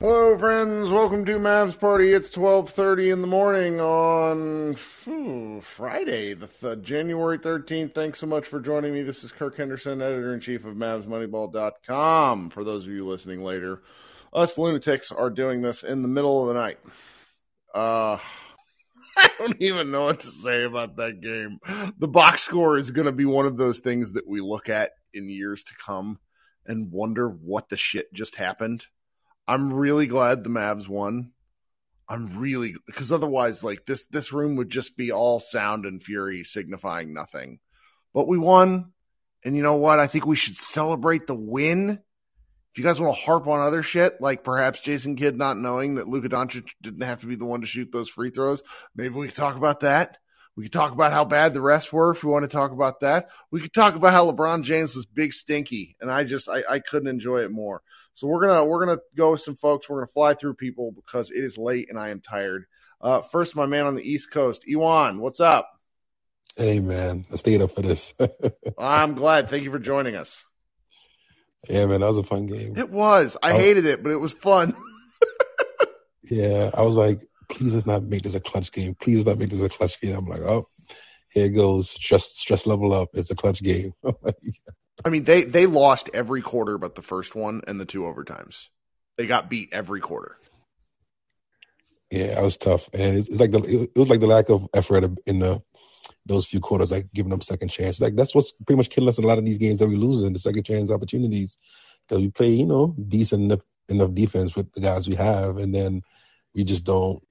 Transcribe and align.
Hello, 0.00 0.38
friends. 0.38 0.90
Welcome 0.90 1.24
to 1.24 1.38
Mavs 1.38 1.76
Party. 1.76 2.12
It's 2.12 2.30
twelve 2.30 2.70
thirty 2.70 3.10
in 3.10 3.20
the 3.20 3.26
morning 3.26 3.80
on 3.80 4.76
Friday, 4.76 6.34
the 6.34 6.46
th- 6.46 6.82
January 6.82 7.36
thirteenth. 7.36 7.94
Thanks 7.96 8.20
so 8.20 8.28
much 8.28 8.46
for 8.46 8.60
joining 8.60 8.94
me. 8.94 9.02
This 9.02 9.24
is 9.24 9.32
Kirk 9.32 9.56
Henderson, 9.56 10.00
editor 10.00 10.32
in 10.32 10.38
chief 10.38 10.64
of 10.64 10.76
MavsMoneyball.com. 10.76 12.50
For 12.50 12.62
those 12.62 12.86
of 12.86 12.92
you 12.92 13.08
listening 13.08 13.42
later, 13.42 13.82
us 14.32 14.56
lunatics 14.56 15.10
are 15.10 15.30
doing 15.30 15.62
this 15.62 15.82
in 15.82 16.02
the 16.02 16.08
middle 16.08 16.48
of 16.48 16.54
the 16.54 16.60
night. 16.60 16.78
Uh, 17.74 18.18
I 19.18 19.30
don't 19.36 19.60
even 19.60 19.90
know 19.90 20.04
what 20.04 20.20
to 20.20 20.28
say 20.28 20.62
about 20.62 20.98
that 20.98 21.20
game. 21.20 21.58
The 21.98 22.06
box 22.06 22.42
score 22.42 22.78
is 22.78 22.92
going 22.92 23.06
to 23.06 23.12
be 23.12 23.24
one 23.24 23.46
of 23.46 23.56
those 23.56 23.80
things 23.80 24.12
that 24.12 24.28
we 24.28 24.40
look 24.40 24.68
at 24.68 24.92
in 25.12 25.28
years 25.28 25.64
to 25.64 25.74
come 25.84 26.20
and 26.66 26.92
wonder 26.92 27.28
what 27.28 27.68
the 27.68 27.76
shit 27.76 28.14
just 28.14 28.36
happened 28.36 28.86
I'm 29.48 29.72
really 29.72 30.06
glad 30.06 30.44
the 30.44 30.50
Mavs 30.50 30.86
won. 30.86 31.32
I'm 32.06 32.38
really 32.38 32.74
because 32.86 33.10
otherwise, 33.10 33.64
like 33.64 33.86
this, 33.86 34.04
this 34.04 34.32
room 34.32 34.56
would 34.56 34.68
just 34.68 34.96
be 34.96 35.10
all 35.10 35.40
sound 35.40 35.86
and 35.86 36.02
fury, 36.02 36.44
signifying 36.44 37.14
nothing. 37.14 37.58
But 38.12 38.28
we 38.28 38.38
won, 38.38 38.92
and 39.44 39.56
you 39.56 39.62
know 39.62 39.76
what? 39.76 39.98
I 39.98 40.06
think 40.06 40.26
we 40.26 40.36
should 40.36 40.56
celebrate 40.56 41.26
the 41.26 41.34
win. 41.34 41.90
If 41.90 42.78
you 42.78 42.84
guys 42.84 43.00
want 43.00 43.16
to 43.16 43.22
harp 43.22 43.46
on 43.46 43.60
other 43.60 43.82
shit, 43.82 44.20
like 44.20 44.44
perhaps 44.44 44.80
Jason 44.80 45.16
Kidd 45.16 45.36
not 45.36 45.56
knowing 45.56 45.94
that 45.94 46.08
Luka 46.08 46.28
Doncic 46.28 46.68
didn't 46.82 47.02
have 47.02 47.22
to 47.22 47.26
be 47.26 47.36
the 47.36 47.46
one 47.46 47.62
to 47.62 47.66
shoot 47.66 47.90
those 47.90 48.10
free 48.10 48.30
throws, 48.30 48.62
maybe 48.94 49.14
we 49.14 49.28
could 49.28 49.36
talk 49.36 49.56
about 49.56 49.80
that. 49.80 50.18
We 50.56 50.64
could 50.64 50.72
talk 50.72 50.92
about 50.92 51.12
how 51.12 51.24
bad 51.24 51.54
the 51.54 51.60
rest 51.62 51.92
were 51.92 52.10
if 52.10 52.22
we 52.22 52.30
want 52.30 52.44
to 52.44 52.54
talk 52.54 52.72
about 52.72 53.00
that. 53.00 53.30
We 53.50 53.60
could 53.60 53.72
talk 53.72 53.94
about 53.94 54.12
how 54.12 54.30
LeBron 54.30 54.62
James 54.62 54.94
was 54.94 55.06
big 55.06 55.32
stinky, 55.32 55.96
and 56.00 56.10
I 56.10 56.24
just 56.24 56.48
I, 56.48 56.62
I 56.68 56.78
couldn't 56.80 57.08
enjoy 57.08 57.42
it 57.42 57.50
more. 57.50 57.82
So 58.12 58.26
we're 58.26 58.46
gonna 58.46 58.64
we're 58.64 58.84
gonna 58.84 59.00
go 59.16 59.32
with 59.32 59.40
some 59.40 59.56
folks. 59.56 59.88
We're 59.88 60.00
gonna 60.00 60.12
fly 60.12 60.34
through 60.34 60.54
people 60.54 60.92
because 60.92 61.30
it 61.30 61.42
is 61.42 61.58
late 61.58 61.88
and 61.88 61.98
I 61.98 62.10
am 62.10 62.20
tired. 62.20 62.66
Uh, 63.00 63.22
first, 63.22 63.54
my 63.54 63.66
man 63.66 63.86
on 63.86 63.94
the 63.94 64.02
East 64.02 64.30
Coast, 64.30 64.64
Iwan, 64.68 65.20
what's 65.20 65.40
up? 65.40 65.68
Hey 66.56 66.80
man, 66.80 67.26
I 67.32 67.36
stayed 67.36 67.62
up 67.62 67.70
for 67.70 67.82
this. 67.82 68.14
I'm 68.78 69.14
glad. 69.14 69.48
Thank 69.48 69.64
you 69.64 69.70
for 69.70 69.78
joining 69.78 70.16
us. 70.16 70.44
Yeah, 71.68 71.86
man, 71.86 72.00
that 72.00 72.06
was 72.06 72.18
a 72.18 72.22
fun 72.22 72.46
game. 72.46 72.76
It 72.76 72.90
was. 72.90 73.36
I, 73.42 73.50
I 73.50 73.52
hated 73.52 73.84
it, 73.84 74.02
but 74.02 74.12
it 74.12 74.16
was 74.16 74.32
fun. 74.32 74.74
yeah, 76.24 76.70
I 76.72 76.82
was 76.82 76.96
like, 76.96 77.28
please 77.48 77.74
let's 77.74 77.86
not 77.86 78.02
make 78.02 78.22
this 78.22 78.34
a 78.34 78.40
clutch 78.40 78.72
game. 78.72 78.94
Please 78.94 79.26
not 79.26 79.38
make 79.38 79.50
this 79.50 79.62
a 79.62 79.68
clutch 79.68 80.00
game. 80.00 80.16
I'm 80.16 80.26
like, 80.26 80.40
oh, 80.40 80.68
here 81.30 81.46
it 81.46 81.50
goes. 81.50 81.90
Stress 81.90 82.32
stress 82.36 82.66
level 82.66 82.92
up. 82.92 83.10
It's 83.14 83.30
a 83.30 83.34
clutch 83.34 83.62
game. 83.62 83.92
I 85.04 85.10
mean, 85.10 85.24
they 85.24 85.44
they 85.44 85.66
lost 85.66 86.10
every 86.14 86.42
quarter 86.42 86.78
but 86.78 86.94
the 86.94 87.02
first 87.02 87.34
one 87.34 87.62
and 87.66 87.80
the 87.80 87.84
two 87.84 88.02
overtimes. 88.02 88.68
They 89.16 89.26
got 89.26 89.50
beat 89.50 89.70
every 89.72 90.00
quarter. 90.00 90.36
Yeah, 92.10 92.34
that 92.34 92.42
was 92.42 92.56
tough, 92.56 92.88
and 92.94 93.18
it's, 93.18 93.28
it's 93.28 93.40
like 93.40 93.50
the 93.50 93.90
it 93.94 93.98
was 93.98 94.08
like 94.08 94.20
the 94.20 94.26
lack 94.26 94.48
of 94.48 94.66
effort 94.74 95.04
in 95.26 95.40
the 95.40 95.62
those 96.24 96.46
few 96.46 96.60
quarters, 96.60 96.92
like 96.92 97.12
giving 97.12 97.30
them 97.30 97.40
second 97.40 97.68
chance. 97.68 98.00
Like 98.00 98.16
that's 98.16 98.34
what's 98.34 98.52
pretty 98.52 98.76
much 98.76 98.90
killing 98.90 99.08
us 99.08 99.18
in 99.18 99.24
a 99.24 99.26
lot 99.26 99.38
of 99.38 99.44
these 99.44 99.58
games 99.58 99.80
that 99.80 99.88
we 99.88 99.96
lose 99.96 100.22
in 100.22 100.32
the 100.32 100.38
second 100.38 100.64
chance 100.64 100.90
opportunities. 100.90 101.58
Because 102.06 102.22
we 102.22 102.30
play, 102.30 102.50
you 102.50 102.66
know, 102.66 102.94
decent 103.08 103.44
enough, 103.44 103.60
enough 103.88 104.14
defense 104.14 104.56
with 104.56 104.72
the 104.72 104.80
guys 104.80 105.08
we 105.08 105.16
have, 105.16 105.58
and 105.58 105.74
then 105.74 106.02
we 106.54 106.64
just 106.64 106.84
don't. 106.84 107.22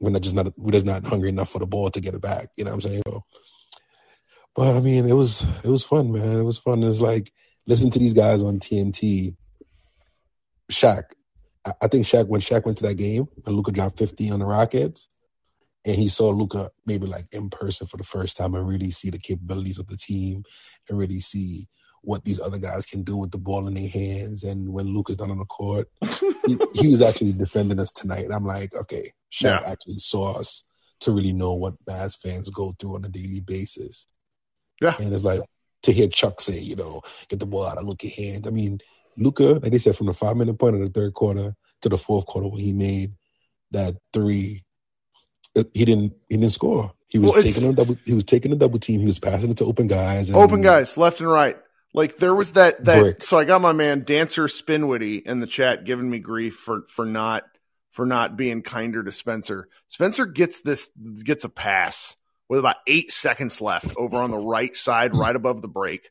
We're 0.00 0.10
not 0.10 0.22
just 0.22 0.34
not 0.34 0.52
we're 0.56 0.72
just 0.72 0.86
not 0.86 1.04
hungry 1.04 1.28
enough 1.28 1.50
for 1.50 1.58
the 1.58 1.66
ball 1.66 1.90
to 1.90 2.00
get 2.00 2.14
it 2.14 2.20
back. 2.20 2.50
You 2.56 2.64
know 2.64 2.70
what 2.70 2.84
I'm 2.84 2.90
saying? 2.90 3.02
So, 3.06 3.24
but 4.54 4.76
I 4.76 4.80
mean, 4.80 5.08
it 5.08 5.14
was 5.14 5.44
it 5.64 5.68
was 5.68 5.84
fun, 5.84 6.12
man. 6.12 6.38
It 6.38 6.44
was 6.44 6.58
fun. 6.58 6.82
It's 6.82 7.00
like 7.00 7.32
listen 7.66 7.90
to 7.90 7.98
these 7.98 8.14
guys 8.14 8.42
on 8.42 8.58
TNT. 8.58 9.36
Shaq, 10.70 11.04
I 11.80 11.88
think 11.88 12.06
Shaq 12.06 12.28
when 12.28 12.40
Shaq 12.40 12.64
went 12.64 12.78
to 12.78 12.86
that 12.86 12.94
game 12.94 13.26
and 13.46 13.56
Luka 13.56 13.72
dropped 13.72 13.98
50 13.98 14.30
on 14.30 14.40
the 14.40 14.46
Rockets, 14.46 15.08
and 15.84 15.96
he 15.96 16.08
saw 16.08 16.28
Luka 16.30 16.70
maybe 16.86 17.06
like 17.06 17.26
in 17.32 17.50
person 17.50 17.86
for 17.86 17.96
the 17.96 18.04
first 18.04 18.36
time 18.36 18.54
and 18.54 18.68
really 18.68 18.90
see 18.90 19.10
the 19.10 19.18
capabilities 19.18 19.78
of 19.78 19.86
the 19.86 19.96
team 19.96 20.42
and 20.88 20.98
really 20.98 21.20
see 21.20 21.66
what 22.02 22.24
these 22.24 22.40
other 22.40 22.58
guys 22.58 22.86
can 22.86 23.02
do 23.02 23.16
with 23.16 23.30
the 23.30 23.38
ball 23.38 23.66
in 23.66 23.74
their 23.74 23.88
hands. 23.88 24.44
And 24.44 24.72
when 24.72 24.86
Luka's 24.86 25.18
not 25.18 25.30
on 25.30 25.38
the 25.38 25.44
court, 25.44 25.88
he, 26.46 26.58
he, 26.74 26.86
was 26.88 27.02
actually 27.02 27.32
defending 27.32 27.80
us 27.80 27.92
tonight. 27.92 28.24
And 28.24 28.32
I'm 28.32 28.46
like, 28.46 28.74
okay, 28.74 29.12
Shaq 29.32 29.60
yeah. 29.60 29.62
actually 29.66 29.98
saw 29.98 30.38
us 30.38 30.64
to 31.00 31.12
really 31.12 31.32
know 31.32 31.54
what 31.54 31.82
Mavs 31.84 32.18
fans 32.18 32.50
go 32.50 32.74
through 32.78 32.96
on 32.96 33.04
a 33.04 33.08
daily 33.08 33.40
basis. 33.40 34.06
Yeah. 34.80 34.94
And 34.98 35.12
it's 35.12 35.24
like 35.24 35.42
to 35.82 35.92
hear 35.92 36.08
Chuck 36.08 36.40
say, 36.40 36.58
you 36.58 36.76
know, 36.76 37.02
get 37.28 37.40
the 37.40 37.46
ball 37.46 37.66
out 37.66 37.78
of 37.78 37.86
Luka's 37.86 38.12
hands. 38.12 38.46
I 38.46 38.50
mean, 38.50 38.80
Luka, 39.16 39.44
like 39.62 39.72
they 39.72 39.78
said, 39.78 39.96
from 39.96 40.06
the 40.06 40.12
five 40.12 40.36
minute 40.36 40.58
point 40.58 40.76
of 40.76 40.80
the 40.80 40.90
third 40.90 41.14
quarter 41.14 41.54
to 41.82 41.88
the 41.88 41.98
fourth 41.98 42.26
quarter 42.26 42.48
when 42.48 42.60
he 42.60 42.72
made 42.72 43.12
that 43.72 43.96
three, 44.12 44.64
uh, 45.56 45.64
he 45.74 45.84
didn't 45.84 46.14
he 46.28 46.36
didn't 46.36 46.52
score. 46.52 46.92
He 47.08 47.18
was 47.18 47.32
well, 47.32 47.42
taking 47.42 47.68
a 47.68 47.72
double 47.72 47.96
he 48.04 48.12
was 48.12 48.24
taking 48.24 48.52
a 48.52 48.56
double 48.56 48.78
team. 48.78 49.00
He 49.00 49.06
was 49.06 49.18
passing 49.18 49.50
it 49.50 49.56
to 49.58 49.64
open 49.64 49.86
guys. 49.86 50.28
And, 50.28 50.38
open 50.38 50.62
guys, 50.62 50.96
left 50.96 51.20
and 51.20 51.30
right. 51.30 51.56
Like 51.94 52.18
there 52.18 52.34
was 52.34 52.52
that 52.52 52.84
that 52.84 53.00
brick. 53.00 53.22
so 53.22 53.38
I 53.38 53.44
got 53.44 53.60
my 53.60 53.72
man 53.72 54.04
Dancer 54.04 54.44
Spinwitty 54.44 55.22
in 55.22 55.40
the 55.40 55.46
chat 55.46 55.84
giving 55.84 56.08
me 56.08 56.18
grief 56.18 56.54
for 56.56 56.82
for 56.88 57.06
not 57.06 57.44
for 57.90 58.06
not 58.06 58.36
being 58.36 58.62
kinder 58.62 59.02
to 59.02 59.12
Spencer. 59.12 59.68
Spencer 59.88 60.26
gets 60.26 60.60
this 60.60 60.90
gets 61.24 61.44
a 61.44 61.48
pass 61.48 62.16
with 62.48 62.58
about 62.58 62.76
eight 62.86 63.10
seconds 63.10 63.60
left 63.60 63.94
over 63.96 64.16
on 64.16 64.30
the 64.30 64.38
right 64.38 64.74
side, 64.76 65.16
right 65.16 65.34
above 65.34 65.62
the 65.62 65.68
break. 65.68 66.10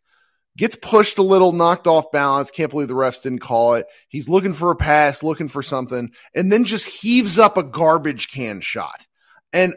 Gets 0.55 0.75
pushed 0.75 1.19
a 1.19 1.23
little, 1.23 1.51
knocked 1.51 1.85
off 1.85 2.11
balance. 2.11 2.49
Can't 2.49 2.71
believe 2.71 2.87
the 2.87 2.95
refs 2.95 3.21
didn't 3.21 3.39
call 3.39 3.75
it. 3.75 3.85
He's 4.07 4.27
looking 4.27 4.53
for 4.53 4.71
a 4.71 4.75
pass, 4.75 5.21
looking 5.21 5.49
for 5.49 5.61
something, 5.61 6.11
and 6.33 6.51
then 6.51 6.65
just 6.65 6.87
heaves 6.87 7.37
up 7.37 7.57
a 7.57 7.63
garbage 7.63 8.29
can 8.29 8.61
shot. 8.61 9.05
And 9.53 9.75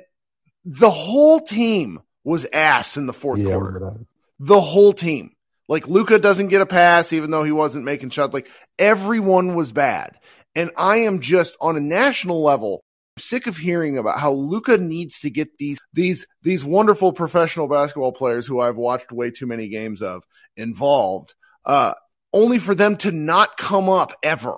the 0.65 0.91
whole 0.91 1.41
team 1.41 2.01
was 2.25 2.47
ass 2.51 2.97
in 2.97 3.07
the 3.07 3.13
fourth 3.13 3.41
yeah, 3.41 3.57
quarter. 3.57 3.93
The 4.39 4.61
whole 4.61 4.95
team. 4.95 5.33
Like 5.71 5.87
Luka 5.87 6.19
doesn't 6.19 6.49
get 6.49 6.63
a 6.63 6.67
pass, 6.67 7.13
even 7.13 7.31
though 7.31 7.45
he 7.45 7.53
wasn't 7.53 7.85
making 7.85 8.11
shots. 8.11 8.35
Like 8.35 8.51
everyone 8.77 9.55
was 9.55 9.71
bad. 9.71 10.17
And 10.57 10.73
I 10.77 10.97
am 11.03 11.21
just 11.21 11.57
on 11.61 11.77
a 11.77 11.81
national 11.81 12.43
level 12.43 12.83
sick 13.19 13.47
of 13.47 13.57
hearing 13.57 13.97
about 13.97 14.19
how 14.19 14.33
Luka 14.33 14.79
needs 14.79 15.21
to 15.21 15.31
get 15.31 15.59
these 15.59 15.79
these 15.93 16.27
these 16.43 16.65
wonderful 16.65 17.13
professional 17.13 17.69
basketball 17.69 18.11
players 18.11 18.49
who 18.49 18.59
I've 18.59 18.77
watched 18.77 19.13
way 19.13 19.31
too 19.31 19.47
many 19.47 19.69
games 19.69 20.03
of 20.03 20.25
involved, 20.57 21.35
uh, 21.65 21.95
only 22.33 22.59
for 22.59 22.75
them 22.75 22.97
to 22.99 23.13
not 23.13 23.57
come 23.57 23.89
up 23.89 24.13
ever. 24.25 24.57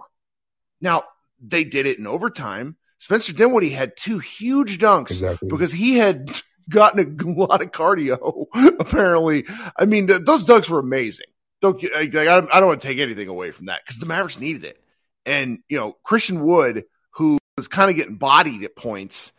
Now 0.80 1.04
they 1.42 1.64
did 1.64 1.84
it 1.84 1.98
in 1.98 2.06
overtime. 2.06 2.78
Spencer 2.98 3.34
Dinwiddie 3.34 3.68
had 3.68 3.98
two 3.98 4.18
huge 4.18 4.78
dunks 4.78 5.10
exactly. 5.10 5.50
because 5.50 5.72
he 5.72 5.98
had 5.98 6.30
gotten 6.68 7.18
a 7.20 7.24
lot 7.30 7.62
of 7.62 7.72
cardio. 7.72 8.46
Apparently, 8.78 9.46
I 9.76 9.84
mean 9.84 10.06
th- 10.06 10.22
those 10.22 10.44
dunks 10.44 10.68
were 10.68 10.80
amazing. 10.80 11.26
Don't 11.60 11.82
I, 11.94 12.00
I 12.00 12.60
don't 12.60 12.66
want 12.66 12.80
to 12.80 12.86
take 12.86 12.98
anything 12.98 13.28
away 13.28 13.50
from 13.52 13.66
that 13.66 13.82
because 13.84 13.98
the 13.98 14.06
Mavericks 14.06 14.40
needed 14.40 14.64
it. 14.64 14.82
And 15.24 15.60
you 15.68 15.78
know 15.78 15.96
Christian 16.02 16.40
Wood, 16.40 16.84
who 17.10 17.38
was 17.56 17.68
kind 17.68 17.90
of 17.90 17.96
getting 17.96 18.16
bodied 18.16 18.64
at 18.64 18.76
points, 18.76 19.32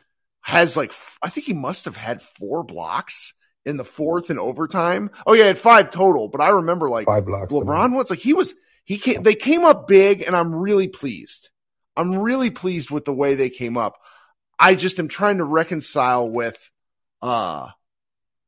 has 0.44 0.78
like, 0.78 0.94
I 1.22 1.30
think 1.30 1.48
he 1.48 1.54
must 1.54 1.86
have 1.86 1.96
had 1.96 2.22
four 2.22 2.64
blocks 2.64 3.34
in 3.66 3.78
the 3.78 3.86
fourth 3.86 4.30
and 4.30 4.40
overtime. 4.40 5.10
Oh, 5.26 5.34
yeah, 5.34 5.46
had 5.46 5.58
five 5.58 5.90
total, 5.90 6.28
but 6.28 6.42
I 6.42 6.50
remember 6.50 6.90
like 6.90 7.06
five 7.06 7.26
blocks. 7.26 7.54
LeBron 7.54 7.96
was 7.96 8.10
like, 8.10 8.20
he 8.20 8.34
was, 8.34 8.54
he 8.84 8.98
came, 8.98 9.24
they 9.24 9.36
came 9.36 9.64
up 9.64 9.88
big, 9.88 10.22
and 10.22 10.36
I'm 10.36 10.54
really 10.54 10.90
pleased. 10.90 11.50
I'm 11.96 12.20
really 12.20 12.50
pleased 12.50 12.92
with 12.92 13.06
the 13.06 13.14
way 13.14 13.36
they 13.36 13.50
came 13.50 13.78
up. 13.78 14.02
I 14.60 14.76
just 14.76 15.00
am 15.00 15.08
trying 15.08 15.38
to 15.38 15.46
reconcile 15.46 16.30
with 16.30 16.70
uh 17.24 17.70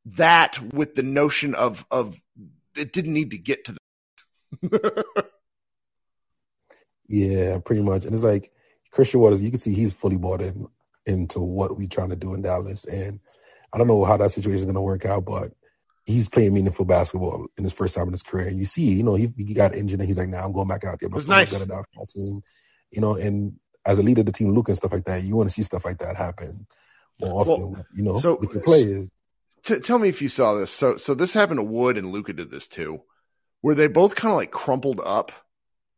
that 0.04 0.60
with 0.72 0.94
the 0.94 1.02
notion 1.02 1.54
of 1.54 1.84
of 1.90 2.20
it 2.76 2.92
didn't 2.92 3.14
need 3.14 3.30
to 3.32 3.38
get 3.38 3.64
to 3.64 3.72
the 3.72 5.04
Yeah, 7.08 7.58
pretty 7.64 7.82
much. 7.82 8.04
And 8.04 8.14
it's 8.14 8.24
like 8.24 8.52
Christian 8.90 9.20
Waters, 9.20 9.42
you 9.42 9.50
can 9.50 9.58
see 9.58 9.74
he's 9.74 9.98
fully 9.98 10.16
bought 10.16 10.40
in 10.40 10.66
into 11.06 11.40
what 11.40 11.76
we're 11.76 11.88
trying 11.88 12.10
to 12.10 12.16
do 12.16 12.34
in 12.34 12.42
Dallas. 12.42 12.84
And 12.84 13.20
I 13.72 13.78
don't 13.78 13.86
know 13.86 14.04
how 14.04 14.16
that 14.16 14.32
situation 14.32 14.58
is 14.58 14.64
going 14.64 14.74
to 14.74 14.80
work 14.80 15.06
out, 15.06 15.24
but 15.24 15.52
he's 16.04 16.28
playing 16.28 16.54
meaningful 16.54 16.84
basketball 16.84 17.46
in 17.56 17.64
his 17.64 17.72
first 17.72 17.94
time 17.94 18.08
in 18.08 18.12
his 18.12 18.22
career. 18.22 18.48
And 18.48 18.58
you 18.58 18.64
see, 18.64 18.82
you 18.82 19.02
know, 19.02 19.14
he, 19.14 19.28
he 19.36 19.54
got 19.54 19.74
injured 19.74 20.00
and 20.00 20.08
he's 20.08 20.18
like, 20.18 20.28
now 20.28 20.40
nah, 20.40 20.46
I'm 20.46 20.52
going 20.52 20.68
back 20.68 20.84
out 20.84 20.98
there. 21.00 21.08
But 21.08 21.18
it's 21.18 21.28
nice. 21.28 21.54
Out 21.54 21.86
my 21.94 22.04
team, 22.08 22.42
you 22.90 23.00
know, 23.00 23.14
and 23.14 23.54
as 23.84 23.98
a 23.98 24.02
leader 24.02 24.20
of 24.20 24.26
the 24.26 24.32
team, 24.32 24.52
Luke 24.52 24.68
and 24.68 24.76
stuff 24.76 24.92
like 24.92 25.04
that, 25.04 25.22
you 25.22 25.36
want 25.36 25.48
to 25.48 25.54
see 25.54 25.62
stuff 25.62 25.84
like 25.84 25.98
that 25.98 26.16
happen 26.16 26.66
often, 27.22 27.72
well, 27.72 27.86
you 27.94 28.02
know, 28.02 28.18
so, 28.18 28.36
with 28.36 28.52
your 28.52 28.62
players. 28.62 29.08
T- 29.62 29.80
tell 29.80 29.98
me 29.98 30.08
if 30.08 30.22
you 30.22 30.28
saw 30.28 30.54
this. 30.54 30.70
So, 30.70 30.96
so 30.96 31.14
this 31.14 31.32
happened 31.32 31.58
to 31.58 31.64
Wood 31.64 31.98
and 31.98 32.12
Luka 32.12 32.32
did 32.32 32.50
this 32.50 32.68
too, 32.68 33.02
where 33.60 33.74
they 33.74 33.88
both 33.88 34.14
kind 34.14 34.32
of 34.32 34.36
like 34.36 34.50
crumpled 34.50 35.00
up 35.04 35.32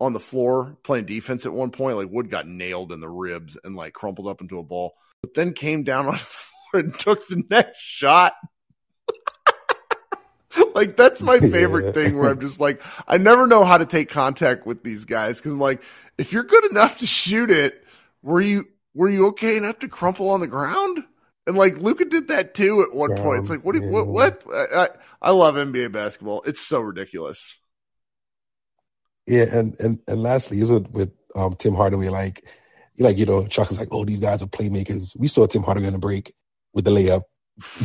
on 0.00 0.12
the 0.12 0.20
floor 0.20 0.76
playing 0.82 1.06
defense 1.06 1.44
at 1.46 1.52
one 1.52 1.70
point. 1.70 1.96
Like 1.96 2.08
Wood 2.10 2.30
got 2.30 2.46
nailed 2.46 2.92
in 2.92 3.00
the 3.00 3.08
ribs 3.08 3.58
and 3.62 3.76
like 3.76 3.92
crumpled 3.92 4.28
up 4.28 4.40
into 4.40 4.58
a 4.58 4.62
ball, 4.62 4.94
but 5.20 5.34
then 5.34 5.52
came 5.52 5.84
down 5.84 6.06
on 6.06 6.12
the 6.12 6.18
floor 6.18 6.82
and 6.82 6.98
took 6.98 7.26
the 7.28 7.42
next 7.50 7.80
shot. 7.80 8.34
like 10.74 10.96
that's 10.96 11.20
my 11.20 11.38
favorite 11.40 11.86
yeah. 11.86 11.92
thing 11.92 12.18
where 12.18 12.30
I'm 12.30 12.40
just 12.40 12.60
like, 12.60 12.82
I 13.06 13.18
never 13.18 13.46
know 13.46 13.64
how 13.64 13.78
to 13.78 13.86
take 13.86 14.08
contact 14.08 14.66
with 14.66 14.82
these 14.82 15.04
guys 15.04 15.38
because 15.38 15.52
I'm 15.52 15.60
like, 15.60 15.82
if 16.16 16.32
you're 16.32 16.44
good 16.44 16.70
enough 16.70 16.98
to 16.98 17.06
shoot 17.06 17.50
it, 17.50 17.84
were 18.22 18.40
you 18.40 18.66
were 18.98 19.08
you 19.08 19.26
okay 19.28 19.56
enough 19.56 19.78
to 19.78 19.88
crumple 19.88 20.28
on 20.30 20.40
the 20.40 20.48
ground? 20.48 21.04
And 21.46 21.56
like 21.56 21.78
Luka 21.78 22.04
did 22.04 22.28
that 22.28 22.52
too 22.52 22.82
at 22.82 22.92
one 22.92 23.14
point. 23.16 23.42
It's 23.42 23.50
like, 23.50 23.64
what? 23.64 23.76
Yeah. 23.76 23.88
What? 23.88 24.08
What? 24.08 24.44
I, 24.52 24.88
I 25.22 25.30
love 25.30 25.54
NBA 25.54 25.92
basketball. 25.92 26.42
It's 26.44 26.60
so 26.60 26.80
ridiculous. 26.80 27.58
Yeah, 29.26 29.44
and 29.44 29.78
and 29.78 30.00
and 30.08 30.22
lastly, 30.22 30.60
is 30.60 30.70
with 30.70 30.88
with 30.92 31.10
um, 31.36 31.54
Tim 31.54 31.74
Hardaway. 31.74 32.08
Like, 32.08 32.44
like 32.98 33.18
you 33.18 33.24
know, 33.24 33.46
Chuck 33.46 33.70
is 33.70 33.78
like, 33.78 33.88
oh, 33.92 34.04
these 34.04 34.20
guys 34.20 34.42
are 34.42 34.46
playmakers. 34.46 35.16
We 35.16 35.28
saw 35.28 35.46
Tim 35.46 35.62
Hardaway 35.62 35.86
in 35.86 35.92
the 35.92 36.00
break 36.00 36.34
with 36.74 36.84
the 36.84 36.90
layup 36.90 37.22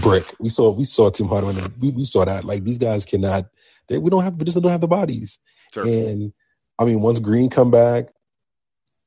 brick. 0.01 0.25
We 0.39 0.49
saw 0.49 0.71
we 0.71 0.85
saw 0.85 1.11
Tim 1.11 1.27
Hardaway. 1.27 1.55
We 1.79 1.91
we 1.91 2.05
saw 2.05 2.25
that. 2.25 2.43
Like 2.43 2.63
these 2.63 2.79
guys 2.79 3.05
cannot. 3.05 3.45
They, 3.87 3.99
we 3.99 4.09
don't 4.09 4.23
have. 4.23 4.33
We 4.35 4.45
just 4.45 4.59
don't 4.59 4.71
have 4.71 4.81
the 4.81 4.87
bodies. 4.87 5.37
Sure. 5.71 5.85
And 5.85 6.33
I 6.79 6.85
mean, 6.85 7.01
once 7.01 7.19
Green 7.19 7.51
come 7.51 7.69
back, 7.69 8.12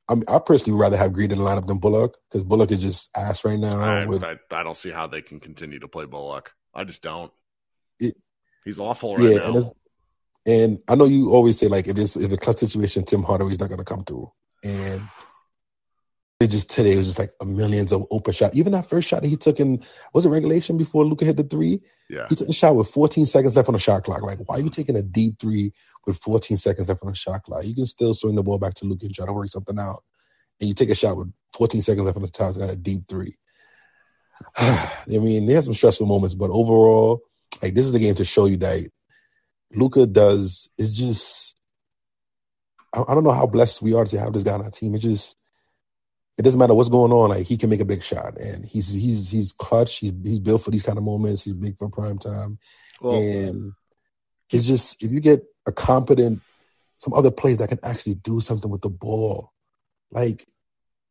I 0.09 0.15
mean, 0.15 0.23
I 0.27 0.39
personally 0.39 0.73
would 0.73 0.81
rather 0.81 0.97
have 0.97 1.13
Green 1.13 1.31
in 1.31 1.37
the 1.37 1.43
lineup 1.43 1.67
than 1.67 1.79
Bullock 1.79 2.17
because 2.29 2.43
Bullock 2.43 2.71
is 2.71 2.81
just 2.81 3.09
ass 3.15 3.43
right 3.43 3.59
now. 3.59 3.79
I, 3.79 4.05
with, 4.05 4.23
I, 4.23 4.37
I, 4.51 4.63
don't 4.63 4.77
see 4.77 4.89
how 4.89 5.07
they 5.07 5.21
can 5.21 5.39
continue 5.39 5.79
to 5.79 5.87
play 5.87 6.05
Bullock. 6.05 6.51
I 6.73 6.85
just 6.85 7.03
don't. 7.03 7.31
It, 7.99 8.15
He's 8.63 8.79
awful 8.79 9.15
right 9.15 9.31
yeah, 9.31 9.37
now. 9.37 9.57
And, 9.57 9.71
and, 10.45 10.79
I 10.87 10.95
know 10.95 11.05
you 11.05 11.31
always 11.31 11.59
say 11.59 11.67
like 11.67 11.87
if 11.87 11.97
it's 11.97 12.15
if 12.15 12.31
a 12.31 12.37
clutch 12.37 12.57
situation, 12.57 13.03
Tim 13.03 13.23
Hardaway's 13.23 13.59
not 13.59 13.69
going 13.69 13.79
to 13.79 13.85
come 13.85 14.05
through. 14.05 14.31
And 14.63 15.01
it 16.39 16.47
just 16.47 16.69
today 16.69 16.93
it 16.93 16.97
was 16.97 17.07
just 17.07 17.19
like 17.19 17.33
a 17.41 17.45
millions 17.45 17.91
of 17.91 18.05
open 18.11 18.33
shot. 18.33 18.55
Even 18.55 18.71
that 18.73 18.87
first 18.87 19.07
shot 19.07 19.23
that 19.23 19.27
he 19.27 19.37
took 19.37 19.59
in 19.59 19.83
was 20.13 20.25
it 20.25 20.29
regulation 20.29 20.77
before 20.77 21.05
Luka 21.05 21.25
hit 21.25 21.37
the 21.37 21.43
three. 21.43 21.81
Yeah, 22.09 22.27
he 22.29 22.35
took 22.35 22.47
the 22.47 22.53
shot 22.53 22.75
with 22.75 22.89
14 22.89 23.25
seconds 23.25 23.55
left 23.55 23.67
on 23.67 23.73
the 23.73 23.79
shot 23.79 24.03
clock. 24.03 24.21
Like, 24.21 24.39
why 24.45 24.57
are 24.57 24.61
you 24.61 24.69
taking 24.69 24.95
a 24.95 25.01
deep 25.01 25.39
three 25.39 25.73
with 26.07 26.17
14 26.17 26.57
seconds 26.57 26.89
left 26.89 27.03
on 27.03 27.09
the 27.09 27.15
shot 27.15 27.43
clock? 27.43 27.65
You 27.65 27.75
can 27.75 27.85
still 27.85 28.13
swing 28.13 28.35
the 28.35 28.43
ball 28.43 28.57
back 28.57 28.73
to 28.75 28.85
Luka 28.85 29.05
and 29.05 29.13
try 29.13 29.25
to 29.25 29.33
work 29.33 29.49
something 29.49 29.77
out. 29.77 30.03
And 30.59 30.67
you 30.67 30.73
take 30.73 30.89
a 30.89 30.95
shot 30.95 31.17
with 31.17 31.31
14 31.53 31.81
seconds 31.81 32.05
left 32.05 32.17
on 32.17 32.23
the 32.23 32.29
top, 32.29 32.55
got 32.57 32.69
a 32.69 32.75
deep 32.75 33.07
three. 33.07 33.37
I 34.57 35.05
mean, 35.07 35.45
they 35.45 35.53
have 35.53 35.65
some 35.65 35.73
stressful 35.73 36.07
moments, 36.07 36.33
but 36.33 36.49
overall, 36.49 37.21
like 37.61 37.73
this 37.73 37.85
is 37.85 37.93
a 37.93 37.99
game 37.99 38.15
to 38.15 38.25
show 38.25 38.45
you 38.45 38.57
that 38.57 38.89
Luka 39.73 40.05
does. 40.05 40.69
It's 40.77 40.93
just 40.93 41.55
I, 42.93 43.03
I 43.07 43.13
don't 43.13 43.23
know 43.23 43.31
how 43.31 43.45
blessed 43.45 43.81
we 43.81 43.93
are 43.93 44.05
to 44.05 44.19
have 44.19 44.33
this 44.33 44.43
guy 44.43 44.53
on 44.53 44.63
our 44.63 44.71
team. 44.71 44.95
It 44.95 44.99
just 44.99 45.35
it 46.37 46.43
doesn't 46.43 46.59
matter 46.59 46.73
what's 46.73 46.89
going 46.89 47.11
on. 47.11 47.29
Like 47.29 47.47
he 47.47 47.57
can 47.57 47.69
make 47.69 47.81
a 47.81 47.85
big 47.85 48.03
shot, 48.03 48.37
and 48.37 48.65
he's 48.65 48.93
he's 48.93 49.29
he's 49.29 49.53
clutch. 49.53 49.97
He's 49.97 50.13
he's 50.23 50.39
built 50.39 50.63
for 50.63 50.71
these 50.71 50.83
kind 50.83 50.97
of 50.97 51.03
moments. 51.03 51.43
He's 51.43 51.53
big 51.53 51.77
for 51.77 51.89
prime 51.89 52.19
time, 52.19 52.59
well, 53.01 53.15
and 53.15 53.73
it's 54.51 54.63
just 54.63 55.03
if 55.03 55.11
you 55.11 55.19
get 55.19 55.43
a 55.67 55.71
competent 55.71 56.41
some 56.97 57.13
other 57.13 57.29
players 57.29 57.57
that 57.57 57.69
can 57.69 57.79
actually 57.83 58.15
do 58.15 58.39
something 58.39 58.71
with 58.71 58.81
the 58.81 58.89
ball, 58.89 59.51
like 60.09 60.47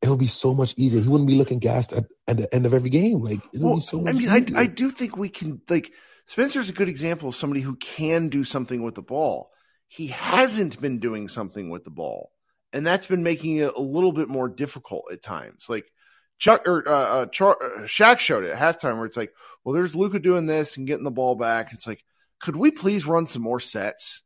it'll 0.02 0.16
be 0.16 0.26
so 0.26 0.52
much 0.52 0.74
easier. 0.76 1.00
He 1.00 1.08
wouldn't 1.08 1.28
be 1.28 1.36
looking 1.36 1.60
gassed 1.60 1.92
at, 1.92 2.06
at 2.26 2.36
the 2.36 2.52
end 2.52 2.66
of 2.66 2.74
every 2.74 2.90
game. 2.90 3.22
Like 3.22 3.40
it'll 3.52 3.66
well, 3.66 3.74
be 3.76 3.80
so. 3.80 4.06
I 4.06 4.12
mean, 4.12 4.28
I 4.28 4.44
I 4.56 4.66
do 4.66 4.90
think 4.90 5.16
we 5.16 5.28
can 5.28 5.60
like 5.68 5.92
Spencer's 6.24 6.68
a 6.68 6.72
good 6.72 6.88
example 6.88 7.28
of 7.28 7.36
somebody 7.36 7.60
who 7.60 7.76
can 7.76 8.28
do 8.28 8.42
something 8.42 8.82
with 8.82 8.96
the 8.96 9.02
ball. 9.02 9.52
He 9.88 10.08
hasn't 10.08 10.80
been 10.80 10.98
doing 10.98 11.28
something 11.28 11.70
with 11.70 11.84
the 11.84 11.90
ball 11.90 12.32
and 12.76 12.86
that's 12.86 13.06
been 13.06 13.22
making 13.22 13.56
it 13.56 13.72
a 13.74 13.80
little 13.80 14.12
bit 14.12 14.28
more 14.28 14.48
difficult 14.48 15.06
at 15.10 15.22
times. 15.22 15.66
Like 15.68 15.90
Chuck 16.38 16.68
or 16.68 16.86
uh, 16.86 16.92
uh, 16.92 17.26
Char- 17.26 17.62
uh, 17.62 17.80
Shaq 17.84 18.18
showed 18.18 18.44
it 18.44 18.50
at 18.50 18.58
halftime 18.58 18.98
where 18.98 19.06
it's 19.06 19.16
like, 19.16 19.32
well, 19.64 19.74
there's 19.74 19.96
Luka 19.96 20.18
doing 20.18 20.44
this 20.44 20.76
and 20.76 20.86
getting 20.86 21.04
the 21.04 21.10
ball 21.10 21.36
back. 21.36 21.72
It's 21.72 21.86
like, 21.86 22.04
could 22.38 22.54
we 22.54 22.70
please 22.70 23.06
run 23.06 23.26
some 23.26 23.40
more 23.40 23.60
sets? 23.60 24.22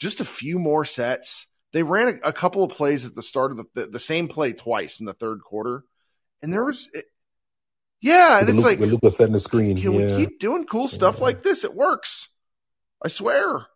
Just 0.00 0.20
a 0.20 0.24
few 0.24 0.58
more 0.58 0.84
sets. 0.84 1.46
They 1.72 1.84
ran 1.84 2.20
a, 2.24 2.28
a 2.28 2.32
couple 2.32 2.64
of 2.64 2.72
plays 2.72 3.06
at 3.06 3.14
the 3.14 3.22
start 3.22 3.52
of 3.52 3.58
the, 3.58 3.64
the, 3.74 3.86
the 3.86 3.98
same 4.00 4.26
play 4.26 4.52
twice 4.52 4.98
in 4.98 5.06
the 5.06 5.12
third 5.12 5.42
quarter, 5.42 5.84
and 6.42 6.52
there 6.52 6.64
was. 6.64 6.88
It, 6.92 7.04
yeah, 8.00 8.40
and 8.40 8.48
it's 8.48 8.56
Luka, 8.56 8.68
like 8.68 8.80
Luka 8.80 9.12
setting 9.12 9.34
the 9.34 9.40
screen. 9.40 9.80
Can 9.80 9.92
yeah. 9.92 10.16
we 10.16 10.16
keep 10.16 10.40
doing 10.40 10.64
cool 10.64 10.88
stuff 10.88 11.16
yeah. 11.18 11.24
like 11.24 11.42
this? 11.42 11.64
It 11.64 11.74
works. 11.74 12.28
I 13.04 13.08
swear. 13.08 13.66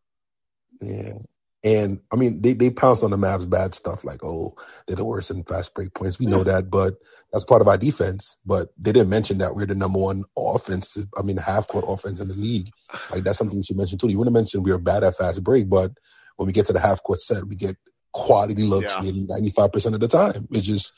Yeah, 0.80 1.18
and 1.64 2.00
I 2.12 2.16
mean, 2.16 2.42
they, 2.42 2.52
they 2.52 2.68
pounced 2.68 3.02
on 3.02 3.10
the 3.10 3.16
Mavs 3.16 3.48
bad 3.48 3.74
stuff, 3.74 4.04
like, 4.04 4.22
oh, 4.22 4.54
they're 4.86 4.96
the 4.96 5.04
worst 5.04 5.30
in 5.30 5.42
fast 5.44 5.74
break 5.74 5.94
points. 5.94 6.18
We 6.18 6.26
know 6.26 6.44
that, 6.44 6.70
but 6.70 6.96
that's 7.32 7.44
part 7.44 7.62
of 7.62 7.68
our 7.68 7.78
defense. 7.78 8.36
But 8.44 8.68
they 8.78 8.92
didn't 8.92 9.08
mention 9.08 9.38
that 9.38 9.56
we're 9.56 9.64
the 9.64 9.74
number 9.74 9.98
one 9.98 10.24
offensive, 10.36 11.06
I 11.16 11.22
mean, 11.22 11.38
half 11.38 11.66
court 11.66 11.86
offense 11.88 12.20
in 12.20 12.28
the 12.28 12.34
league. 12.34 12.70
Like, 13.10 13.24
that's 13.24 13.38
something 13.38 13.56
you 13.56 13.62
should 13.62 13.78
mention 13.78 13.96
too. 13.96 14.08
You 14.08 14.18
wouldn't 14.18 14.34
mention 14.34 14.62
we 14.62 14.72
are 14.72 14.78
bad 14.78 15.04
at 15.04 15.16
fast 15.16 15.42
break, 15.42 15.70
but 15.70 15.92
when 16.36 16.46
we 16.46 16.52
get 16.52 16.66
to 16.66 16.74
the 16.74 16.80
half 16.80 17.02
court 17.02 17.20
set, 17.20 17.46
we 17.46 17.56
get 17.56 17.76
quality 18.12 18.62
looks 18.62 18.94
yeah. 18.96 19.02
nearly 19.02 19.26
95% 19.26 19.94
of 19.94 20.00
the 20.00 20.08
time. 20.08 20.46
It's 20.50 20.66
just 20.66 20.92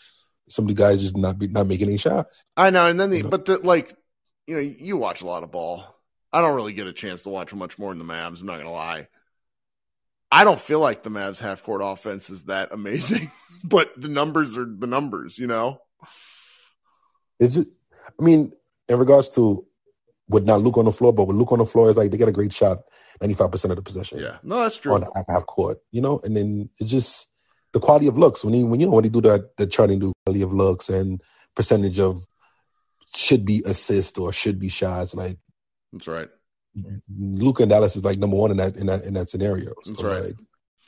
some 0.49 0.65
of 0.65 0.69
the 0.69 0.75
guys 0.75 1.01
just 1.01 1.17
not 1.17 1.39
be, 1.39 1.47
not 1.47 1.69
making 1.69 1.89
any 1.89 1.97
shots. 1.97 2.43
I 2.57 2.71
know. 2.71 2.89
And 2.89 2.99
then, 2.99 3.11
the, 3.11 3.19
you 3.19 3.23
know? 3.23 3.29
but 3.29 3.45
the, 3.45 3.59
like, 3.59 3.97
you 4.49 4.57
know, 4.57 4.61
you 4.61 4.97
watch 4.97 5.23
a 5.23 5.27
lot 5.27 5.45
of 5.45 5.53
ball. 5.53 5.85
I 6.33 6.41
don't 6.41 6.57
really 6.57 6.73
get 6.73 6.89
a 6.89 6.93
chance 6.93 7.23
to 7.23 7.29
watch 7.29 7.55
much 7.55 7.79
more 7.79 7.95
than 7.95 8.05
the 8.05 8.13
Mavs. 8.13 8.41
I'm 8.41 8.47
not 8.47 8.55
going 8.55 8.67
to 8.67 8.71
lie. 8.71 9.07
I 10.31 10.45
don't 10.45 10.61
feel 10.61 10.81
like 10.81 11.03
the 11.03 11.11
Mavs 11.11 11.39
half 11.39 11.63
court 11.63 11.81
offense 11.85 12.31
is 12.31 12.45
that 12.45 12.73
amazing, 12.73 13.31
but 13.65 13.91
the 13.97 14.09
numbers 14.09 14.57
are 14.59 14.67
the 14.67 14.87
numbers, 14.87 15.39
you 15.39 15.47
know? 15.47 15.81
Is 17.39 17.59
it, 17.59 17.69
I 18.21 18.25
mean, 18.25 18.53
in 18.89 18.99
regards 18.99 19.29
to 19.31 19.67
with 20.29 20.45
not 20.45 20.63
Luke 20.63 20.77
on 20.79 20.87
the 20.87 20.93
floor, 20.93 21.13
but 21.13 21.27
with 21.27 21.37
Luke 21.37 21.53
on 21.53 21.59
the 21.59 21.65
floor, 21.65 21.91
is 21.91 21.97
like 21.97 22.11
they 22.11 22.17
get 22.17 22.29
a 22.29 22.33
great 22.33 22.53
shot 22.53 22.79
95% 23.23 23.71
of 23.71 23.77
the 23.77 23.83
possession. 23.83 24.19
Yeah. 24.19 24.39
No, 24.43 24.63
that's 24.63 24.79
true. 24.79 24.95
On 24.95 25.03
half, 25.03 25.25
half 25.29 25.47
court, 25.47 25.79
you 25.93 26.01
know? 26.01 26.21
And 26.25 26.37
then 26.37 26.71
it's 26.81 26.91
just 26.91 27.29
the 27.73 27.81
quality 27.81 28.07
of 28.07 28.19
looks. 28.19 28.45
When 28.45 28.55
you, 28.55 28.67
when 28.67 28.81
you 28.81 28.87
know, 28.87 28.93
when 28.93 29.05
you 29.05 29.11
do 29.11 29.21
that, 29.23 29.57
the 29.57 29.67
charting 29.67 30.01
do 30.01 30.13
quality 30.25 30.43
of 30.43 30.53
looks 30.53 30.89
and 30.89 31.23
percentage 31.55 32.01
of 32.01 32.27
should 33.15 33.45
be 33.45 33.63
assist 33.65 34.19
or 34.19 34.33
should 34.33 34.59
be 34.59 34.69
shots, 34.69 35.15
like. 35.15 35.39
That's 35.93 36.09
right. 36.09 36.29
Luka 37.17 37.63
and 37.63 37.71
Dallas 37.71 37.97
is 37.97 38.05
like 38.05 38.19
number 38.19 38.37
one 38.37 38.51
in 38.51 38.57
that 38.59 38.77
in 38.77 38.87
that 38.87 39.05
in 39.05 39.15
that 39.15 39.29
scenario. 39.29 39.73
So 39.83 39.93
That's 39.93 40.03
right. 40.03 40.23
Like, 40.25 40.35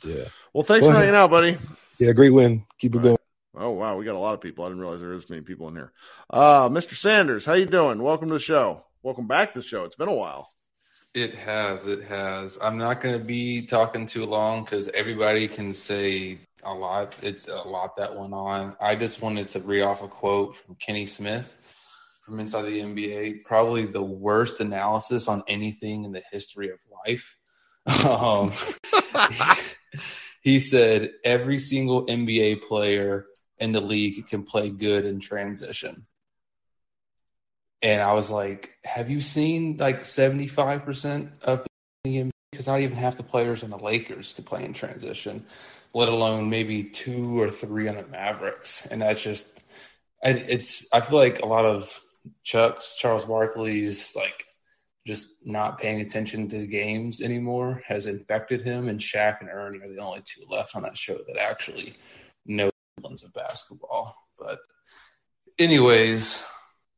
yeah. 0.03 0.23
Well, 0.53 0.63
thanks 0.63 0.85
for 0.85 0.93
hanging 0.93 1.15
out, 1.15 1.29
buddy. 1.29 1.57
Yeah, 1.97 2.13
great 2.13 2.31
win. 2.31 2.65
Keep 2.79 2.95
it 2.95 2.97
All 2.97 3.03
going. 3.03 3.17
Right. 3.53 3.65
Oh 3.65 3.71
wow, 3.71 3.97
we 3.97 4.05
got 4.05 4.15
a 4.15 4.19
lot 4.19 4.33
of 4.33 4.41
people. 4.41 4.63
I 4.63 4.69
didn't 4.69 4.81
realize 4.81 5.01
there 5.01 5.09
was 5.09 5.29
many 5.29 5.41
people 5.41 5.67
in 5.67 5.75
here. 5.75 5.91
Uh, 6.29 6.69
Mr. 6.69 6.93
Sanders, 6.95 7.45
how 7.45 7.53
you 7.53 7.65
doing? 7.65 8.01
Welcome 8.01 8.29
to 8.29 8.35
the 8.35 8.39
show. 8.39 8.85
Welcome 9.03 9.27
back 9.27 9.53
to 9.53 9.59
the 9.59 9.65
show. 9.65 9.83
It's 9.83 9.95
been 9.95 10.07
a 10.07 10.13
while. 10.13 10.49
It 11.13 11.33
has. 11.33 11.87
It 11.87 12.03
has. 12.03 12.59
I'm 12.61 12.77
not 12.77 13.01
going 13.01 13.17
to 13.17 13.23
be 13.23 13.63
talking 13.63 14.05
too 14.05 14.25
long 14.25 14.63
because 14.63 14.89
everybody 14.89 15.47
can 15.47 15.73
say 15.73 16.37
a 16.63 16.73
lot. 16.73 17.15
It's 17.23 17.47
a 17.47 17.67
lot 17.67 17.95
that 17.97 18.15
went 18.15 18.33
on. 18.33 18.75
I 18.79 18.95
just 18.95 19.21
wanted 19.21 19.49
to 19.49 19.59
read 19.59 19.81
off 19.81 20.03
a 20.03 20.07
quote 20.07 20.55
from 20.55 20.75
Kenny 20.75 21.07
Smith 21.07 21.57
from 22.29 22.39
inside 22.39 22.63
the 22.63 22.79
NBA. 22.79 23.43
Probably 23.43 23.85
the 23.85 24.01
worst 24.01 24.59
analysis 24.59 25.27
on 25.27 25.43
anything 25.47 26.05
in 26.05 26.11
the 26.11 26.23
history 26.31 26.69
of 26.69 26.79
life. 27.05 27.35
Um, 27.87 28.51
he 30.41 30.59
said 30.59 31.11
every 31.23 31.57
single 31.57 32.05
NBA 32.05 32.63
player 32.63 33.25
in 33.57 33.71
the 33.71 33.81
league 33.81 34.27
can 34.27 34.43
play 34.43 34.69
good 34.69 35.05
in 35.05 35.19
transition. 35.19 36.05
And 37.81 38.01
I 38.01 38.13
was 38.13 38.29
like, 38.29 38.75
have 38.83 39.09
you 39.09 39.21
seen 39.21 39.77
like 39.77 40.01
75% 40.01 41.29
of 41.43 41.65
the 42.03 42.09
NBA? 42.09 42.31
Because 42.51 42.67
not 42.67 42.81
even 42.81 42.97
half 42.97 43.15
the 43.15 43.23
players 43.23 43.63
on 43.63 43.69
the 43.69 43.77
Lakers 43.77 44.33
can 44.33 44.43
play 44.43 44.65
in 44.65 44.73
transition, 44.73 45.45
let 45.93 46.09
alone 46.09 46.49
maybe 46.49 46.83
two 46.83 47.39
or 47.39 47.49
three 47.49 47.87
on 47.87 47.95
the 47.95 48.05
Mavericks. 48.07 48.85
And 48.87 49.01
that's 49.01 49.21
just, 49.21 49.47
it's, 50.23 50.87
I 50.91 51.01
feel 51.01 51.19
like 51.19 51.41
a 51.41 51.45
lot 51.45 51.65
of 51.65 52.01
Chuck's, 52.43 52.95
Charles 52.97 53.25
Barkley's 53.25 54.15
like 54.15 54.45
just 55.05 55.45
not 55.45 55.79
paying 55.79 56.01
attention 56.01 56.47
to 56.49 56.59
the 56.59 56.67
games 56.67 57.21
anymore 57.21 57.81
has 57.87 58.05
infected 58.05 58.61
him, 58.61 58.89
and 58.89 58.99
Shaq 58.99 59.41
and 59.41 59.49
Ernie 59.49 59.79
are 59.79 59.89
the 59.89 59.97
only 59.97 60.21
two 60.23 60.43
left 60.49 60.75
on 60.75 60.83
that 60.83 60.97
show 60.97 61.17
that 61.27 61.37
actually 61.37 61.95
know 62.45 62.69
the 62.97 63.07
lens 63.07 63.23
of 63.23 63.33
basketball. 63.33 64.15
But, 64.37 64.59
anyways, 65.57 66.43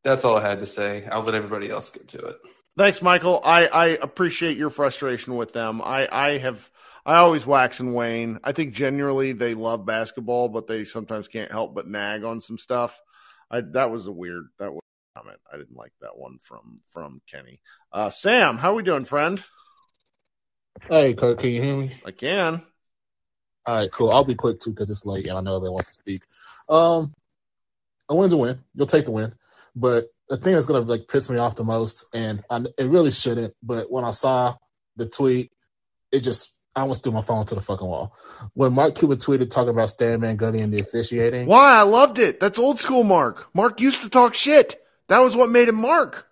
that's 0.04 0.26
all 0.26 0.38
I 0.38 0.42
had 0.42 0.60
to 0.60 0.66
say. 0.66 1.08
I'll 1.12 1.24
let 1.24 1.36
everybody 1.36 1.70
else 1.70 1.90
get 1.90 2.08
to 2.10 2.26
it. 2.26 2.38
Thanks, 2.78 3.02
Michael. 3.02 3.42
I, 3.44 3.68
I 3.68 3.86
appreciate 3.88 4.58
your 4.58 4.70
frustration 4.70 5.36
with 5.36 5.54
them. 5.54 5.82
I, 5.82 6.08
I 6.12 6.38
have 6.38 6.70
I 7.06 7.16
always 7.18 7.46
wax 7.46 7.80
and 7.80 7.94
wane. 7.94 8.40
I 8.44 8.52
think 8.52 8.74
generally 8.74 9.34
they 9.34 9.54
love 9.54 9.86
basketball, 9.86 10.50
but 10.50 10.68
they 10.68 10.86
sometimes 10.86 11.28
can't 11.28 11.52
help 11.52 11.74
but 11.74 11.88
nag 11.88 12.24
on 12.24 12.42
some 12.42 12.58
stuff. 12.58 13.00
I 13.50 13.62
that 13.74 13.92
was 13.92 14.08
a 14.08 14.12
weird 14.12 14.48
that 14.60 14.72
comment. 15.16 15.40
I 15.52 15.58
didn't 15.58 15.76
like 15.76 15.94
that 16.02 16.18
one 16.18 16.38
from 16.42 16.82
from 16.86 17.22
Kenny. 17.30 17.60
Uh, 17.92 18.10
Sam, 18.10 18.58
how 18.58 18.72
are 18.72 18.76
we 18.76 18.84
doing, 18.84 19.06
friend? 19.06 19.44
Hey, 20.90 21.14
Kurt, 21.14 21.40
can 21.40 21.50
you 21.50 21.62
hear 21.62 21.78
me? 21.78 21.92
I 22.06 22.12
can. 22.12 22.62
All 23.66 23.76
right, 23.76 23.92
cool. 23.92 24.10
I'll 24.10 24.24
be 24.24 24.36
quick 24.36 24.60
too 24.60 24.72
because 24.72 24.90
it's 24.90 25.06
late 25.06 25.28
and 25.28 25.38
I 25.38 25.42
know 25.42 25.58
everybody 25.58 25.74
wants 25.74 25.90
to 25.90 25.96
speak. 25.96 26.24
Um, 26.68 27.14
a 28.10 28.16
win's 28.16 28.34
a 28.34 28.38
win. 28.38 28.60
You'll 28.74 28.88
take 28.88 29.06
the 29.06 29.12
win, 29.12 29.34
but 29.76 30.06
the 30.30 30.38
thing 30.38 30.54
that's 30.54 30.66
gonna 30.66 30.80
like 30.80 31.08
piss 31.08 31.30
me 31.30 31.38
off 31.38 31.56
the 31.56 31.64
most, 31.64 32.08
and 32.16 32.42
I, 32.50 32.64
it 32.78 32.90
really 32.90 33.12
shouldn't, 33.12 33.54
but 33.62 33.92
when 33.92 34.06
I 34.06 34.12
saw 34.12 34.56
the 34.96 35.08
tweet, 35.08 35.52
it 36.12 36.22
just 36.22 36.56
I 36.76 36.82
almost 36.82 37.04
threw 37.04 37.12
my 37.12 37.22
phone 37.22 37.46
to 37.48 37.56
the 37.56 37.62
fucking 37.62 37.86
wall. 37.86 38.16
When 38.54 38.74
Mark 38.74 38.96
Cuban 38.96 39.18
tweeted 39.18 39.50
talking 39.50 39.70
about 39.70 39.90
Stan 39.90 40.22
Van 40.22 40.38
Gundy 40.38 40.64
and 40.64 40.74
the 40.74 40.80
officiating. 40.80 41.48
Why? 41.48 41.80
I 41.80 41.82
loved 41.82 42.18
it. 42.18 42.40
That's 42.40 42.58
old 42.58 42.80
school 42.80 43.04
Mark. 43.04 43.54
Mark 43.54 43.82
used 43.82 44.02
to 44.04 44.10
talk 44.10 44.34
shit. 44.34 44.81
That 45.12 45.20
was 45.20 45.36
what 45.36 45.50
made 45.50 45.68
him 45.68 45.76
Mark. 45.76 46.26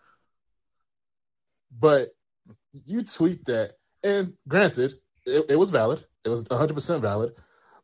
But 1.77 2.07
you 2.71 3.03
tweet 3.03 3.43
that, 3.43 3.73
and 4.05 4.35
granted, 4.47 4.93
it, 5.25 5.51
it 5.51 5.59
was 5.59 5.69
valid. 5.69 6.05
It 6.23 6.29
was 6.29 6.45
100% 6.45 7.01
valid. 7.01 7.33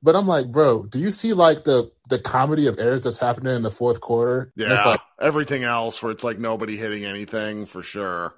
But 0.02 0.16
I'm 0.16 0.26
like, 0.26 0.50
bro, 0.54 0.86
do 0.86 1.00
you 1.00 1.12
see 1.12 1.34
like 1.34 1.66
the 1.66 1.92
the 2.08 2.18
comedy 2.18 2.68
of 2.68 2.80
errors 2.80 3.04
that's 3.04 3.20
happening 3.20 3.54
in 3.58 3.62
the 3.62 3.70
fourth 3.70 4.00
quarter? 4.00 4.54
Yeah. 4.56 4.82
Like, 4.86 5.02
everything 5.20 5.66
else 5.66 6.02
where 6.02 6.14
it's 6.14 6.24
like 6.24 6.40
nobody 6.40 6.78
hitting 6.78 7.04
anything 7.04 7.66
for 7.66 7.84
sure. 7.84 8.34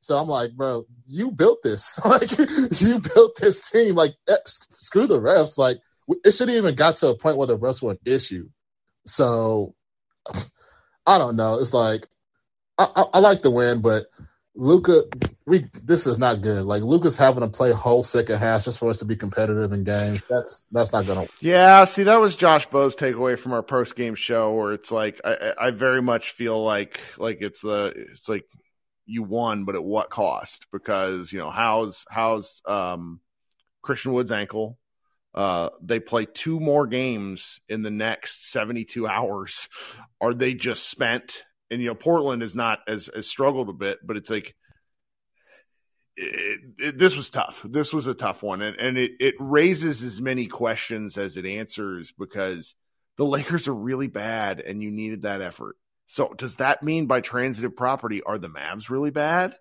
So 0.00 0.18
I'm 0.18 0.28
like, 0.28 0.52
bro, 0.52 0.84
you 1.06 1.30
built 1.30 1.62
this. 1.62 1.98
like, 2.04 2.30
you 2.78 3.00
built 3.00 3.36
this 3.40 3.70
team. 3.70 3.94
Like, 3.94 4.12
eh, 4.28 4.36
screw 4.44 5.06
the 5.06 5.18
refs. 5.18 5.56
Like, 5.56 5.78
it 6.26 6.32
shouldn't 6.32 6.58
even 6.58 6.74
got 6.74 6.98
to 6.98 7.08
a 7.08 7.16
point 7.16 7.38
where 7.38 7.46
the 7.46 7.56
refs 7.56 7.80
were 7.80 7.92
an 7.92 7.98
issue. 8.04 8.50
So, 9.06 9.74
I 11.08 11.16
don't 11.16 11.36
know. 11.36 11.58
It's 11.58 11.72
like, 11.72 12.06
I, 12.76 12.86
I, 12.94 13.04
I 13.14 13.18
like 13.20 13.40
the 13.40 13.50
win, 13.50 13.80
but 13.80 14.06
Luka, 14.54 15.04
we 15.46 15.70
this 15.84 16.06
is 16.06 16.18
not 16.18 16.42
good. 16.42 16.64
Like 16.64 16.82
Luka's 16.82 17.16
having 17.16 17.42
to 17.42 17.48
play 17.48 17.72
whole 17.72 18.02
second 18.02 18.38
half 18.38 18.64
just 18.64 18.78
for 18.78 18.90
us 18.90 18.98
to 18.98 19.04
be 19.04 19.16
competitive 19.16 19.72
in 19.72 19.84
games. 19.84 20.22
That's 20.28 20.66
that's 20.72 20.92
not 20.92 21.06
gonna. 21.06 21.20
Work. 21.20 21.30
Yeah, 21.40 21.84
see, 21.84 22.02
that 22.02 22.20
was 22.20 22.36
Josh 22.36 22.66
Bowe's 22.66 22.96
takeaway 22.96 23.38
from 23.38 23.52
our 23.52 23.62
post 23.62 23.96
game 23.96 24.16
show, 24.16 24.52
where 24.52 24.72
it's 24.72 24.90
like 24.90 25.20
I, 25.24 25.54
I 25.58 25.70
very 25.70 26.02
much 26.02 26.32
feel 26.32 26.62
like 26.62 27.00
like 27.16 27.38
it's 27.40 27.62
the 27.62 27.94
it's 27.96 28.28
like 28.28 28.44
you 29.06 29.22
won, 29.22 29.64
but 29.64 29.76
at 29.76 29.84
what 29.84 30.10
cost? 30.10 30.66
Because 30.72 31.32
you 31.32 31.38
know 31.38 31.50
how's 31.50 32.04
how's 32.10 32.60
um, 32.66 33.20
Christian 33.80 34.12
Wood's 34.12 34.32
ankle. 34.32 34.76
Uh, 35.34 35.70
they 35.82 36.00
play 36.00 36.26
two 36.26 36.58
more 36.58 36.86
games 36.86 37.60
in 37.68 37.82
the 37.82 37.90
next 37.90 38.50
72 38.50 39.06
hours. 39.06 39.68
Are 40.20 40.34
they 40.34 40.54
just 40.54 40.88
spent? 40.88 41.44
And 41.70 41.80
you 41.80 41.88
know, 41.88 41.94
Portland 41.94 42.42
is 42.42 42.56
not 42.56 42.80
as 42.88 43.08
as 43.08 43.28
struggled 43.28 43.68
a 43.68 43.74
bit, 43.74 43.98
but 44.02 44.16
it's 44.16 44.30
like 44.30 44.54
it, 46.16 46.60
it, 46.78 46.98
this 46.98 47.14
was 47.16 47.30
tough. 47.30 47.62
This 47.62 47.92
was 47.92 48.06
a 48.06 48.14
tough 48.14 48.42
one, 48.42 48.62
and 48.62 48.76
and 48.76 48.98
it 48.98 49.12
it 49.20 49.34
raises 49.38 50.02
as 50.02 50.20
many 50.20 50.46
questions 50.46 51.16
as 51.16 51.36
it 51.36 51.46
answers 51.46 52.12
because 52.12 52.74
the 53.16 53.26
Lakers 53.26 53.68
are 53.68 53.74
really 53.74 54.08
bad, 54.08 54.60
and 54.60 54.82
you 54.82 54.90
needed 54.90 55.22
that 55.22 55.42
effort. 55.42 55.76
So 56.06 56.32
does 56.36 56.56
that 56.56 56.82
mean 56.82 57.06
by 57.06 57.20
transitive 57.20 57.76
property 57.76 58.22
are 58.22 58.38
the 58.38 58.48
Mavs 58.48 58.88
really 58.88 59.10
bad? 59.10 59.54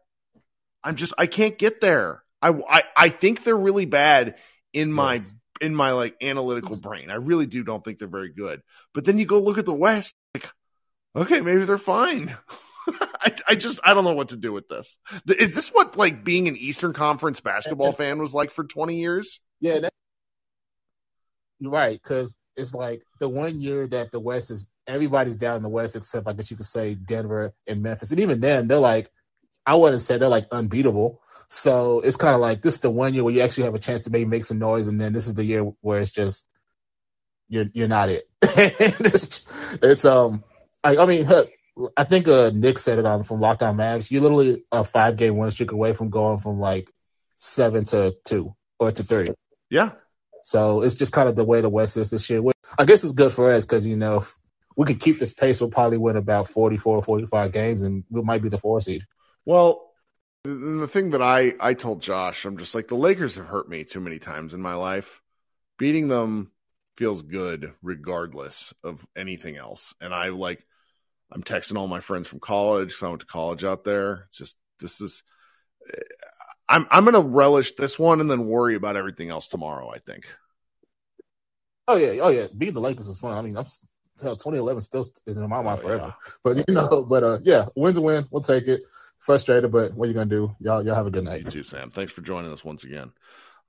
I'm 0.83 0.95
just 0.95 1.13
I 1.17 1.27
can't 1.27 1.57
get 1.57 1.81
there. 1.81 2.24
I 2.41 2.50
I, 2.69 2.83
I 2.95 3.09
think 3.09 3.43
they're 3.43 3.55
really 3.55 3.86
bad 3.86 4.36
in 4.74 4.91
my 4.91 5.13
yes. 5.13 5.36
In 5.61 5.75
my 5.75 5.91
like 5.91 6.15
analytical 6.21 6.77
brain. 6.77 7.09
I 7.09 7.15
really 7.15 7.45
do 7.45 7.63
don't 7.63 7.83
think 7.83 7.99
they're 7.99 8.07
very 8.07 8.31
good. 8.31 8.61
But 8.93 9.05
then 9.05 9.17
you 9.17 9.25
go 9.25 9.39
look 9.39 9.57
at 9.57 9.65
the 9.65 9.73
West, 9.73 10.13
like 10.33 10.49
okay, 11.15 11.41
maybe 11.41 11.65
they're 11.65 11.77
fine. 11.77 12.35
I, 13.21 13.35
I, 13.49 13.55
just 13.55 13.79
I 13.83 13.93
don't 13.93 14.05
know 14.05 14.13
what 14.13 14.29
to 14.29 14.37
do 14.37 14.53
with 14.53 14.69
this. 14.69 14.97
Is 15.27 15.53
this 15.53 15.69
what 15.69 15.97
like 15.97 16.23
being 16.23 16.47
an 16.47 16.55
Eastern 16.55 16.93
Conference 16.93 17.41
basketball 17.41 17.91
fan 17.91 18.19
was 18.19 18.33
like 18.33 18.49
for 18.49 18.63
20 18.63 18.95
years? 18.95 19.41
Yeah, 19.59 19.79
that, 19.79 19.93
right 21.61 21.99
because 22.01 22.37
it's 22.55 22.73
like 22.73 23.01
the 23.19 23.27
one 23.27 23.59
year 23.59 23.87
that 23.87 24.11
the 24.11 24.19
West 24.19 24.51
is 24.51 24.71
everybody's 24.87 25.35
down 25.35 25.57
in 25.57 25.63
the 25.63 25.69
West 25.69 25.95
except 25.95 26.27
I 26.27 26.33
guess 26.33 26.49
you 26.49 26.57
could 26.57 26.65
say 26.65 26.95
Denver 26.95 27.53
and 27.67 27.81
Memphis, 27.81 28.11
and 28.11 28.19
even 28.19 28.39
then 28.39 28.67
they're 28.67 28.79
like 28.79 29.09
I 29.67 29.75
wouldn't 29.75 30.01
say 30.01 30.17
they're 30.17 30.29
like 30.29 30.47
unbeatable. 30.51 31.21
So 31.50 32.00
it's 32.00 32.17
kind 32.17 32.33
of 32.33 32.41
like 32.41 32.62
this 32.62 32.75
is 32.75 32.81
the 32.81 32.89
one 32.89 33.13
year 33.13 33.24
where 33.24 33.33
you 33.33 33.41
actually 33.41 33.65
have 33.65 33.75
a 33.75 33.79
chance 33.79 34.01
to 34.01 34.09
maybe 34.09 34.25
make 34.25 34.45
some 34.45 34.59
noise, 34.59 34.88
and 34.88 35.00
then 35.00 35.13
this 35.13 35.27
is 35.27 35.36
the 35.36 35.45
year 35.45 35.63
where 35.81 36.00
it's 36.00 36.12
just 36.12 36.50
you're 37.47 37.67
you're 37.74 37.88
not 37.88 38.09
it. 38.09 38.27
it's, 38.41 39.77
it's 39.83 40.05
um 40.05 40.43
I, 40.83 40.97
I 40.97 41.05
mean 41.05 41.27
I 41.95 42.03
think 42.05 42.27
uh, 42.27 42.51
Nick 42.53 42.79
said 42.79 42.97
it 42.97 43.05
on 43.05 43.21
from 43.24 43.39
Locked 43.39 43.62
On 43.62 43.77
Mavs. 43.77 44.09
You're 44.09 44.24
literally 44.24 44.63
a 44.71 44.83
five 44.83 45.15
game 45.15 45.38
win 45.38 45.51
streak 45.51 45.71
away 45.71 45.93
from 45.93 46.09
going 46.09 46.39
from 46.39 46.59
like 46.59 46.89
seven 47.36 47.86
to 47.86 48.15
two 48.25 48.55
or 48.79 48.91
to 48.91 49.03
three. 49.03 49.29
Yeah, 49.69 49.91
so 50.47 50.81
it's 50.81 50.95
just 50.95 51.12
kind 51.12 51.27
of 51.27 51.36
the 51.36 51.43
way 51.43 51.59
the 51.59 51.67
West 51.67 51.97
is 51.97 52.09
this 52.09 52.29
year. 52.29 52.41
I 52.79 52.86
guess 52.86 53.03
it's 53.03 53.12
good 53.12 53.33
for 53.33 53.51
us 53.51 53.65
because, 53.65 53.86
you 53.86 53.97
know, 53.97 54.19
if 54.19 54.33
we 54.77 54.86
could 54.86 55.01
keep 55.01 55.19
this 55.19 55.33
pace, 55.33 55.59
we'll 55.59 55.69
probably 55.69 55.97
win 55.97 56.15
about 56.15 56.47
44 56.47 56.97
or 56.97 57.03
45 57.03 57.51
games 57.51 57.83
and 57.83 58.05
we 58.09 58.21
might 58.21 58.41
be 58.41 58.47
the 58.47 58.57
four 58.57 58.79
seed. 58.79 59.03
Well, 59.48 59.94
the 60.44 60.89
thing 60.89 61.12
that 61.12 61.22
I, 61.22 61.54
I 61.62 61.74
told 61.74 62.01
Josh, 62.01 62.44
I'm 62.44 62.58
just 62.58 62.75
like, 62.75 62.89
the 62.89 62.96
Lakers 62.96 63.36
have 63.36 63.46
hurt 63.46 63.70
me 63.70 63.86
too 63.86 64.01
many 64.01 64.20
times 64.20 64.54
in 64.54 64.62
my 64.62 64.74
life. 64.74 65.22
Beating 65.80 66.10
them 66.10 66.51
feels 66.98 67.22
good 67.22 67.72
regardless 67.82 68.74
of 68.84 69.08
anything 69.16 69.56
else. 69.56 69.96
And 70.01 70.13
I 70.13 70.30
like, 70.30 70.66
I'm 71.32 71.44
texting 71.44 71.77
all 71.77 71.88
my 71.88 72.01
friends 72.01 72.27
from 72.27 72.42
college. 72.42 72.96
So 72.96 73.08
I 73.08 73.10
went 73.10 73.22
to 73.22 73.25
college 73.25 73.63
out 73.63 73.86
there. 73.86 74.25
It's 74.27 74.38
just, 74.38 74.58
this 74.82 75.00
is, 75.00 75.24
I'm 76.68 76.86
I'm 76.92 77.06
gonna 77.06 77.22
relish 77.22 77.75
this 77.77 77.98
one 77.98 78.20
and 78.20 78.30
then 78.30 78.50
worry 78.50 78.75
about 78.75 78.98
everything 78.98 79.30
else 79.30 79.48
tomorrow. 79.48 79.89
I 79.89 80.00
think. 80.00 80.25
Oh 81.88 81.96
yeah, 81.96 82.22
oh 82.22 82.30
yeah. 82.30 82.48
Beating 82.58 82.74
the 82.74 82.82
Lakers 82.82 83.08
is 83.08 83.20
fun. 83.20 83.38
I 83.38 83.42
mean, 83.42 83.56
I'm 83.56 83.63
hell, 84.22 84.36
2011 84.36 84.82
still 84.82 85.06
is 85.25 85.38
in 85.38 85.50
my 85.50 85.62
mind 85.62 85.80
oh, 85.80 85.82
forever. 85.82 86.16
Yeah. 86.18 86.32
But 86.44 86.68
you 86.68 86.74
know, 86.74 87.06
but 87.10 87.24
uh, 87.24 87.38
yeah, 87.44 87.68
win's 87.77 87.96
a 87.96 88.01
win. 88.01 88.27
We'll 88.32 88.42
take 88.42 88.68
it. 88.68 88.84
Frustrated, 89.19 89.71
but 89.71 89.93
what 89.93 90.05
are 90.05 90.07
you 90.09 90.13
gonna 90.13 90.27
do? 90.27 90.55
Y'all, 90.59 90.86
y'all 90.86 90.95
have 90.95 91.07
a 91.07 91.12
good 91.12 91.24
night. 91.24 91.43
You 91.43 91.51
too, 91.51 91.63
Sam. 91.63 91.91
Thanks 91.91 92.12
for 92.12 92.21
joining 92.21 92.51
us 92.51 92.63
once 92.63 92.83
again. 92.83 93.12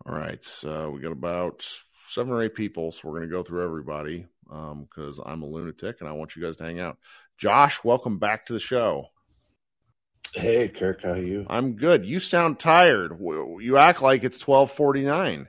All 0.06 0.14
right, 0.14 0.42
so 0.44 0.90
we 0.90 1.00
got 1.00 1.12
about 1.12 1.66
seven 2.06 2.32
or 2.32 2.42
eight 2.42 2.54
people, 2.54 2.92
so 2.92 3.00
we're 3.04 3.18
gonna 3.18 3.30
go 3.30 3.42
through 3.42 3.64
everybody 3.64 4.26
because 4.44 5.18
um, 5.18 5.24
I'm 5.26 5.42
a 5.42 5.46
lunatic 5.46 6.00
and 6.00 6.08
I 6.08 6.12
want 6.12 6.36
you 6.36 6.42
guys 6.42 6.56
to 6.56 6.64
hang 6.64 6.80
out. 6.80 6.98
Josh, 7.36 7.82
welcome 7.84 8.18
back 8.18 8.46
to 8.46 8.52
the 8.52 8.60
show. 8.60 9.08
Hey, 10.34 10.68
Kirk, 10.68 11.02
how 11.02 11.12
are 11.12 11.18
you? 11.18 11.46
I'm 11.48 11.76
good. 11.76 12.04
You 12.04 12.20
sound 12.20 12.58
tired. 12.58 13.18
You 13.20 13.78
act 13.78 14.02
like 14.02 14.24
it's 14.24 14.42
12:49. 14.42 15.48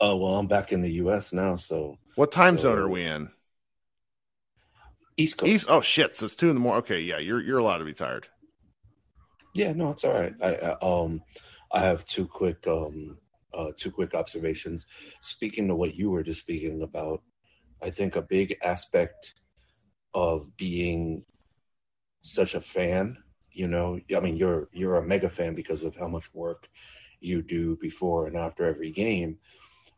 Oh 0.00 0.16
well, 0.16 0.36
I'm 0.36 0.46
back 0.46 0.72
in 0.72 0.80
the 0.80 0.92
U.S. 0.92 1.32
now. 1.32 1.56
So, 1.56 1.98
what 2.14 2.32
time 2.32 2.56
so, 2.56 2.62
zone 2.62 2.78
are 2.78 2.88
we 2.88 3.04
in? 3.04 3.30
East 5.16 5.38
Coast. 5.38 5.50
East. 5.50 5.66
Oh 5.68 5.80
shit! 5.80 6.16
So 6.16 6.26
it's 6.26 6.36
two 6.36 6.48
in 6.48 6.54
the 6.54 6.60
morning. 6.60 6.80
Okay, 6.80 7.00
yeah, 7.00 7.18
you're 7.18 7.40
you're 7.40 7.58
allowed 7.58 7.78
to 7.78 7.84
be 7.84 7.92
tired. 7.94 8.28
Yeah, 9.54 9.72
no, 9.72 9.90
it's 9.90 10.04
all 10.04 10.12
right. 10.14 10.34
I, 10.40 10.54
I 10.54 10.76
um, 10.80 11.22
I 11.72 11.80
have 11.80 12.04
two 12.04 12.26
quick 12.26 12.66
um, 12.66 13.18
uh, 13.52 13.70
two 13.76 13.90
quick 13.90 14.14
observations. 14.14 14.86
Speaking 15.20 15.68
to 15.68 15.74
what 15.74 15.94
you 15.94 16.10
were 16.10 16.22
just 16.22 16.40
speaking 16.40 16.82
about, 16.82 17.22
I 17.82 17.90
think 17.90 18.16
a 18.16 18.22
big 18.22 18.56
aspect 18.62 19.34
of 20.14 20.56
being 20.56 21.24
such 22.22 22.54
a 22.54 22.60
fan 22.60 23.16
you 23.52 23.66
know 23.66 23.98
i 24.16 24.20
mean 24.20 24.36
you're 24.36 24.68
you're 24.72 24.96
a 24.96 25.06
mega 25.06 25.28
fan 25.28 25.54
because 25.54 25.82
of 25.82 25.96
how 25.96 26.08
much 26.08 26.32
work 26.34 26.68
you 27.20 27.42
do 27.42 27.76
before 27.80 28.26
and 28.26 28.36
after 28.36 28.64
every 28.64 28.90
game 28.90 29.38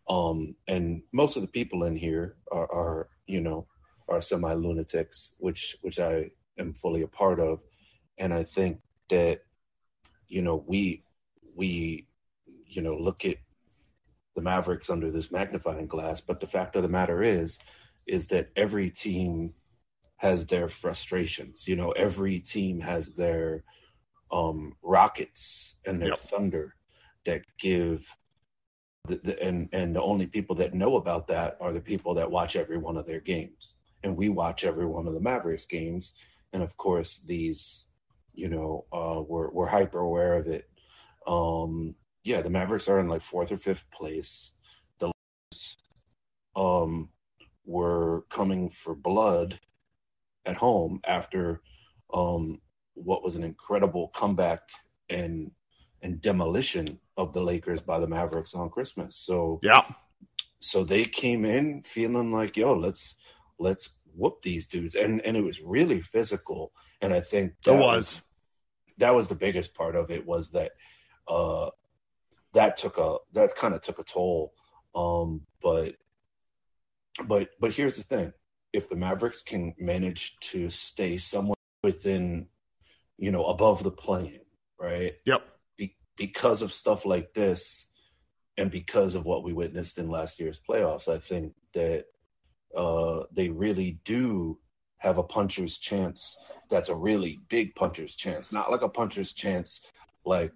um 0.09 0.54
and 0.68 1.02
most 1.12 1.37
of 1.37 1.42
the 1.42 1.49
people 1.49 1.85
in 1.85 1.97
here 1.97 2.37
are, 2.52 2.71
are 2.73 3.09
you 3.26 3.40
know 3.40 3.66
are 4.09 4.21
semi 4.21 4.52
lunatics 4.54 5.32
which 5.38 5.76
which 5.82 5.99
i 5.99 6.30
am 6.59 6.73
fully 6.73 7.02
a 7.02 7.09
part 7.09 7.40
of 7.40 7.61
and 8.18 8.32
i 8.32 8.42
think 8.42 8.78
that 9.12 9.42
you 10.28 10.42
know 10.42 10.64
we 10.66 11.04
we 11.54 12.09
you 12.66 12.83
know 12.83 12.97
look 12.97 13.25
at 13.25 13.37
the 14.35 14.42
mavericks 14.42 14.90
under 14.90 15.11
this 15.11 15.31
magnifying 15.31 15.87
glass 15.87 16.21
but 16.21 16.40
the 16.40 16.47
fact 16.47 16.75
of 16.75 16.83
the 16.83 16.88
matter 16.88 17.23
is 17.23 17.59
is 18.07 18.28
that 18.28 18.49
every 18.57 18.90
team 18.90 19.54
has 20.23 20.47
their 20.47 20.69
frustrations. 20.69 21.66
You 21.66 21.75
know, 21.75 21.90
every 21.90 22.38
team 22.38 22.81
has 22.81 23.12
their 23.14 23.64
um, 24.31 24.75
rockets 24.81 25.75
and 25.85 26.00
their 26.00 26.11
yep. 26.11 26.19
thunder 26.19 26.76
that 27.26 27.42
give 27.59 28.07
the, 29.09 29.16
the, 29.16 29.42
and 29.42 29.69
and 29.73 29.97
the 29.97 30.00
only 30.00 30.26
people 30.26 30.54
that 30.57 30.75
know 30.75 30.95
about 30.95 31.26
that 31.26 31.57
are 31.61 31.73
the 31.73 31.81
people 31.81 32.14
that 32.14 32.31
watch 32.31 32.54
every 32.54 32.78
one 32.78 32.97
of 32.97 33.04
their 33.04 33.19
games 33.19 33.75
and 34.04 34.16
we 34.16 34.28
watch 34.28 34.62
every 34.62 34.87
one 34.87 35.09
of 35.09 35.14
the 35.14 35.21
mavericks 35.21 35.66
games 35.66 36.12
and 36.52 36.62
of 36.62 36.76
course 36.76 37.19
these 37.26 37.87
you 38.35 38.49
know 38.49 38.85
uh 38.93 39.21
we're, 39.27 39.51
we're 39.51 39.67
hyper 39.67 40.01
aware 40.01 40.35
of 40.35 40.47
it 40.47 40.69
um 41.27 41.95
yeah 42.25 42.41
the 42.41 42.51
mavericks 42.51 42.89
are 42.89 43.01
in 43.01 43.09
like 43.09 43.23
fourth 43.23 43.53
or 43.53 43.59
fifth 43.59 43.85
place 43.91 44.53
the 44.99 45.11
um 46.57 47.09
were 47.65 48.25
coming 48.29 48.71
for 48.71 48.95
blood 48.95 49.59
at 50.45 50.57
home 50.57 51.01
after 51.07 51.62
um, 52.12 52.61
what 52.95 53.23
was 53.23 53.37
an 53.37 53.45
incredible 53.45 54.09
comeback 54.09 54.61
and 55.09 55.51
and 56.03 56.21
demolition 56.21 56.99
of 57.17 57.33
the 57.33 57.41
Lakers 57.41 57.81
by 57.81 58.01
the 58.01 58.09
Mavericks 58.09 58.55
on 58.55 58.71
Christmas. 58.71 59.17
So 59.17 59.61
yeah, 59.62 59.85
so 60.61 60.85
they 60.85 61.05
came 61.05 61.45
in 61.45 61.83
feeling 61.83 62.33
like 62.33 62.57
yo, 62.57 62.75
let's 62.75 63.17
let's 63.59 63.91
whoop 64.15 64.43
these 64.43 64.67
dudes, 64.67 64.95
and 64.95 65.21
and 65.23 65.37
it 65.37 65.43
was 65.43 65.61
really 65.61 66.01
physical. 66.01 66.73
And 67.02 67.12
I 67.12 67.21
think 67.21 67.54
it 67.66 67.73
was 67.73 68.23
that 68.99 69.14
was 69.14 69.28
the 69.28 69.35
biggest 69.35 69.75
part 69.75 69.97
of 69.97 70.11
it 70.11 70.25
was 70.25 70.50
that 70.50 70.73
uh, 71.28 71.71
that 72.54 72.76
took 72.76 72.97
a 72.97 73.16
that 73.32 73.54
kind 73.56 73.75
of 73.75 73.82
took 73.82 73.99
a 73.99 74.04
toll. 74.04 74.54
Um, 74.94 75.42
but 75.61 75.97
but 77.26 77.50
but 77.61 77.73
here's 77.73 77.97
the 77.97 78.04
thing: 78.04 78.32
if 78.73 78.88
the 78.88 78.97
Mavericks 78.97 79.42
can 79.42 79.75
manage 79.78 80.37
to 80.40 80.71
stay 80.71 81.18
somewhat 81.18 81.59
within, 81.82 82.47
you 83.18 83.32
know, 83.32 83.44
above 83.47 83.82
the 83.82 83.90
plane, 83.90 84.40
right? 84.78 85.14
Yep. 85.26 85.42
Be- 85.76 85.97
because 86.16 86.62
of 86.62 86.73
stuff 86.73 87.04
like 87.04 87.35
this, 87.35 87.87
and 88.56 88.71
because 88.71 89.16
of 89.16 89.25
what 89.25 89.42
we 89.42 89.52
witnessed 89.52 89.99
in 89.99 90.09
last 90.09 90.38
year's 90.38 90.61
playoffs, 90.61 91.09
I 91.09 91.18
think 91.18 91.54
that 91.75 92.04
uh, 92.76 93.25
they 93.32 93.49
really 93.49 93.99
do 94.04 94.59
have 95.02 95.18
a 95.18 95.23
puncher's 95.23 95.78
chance. 95.78 96.38
That's 96.71 96.88
a 96.88 96.94
really 96.94 97.40
big 97.49 97.75
puncher's 97.75 98.14
chance, 98.14 98.52
not 98.52 98.71
like 98.71 98.82
a 98.82 98.88
puncher's 98.88 99.32
chance 99.32 99.80
like 100.25 100.52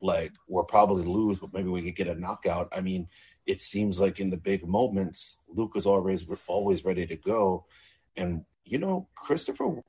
like 0.00 0.32
we'll 0.48 0.64
probably 0.64 1.04
lose, 1.04 1.40
but 1.40 1.52
maybe 1.52 1.70
we 1.70 1.82
could 1.82 1.96
get 1.96 2.08
a 2.08 2.14
knockout. 2.14 2.68
I 2.76 2.80
mean, 2.80 3.08
it 3.46 3.60
seems 3.60 3.98
like 3.98 4.20
in 4.20 4.30
the 4.30 4.36
big 4.36 4.66
moments, 4.66 5.40
Luka's 5.48 5.86
always 5.86 6.24
always 6.46 6.84
ready 6.84 7.06
to 7.06 7.16
go, 7.16 7.66
and 8.16 8.44
you 8.64 8.78
know, 8.78 9.08
Christopher 9.16 9.82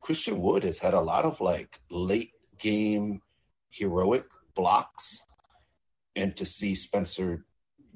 Christian 0.00 0.40
Wood 0.42 0.64
has 0.64 0.78
had 0.78 0.94
a 0.94 1.00
lot 1.00 1.24
of 1.24 1.40
like 1.40 1.78
late 1.90 2.32
game 2.58 3.22
heroic 3.70 4.26
blocks, 4.54 5.24
and 6.16 6.36
to 6.36 6.44
see 6.44 6.74
Spencer 6.74 7.44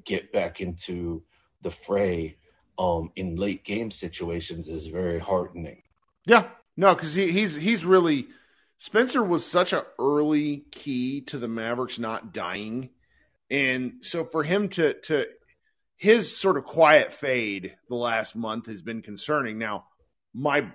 get 0.05 0.31
back 0.31 0.61
into 0.61 1.21
the 1.61 1.71
fray 1.71 2.37
um, 2.77 3.11
in 3.15 3.35
late 3.35 3.63
game 3.63 3.91
situations 3.91 4.69
is 4.69 4.87
very 4.87 5.19
heartening. 5.19 5.83
Yeah, 6.25 6.47
no, 6.75 6.93
because 6.93 7.13
he, 7.13 7.31
he's 7.31 7.55
he's 7.55 7.85
really 7.85 8.27
Spencer 8.77 9.23
was 9.23 9.45
such 9.45 9.73
an 9.73 9.81
early 9.99 10.57
key 10.71 11.21
to 11.21 11.37
the 11.37 11.47
Mavericks 11.47 11.99
not 11.99 12.33
dying, 12.33 12.91
and 13.49 13.95
so 14.01 14.23
for 14.23 14.43
him 14.43 14.69
to 14.69 14.93
to 14.93 15.25
his 15.95 16.35
sort 16.37 16.57
of 16.57 16.63
quiet 16.63 17.11
fade 17.11 17.75
the 17.89 17.95
last 17.95 18.35
month 18.35 18.67
has 18.67 18.81
been 18.81 19.01
concerning. 19.01 19.57
Now, 19.57 19.85
my 20.33 20.71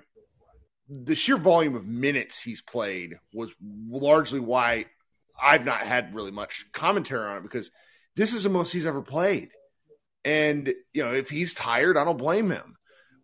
the 0.88 1.14
sheer 1.14 1.36
volume 1.36 1.76
of 1.76 1.86
minutes 1.86 2.40
he's 2.40 2.60
played 2.60 3.18
was 3.32 3.52
largely 3.62 4.40
why 4.40 4.86
I've 5.40 5.64
not 5.64 5.82
had 5.82 6.14
really 6.14 6.32
much 6.32 6.66
commentary 6.72 7.26
on 7.30 7.38
it 7.38 7.42
because 7.42 7.70
this 8.16 8.34
is 8.34 8.42
the 8.42 8.50
most 8.50 8.72
he's 8.72 8.86
ever 8.86 9.00
played. 9.00 9.50
And, 10.24 10.72
you 10.92 11.02
know, 11.02 11.12
if 11.12 11.28
he's 11.28 11.54
tired, 11.54 11.96
I 11.96 12.04
don't 12.04 12.16
blame 12.16 12.50
him. 12.50 12.76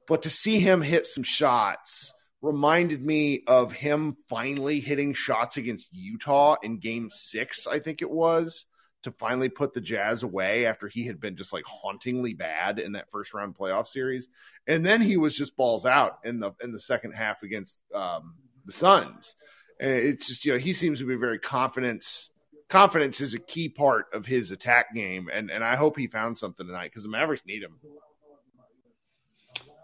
But 0.07 0.23
to 0.23 0.31
see 0.31 0.59
him 0.59 0.83
hit 0.83 1.07
some 1.07 1.23
shots 1.23 2.13
reminded 2.41 3.05
me 3.05 3.43
of 3.47 3.73
him 3.73 4.17
finally 4.29 4.81
hitting 4.81 5.13
shots 5.13 5.57
against 5.57 5.89
Utah 5.93 6.57
in 6.63 6.79
game 6.79 7.11
six, 7.11 7.67
I 7.67 7.81
think 7.81 8.01
it 8.01 8.11
was, 8.11 8.65
to 9.03 9.13
finally 9.13 9.49
put 9.49 9.75
the 9.75 9.81
Jazz 9.81 10.23
away 10.23 10.67
after 10.67 10.89
he 10.89 11.05
had 11.05 11.21
been 11.21 11.37
just 11.37 11.53
like 11.53 11.65
hauntingly 11.67 12.35
bad 12.35 12.79
in 12.79 12.93
that 12.93 13.11
first 13.11 13.35
round 13.35 13.57
playoff 13.57 13.87
series. 13.87 14.29
And 14.67 14.85
then 14.85 15.01
he 15.01 15.17
was 15.17 15.37
just 15.37 15.57
balls 15.57 15.87
out 15.87 16.19
in 16.25 16.41
the 16.41 16.53
in 16.63 16.73
the 16.73 16.81
second 16.81 17.13
half 17.13 17.43
against 17.43 17.83
um, 17.95 18.35
the 18.65 18.73
Suns. 18.73 19.35
And 19.81 19.93
it's 19.93 20.27
just, 20.27 20.45
you 20.45 20.53
know, 20.53 20.59
he 20.59 20.73
seems 20.73 20.99
to 20.99 21.07
be 21.07 21.15
very 21.15 21.39
confidence 21.39 22.31
confidence 22.69 23.21
is 23.21 23.35
a 23.35 23.39
key 23.39 23.69
part 23.69 24.07
of 24.13 24.27
his 24.27 24.51
attack 24.51 24.95
game, 24.95 25.29
and 25.33 25.51
and 25.51 25.65
I 25.65 25.77
hope 25.77 25.97
he 25.97 26.07
found 26.07 26.39
something 26.39 26.67
tonight 26.67 26.91
because 26.91 27.03
the 27.03 27.09
Mavericks 27.09 27.47
need 27.47 27.63
him. 27.63 27.79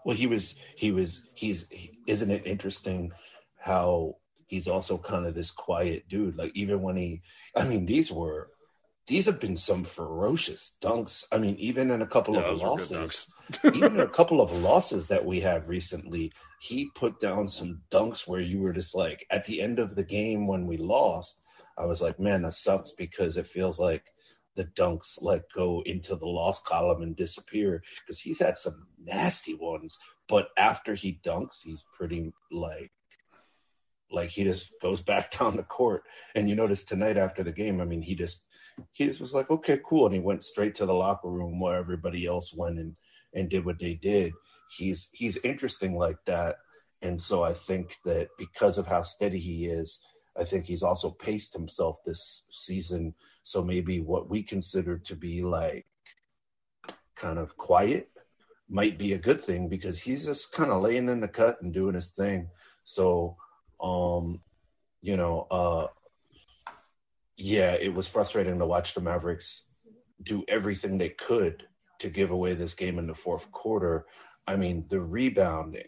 Well, 0.05 0.15
he 0.15 0.27
was 0.27 0.55
he 0.75 0.91
was 0.91 1.23
he's 1.33 1.67
he, 1.69 1.97
isn't 2.07 2.29
it 2.29 2.45
interesting 2.45 3.11
how 3.57 4.15
he's 4.47 4.67
also 4.67 4.97
kind 4.97 5.25
of 5.25 5.33
this 5.33 5.51
quiet 5.51 6.07
dude. 6.07 6.37
Like 6.37 6.51
even 6.55 6.81
when 6.81 6.95
he, 6.95 7.21
I 7.55 7.65
mean, 7.65 7.85
these 7.85 8.11
were 8.11 8.49
these 9.07 9.25
have 9.25 9.39
been 9.39 9.57
some 9.57 9.83
ferocious 9.83 10.75
dunks. 10.81 11.25
I 11.31 11.37
mean, 11.37 11.55
even 11.57 11.91
in 11.91 12.01
a 12.01 12.07
couple 12.07 12.35
yeah, 12.35 12.41
of 12.41 12.61
losses, 12.61 13.27
even 13.63 13.95
in 13.95 13.99
a 13.99 14.07
couple 14.07 14.41
of 14.41 14.51
losses 14.51 15.07
that 15.07 15.23
we 15.23 15.39
had 15.39 15.67
recently, 15.67 16.31
he 16.59 16.89
put 16.95 17.19
down 17.19 17.47
some 17.47 17.81
dunks 17.91 18.27
where 18.27 18.41
you 18.41 18.61
were 18.61 18.73
just 18.73 18.95
like 18.95 19.25
at 19.29 19.45
the 19.45 19.61
end 19.61 19.79
of 19.79 19.95
the 19.95 20.03
game 20.03 20.47
when 20.47 20.65
we 20.65 20.77
lost, 20.77 21.41
I 21.77 21.85
was 21.85 22.01
like, 22.01 22.19
man, 22.19 22.43
that 22.43 22.53
sucks 22.53 22.91
because 22.91 23.37
it 23.37 23.47
feels 23.47 23.79
like 23.79 24.05
the 24.55 24.65
dunks 24.65 25.21
like 25.21 25.43
go 25.53 25.83
into 25.85 26.15
the 26.15 26.27
loss 26.27 26.61
column 26.61 27.01
and 27.01 27.15
disappear 27.15 27.83
because 27.99 28.19
he's 28.19 28.39
had 28.39 28.57
some 28.57 28.87
nasty 29.03 29.53
ones. 29.53 29.97
But 30.27 30.47
after 30.57 30.95
he 30.95 31.19
dunks, 31.23 31.61
he's 31.63 31.83
pretty 31.97 32.33
like 32.51 32.91
like 34.11 34.29
he 34.29 34.43
just 34.43 34.69
goes 34.81 35.01
back 35.01 35.31
down 35.37 35.57
the 35.57 35.63
court. 35.63 36.03
And 36.35 36.49
you 36.49 36.55
notice 36.55 36.83
tonight 36.85 37.17
after 37.17 37.43
the 37.43 37.51
game, 37.51 37.81
I 37.81 37.85
mean, 37.85 38.01
he 38.01 38.15
just 38.15 38.43
he 38.91 39.05
just 39.05 39.21
was 39.21 39.33
like, 39.33 39.49
okay, 39.49 39.79
cool, 39.85 40.05
and 40.05 40.15
he 40.15 40.21
went 40.21 40.43
straight 40.43 40.75
to 40.75 40.85
the 40.85 40.93
locker 40.93 41.29
room 41.29 41.59
where 41.59 41.77
everybody 41.77 42.25
else 42.25 42.53
went 42.53 42.79
and 42.79 42.95
and 43.33 43.49
did 43.49 43.65
what 43.65 43.79
they 43.79 43.95
did. 43.95 44.33
He's 44.69 45.09
he's 45.13 45.37
interesting 45.37 45.97
like 45.97 46.17
that. 46.25 46.55
And 47.01 47.21
so 47.21 47.43
I 47.43 47.53
think 47.53 47.97
that 48.05 48.29
because 48.37 48.77
of 48.77 48.87
how 48.87 49.01
steady 49.01 49.37
he 49.37 49.65
is, 49.65 49.99
I 50.37 50.43
think 50.43 50.65
he's 50.65 50.83
also 50.83 51.11
paced 51.11 51.53
himself 51.53 52.03
this 52.03 52.45
season. 52.51 53.13
So 53.43 53.63
maybe 53.63 54.01
what 54.01 54.29
we 54.29 54.43
consider 54.43 54.97
to 54.97 55.15
be 55.15 55.43
like 55.43 55.85
kind 57.15 57.39
of 57.39 57.55
quiet 57.57 58.09
might 58.69 58.97
be 58.97 59.13
a 59.13 59.17
good 59.17 59.39
thing 59.39 59.69
because 59.69 59.99
he's 59.99 60.25
just 60.25 60.51
kind 60.51 60.71
of 60.71 60.81
laying 60.81 61.09
in 61.09 61.21
the 61.21 61.27
cut 61.27 61.61
and 61.61 61.73
doing 61.73 61.95
his 61.95 62.09
thing. 62.09 62.49
So, 62.83 63.37
um, 63.81 64.41
you 65.01 65.17
know, 65.17 65.47
uh, 65.51 65.87
yeah, 67.37 67.73
it 67.73 67.93
was 67.93 68.07
frustrating 68.07 68.59
to 68.59 68.65
watch 68.65 68.93
the 68.93 69.01
Mavericks 69.01 69.65
do 70.23 70.43
everything 70.47 70.97
they 70.97 71.09
could 71.09 71.67
to 71.99 72.09
give 72.09 72.31
away 72.31 72.53
this 72.53 72.73
game 72.73 72.99
in 72.99 73.07
the 73.07 73.15
fourth 73.15 73.51
quarter. 73.51 74.05
I 74.47 74.55
mean, 74.55 74.85
the 74.89 74.99
rebounding 74.99 75.87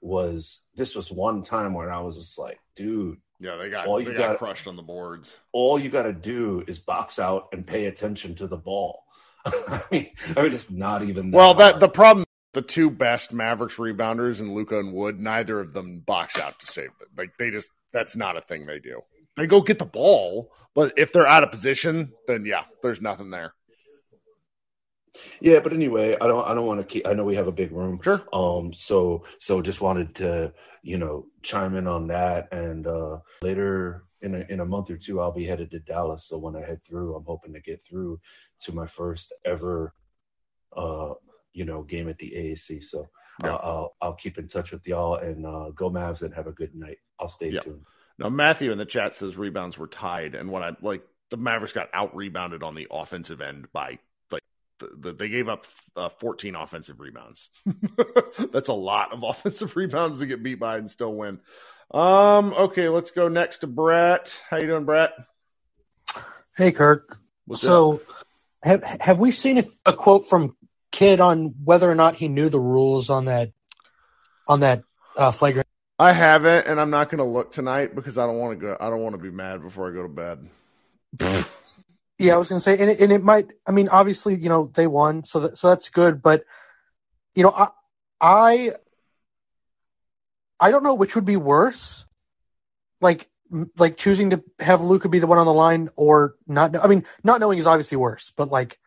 was 0.00 0.66
this 0.76 0.94
was 0.94 1.10
one 1.10 1.42
time 1.42 1.74
where 1.74 1.90
I 1.90 2.00
was 2.00 2.16
just 2.16 2.38
like, 2.38 2.60
dude, 2.74 3.18
yeah, 3.38 3.56
they 3.56 3.68
got 3.68 3.86
all 3.86 4.00
you 4.00 4.14
got 4.14 4.38
crushed 4.38 4.66
on 4.66 4.76
the 4.76 4.82
boards. 4.82 5.36
All 5.52 5.78
you 5.78 5.88
got 5.88 6.04
to 6.04 6.12
do 6.12 6.64
is 6.66 6.78
box 6.78 7.18
out 7.18 7.48
and 7.52 7.66
pay 7.66 7.86
attention 7.86 8.34
to 8.36 8.46
the 8.46 8.56
ball. 8.56 9.04
I 9.44 9.82
mean, 9.90 10.10
I 10.36 10.42
mean, 10.42 10.52
it's 10.52 10.70
not 10.70 11.02
even. 11.02 11.30
That 11.30 11.36
well, 11.36 11.54
hard. 11.54 11.58
that 11.58 11.80
the 11.80 11.88
problem. 11.88 12.24
The 12.52 12.62
two 12.62 12.88
best 12.88 13.34
Mavericks 13.34 13.76
rebounders 13.76 14.40
and 14.40 14.48
Luka 14.48 14.78
and 14.78 14.94
Wood, 14.94 15.20
neither 15.20 15.60
of 15.60 15.74
them 15.74 16.00
box 16.00 16.38
out 16.38 16.58
to 16.60 16.66
save 16.66 16.88
it. 17.02 17.08
Like 17.14 17.36
they 17.36 17.50
just 17.50 17.70
that's 17.92 18.16
not 18.16 18.38
a 18.38 18.40
thing 18.40 18.64
they 18.64 18.78
do. 18.78 19.02
They 19.36 19.46
go 19.46 19.60
get 19.60 19.78
the 19.78 19.84
ball, 19.84 20.50
but 20.74 20.94
if 20.96 21.12
they're 21.12 21.26
out 21.26 21.42
of 21.42 21.50
position, 21.50 22.12
then 22.26 22.46
yeah, 22.46 22.64
there's 22.82 23.02
nothing 23.02 23.30
there. 23.30 23.52
Yeah, 25.40 25.60
but 25.60 25.72
anyway, 25.72 26.16
I 26.20 26.26
don't 26.26 26.46
I 26.46 26.54
don't 26.54 26.66
want 26.66 26.80
to 26.80 26.86
keep 26.86 27.06
I 27.06 27.12
know 27.12 27.24
we 27.24 27.36
have 27.36 27.48
a 27.48 27.52
big 27.52 27.72
room. 27.72 28.00
Sure. 28.02 28.22
Um 28.32 28.72
so 28.72 29.24
so 29.38 29.62
just 29.62 29.80
wanted 29.80 30.14
to, 30.16 30.52
you 30.82 30.98
know, 30.98 31.26
chime 31.42 31.76
in 31.76 31.86
on 31.86 32.08
that 32.08 32.52
and 32.52 32.86
uh 32.86 33.18
later 33.42 34.04
in 34.22 34.34
a 34.34 34.46
in 34.48 34.60
a 34.60 34.64
month 34.64 34.90
or 34.90 34.96
two 34.96 35.20
I'll 35.20 35.32
be 35.32 35.44
headed 35.44 35.70
to 35.72 35.78
Dallas. 35.80 36.24
So 36.24 36.38
when 36.38 36.56
I 36.56 36.60
head 36.60 36.82
through, 36.84 37.14
I'm 37.14 37.24
hoping 37.24 37.52
to 37.54 37.60
get 37.60 37.84
through 37.84 38.20
to 38.60 38.72
my 38.72 38.86
first 38.86 39.32
ever 39.44 39.94
uh 40.76 41.14
you 41.52 41.64
know 41.64 41.82
game 41.82 42.08
at 42.08 42.18
the 42.18 42.30
AAC. 42.30 42.82
So 42.84 43.08
yeah. 43.44 43.54
uh, 43.54 43.58
I'll 43.62 43.96
I'll 44.00 44.14
keep 44.14 44.38
in 44.38 44.48
touch 44.48 44.72
with 44.72 44.86
y'all 44.86 45.16
and 45.16 45.46
uh 45.46 45.70
go 45.70 45.90
Mavs 45.90 46.22
and 46.22 46.34
have 46.34 46.46
a 46.46 46.52
good 46.52 46.74
night. 46.74 46.98
I'll 47.20 47.28
stay 47.28 47.50
yeah. 47.50 47.60
tuned. 47.60 47.82
Now 48.18 48.30
Matthew 48.30 48.72
in 48.72 48.78
the 48.78 48.86
chat 48.86 49.14
says 49.14 49.36
rebounds 49.36 49.78
were 49.78 49.88
tied 49.88 50.34
and 50.34 50.50
when 50.50 50.62
I 50.62 50.72
like 50.80 51.02
the 51.30 51.36
Mavericks 51.36 51.72
got 51.72 51.88
out 51.92 52.14
rebounded 52.14 52.62
on 52.62 52.74
the 52.74 52.86
offensive 52.90 53.40
end 53.40 53.66
by 53.72 53.98
they 54.98 55.28
gave 55.28 55.48
up 55.48 55.66
uh, 55.96 56.08
14 56.08 56.54
offensive 56.54 57.00
rebounds. 57.00 57.50
That's 58.52 58.68
a 58.68 58.74
lot 58.74 59.12
of 59.12 59.22
offensive 59.22 59.76
rebounds 59.76 60.18
to 60.18 60.26
get 60.26 60.42
beat 60.42 60.60
by 60.60 60.78
and 60.78 60.90
still 60.90 61.14
win. 61.14 61.40
Um, 61.90 62.52
okay, 62.54 62.88
let's 62.88 63.10
go 63.10 63.28
next 63.28 63.58
to 63.58 63.66
Brett. 63.66 64.38
How 64.50 64.58
you 64.58 64.66
doing, 64.66 64.84
Brett? 64.84 65.12
Hey, 66.56 66.72
Kirk. 66.72 67.18
What's 67.46 67.62
so, 67.62 67.94
up? 67.94 68.00
have 68.62 68.82
have 69.00 69.20
we 69.20 69.30
seen 69.30 69.58
a, 69.58 69.64
a 69.86 69.92
quote 69.92 70.28
from 70.28 70.56
Kidd 70.90 71.20
on 71.20 71.54
whether 71.62 71.90
or 71.90 71.94
not 71.94 72.16
he 72.16 72.28
knew 72.28 72.48
the 72.48 72.60
rules 72.60 73.10
on 73.10 73.26
that 73.26 73.52
on 74.48 74.60
that 74.60 74.82
uh, 75.16 75.30
flagrant? 75.30 75.68
I 75.98 76.12
haven't, 76.12 76.66
and 76.66 76.80
I'm 76.80 76.90
not 76.90 77.08
going 77.08 77.18
to 77.18 77.24
look 77.24 77.52
tonight 77.52 77.94
because 77.94 78.18
I 78.18 78.26
don't 78.26 78.38
want 78.38 78.58
to 78.58 78.66
go. 78.66 78.76
I 78.78 78.90
don't 78.90 79.02
want 79.02 79.14
to 79.14 79.22
be 79.22 79.30
mad 79.30 79.62
before 79.62 79.88
I 79.88 79.94
go 79.94 80.02
to 80.02 80.08
bed. 80.08 80.48
Yeah, 82.18 82.34
I 82.34 82.36
was 82.38 82.48
going 82.48 82.56
to 82.56 82.62
say, 82.62 82.78
and 82.78 82.90
it, 82.90 83.00
and 83.00 83.12
it 83.12 83.22
might. 83.22 83.48
I 83.66 83.72
mean, 83.72 83.88
obviously, 83.88 84.36
you 84.36 84.48
know, 84.48 84.70
they 84.74 84.86
won, 84.86 85.22
so 85.22 85.40
that, 85.40 85.56
so 85.56 85.68
that's 85.68 85.90
good. 85.90 86.22
But 86.22 86.44
you 87.34 87.42
know, 87.42 87.50
I, 87.50 87.68
I, 88.20 88.72
I 90.58 90.70
don't 90.70 90.82
know 90.82 90.94
which 90.94 91.14
would 91.14 91.26
be 91.26 91.36
worse, 91.36 92.06
like 93.00 93.28
like 93.76 93.96
choosing 93.96 94.30
to 94.30 94.42
have 94.60 94.80
Luka 94.80 95.08
be 95.08 95.18
the 95.18 95.26
one 95.26 95.38
on 95.38 95.46
the 95.46 95.52
line 95.52 95.90
or 95.94 96.34
not. 96.46 96.76
I 96.82 96.88
mean, 96.88 97.04
not 97.22 97.38
knowing 97.40 97.58
is 97.58 97.66
obviously 97.66 97.96
worse, 97.96 98.32
but 98.34 98.48
like 98.48 98.78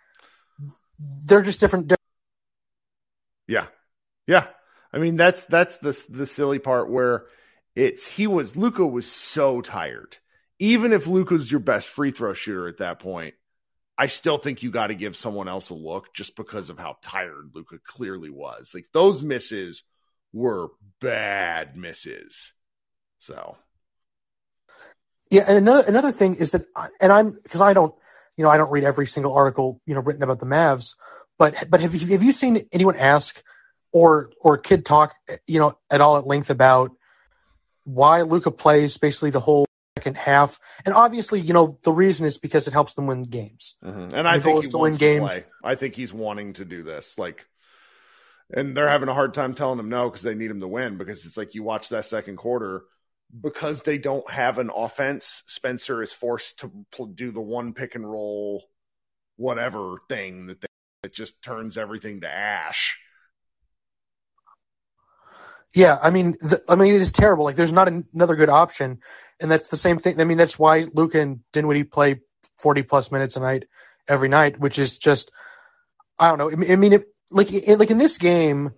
they're 1.23 1.43
just 1.43 1.59
different. 1.59 1.93
Yeah, 3.47 3.67
yeah. 4.27 4.47
I 4.91 4.97
mean, 4.97 5.15
that's 5.15 5.45
that's 5.45 5.77
the 5.77 5.97
the 6.09 6.25
silly 6.25 6.59
part 6.59 6.89
where 6.89 7.25
it's 7.75 8.07
he 8.07 8.25
was 8.25 8.57
Luka 8.57 8.85
was 8.85 9.09
so 9.09 9.61
tired 9.61 10.17
even 10.59 10.91
if 10.91 11.07
Luka's 11.07 11.49
your 11.49 11.61
best 11.61 11.87
free 11.87 12.11
throw 12.11 12.33
shooter 12.33 12.67
at 12.67 12.77
that 12.77 12.99
point, 12.99 13.33
I 13.97 14.07
still 14.07 14.37
think 14.37 14.61
you 14.61 14.71
got 14.71 14.87
to 14.87 14.95
give 14.95 15.15
someone 15.15 15.47
else 15.47 15.69
a 15.69 15.73
look 15.73 16.13
just 16.13 16.35
because 16.35 16.69
of 16.69 16.77
how 16.77 16.97
tired 17.01 17.51
Luka 17.53 17.79
clearly 17.83 18.29
was. 18.29 18.73
Like 18.73 18.85
those 18.93 19.23
misses 19.23 19.83
were 20.31 20.69
bad 21.01 21.75
misses. 21.75 22.53
So, 23.19 23.57
yeah, 25.31 25.43
and 25.47 25.57
another 25.57 25.83
another 25.87 26.11
thing 26.11 26.35
is 26.35 26.51
that, 26.51 26.65
and 27.01 27.11
I'm 27.11 27.31
because 27.31 27.61
I 27.61 27.73
don't, 27.73 27.93
you 28.37 28.43
know, 28.43 28.49
I 28.49 28.57
don't 28.57 28.71
read 28.71 28.83
every 28.85 29.05
single 29.07 29.33
article 29.33 29.81
you 29.85 29.95
know 29.95 30.01
written 30.01 30.23
about 30.23 30.39
the 30.39 30.45
Mavs, 30.45 30.95
but 31.37 31.55
but 31.69 31.81
have 31.81 31.93
you 31.93 32.07
have 32.07 32.23
you 32.23 32.31
seen 32.31 32.67
anyone 32.71 32.95
ask 32.95 33.43
or 33.91 34.31
or 34.39 34.57
Kidd 34.57 34.85
talk 34.85 35.15
you 35.45 35.59
know 35.59 35.77
at 35.89 35.99
all 35.99 36.17
at 36.17 36.25
length 36.25 36.49
about 36.49 36.91
why 37.83 38.21
Luka 38.21 38.51
plays 38.51 38.97
basically 38.97 39.31
the 39.31 39.39
whole 39.41 39.65
second 39.99 40.17
half. 40.17 40.59
And 40.85 40.95
obviously, 40.95 41.41
you 41.41 41.53
know, 41.53 41.77
the 41.83 41.91
reason 41.91 42.25
is 42.25 42.37
because 42.37 42.67
it 42.67 42.73
helps 42.73 42.93
them 42.93 43.07
win 43.07 43.23
games. 43.23 43.75
Mm-hmm. 43.83 44.15
And 44.15 44.27
I 44.27 44.39
think 44.39 44.63
he 44.63 44.69
to 44.69 44.77
win 44.77 44.95
games. 44.95 45.35
To 45.35 45.43
I 45.63 45.75
think 45.75 45.95
he's 45.95 46.13
wanting 46.13 46.53
to 46.53 46.65
do 46.65 46.83
this. 46.83 47.17
Like, 47.17 47.45
and 48.51 48.75
they're 48.75 48.89
having 48.89 49.09
a 49.09 49.13
hard 49.13 49.33
time 49.33 49.53
telling 49.53 49.79
him 49.79 49.89
no 49.89 50.09
because 50.09 50.23
they 50.23 50.35
need 50.35 50.51
him 50.51 50.61
to 50.61 50.67
win. 50.67 50.97
Because 50.97 51.25
it's 51.25 51.37
like 51.37 51.53
you 51.53 51.63
watch 51.63 51.89
that 51.89 52.05
second 52.05 52.37
quarter, 52.37 52.83
because 53.39 53.83
they 53.83 53.97
don't 53.97 54.29
have 54.31 54.57
an 54.57 54.71
offense. 54.75 55.43
Spencer 55.47 56.01
is 56.01 56.13
forced 56.13 56.59
to 56.61 56.71
do 57.13 57.31
the 57.31 57.41
one 57.41 57.73
pick 57.73 57.95
and 57.95 58.09
roll, 58.09 58.63
whatever 59.35 59.97
thing 60.07 60.47
that 60.47 60.61
they, 60.61 60.67
that 61.03 61.13
just 61.13 61.41
turns 61.41 61.77
everything 61.77 62.21
to 62.21 62.27
ash. 62.27 62.97
Yeah, 65.75 65.97
I 66.01 66.09
mean, 66.09 66.31
the, 66.39 66.59
I 66.67 66.75
mean, 66.75 66.95
it 66.95 67.01
is 67.01 67.11
terrible. 67.11 67.45
Like, 67.45 67.55
there's 67.55 67.73
not 67.73 67.87
another 67.87 68.35
good 68.35 68.49
option, 68.49 68.99
and 69.39 69.51
that's 69.51 69.69
the 69.69 69.77
same 69.77 69.99
thing. 69.99 70.19
I 70.19 70.23
mean, 70.23 70.37
that's 70.37 70.57
why 70.57 70.85
Luka 70.93 71.19
and 71.19 71.41
Dinwiddie 71.53 71.83
play 71.83 72.21
40 72.57 72.83
plus 72.83 73.11
minutes 73.11 73.35
a 73.35 73.39
night 73.39 73.65
every 74.07 74.29
night, 74.29 74.59
which 74.59 74.79
is 74.79 74.97
just 74.97 75.31
I 76.19 76.27
don't 76.27 76.37
know. 76.37 76.51
I 76.51 76.75
mean, 76.75 76.93
it, 76.93 77.05
like 77.31 77.51
it, 77.53 77.79
like 77.79 77.91
in 77.91 77.97
this 77.97 78.17
game, 78.17 78.71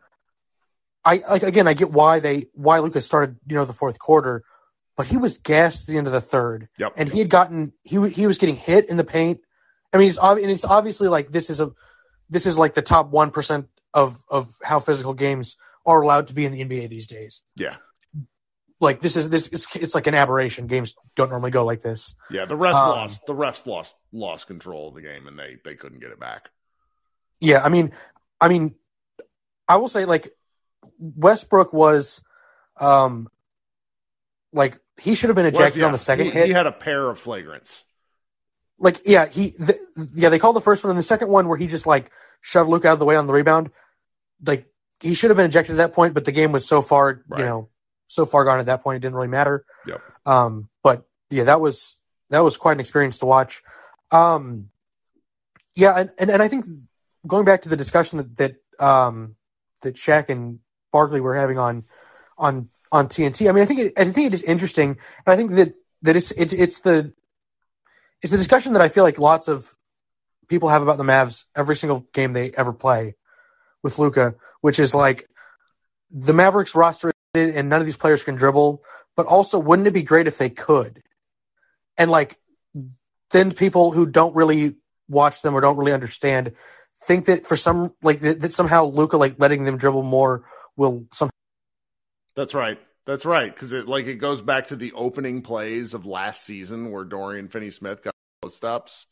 I 1.03 1.21
like 1.29 1.43
again 1.43 1.67
I 1.67 1.73
get 1.73 1.91
why 1.91 2.19
they 2.19 2.45
why 2.53 2.79
Luka 2.79 3.01
started 3.01 3.37
you 3.47 3.55
know 3.55 3.65
the 3.65 3.73
fourth 3.73 3.97
quarter, 3.97 4.43
but 4.95 5.07
he 5.07 5.17
was 5.17 5.39
gassed 5.39 5.89
at 5.89 5.91
the 5.91 5.97
end 5.97 6.07
of 6.07 6.13
the 6.13 6.21
third. 6.21 6.69
Yep. 6.77 6.93
And 6.97 7.09
he 7.09 7.19
had 7.19 7.29
gotten 7.29 7.73
he 7.83 8.07
he 8.09 8.27
was 8.27 8.37
getting 8.37 8.55
hit 8.55 8.89
in 8.89 8.97
the 8.97 9.03
paint. 9.03 9.39
I 9.91 9.97
mean, 9.97 10.09
it's 10.09 10.19
obvious, 10.19 10.45
and 10.45 10.51
it's 10.53 10.65
obviously 10.65 11.07
like 11.07 11.31
this 11.31 11.49
is 11.49 11.59
a 11.59 11.71
this 12.29 12.45
is 12.45 12.59
like 12.59 12.75
the 12.75 12.81
top 12.81 13.09
one 13.09 13.31
percent 13.31 13.67
of 13.93 14.23
of 14.29 14.53
how 14.63 14.79
physical 14.79 15.13
games 15.13 15.57
are 15.85 16.01
allowed 16.01 16.27
to 16.27 16.33
be 16.33 16.45
in 16.45 16.51
the 16.51 16.63
NBA 16.63 16.89
these 16.89 17.07
days. 17.07 17.43
Yeah 17.55 17.77
like 18.81 18.99
this 18.99 19.15
is 19.15 19.29
this 19.29 19.47
it's, 19.47 19.73
it's 19.75 19.95
like 19.95 20.07
an 20.07 20.15
aberration. 20.15 20.67
Games 20.67 20.95
don't 21.15 21.29
normally 21.29 21.51
go 21.51 21.63
like 21.65 21.81
this. 21.81 22.15
Yeah, 22.29 22.45
the 22.45 22.57
refs 22.57 22.73
um, 22.73 22.89
lost. 22.89 23.25
The 23.27 23.33
refs 23.33 23.65
lost 23.65 23.95
lost 24.11 24.47
control 24.47 24.89
of 24.89 24.95
the 24.95 25.01
game, 25.01 25.27
and 25.27 25.39
they 25.39 25.57
they 25.63 25.75
couldn't 25.75 25.99
get 25.99 26.09
it 26.09 26.19
back. 26.19 26.49
Yeah, 27.39 27.61
I 27.63 27.69
mean, 27.69 27.91
I 28.41 28.49
mean, 28.49 28.75
I 29.67 29.77
will 29.77 29.87
say 29.87 30.05
like 30.05 30.31
Westbrook 30.97 31.71
was, 31.73 32.23
um, 32.79 33.29
like 34.51 34.79
he 34.99 35.13
should 35.13 35.29
have 35.29 35.35
been 35.35 35.45
ejected 35.45 35.81
yeah, 35.81 35.85
on 35.85 35.91
the 35.91 35.99
second 35.99 36.25
he, 36.25 36.31
hit. 36.31 36.47
He 36.47 36.53
had 36.53 36.67
a 36.67 36.71
pair 36.71 37.07
of 37.07 37.21
flagrants. 37.21 37.83
Like 38.79 39.01
yeah, 39.05 39.27
he 39.27 39.51
the, 39.51 39.77
yeah 40.15 40.29
they 40.29 40.39
called 40.39 40.55
the 40.55 40.61
first 40.61 40.83
one 40.83 40.89
and 40.89 40.97
the 40.97 41.03
second 41.03 41.29
one 41.29 41.47
where 41.47 41.57
he 41.57 41.67
just 41.67 41.85
like 41.85 42.11
shoved 42.41 42.67
Luke 42.69 42.83
out 42.83 42.93
of 42.93 42.99
the 42.99 43.05
way 43.05 43.15
on 43.15 43.27
the 43.27 43.33
rebound. 43.33 43.69
Like 44.43 44.70
he 45.01 45.13
should 45.13 45.29
have 45.29 45.37
been 45.37 45.47
ejected 45.47 45.73
at 45.73 45.77
that 45.77 45.93
point, 45.93 46.13
but 46.13 46.25
the 46.25 46.31
game 46.31 46.51
was 46.51 46.67
so 46.67 46.81
far 46.81 47.23
right. 47.27 47.39
you 47.39 47.45
know 47.45 47.69
so 48.11 48.25
far 48.25 48.43
gone 48.43 48.59
at 48.59 48.65
that 48.67 48.83
point, 48.83 48.97
it 48.97 48.99
didn't 48.99 49.15
really 49.15 49.27
matter. 49.27 49.65
Yep. 49.87 50.01
Um, 50.25 50.69
but 50.83 51.07
yeah, 51.29 51.45
that 51.45 51.61
was 51.61 51.97
that 52.29 52.39
was 52.39 52.57
quite 52.57 52.73
an 52.73 52.79
experience 52.79 53.19
to 53.19 53.25
watch. 53.25 53.61
Um, 54.11 54.69
yeah, 55.75 55.97
and, 55.97 56.09
and, 56.19 56.29
and 56.29 56.43
I 56.43 56.47
think 56.47 56.65
going 57.25 57.45
back 57.45 57.61
to 57.63 57.69
the 57.69 57.77
discussion 57.77 58.17
that 58.17 58.37
that 58.37 58.85
um, 58.85 59.35
that 59.81 59.95
Shaq 59.95 60.29
and 60.29 60.59
Barkley 60.91 61.21
were 61.21 61.35
having 61.35 61.57
on 61.57 61.85
on 62.37 62.69
on 62.91 63.07
TNT. 63.07 63.49
I 63.49 63.53
mean, 63.53 63.63
I 63.63 63.65
think 63.65 63.79
it, 63.79 63.93
I 63.97 64.05
think 64.05 64.27
it 64.27 64.33
is 64.33 64.43
interesting, 64.43 64.89
and 65.25 65.33
I 65.33 65.35
think 65.35 65.51
that 65.51 65.73
that 66.01 66.15
it's 66.15 66.31
it's 66.31 66.53
it's 66.53 66.81
the 66.81 67.13
it's 68.21 68.33
a 68.33 68.37
discussion 68.37 68.73
that 68.73 68.81
I 68.81 68.89
feel 68.89 69.03
like 69.03 69.19
lots 69.19 69.47
of 69.47 69.75
people 70.47 70.69
have 70.69 70.81
about 70.81 70.97
the 70.97 71.03
Mavs 71.03 71.45
every 71.55 71.75
single 71.75 72.05
game 72.13 72.33
they 72.33 72.51
ever 72.51 72.73
play 72.73 73.15
with 73.81 73.97
Luka, 73.97 74.35
which 74.61 74.79
is 74.79 74.95
like 74.95 75.27
the 76.09 76.33
Mavericks 76.33 76.75
roster 76.75 77.11
and 77.33 77.69
none 77.69 77.79
of 77.79 77.85
these 77.85 77.97
players 77.97 78.23
can 78.23 78.35
dribble, 78.35 78.83
but 79.15 79.25
also 79.25 79.59
wouldn't 79.59 79.87
it 79.87 79.93
be 79.93 80.03
great 80.03 80.27
if 80.27 80.37
they 80.37 80.49
could? 80.49 81.01
And 81.97 82.09
like 82.09 82.37
then 83.31 83.51
people 83.51 83.91
who 83.91 84.05
don't 84.05 84.35
really 84.35 84.75
watch 85.07 85.41
them 85.41 85.53
or 85.53 85.61
don't 85.61 85.77
really 85.77 85.93
understand 85.93 86.53
think 87.05 87.25
that 87.25 87.45
for 87.45 87.55
some 87.55 87.93
like 88.01 88.19
that, 88.21 88.41
that 88.41 88.53
somehow 88.53 88.85
Luka 88.85 89.17
like 89.17 89.39
letting 89.39 89.63
them 89.63 89.77
dribble 89.77 90.03
more 90.03 90.43
will 90.75 91.05
somehow 91.11 91.31
That's 92.35 92.53
right. 92.53 92.79
That's 93.05 93.25
right 93.25 93.53
because 93.53 93.73
it 93.73 93.87
like 93.87 94.05
it 94.05 94.15
goes 94.15 94.41
back 94.41 94.67
to 94.67 94.75
the 94.75 94.91
opening 94.93 95.41
plays 95.41 95.93
of 95.93 96.05
last 96.05 96.43
season 96.43 96.91
where 96.91 97.03
Dorian 97.03 97.47
Finney-Smith 97.47 98.03
got 98.03 98.13
post 98.41 98.63
ups 98.63 99.07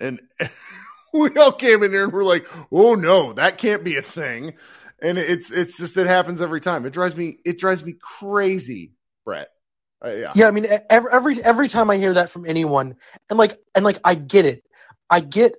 and 0.00 0.20
we 1.12 1.30
all 1.36 1.52
came 1.52 1.82
in 1.82 1.90
here 1.90 2.04
and 2.04 2.12
we're 2.12 2.24
like, 2.24 2.46
"Oh 2.72 2.94
no, 2.94 3.32
that 3.34 3.58
can't 3.58 3.84
be 3.84 3.96
a 3.96 4.02
thing." 4.02 4.54
And 5.00 5.18
it's 5.18 5.50
it's 5.50 5.76
just 5.76 5.96
it 5.96 6.06
happens 6.06 6.40
every 6.40 6.60
time. 6.60 6.86
It 6.86 6.92
drives 6.92 7.16
me 7.16 7.38
it 7.44 7.58
drives 7.58 7.84
me 7.84 7.94
crazy, 8.00 8.92
Brett. 9.24 9.48
Uh, 10.04 10.10
yeah. 10.10 10.32
yeah, 10.34 10.48
I 10.48 10.50
mean 10.50 10.66
every 10.90 11.12
every 11.12 11.42
every 11.42 11.68
time 11.68 11.90
I 11.90 11.96
hear 11.96 12.14
that 12.14 12.30
from 12.30 12.46
anyone, 12.46 12.96
and 13.28 13.38
like 13.38 13.58
and 13.74 13.84
like 13.84 13.98
I 14.04 14.14
get 14.14 14.44
it, 14.44 14.64
I 15.08 15.20
get 15.20 15.56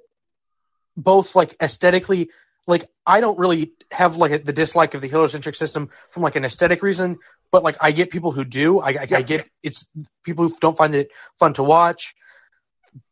both 0.96 1.36
like 1.36 1.56
aesthetically, 1.62 2.30
like 2.66 2.90
I 3.06 3.20
don't 3.20 3.38
really 3.38 3.74
have 3.92 4.18
like 4.18 4.32
a, 4.32 4.40
the 4.40 4.54
dislike 4.54 4.94
of 4.94 5.02
the 5.02 5.08
heliocentric 5.08 5.56
system 5.56 5.90
from 6.10 6.24
like 6.24 6.36
an 6.36 6.46
aesthetic 6.46 6.84
reason, 6.84 7.18
but 7.52 7.64
like 7.64 7.78
I 7.82 7.92
get 7.92 8.10
people 8.10 8.32
who 8.32 8.44
do. 8.46 8.80
I, 8.80 8.90
I, 8.90 8.92
yeah. 9.10 9.18
I 9.18 9.22
get 9.22 9.48
it's 9.64 9.92
people 10.24 10.48
who 10.48 10.56
don't 10.60 10.78
find 10.78 10.94
it 10.96 11.10
fun 11.40 11.54
to 11.54 11.64
watch, 11.64 12.16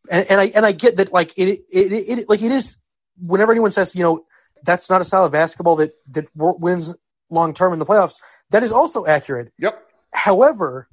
and, 0.09 0.29
and 0.29 0.41
I 0.41 0.45
and 0.47 0.65
I 0.65 0.71
get 0.71 0.97
that 0.97 1.13
like 1.13 1.33
it, 1.38 1.47
it 1.47 1.91
it, 1.91 2.19
it 2.19 2.29
like 2.29 2.41
it 2.41 2.51
is. 2.51 2.77
Whenever 3.17 3.51
anyone 3.51 3.71
says 3.71 3.95
you 3.95 4.03
know 4.03 4.23
that's 4.65 4.89
not 4.89 5.01
a 5.01 5.06
style 5.06 5.25
of 5.25 5.32
basketball 5.32 5.75
that 5.78 5.91
that 6.12 6.25
wins 6.36 6.95
long 7.30 7.54
term 7.54 7.73
in 7.73 7.80
the 7.80 7.86
playoffs. 7.86 8.19
That 8.51 8.63
is 8.63 8.71
also 8.71 9.06
accurate. 9.06 9.54
Yep. 9.60 9.82
However, 10.13 10.88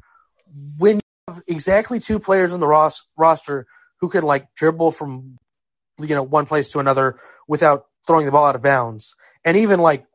when 0.78 0.96
you 0.96 1.02
have 1.28 1.42
exactly 1.46 1.98
two 1.98 2.18
players 2.18 2.52
on 2.52 2.60
the 2.60 2.66
ros- 2.66 3.02
roster 3.16 3.66
who 4.00 4.08
can 4.08 4.24
like 4.24 4.54
dribble 4.54 4.92
from 4.92 5.38
you 5.98 6.14
know 6.14 6.22
one 6.22 6.46
place 6.46 6.70
to 6.70 6.80
another 6.80 7.18
without 7.48 7.86
throwing 8.06 8.26
the 8.26 8.32
ball 8.32 8.46
out 8.46 8.56
of 8.56 8.62
bounds, 8.62 9.14
and 9.44 9.56
even 9.56 9.80
like 9.80 10.06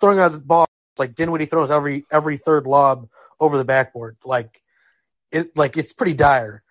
throwing 0.00 0.18
out 0.18 0.32
the 0.32 0.40
ball 0.40 0.66
like 0.98 1.14
Dinwiddie 1.14 1.46
throws 1.46 1.70
every 1.70 2.04
every 2.10 2.36
third 2.36 2.66
lob 2.66 3.08
over 3.40 3.58
the 3.58 3.64
backboard, 3.64 4.16
like 4.24 4.62
it 5.32 5.56
like 5.56 5.76
it's 5.76 5.92
pretty 5.92 6.14
dire. 6.14 6.62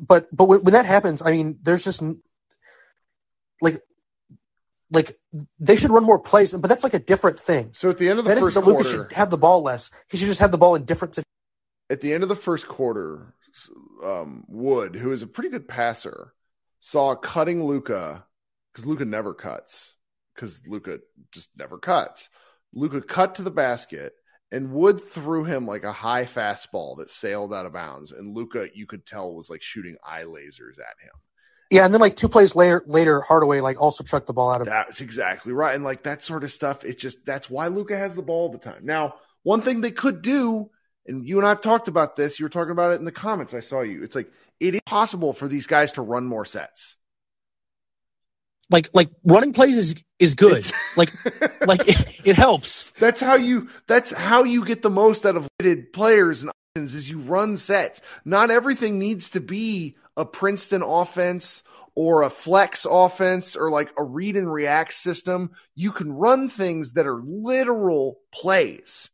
But 0.00 0.28
but 0.34 0.44
when, 0.44 0.62
when 0.62 0.72
that 0.72 0.86
happens, 0.86 1.22
I 1.22 1.30
mean, 1.30 1.58
there's 1.62 1.84
just 1.84 2.02
like 3.60 3.80
like 4.90 5.18
they 5.58 5.76
should 5.76 5.90
run 5.90 6.04
more 6.04 6.18
plays, 6.18 6.54
but 6.54 6.68
that's 6.68 6.84
like 6.84 6.94
a 6.94 6.98
different 6.98 7.38
thing. 7.38 7.70
So 7.74 7.90
at 7.90 7.98
the 7.98 8.08
end 8.08 8.18
of 8.18 8.24
the 8.24 8.34
that 8.34 8.40
first 8.40 8.56
quarter, 8.56 8.88
should 8.88 9.12
have 9.12 9.30
the 9.30 9.38
ball 9.38 9.62
less. 9.62 9.90
He 10.10 10.16
should 10.16 10.28
just 10.28 10.40
have 10.40 10.52
the 10.52 10.58
ball 10.58 10.74
in 10.74 10.84
different. 10.84 11.14
situations. 11.14 11.24
At 11.90 12.00
the 12.00 12.12
end 12.12 12.22
of 12.22 12.28
the 12.28 12.36
first 12.36 12.68
quarter, 12.68 13.34
um, 14.04 14.44
Wood, 14.48 14.94
who 14.94 15.12
is 15.12 15.22
a 15.22 15.26
pretty 15.26 15.50
good 15.50 15.68
passer, 15.68 16.32
saw 16.80 17.14
cutting 17.14 17.64
Luka 17.64 18.24
because 18.72 18.86
Luka 18.86 19.04
never 19.04 19.34
cuts 19.34 19.94
because 20.34 20.66
Luka 20.66 21.00
just 21.32 21.48
never 21.56 21.78
cuts. 21.78 22.28
Luka 22.72 23.00
cut 23.00 23.36
to 23.36 23.42
the 23.42 23.50
basket, 23.50 24.12
and 24.52 24.72
Wood 24.72 25.02
threw 25.02 25.44
him 25.44 25.66
like 25.66 25.84
a 25.84 25.92
high 25.92 26.24
fastball 26.24 26.98
that 26.98 27.10
sailed 27.10 27.52
out 27.52 27.66
of 27.66 27.72
bounds. 27.72 28.12
And 28.12 28.36
Luka, 28.36 28.68
you 28.74 28.86
could 28.86 29.04
tell, 29.04 29.34
was 29.34 29.50
like 29.50 29.62
shooting 29.62 29.96
eye 30.06 30.24
lasers 30.24 30.78
at 30.78 31.00
him. 31.00 31.12
Yeah, 31.70 31.84
and 31.84 31.92
then 31.92 32.00
like 32.00 32.16
two 32.16 32.28
plays 32.28 32.56
later, 32.56 32.82
later 32.86 33.20
Hardaway 33.20 33.60
like 33.60 33.80
also 33.80 34.02
chucked 34.02 34.26
the 34.26 34.32
ball 34.32 34.50
out 34.50 34.62
of. 34.62 34.66
That's 34.66 35.02
exactly 35.02 35.52
right, 35.52 35.74
and 35.74 35.84
like 35.84 36.04
that 36.04 36.24
sort 36.24 36.42
of 36.42 36.50
stuff. 36.50 36.84
It 36.84 36.98
just 36.98 37.24
that's 37.26 37.50
why 37.50 37.68
Luka 37.68 37.96
has 37.96 38.14
the 38.14 38.22
ball 38.22 38.46
all 38.46 38.48
the 38.48 38.58
time. 38.58 38.86
Now, 38.86 39.16
one 39.42 39.60
thing 39.60 39.82
they 39.82 39.90
could 39.90 40.22
do, 40.22 40.70
and 41.06 41.26
you 41.26 41.38
and 41.38 41.46
I've 41.46 41.60
talked 41.60 41.88
about 41.88 42.16
this. 42.16 42.38
You 42.38 42.46
were 42.46 42.50
talking 42.50 42.70
about 42.70 42.92
it 42.92 43.00
in 43.00 43.04
the 43.04 43.12
comments. 43.12 43.52
I 43.52 43.60
saw 43.60 43.82
you. 43.82 44.02
It's 44.02 44.16
like 44.16 44.30
it 44.60 44.76
is 44.76 44.80
possible 44.86 45.34
for 45.34 45.46
these 45.46 45.66
guys 45.66 45.92
to 45.92 46.02
run 46.02 46.24
more 46.24 46.46
sets. 46.46 46.96
Like 48.70 48.88
like 48.94 49.10
running 49.22 49.52
plays 49.52 49.76
is 49.76 49.94
is 50.18 50.36
good. 50.36 50.58
It's, 50.58 50.72
like 50.96 51.12
like 51.66 51.86
it, 51.86 52.06
it, 52.24 52.36
helps. 52.36 52.90
That's 52.92 53.20
how 53.20 53.36
you 53.36 53.68
that's 53.86 54.10
how 54.10 54.44
you 54.44 54.64
get 54.64 54.80
the 54.80 54.90
most 54.90 55.26
out 55.26 55.36
of 55.36 55.48
players 55.92 56.42
and 56.42 56.50
options 56.50 56.94
is 56.94 57.10
you 57.10 57.18
run 57.18 57.58
sets. 57.58 58.00
Not 58.24 58.50
everything 58.50 58.98
needs 58.98 59.30
to 59.30 59.40
be 59.40 59.96
a 60.18 60.26
Princeton 60.26 60.82
offense 60.82 61.62
or 61.94 62.22
a 62.22 62.30
flex 62.30 62.86
offense 62.88 63.56
or 63.56 63.70
like 63.70 63.90
a 63.96 64.04
read 64.04 64.36
and 64.36 64.52
react 64.52 64.92
system, 64.92 65.50
you 65.74 65.90
can 65.92 66.12
run 66.12 66.48
things 66.48 66.92
that 66.92 67.06
are 67.06 67.22
literal 67.24 68.18
plays. 68.32 69.10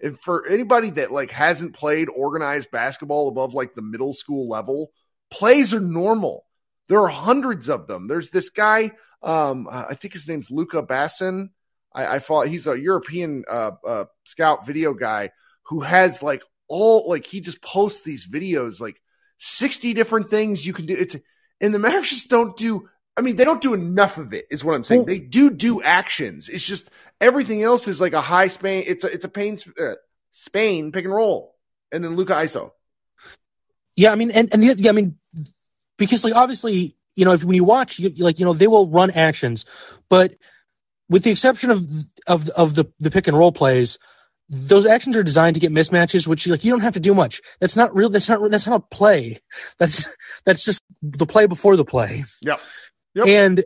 And 0.00 0.18
for 0.18 0.46
anybody 0.46 0.90
that 0.90 1.12
like 1.12 1.30
hasn't 1.30 1.74
played 1.74 2.08
organized 2.08 2.70
basketball 2.70 3.28
above 3.28 3.54
like 3.54 3.74
the 3.74 3.82
middle 3.82 4.12
school 4.12 4.48
level, 4.48 4.90
plays 5.30 5.74
are 5.74 5.80
normal. 5.80 6.44
There 6.88 7.00
are 7.00 7.08
hundreds 7.08 7.68
of 7.68 7.86
them. 7.86 8.08
There's 8.08 8.30
this 8.30 8.50
guy, 8.50 8.92
um, 9.22 9.68
I 9.70 9.94
think 9.94 10.12
his 10.12 10.28
name's 10.28 10.50
Luca 10.50 10.82
Bassin. 10.82 11.50
I, 11.94 12.16
I 12.16 12.18
follow, 12.18 12.46
he's 12.46 12.66
a 12.66 12.78
European 12.78 13.44
uh, 13.50 13.72
uh, 13.86 14.04
scout 14.24 14.66
video 14.66 14.92
guy 14.92 15.30
who 15.64 15.80
has 15.80 16.22
like 16.22 16.42
all 16.68 17.08
like 17.08 17.26
he 17.26 17.40
just 17.40 17.62
posts 17.62 18.02
these 18.02 18.26
videos 18.26 18.80
like 18.80 19.00
60 19.38 19.94
different 19.94 20.30
things 20.30 20.66
you 20.66 20.72
can 20.72 20.86
do. 20.86 20.94
It's 20.94 21.16
and 21.60 21.74
the 21.74 21.78
Mavericks 21.78 22.10
just 22.10 22.30
don't 22.30 22.56
do 22.56 22.88
I 23.16 23.20
mean, 23.20 23.36
they 23.36 23.44
don't 23.44 23.60
do 23.60 23.74
enough 23.74 24.18
of 24.18 24.32
it, 24.32 24.46
is 24.50 24.64
what 24.64 24.74
I'm 24.74 24.82
saying. 24.82 25.02
Well, 25.02 25.06
they 25.06 25.20
do 25.20 25.50
do 25.50 25.80
actions. 25.82 26.48
It's 26.48 26.66
just 26.66 26.90
everything 27.20 27.62
else 27.62 27.86
is 27.86 28.00
like 28.00 28.12
a 28.12 28.20
high 28.20 28.48
Spain. 28.48 28.84
It's 28.86 29.04
a 29.04 29.12
it's 29.12 29.24
a 29.24 29.28
pain 29.28 29.56
uh, 29.80 29.94
Spain 30.32 30.90
pick 30.90 31.04
and 31.04 31.14
roll, 31.14 31.54
and 31.92 32.02
then 32.02 32.16
Luka 32.16 32.32
ISO. 32.32 32.72
Yeah, 33.94 34.10
I 34.10 34.16
mean, 34.16 34.32
and 34.32 34.52
and 34.52 34.62
the, 34.62 34.74
yeah, 34.74 34.90
I 34.90 34.94
mean, 34.94 35.16
because 35.96 36.24
like 36.24 36.34
obviously, 36.34 36.96
you 37.14 37.24
know, 37.24 37.32
if 37.32 37.44
when 37.44 37.54
you 37.54 37.62
watch, 37.62 38.00
you, 38.00 38.12
like 38.18 38.40
you 38.40 38.44
know, 38.44 38.52
they 38.52 38.66
will 38.66 38.88
run 38.88 39.12
actions, 39.12 39.64
but 40.08 40.34
with 41.08 41.22
the 41.22 41.30
exception 41.30 41.70
of 41.70 41.88
of 42.26 42.48
of 42.50 42.74
the 42.74 42.86
the 42.98 43.12
pick 43.12 43.28
and 43.28 43.38
roll 43.38 43.52
plays, 43.52 44.00
those 44.54 44.86
actions 44.86 45.16
are 45.16 45.22
designed 45.22 45.54
to 45.54 45.60
get 45.60 45.72
mismatches, 45.72 46.26
which 46.26 46.46
like 46.46 46.64
you 46.64 46.70
don't 46.70 46.80
have 46.80 46.94
to 46.94 47.00
do 47.00 47.14
much. 47.14 47.40
That's 47.60 47.76
not 47.76 47.94
real. 47.94 48.08
That's 48.08 48.28
not 48.28 48.50
that's 48.50 48.66
not 48.66 48.76
a 48.76 48.94
play. 48.94 49.40
That's 49.78 50.06
that's 50.44 50.64
just 50.64 50.82
the 51.02 51.26
play 51.26 51.46
before 51.46 51.76
the 51.76 51.84
play. 51.84 52.24
Yeah. 52.40 52.56
Yep. 53.14 53.26
And 53.26 53.64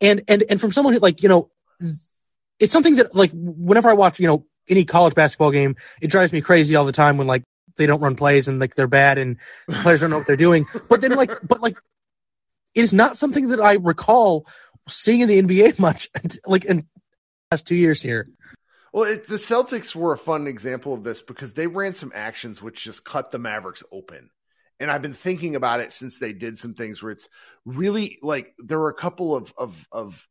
and 0.00 0.22
and 0.28 0.44
and 0.48 0.60
from 0.60 0.72
someone 0.72 0.94
who 0.94 1.00
like 1.00 1.22
you 1.22 1.28
know, 1.28 1.50
it's 2.58 2.72
something 2.72 2.96
that 2.96 3.14
like 3.14 3.30
whenever 3.32 3.88
I 3.88 3.94
watch 3.94 4.20
you 4.20 4.26
know 4.26 4.46
any 4.68 4.84
college 4.84 5.14
basketball 5.14 5.50
game, 5.50 5.76
it 6.00 6.10
drives 6.10 6.32
me 6.32 6.40
crazy 6.40 6.76
all 6.76 6.84
the 6.84 6.92
time 6.92 7.16
when 7.16 7.26
like 7.26 7.42
they 7.76 7.86
don't 7.86 8.00
run 8.00 8.16
plays 8.16 8.48
and 8.48 8.58
like 8.60 8.74
they're 8.74 8.86
bad 8.86 9.18
and 9.18 9.38
players 9.70 10.00
don't 10.00 10.10
know 10.10 10.18
what 10.18 10.26
they're 10.26 10.36
doing. 10.36 10.66
But 10.88 11.00
then 11.00 11.12
like 11.12 11.32
but 11.46 11.60
like 11.60 11.76
it 12.74 12.82
is 12.82 12.92
not 12.92 13.16
something 13.16 13.48
that 13.48 13.60
I 13.60 13.74
recall 13.74 14.46
seeing 14.88 15.20
in 15.20 15.28
the 15.28 15.42
NBA 15.42 15.78
much 15.78 16.08
like 16.46 16.64
in 16.64 16.78
the 16.78 16.84
last 17.52 17.66
two 17.66 17.76
years 17.76 18.02
here. 18.02 18.28
Well, 18.92 19.04
it, 19.04 19.26
the 19.26 19.36
Celtics 19.36 19.94
were 19.94 20.12
a 20.12 20.18
fun 20.18 20.46
example 20.46 20.94
of 20.94 21.04
this 21.04 21.22
because 21.22 21.52
they 21.52 21.66
ran 21.66 21.94
some 21.94 22.12
actions 22.14 22.62
which 22.62 22.84
just 22.84 23.04
cut 23.04 23.30
the 23.30 23.38
Mavericks 23.38 23.82
open. 23.92 24.30
And 24.80 24.90
I've 24.90 25.02
been 25.02 25.14
thinking 25.14 25.56
about 25.56 25.80
it 25.80 25.92
since 25.92 26.18
they 26.18 26.32
did 26.32 26.58
some 26.58 26.74
things 26.74 27.02
where 27.02 27.12
it's 27.12 27.28
really 27.64 28.18
like 28.22 28.54
there 28.58 28.78
were 28.78 28.90
a 28.90 28.94
couple 28.94 29.34
of 29.34 29.52
of 29.58 29.88
of 29.90 30.28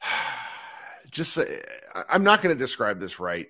just 1.10 1.38
uh, 1.38 1.44
I'm 2.08 2.24
not 2.24 2.42
going 2.42 2.54
to 2.54 2.58
describe 2.58 3.00
this 3.00 3.18
right 3.18 3.48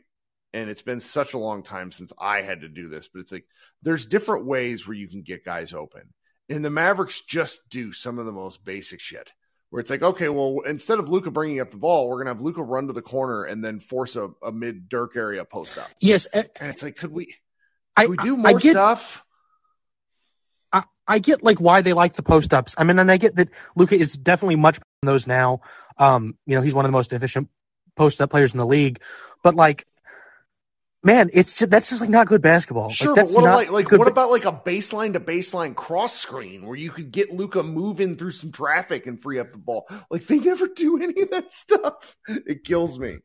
and 0.54 0.70
it's 0.70 0.82
been 0.82 1.00
such 1.00 1.34
a 1.34 1.38
long 1.38 1.62
time 1.62 1.92
since 1.92 2.12
I 2.18 2.40
had 2.40 2.62
to 2.62 2.68
do 2.68 2.88
this 2.88 3.08
but 3.08 3.20
it's 3.20 3.32
like 3.32 3.44
there's 3.82 4.06
different 4.06 4.46
ways 4.46 4.86
where 4.86 4.96
you 4.96 5.08
can 5.08 5.22
get 5.22 5.44
guys 5.44 5.72
open. 5.72 6.14
And 6.48 6.64
the 6.64 6.70
Mavericks 6.70 7.20
just 7.20 7.68
do 7.68 7.92
some 7.92 8.18
of 8.18 8.24
the 8.24 8.32
most 8.32 8.64
basic 8.64 9.00
shit 9.00 9.34
where 9.70 9.80
it's 9.80 9.90
like 9.90 10.02
okay 10.02 10.28
well 10.28 10.60
instead 10.66 10.98
of 10.98 11.08
Luka 11.08 11.30
bringing 11.30 11.60
up 11.60 11.70
the 11.70 11.76
ball 11.76 12.08
we're 12.08 12.16
going 12.16 12.26
to 12.26 12.32
have 12.32 12.40
Luka 12.40 12.62
run 12.62 12.86
to 12.86 12.92
the 12.92 13.02
corner 13.02 13.44
and 13.44 13.64
then 13.64 13.80
force 13.80 14.16
a, 14.16 14.30
a 14.42 14.52
mid 14.52 14.88
Dirk 14.88 15.16
area 15.16 15.44
post 15.44 15.78
up 15.78 15.90
yes 16.00 16.26
and 16.26 16.48
it's 16.60 16.82
like 16.82 16.96
could 16.96 17.12
we 17.12 17.26
could 17.26 17.34
I, 17.96 18.06
we 18.06 18.16
do 18.16 18.36
more 18.36 18.58
get, 18.58 18.72
stuff 18.72 19.24
I 20.72 20.84
I 21.06 21.18
get 21.18 21.42
like 21.42 21.60
why 21.60 21.82
they 21.82 21.92
like 21.92 22.14
the 22.14 22.22
post 22.22 22.52
ups. 22.52 22.74
I 22.76 22.84
mean, 22.84 22.98
and 22.98 23.10
I 23.10 23.16
get 23.16 23.36
that 23.36 23.48
Luka 23.76 23.94
is 23.94 24.14
definitely 24.14 24.56
much 24.56 24.74
better 24.74 24.84
than 25.02 25.12
those 25.12 25.26
now. 25.26 25.60
Um, 25.96 26.36
you 26.46 26.54
know, 26.54 26.62
he's 26.62 26.74
one 26.74 26.84
of 26.84 26.88
the 26.88 26.96
most 26.96 27.12
efficient 27.12 27.48
post 27.96 28.20
up 28.20 28.30
players 28.30 28.52
in 28.52 28.58
the 28.58 28.66
league. 28.66 29.02
But 29.42 29.54
like, 29.54 29.86
man, 31.02 31.30
it's 31.32 31.58
just, 31.58 31.70
that's 31.70 31.88
just 31.90 32.00
like 32.00 32.10
not 32.10 32.26
good 32.26 32.42
basketball. 32.42 32.90
Sure, 32.90 33.08
like, 33.08 33.16
that's 33.16 33.34
but 33.34 33.44
what, 33.44 33.54
like, 33.54 33.70
like 33.70 33.92
what 33.92 34.08
about 34.08 34.30
like 34.30 34.44
a 34.44 34.52
baseline 34.52 35.12
to 35.14 35.20
baseline 35.20 35.74
cross 35.74 36.14
screen 36.14 36.66
where 36.66 36.76
you 36.76 36.90
could 36.90 37.10
get 37.10 37.32
Luka 37.32 37.62
moving 37.62 38.16
through 38.16 38.32
some 38.32 38.52
traffic 38.52 39.06
and 39.06 39.20
free 39.20 39.38
up 39.38 39.52
the 39.52 39.58
ball? 39.58 39.88
Like 40.10 40.24
they 40.26 40.38
never 40.38 40.68
do 40.68 41.02
any 41.02 41.22
of 41.22 41.30
that 41.30 41.52
stuff. 41.52 42.16
It 42.28 42.64
kills 42.64 42.98
me. 42.98 43.18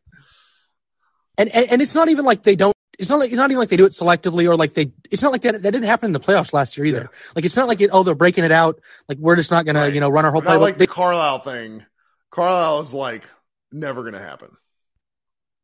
And, 1.37 1.49
and, 1.49 1.71
and 1.71 1.81
it's 1.81 1.95
not 1.95 2.09
even 2.09 2.25
like 2.25 2.43
they 2.43 2.55
don't 2.55 2.73
it's 2.99 3.09
not 3.09 3.19
like 3.19 3.29
it's 3.29 3.37
not 3.37 3.49
even 3.49 3.59
like 3.59 3.69
they 3.69 3.77
do 3.77 3.85
it 3.85 3.91
selectively 3.91 4.47
or 4.47 4.55
like 4.55 4.73
they 4.73 4.91
it's 5.09 5.23
not 5.23 5.31
like 5.31 5.41
that 5.41 5.53
that 5.53 5.71
didn't 5.71 5.83
happen 5.83 6.07
in 6.07 6.11
the 6.11 6.19
playoffs 6.19 6.53
last 6.53 6.77
year 6.77 6.85
either. 6.85 7.09
Yeah. 7.11 7.19
Like 7.35 7.45
it's 7.45 7.57
not 7.57 7.67
like 7.67 7.81
it, 7.81 7.89
oh 7.91 8.03
they're 8.03 8.15
breaking 8.15 8.43
it 8.43 8.51
out 8.51 8.79
like 9.09 9.17
we're 9.17 9.35
just 9.35 9.51
not 9.51 9.65
gonna 9.65 9.81
right. 9.81 9.93
you 9.93 9.99
know 9.99 10.09
run 10.09 10.25
our 10.25 10.31
whole 10.31 10.41
play. 10.41 10.57
Like 10.57 10.77
they, 10.77 10.85
the 10.85 10.91
Carlisle 10.91 11.39
thing, 11.39 11.83
Carlisle 12.29 12.81
is 12.81 12.93
like 12.93 13.23
never 13.71 14.03
gonna 14.03 14.19
happen. 14.19 14.49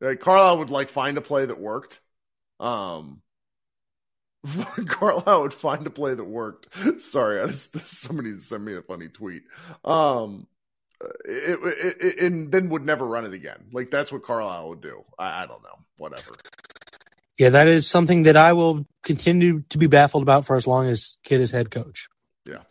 Like 0.02 0.20
Carlisle 0.20 0.60
would 0.60 0.70
like 0.70 0.90
find 0.90 1.18
a 1.18 1.22
play 1.22 1.46
that 1.46 1.60
worked. 1.60 2.00
Um, 2.60 3.22
Carlisle 4.88 5.42
would 5.42 5.54
find 5.54 5.86
a 5.88 5.90
play 5.90 6.14
that 6.14 6.24
worked. 6.24 6.68
Sorry, 7.02 7.42
I 7.42 7.48
just 7.48 7.78
somebody 7.88 8.40
sent 8.40 8.64
me 8.64 8.76
a 8.76 8.82
funny 8.82 9.10
tweet. 9.10 9.44
Um, 9.84 10.48
it, 11.26 11.60
it, 11.64 11.98
it, 12.02 12.20
and 12.20 12.52
then 12.52 12.70
would 12.70 12.86
never 12.86 13.06
run 13.06 13.26
it 13.26 13.34
again. 13.34 13.66
Like 13.72 13.92
that's 13.92 14.12
what 14.12 14.24
Carlisle 14.24 14.70
would 14.70 14.82
do. 14.82 15.04
I, 15.18 15.44
I 15.44 15.46
don't 15.46 15.64
know. 15.64 15.80
Whatever. 15.98 16.36
Yeah, 17.38 17.50
that 17.50 17.68
is 17.68 17.88
something 17.88 18.24
that 18.24 18.36
I 18.36 18.52
will 18.52 18.86
continue 19.04 19.64
to 19.70 19.78
be 19.78 19.88
baffled 19.88 20.24
about 20.24 20.46
for 20.46 20.58
as 20.58 20.68
long 20.68 20.88
as 20.88 21.18
Kidd 21.24 21.40
is 21.40 21.52
head 21.52 21.72
coach. 21.72 22.10
Yeah. 22.46 22.64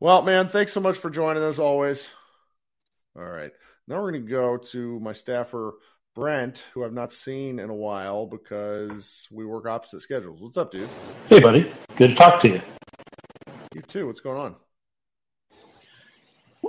Well, 0.00 0.22
man, 0.22 0.48
thanks 0.48 0.72
so 0.72 0.80
much 0.80 0.98
for 0.98 1.10
joining 1.10 1.44
us 1.44 1.60
always. 1.60 2.08
All 3.16 3.22
right. 3.22 3.52
Now 3.86 4.02
we're 4.02 4.10
going 4.10 4.24
to 4.24 4.30
go 4.30 4.56
to 4.56 4.98
my 4.98 5.12
staffer, 5.12 5.74
Brent, 6.14 6.62
who 6.72 6.84
I've 6.84 6.92
not 6.92 7.12
seen 7.12 7.58
in 7.58 7.70
a 7.70 7.74
while 7.74 8.24
because 8.24 9.26
we 9.32 9.44
work 9.44 9.66
opposite 9.66 10.00
schedules. 10.00 10.40
What's 10.40 10.56
up, 10.56 10.70
dude? 10.70 10.88
Hey, 11.28 11.40
buddy. 11.40 11.68
Good 11.96 12.10
to 12.10 12.14
talk 12.14 12.40
to 12.42 12.48
you. 12.48 12.62
You 13.74 13.82
too. 13.82 14.06
What's 14.06 14.20
going 14.20 14.38
on? 14.38 14.54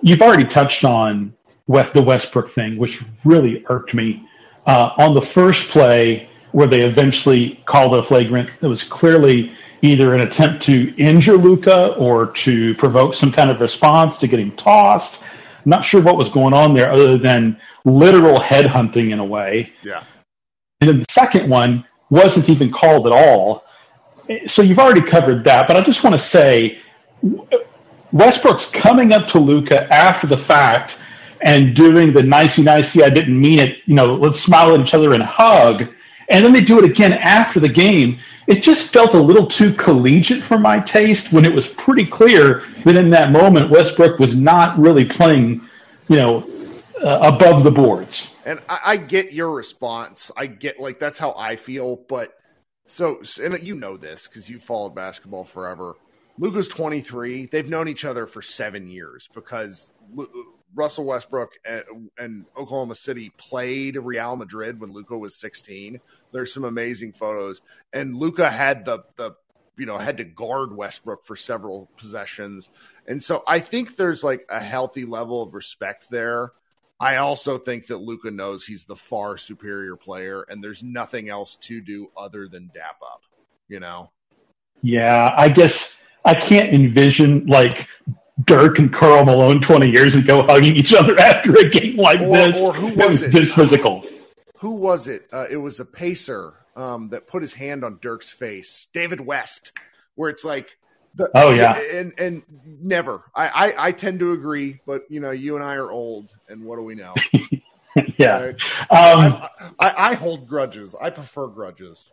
You've 0.02 0.24
already 0.24 0.46
touched 0.46 0.84
on 0.84 1.32
the 1.68 2.04
Westbrook 2.04 2.56
thing, 2.56 2.78
which 2.78 3.04
really 3.24 3.64
irked 3.70 3.94
me. 3.94 4.28
Uh, 4.66 4.90
on 4.98 5.14
the 5.14 5.22
first 5.22 5.70
play, 5.70 6.28
where 6.52 6.68
they 6.68 6.82
eventually 6.82 7.62
called 7.66 7.94
a 7.94 8.02
flagrant 8.02 8.50
that 8.62 8.70
was 8.70 8.84
clearly 8.84 9.56
either 9.84 10.16
an 10.16 10.22
attempt 10.22 10.64
to 10.64 10.96
injure 10.96 11.38
Luka 11.38 11.94
or 11.98 12.32
to 12.32 12.74
provoke 12.76 13.14
some 13.14 13.32
kind 13.32 13.52
of 13.52 13.62
response 13.62 14.18
to 14.18 14.28
get 14.28 14.40
him 14.40 14.52
tossed. 14.54 15.20
I'm 15.66 15.72
not 15.72 15.84
sure 15.84 16.02
what 16.02 16.18
was 16.18 16.30
going 16.30 16.54
on 16.54 16.74
there 16.74 16.92
other 16.92 17.18
than 17.18 17.60
literal 17.86 18.38
headhunting 18.38 19.12
in 19.12 19.20
a 19.20 19.26
way. 19.26 19.72
Yeah. 19.84 20.04
And 20.82 20.90
then 20.90 21.00
the 21.00 21.06
second 21.10 21.50
one 21.50 21.86
wasn't 22.10 22.50
even 22.50 22.72
called 22.72 23.08
at 23.08 23.14
all. 23.14 23.66
So 24.48 24.62
you've 24.62 24.80
already 24.80 25.02
covered 25.02 25.44
that, 25.46 25.68
but 25.68 25.76
I 25.76 25.82
just 25.82 26.04
want 26.04 26.16
to 26.16 26.22
say 26.22 26.80
Westbrook's 28.12 28.68
coming 28.68 29.14
up 29.14 29.28
to 29.30 29.40
Luka 29.40 29.92
after 29.94 30.28
the 30.28 30.38
fact 30.38 30.98
and 31.42 31.76
doing 31.76 32.14
the 32.14 32.24
nicey 32.24 32.62
nicey, 32.62 33.04
I 33.04 33.10
didn't 33.10 33.40
mean 33.40 33.60
it, 33.60 33.80
you 33.86 33.96
know, 33.96 34.16
let's 34.16 34.40
smile 34.40 34.74
at 34.74 34.82
each 34.82 34.94
other 34.94 35.14
and 35.14 35.24
hug 35.24 35.88
and 36.30 36.44
then 36.44 36.54
they 36.54 36.62
do 36.62 36.80
it 36.80 36.86
again 36.86 37.14
after 37.14 37.60
the 37.60 37.70
game. 37.70 38.20
It 38.48 38.62
just 38.62 38.94
felt 38.94 39.14
a 39.14 39.20
little 39.20 39.48
too 39.48 39.74
collegiate 39.74 40.44
for 40.44 40.58
my 40.58 40.80
taste 40.80 41.32
when 41.32 41.46
it 41.46 41.54
was 41.54 41.68
pretty 41.68 42.06
clear 42.06 42.64
that 42.84 42.96
in 42.96 43.10
that 43.10 43.32
moment 43.32 43.72
Westbrook 43.72 44.20
was 44.20 44.36
not 44.36 44.78
really 44.78 45.06
playing, 45.06 45.68
you 46.10 46.18
know, 46.18 46.48
uh, 47.02 47.20
above 47.34 47.64
the 47.64 47.72
boards. 47.72 48.28
And 48.46 48.60
I, 48.70 48.80
I, 48.86 48.98
get 48.98 49.34
your 49.34 49.52
response. 49.52 50.32
I 50.38 50.46
get 50.46 50.80
like 50.80 51.00
that's 51.00 51.18
how 51.18 51.34
I 51.36 51.56
feel, 51.56 51.98
but 52.08 52.38
so 52.86 53.22
and 53.42 53.62
you 53.64 53.76
know 53.76 53.98
this 53.98 54.28
because 54.28 54.48
you 54.48 54.60
followed 54.60 54.94
basketball 54.94 55.46
forever. 55.46 55.96
Luka's 56.38 56.68
23. 56.68 57.48
They've 57.48 57.68
known 57.68 57.88
each 57.88 58.06
other 58.06 58.28
for 58.28 58.42
seven 58.42 58.88
years 58.88 59.30
because 59.34 59.92
Russell 60.76 61.06
Westbrook 61.06 61.52
and, 61.66 62.10
and, 62.18 62.46
Oklahoma 62.58 62.96
City 62.96 63.32
played 63.38 63.96
Real 63.96 64.36
Madrid 64.36 64.80
when 64.80 64.92
Luka 64.92 65.18
was 65.18 65.36
16. 65.36 66.00
There's 66.32 66.54
some 66.54 66.66
amazing 66.66 67.14
photos, 67.14 67.62
and 67.94 68.16
Luka 68.16 68.50
had 68.50 68.86
the 68.86 69.00
the 69.16 69.32
you 69.78 69.86
know 69.86 69.98
had 69.98 70.18
to 70.18 70.24
guard 70.24 70.76
Westbrook 70.76 71.26
for 71.26 71.36
several 71.36 71.90
possessions, 71.98 72.70
and 73.08 73.24
so 73.24 73.44
I 73.48 73.60
think 73.60 73.96
there's 73.96 74.24
like 74.24 74.46
a 74.50 74.60
healthy 74.60 75.06
level 75.06 75.44
of 75.44 75.54
respect 75.54 76.10
there. 76.10 76.52
I 77.00 77.18
also 77.18 77.58
think 77.58 77.88
that 77.88 77.98
Luka 77.98 78.32
knows 78.32 78.66
he's 78.66 78.86
the 78.86 78.96
far 78.96 79.38
superior 79.38 79.96
player, 79.96 80.46
and 80.48 80.64
there's 80.64 80.84
nothing 80.84 81.30
else 81.30 81.58
to 81.58 81.82
do 81.82 82.10
other 82.16 82.48
than 82.48 82.72
dap 82.74 83.02
up. 83.02 83.22
You 83.68 83.80
know? 83.80 84.12
Yeah, 84.82 85.34
I 85.36 85.50
guess 85.50 85.94
I 86.24 86.36
can't 86.36 86.74
envision 86.74 87.46
like 87.48 87.88
Dirk 88.44 88.80
and 88.80 88.92
Karl 88.94 89.24
Malone 89.26 89.62
20 89.62 89.90
years 89.90 90.16
ago 90.16 90.44
hugging 90.44 90.76
each 90.76 90.94
other 90.94 91.18
after 91.20 91.54
a 91.54 91.70
game 91.70 91.96
like 91.98 92.20
or, 92.20 92.38
this. 92.38 92.58
Or 92.58 92.74
who 92.74 92.94
was 92.96 93.22
it? 93.22 93.32
This 93.32 93.54
physical. 93.54 94.06
Who 94.60 94.72
was 94.72 95.08
it? 95.08 95.28
Uh, 95.32 95.46
it 95.50 95.58
was 95.58 95.80
a 95.80 95.86
pacer 95.86 96.54
um, 96.76 97.10
that 97.10 97.28
put 97.28 97.42
his 97.42 97.54
hand 97.54 97.84
on 97.84 98.00
Dirk's 98.02 98.32
face. 98.32 98.88
David 98.94 99.22
West, 99.22 99.72
where 100.16 100.30
it's 100.30 100.44
like, 100.44 100.78
the, 101.16 101.30
oh 101.34 101.52
yeah, 101.52 101.80
and 101.94 102.14
and 102.18 102.44
never. 102.66 103.24
I, 103.34 103.48
I 103.48 103.88
I 103.88 103.92
tend 103.94 104.20
to 104.20 104.34
agree, 104.34 104.82
but 104.86 105.04
you 105.10 105.22
know, 105.22 105.32
you 105.32 105.56
and 105.56 105.64
I 105.64 105.76
are 105.76 105.90
old, 105.90 106.34
and 106.50 106.66
what 106.66 106.76
do 106.76 106.82
we 106.82 106.96
know? 106.96 107.14
yeah. 108.18 108.42
Right? 108.42 108.56
Um, 108.90 108.90
I, 108.90 109.50
I, 109.80 110.10
I 110.10 110.14
hold 110.16 110.46
grudges. 110.46 110.94
I 111.02 111.12
prefer 111.12 111.48
grudges. 111.48 112.12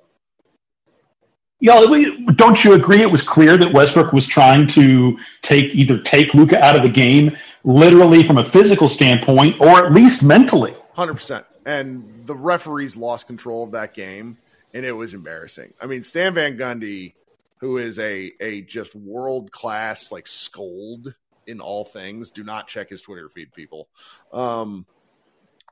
Know, 1.62 2.32
don't 2.34 2.64
you 2.64 2.72
agree? 2.72 3.00
It 3.00 3.10
was 3.10 3.22
clear 3.22 3.56
that 3.56 3.72
Westbrook 3.72 4.12
was 4.12 4.26
trying 4.26 4.66
to 4.68 5.16
take 5.42 5.74
either 5.74 5.98
take 6.02 6.34
Luka 6.34 6.62
out 6.62 6.76
of 6.76 6.82
the 6.82 6.88
game, 6.88 7.36
literally 7.64 8.26
from 8.26 8.38
a 8.38 8.48
physical 8.50 8.88
standpoint, 8.88 9.60
or 9.60 9.86
at 9.86 9.92
least 9.92 10.22
mentally. 10.22 10.74
Hundred 10.94 11.14
percent. 11.14 11.46
And 11.64 12.04
the 12.26 12.34
referees 12.34 12.96
lost 12.96 13.28
control 13.28 13.62
of 13.62 13.70
that 13.72 13.94
game, 13.94 14.36
and 14.74 14.84
it 14.84 14.92
was 14.92 15.14
embarrassing. 15.14 15.72
I 15.80 15.86
mean, 15.86 16.02
Stan 16.02 16.34
Van 16.34 16.58
Gundy, 16.58 17.14
who 17.58 17.78
is 17.78 17.98
a 18.00 18.32
a 18.40 18.62
just 18.62 18.94
world 18.96 19.52
class 19.52 20.10
like 20.10 20.26
scold 20.26 21.14
in 21.46 21.60
all 21.60 21.84
things. 21.84 22.32
Do 22.32 22.42
not 22.42 22.66
check 22.66 22.90
his 22.90 23.02
Twitter 23.02 23.28
feed, 23.28 23.52
people. 23.52 23.88
Um, 24.32 24.84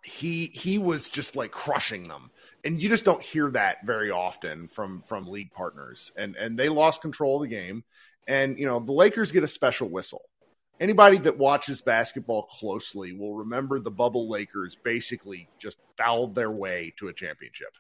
he 0.05 0.47
he 0.47 0.79
was 0.79 1.11
just 1.11 1.37
like 1.37 1.51
crushing 1.51 2.09
them 2.09 2.31
and 2.65 2.81
you 2.81 2.89
just 2.89 3.05
don't 3.05 3.23
hear 3.23 3.51
that 3.53 3.79
very 3.85 4.11
often 4.11 4.69
from 4.69 5.03
from 5.03 5.27
league 5.27 5.53
partners. 5.53 6.13
And 6.17 6.37
and 6.37 6.59
they 6.59 6.69
lost 6.69 7.03
control 7.03 7.37
of 7.37 7.43
the 7.43 7.55
game. 7.55 7.85
And 8.29 8.59
you 8.59 8.67
know 8.67 8.81
the 8.81 8.93
lakers 8.93 9.33
get 9.33 9.43
a 9.43 9.49
special 9.49 9.89
whistle. 9.89 10.23
Anybody 10.79 11.19
that 11.19 11.37
watches 11.37 11.83
basketball 11.83 12.45
closely 12.45 13.13
will 13.13 13.35
remember 13.35 13.79
the 13.79 13.91
bubble 13.91 14.31
lakers 14.31 14.77
basically 14.77 15.49
just 15.59 15.77
fouled 15.99 16.35
their 16.35 16.51
way 16.51 16.95
to 16.97 17.09
a 17.09 17.13
championship. 17.13 17.75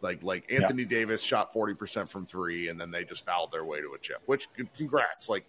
Like 0.00 0.22
like 0.22 0.50
anthony 0.50 0.82
yeah. 0.82 0.88
davis 0.88 1.22
shot 1.22 1.54
40% 1.54 2.08
from 2.08 2.26
three 2.26 2.68
and 2.68 2.80
then 2.80 2.90
they 2.90 3.04
just 3.04 3.24
fouled 3.24 3.52
their 3.52 3.64
way 3.64 3.80
to 3.80 3.94
a 3.94 3.98
chip 3.98 4.20
which 4.26 4.48
congrats. 4.76 5.28
Like 5.28 5.46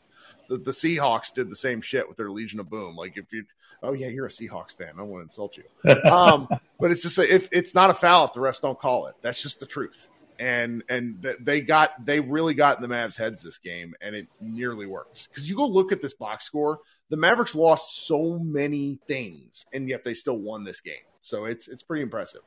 the, 0.47 0.57
the 0.57 0.71
Seahawks 0.71 1.33
did 1.33 1.49
the 1.49 1.55
same 1.55 1.81
shit 1.81 2.07
with 2.07 2.17
their 2.17 2.29
Legion 2.29 2.59
of 2.59 2.69
Boom. 2.69 2.95
Like 2.95 3.17
if 3.17 3.31
you, 3.31 3.45
oh 3.83 3.93
yeah, 3.93 4.07
you're 4.07 4.25
a 4.25 4.29
Seahawks 4.29 4.75
fan. 4.75 4.89
I 4.93 4.97
don't 4.97 5.09
want 5.09 5.21
to 5.21 5.25
insult 5.25 5.57
you. 5.57 5.63
Um, 6.13 6.47
but 6.79 6.91
it's 6.91 7.01
just 7.01 7.17
if 7.19 7.49
it's 7.51 7.73
not 7.75 7.89
a 7.89 7.93
foul 7.93 8.25
if 8.25 8.33
the 8.33 8.39
refs 8.39 8.61
don't 8.61 8.79
call 8.79 9.07
it. 9.07 9.15
That's 9.21 9.41
just 9.41 9.59
the 9.59 9.65
truth. 9.65 10.09
And 10.39 10.83
and 10.89 11.25
they 11.39 11.61
got 11.61 12.05
they 12.05 12.19
really 12.19 12.53
got 12.53 12.77
in 12.77 12.81
the 12.81 12.93
Mavs' 12.93 13.17
heads 13.17 13.41
this 13.41 13.57
game, 13.59 13.93
and 14.01 14.15
it 14.15 14.27
nearly 14.41 14.85
worked. 14.85 15.29
Because 15.29 15.49
you 15.49 15.55
go 15.55 15.65
look 15.65 15.91
at 15.91 16.01
this 16.01 16.13
box 16.13 16.45
score, 16.45 16.79
the 17.09 17.17
Mavericks 17.17 17.55
lost 17.55 18.07
so 18.07 18.39
many 18.39 18.99
things, 19.07 19.65
and 19.73 19.87
yet 19.87 20.03
they 20.03 20.13
still 20.13 20.37
won 20.37 20.63
this 20.63 20.81
game. 20.81 20.95
So 21.21 21.45
it's 21.45 21.67
it's 21.67 21.83
pretty 21.83 22.03
impressive. 22.03 22.41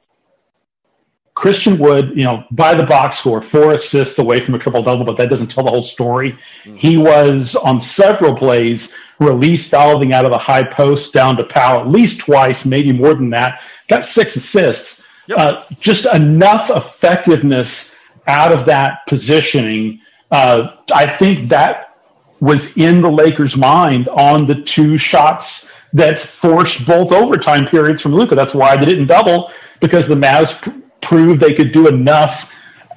Christian 1.34 1.78
Wood, 1.78 2.12
you 2.14 2.24
know, 2.24 2.44
by 2.50 2.74
the 2.74 2.84
box 2.84 3.18
score, 3.18 3.42
four 3.42 3.74
assists 3.74 4.18
away 4.18 4.40
from 4.40 4.54
a 4.54 4.58
triple 4.58 4.82
double, 4.82 5.04
but 5.04 5.18
that 5.18 5.28
doesn't 5.28 5.48
tell 5.48 5.64
the 5.64 5.70
whole 5.70 5.82
story. 5.82 6.32
Mm-hmm. 6.64 6.76
He 6.76 6.96
was 6.96 7.54
on 7.56 7.80
several 7.80 8.34
plays 8.34 8.90
released 9.18 9.70
fouling 9.70 10.12
out 10.12 10.24
of 10.24 10.30
the 10.30 10.38
high 10.38 10.62
post 10.62 11.12
down 11.12 11.36
to 11.36 11.44
Powell 11.44 11.80
at 11.80 11.88
least 11.88 12.20
twice, 12.20 12.64
maybe 12.64 12.92
more 12.92 13.14
than 13.14 13.30
that. 13.30 13.60
Got 13.88 14.04
six 14.04 14.36
assists. 14.36 15.02
Yep. 15.26 15.38
Uh, 15.38 15.64
just 15.80 16.06
enough 16.06 16.70
effectiveness 16.70 17.92
out 18.26 18.52
of 18.52 18.66
that 18.66 19.06
positioning. 19.06 20.00
Uh, 20.30 20.76
I 20.92 21.06
think 21.16 21.48
that 21.48 21.96
was 22.40 22.76
in 22.76 23.00
the 23.00 23.10
Lakers' 23.10 23.56
mind 23.56 24.08
on 24.08 24.46
the 24.46 24.62
two 24.62 24.96
shots 24.96 25.70
that 25.92 26.18
forced 26.18 26.86
both 26.86 27.12
overtime 27.12 27.66
periods 27.66 28.02
from 28.02 28.14
Luka. 28.14 28.34
That's 28.34 28.54
why 28.54 28.76
they 28.76 28.84
didn't 28.84 29.06
double 29.06 29.50
because 29.80 30.06
the 30.06 30.14
Mavs 30.14 30.52
proved 31.00 31.40
they 31.40 31.54
could 31.54 31.72
do 31.72 31.88
enough 31.88 32.50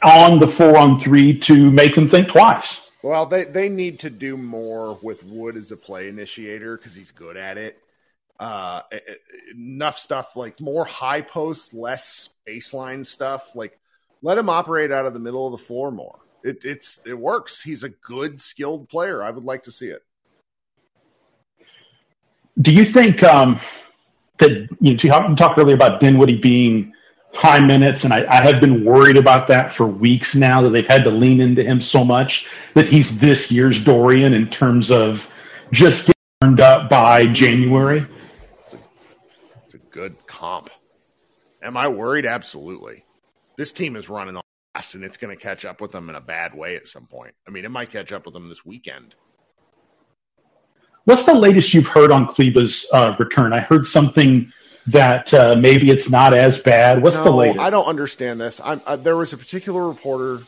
on 0.04 0.40
the 0.40 0.48
four 0.48 0.78
on 0.78 1.00
three 1.00 1.38
to 1.40 1.72
make 1.72 1.96
them 1.96 2.10
think 2.10 2.30
twice. 2.30 2.89
Well, 3.02 3.26
they, 3.26 3.46
they 3.46 3.70
need 3.70 4.00
to 4.00 4.10
do 4.10 4.36
more 4.36 4.98
with 5.02 5.24
Wood 5.24 5.56
as 5.56 5.72
a 5.72 5.78
play 5.78 6.10
initiator 6.10 6.78
because 6.78 6.96
he's 6.96 7.12
good 7.12 7.38
at 7.38 7.58
it. 7.58 7.78
Uh, 8.40 8.82
enough 9.54 9.98
stuff 9.98 10.36
like 10.36 10.60
more 10.62 10.86
high 10.86 11.22
post, 11.22 11.74
less 11.74 12.30
baseline 12.48 13.06
stuff. 13.06 13.56
Like 13.56 13.80
let 14.22 14.38
him 14.38 14.50
operate 14.50 14.92
out 14.92 15.06
of 15.06 15.14
the 15.14 15.20
middle 15.20 15.46
of 15.46 15.52
the 15.52 15.66
floor 15.66 15.92
more. 15.92 16.20
It, 16.44 16.64
it's 16.64 17.02
it 17.06 17.18
works. 17.18 17.62
He's 17.62 17.84
a 17.84 17.90
good, 17.90 18.40
skilled 18.40 18.88
player. 18.88 19.22
I 19.22 19.30
would 19.30 19.44
like 19.44 19.64
to 19.64 19.72
see 19.72 19.88
it. 19.88 20.04
Do 22.62 22.72
you 22.72 22.86
think 22.86 23.24
um, 23.24 23.60
that 24.38 24.68
you, 24.80 24.96
know, 24.96 25.30
you 25.30 25.36
talked 25.36 25.58
earlier 25.58 25.76
about 25.76 26.00
Dinwiddie 26.00 26.38
being 26.38 26.94
high 27.34 27.60
minutes, 27.60 28.04
and 28.04 28.14
I, 28.14 28.26
I, 28.30 28.44
have 28.44 28.60
been 28.60 28.84
worried 28.84 29.18
about 29.18 29.48
that 29.48 29.74
for 29.74 29.86
weeks 29.86 30.36
now 30.36 30.62
that 30.64 30.72
they've 30.72 30.88
had 30.88 31.04
to 31.04 31.12
lean 31.12 31.40
into 31.40 31.64
him 31.64 31.80
so 31.80 32.04
much 32.04 32.48
that 32.74 32.88
he's 32.88 33.18
this 33.20 33.52
year's 33.52 33.84
Dorian 33.84 34.34
in 34.34 34.50
terms 34.50 34.90
of 34.90 35.30
just 35.72 36.08
getting 36.08 36.14
turned 36.42 36.62
up 36.62 36.90
by 36.90 37.28
January. 37.28 38.06
It's 38.66 38.74
a, 38.74 38.78
it's 39.66 39.74
a 39.76 39.78
good 39.78 40.16
comp. 40.26 40.70
Am 41.62 41.78
I 41.78 41.88
worried? 41.88 42.26
Absolutely. 42.26 43.06
This 43.58 43.74
team 43.74 43.96
is 43.96 44.10
running 44.10 44.36
on 44.36 44.44
us, 44.76 44.96
and 44.96 45.04
it's 45.04 45.18
going 45.18 45.36
to 45.36 45.42
catch 45.42 45.66
up 45.66 45.82
with 45.82 45.92
them 45.92 46.10
in 46.10 46.16
a 46.16 46.22
bad 46.22 46.56
way 46.56 46.76
at 46.76 46.88
some 46.88 47.06
point. 47.06 47.36
I 47.48 47.52
mean, 47.52 47.66
it 47.66 47.70
might 47.70 47.92
catch 47.92 48.12
up 48.12 48.26
with 48.26 48.34
them 48.34 48.50
this 48.50 48.66
weekend. 48.66 49.16
What's 51.06 51.26
the 51.26 51.34
latest 51.34 51.74
you've 51.74 51.88
heard 51.88 52.12
on 52.12 52.28
Kleber's 52.28 52.86
uh, 52.94 53.16
return? 53.20 53.52
I 53.52 53.60
heard 53.60 53.86
something 53.86 54.52
that 54.88 55.34
uh, 55.34 55.56
maybe 55.56 55.90
it's 55.90 56.10
not 56.10 56.34
as 56.34 56.58
bad? 56.58 57.02
What's 57.02 57.16
no, 57.18 57.24
the 57.24 57.32
latest? 57.32 57.60
I 57.60 57.70
don't 57.70 57.86
understand 57.86 58.40
this. 58.42 58.60
Uh, 58.64 58.96
there 58.96 59.16
was 59.16 59.34
a 59.34 59.38
particular 59.38 59.88
reporter. 59.88 60.44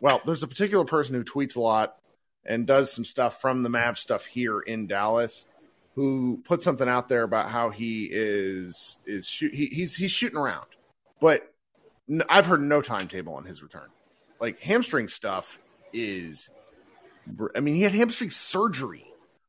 Well, 0.00 0.20
there's 0.24 0.42
a 0.42 0.48
particular 0.48 0.84
person 0.84 1.14
who 1.14 1.24
tweets 1.24 1.56
a 1.56 1.60
lot 1.60 1.96
and 2.44 2.66
does 2.66 2.92
some 2.92 3.04
stuff 3.04 3.40
from 3.40 3.62
the 3.62 3.68
Mav 3.68 3.98
stuff 3.98 4.26
here 4.26 4.60
in 4.60 4.86
Dallas, 4.86 5.46
who 5.94 6.42
put 6.44 6.62
something 6.62 6.88
out 6.88 7.08
there 7.08 7.22
about 7.22 7.48
how 7.48 7.70
he 7.70 8.08
is 8.10 8.98
is 9.06 9.26
shoot, 9.26 9.54
he, 9.54 9.66
he's 9.66 9.96
he's 9.96 10.10
shooting 10.10 10.38
around, 10.38 10.66
but 11.20 11.50
I've 12.28 12.46
heard 12.46 12.62
no 12.62 12.82
timetable 12.82 13.34
on 13.34 13.44
his 13.44 13.62
return. 13.62 13.88
Like 14.40 14.60
hamstring 14.60 15.08
stuff 15.08 15.58
is, 15.92 16.50
I 17.56 17.60
mean, 17.60 17.74
he 17.74 17.82
had 17.82 17.92
hamstring 17.92 18.30
surgery. 18.30 19.06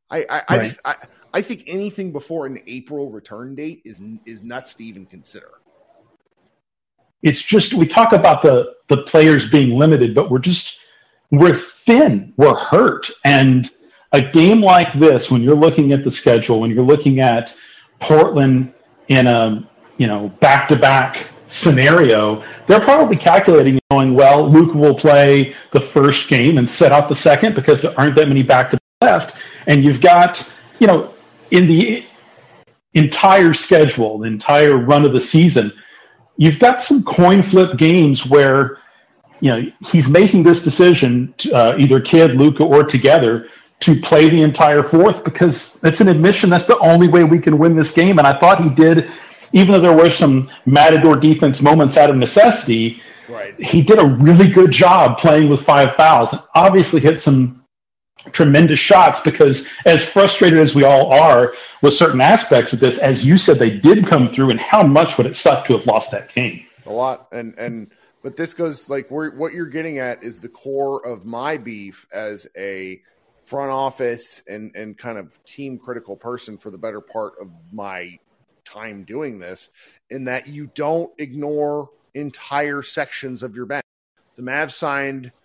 I 0.09 0.17
I, 0.17 0.21
right. 0.21 0.43
I 0.47 0.57
just 0.59 0.79
I, 0.85 0.95
I 1.33 1.41
think 1.41 1.63
anything 1.67 2.11
before 2.11 2.45
an 2.45 2.59
April 2.67 3.11
return 3.11 3.55
date 3.55 3.81
is 3.85 3.99
is 4.25 4.41
nuts 4.43 4.73
to 4.75 4.83
even 4.83 5.05
consider. 5.05 5.49
It's 7.21 7.41
just 7.41 7.73
we 7.73 7.87
talk 7.87 8.13
about 8.13 8.41
the 8.41 8.73
the 8.87 8.97
players 9.03 9.49
being 9.49 9.77
limited, 9.77 10.13
but 10.13 10.29
we're 10.29 10.39
just 10.39 10.79
we're 11.31 11.55
thin, 11.55 12.33
we're 12.37 12.55
hurt, 12.55 13.09
and 13.23 13.69
a 14.11 14.21
game 14.21 14.61
like 14.61 14.93
this, 14.93 15.29
when 15.29 15.41
you're 15.41 15.55
looking 15.55 15.91
at 15.91 16.03
the 16.03 16.11
schedule, 16.11 16.61
when 16.61 16.71
you're 16.71 16.85
looking 16.85 17.19
at 17.19 17.53
Portland 17.99 18.73
in 19.09 19.27
a 19.27 19.67
you 19.97 20.07
know 20.07 20.29
back 20.39 20.67
to 20.69 20.75
back 20.75 21.27
scenario, 21.47 22.43
they're 22.67 22.79
probably 22.79 23.15
calculating, 23.15 23.79
going, 23.91 24.13
well, 24.13 24.49
Luke 24.49 24.73
will 24.73 24.95
play 24.95 25.55
the 25.71 25.79
first 25.79 26.27
game 26.27 26.57
and 26.57 26.69
set 26.69 26.91
out 26.91 27.07
the 27.09 27.15
second 27.15 27.55
because 27.55 27.81
there 27.81 27.93
aren't 27.99 28.15
that 28.15 28.27
many 28.27 28.43
back 28.43 28.71
to 28.71 28.77
left, 29.01 29.35
and 29.67 29.83
you've 29.83 30.01
got 30.01 30.47
you 30.79 30.87
know 30.87 31.13
in 31.51 31.67
the 31.67 32.05
entire 32.93 33.53
schedule, 33.53 34.19
the 34.19 34.25
entire 34.25 34.77
run 34.77 35.05
of 35.05 35.13
the 35.13 35.19
season, 35.19 35.71
you've 36.37 36.59
got 36.59 36.81
some 36.81 37.03
coin 37.03 37.43
flip 37.43 37.77
games 37.77 38.25
where 38.25 38.79
you 39.41 39.51
know 39.51 39.71
he's 39.91 40.07
making 40.07 40.43
this 40.43 40.63
decision, 40.63 41.33
to, 41.37 41.53
uh, 41.53 41.75
either 41.77 41.99
Kidd, 41.99 42.31
Luka, 42.31 42.63
or 42.63 42.83
together, 42.83 43.47
to 43.81 43.99
play 43.99 44.29
the 44.29 44.41
entire 44.41 44.83
fourth 44.83 45.23
because 45.23 45.77
it's 45.83 46.01
an 46.01 46.07
admission 46.07 46.49
that's 46.49 46.65
the 46.65 46.77
only 46.79 47.07
way 47.07 47.23
we 47.23 47.39
can 47.39 47.57
win 47.57 47.75
this 47.75 47.91
game. 47.91 48.17
And 48.17 48.27
I 48.27 48.37
thought 48.37 48.61
he 48.63 48.69
did, 48.69 49.11
even 49.53 49.73
though 49.73 49.81
there 49.81 49.95
were 49.95 50.09
some 50.09 50.49
matador 50.65 51.15
defense 51.15 51.61
moments 51.61 51.97
out 51.97 52.09
of 52.09 52.15
necessity. 52.15 53.01
Right. 53.27 53.59
He 53.59 53.81
did 53.81 53.99
a 53.99 54.05
really 54.05 54.49
good 54.49 54.71
job 54.71 55.17
playing 55.17 55.49
with 55.49 55.63
five 55.63 55.95
fouls 55.95 56.31
and 56.31 56.41
obviously 56.53 57.01
hit 57.01 57.19
some 57.19 57.64
tremendous 58.31 58.79
shots 58.79 59.19
because 59.19 59.67
as 59.85 60.03
frustrated 60.03 60.59
as 60.59 60.75
we 60.75 60.83
all 60.83 61.13
are 61.13 61.53
with 61.81 61.93
certain 61.93 62.21
aspects 62.21 62.73
of 62.73 62.79
this, 62.79 62.97
as 62.97 63.25
you 63.25 63.37
said, 63.37 63.59
they 63.59 63.69
did 63.69 64.07
come 64.07 64.27
through 64.27 64.49
and 64.49 64.59
how 64.59 64.83
much 64.83 65.17
would 65.17 65.27
it 65.27 65.35
suck 65.35 65.65
to 65.65 65.77
have 65.77 65.85
lost 65.85 66.11
that 66.11 66.33
game? 66.33 66.65
A 66.85 66.91
lot. 66.91 67.27
And, 67.31 67.57
and, 67.57 67.89
but 68.23 68.35
this 68.37 68.53
goes 68.53 68.89
like 68.89 69.09
where 69.09 69.31
what 69.31 69.53
you're 69.53 69.69
getting 69.69 69.99
at 69.99 70.23
is 70.23 70.39
the 70.39 70.49
core 70.49 71.05
of 71.05 71.25
my 71.25 71.57
beef 71.57 72.07
as 72.13 72.47
a 72.57 73.01
front 73.43 73.71
office 73.71 74.41
and, 74.47 74.75
and 74.75 74.97
kind 74.97 75.17
of 75.17 75.43
team 75.45 75.77
critical 75.77 76.15
person 76.15 76.57
for 76.57 76.71
the 76.71 76.77
better 76.77 77.01
part 77.01 77.33
of 77.39 77.49
my 77.71 78.17
time 78.63 79.03
doing 79.03 79.37
this 79.37 79.69
in 80.09 80.25
that 80.25 80.47
you 80.47 80.67
don't 80.73 81.11
ignore 81.19 81.89
entire 82.15 82.81
sections 82.81 83.43
of 83.43 83.55
your 83.55 83.65
bench. 83.65 83.85
The 84.35 84.41
Mavs 84.41 84.71
signed– 84.71 85.31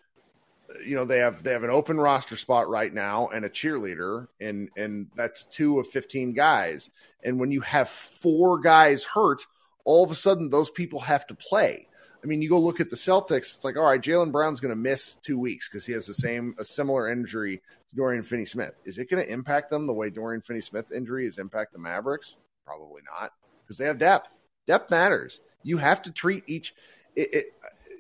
you 0.85 0.95
know 0.95 1.05
they 1.05 1.18
have 1.18 1.43
they 1.43 1.53
have 1.53 1.64
an 1.64 1.71
open 1.71 1.99
roster 1.99 2.37
spot 2.37 2.68
right 2.68 2.93
now 2.93 3.29
and 3.29 3.45
a 3.45 3.51
cheerleader 3.51 4.29
and 4.41 4.68
and 4.77 5.09
that's 5.14 5.45
two 5.47 5.79
of 5.79 5.89
15 5.89 6.33
guys 6.33 6.91
and 7.23 7.39
when 7.39 7.51
you 7.51 7.61
have 7.61 7.89
four 7.89 8.61
guys 8.61 9.05
hurt 9.05 9.47
all 9.85 10.05
of 10.05 10.11
a 10.11 10.14
sudden 10.14 10.51
those 10.51 10.71
people 10.71 11.01
have 11.01 11.27
to 11.27 11.35
play 11.35 11.87
i 12.23 12.27
mean 12.27 12.43
you 12.43 12.49
go 12.49 12.59
look 12.59 12.81
at 12.81 12.91
the 12.91 12.97
celtics 12.97 13.55
it's 13.57 13.64
like 13.64 13.77
all 13.77 13.85
right 13.85 14.03
jaylen 14.03 14.33
brown's 14.33 14.61
going 14.61 14.71
to 14.71 14.77
miss 14.77 15.16
two 15.23 15.39
weeks 15.39 15.68
because 15.68 15.85
he 15.85 15.93
has 15.93 16.07
the 16.07 16.14
same 16.14 16.55
a 16.59 16.64
similar 16.64 17.11
injury 17.11 17.61
to 17.89 17.97
dorian 17.97 18.23
finney 18.23 18.45
smith 18.45 18.75
is 18.85 18.99
it 18.99 19.11
going 19.11 19.23
to 19.23 19.33
impact 19.33 19.71
them 19.71 19.87
the 19.87 19.93
way 19.93 20.11
dorian 20.11 20.41
finney 20.41 20.61
smith 20.61 20.93
injury 20.93 21.25
has 21.25 21.39
impacted 21.39 21.75
the 21.75 21.83
mavericks 21.83 22.37
probably 22.64 23.03
not 23.18 23.33
because 23.71 23.79
they 23.79 23.87
have 23.87 23.99
depth. 23.99 24.37
Depth 24.66 24.91
matters. 24.91 25.41
You 25.62 25.77
have 25.77 26.03
to 26.03 26.11
treat 26.11 26.43
each. 26.49 26.75
It, 27.14 27.35
it, 27.35 27.47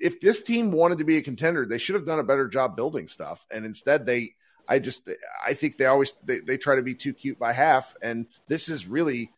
if 0.00 0.20
this 0.20 0.42
team 0.42 0.72
wanted 0.72 0.98
to 0.98 1.04
be 1.04 1.16
a 1.18 1.22
contender, 1.22 1.66
they 1.66 1.78
should 1.78 1.94
have 1.94 2.06
done 2.06 2.18
a 2.18 2.24
better 2.24 2.48
job 2.48 2.76
building 2.76 3.08
stuff, 3.08 3.46
and 3.50 3.64
instead 3.64 4.06
they. 4.06 4.34
I 4.68 4.78
just 4.78 5.08
I 5.44 5.54
think 5.54 5.78
they 5.78 5.86
always 5.86 6.12
they, 6.22 6.38
they 6.38 6.56
try 6.56 6.76
to 6.76 6.82
be 6.82 6.94
too 6.94 7.12
cute 7.12 7.40
by 7.40 7.52
half, 7.52 7.96
and 8.02 8.26
this 8.46 8.68
is 8.68 8.86
really 8.86 9.32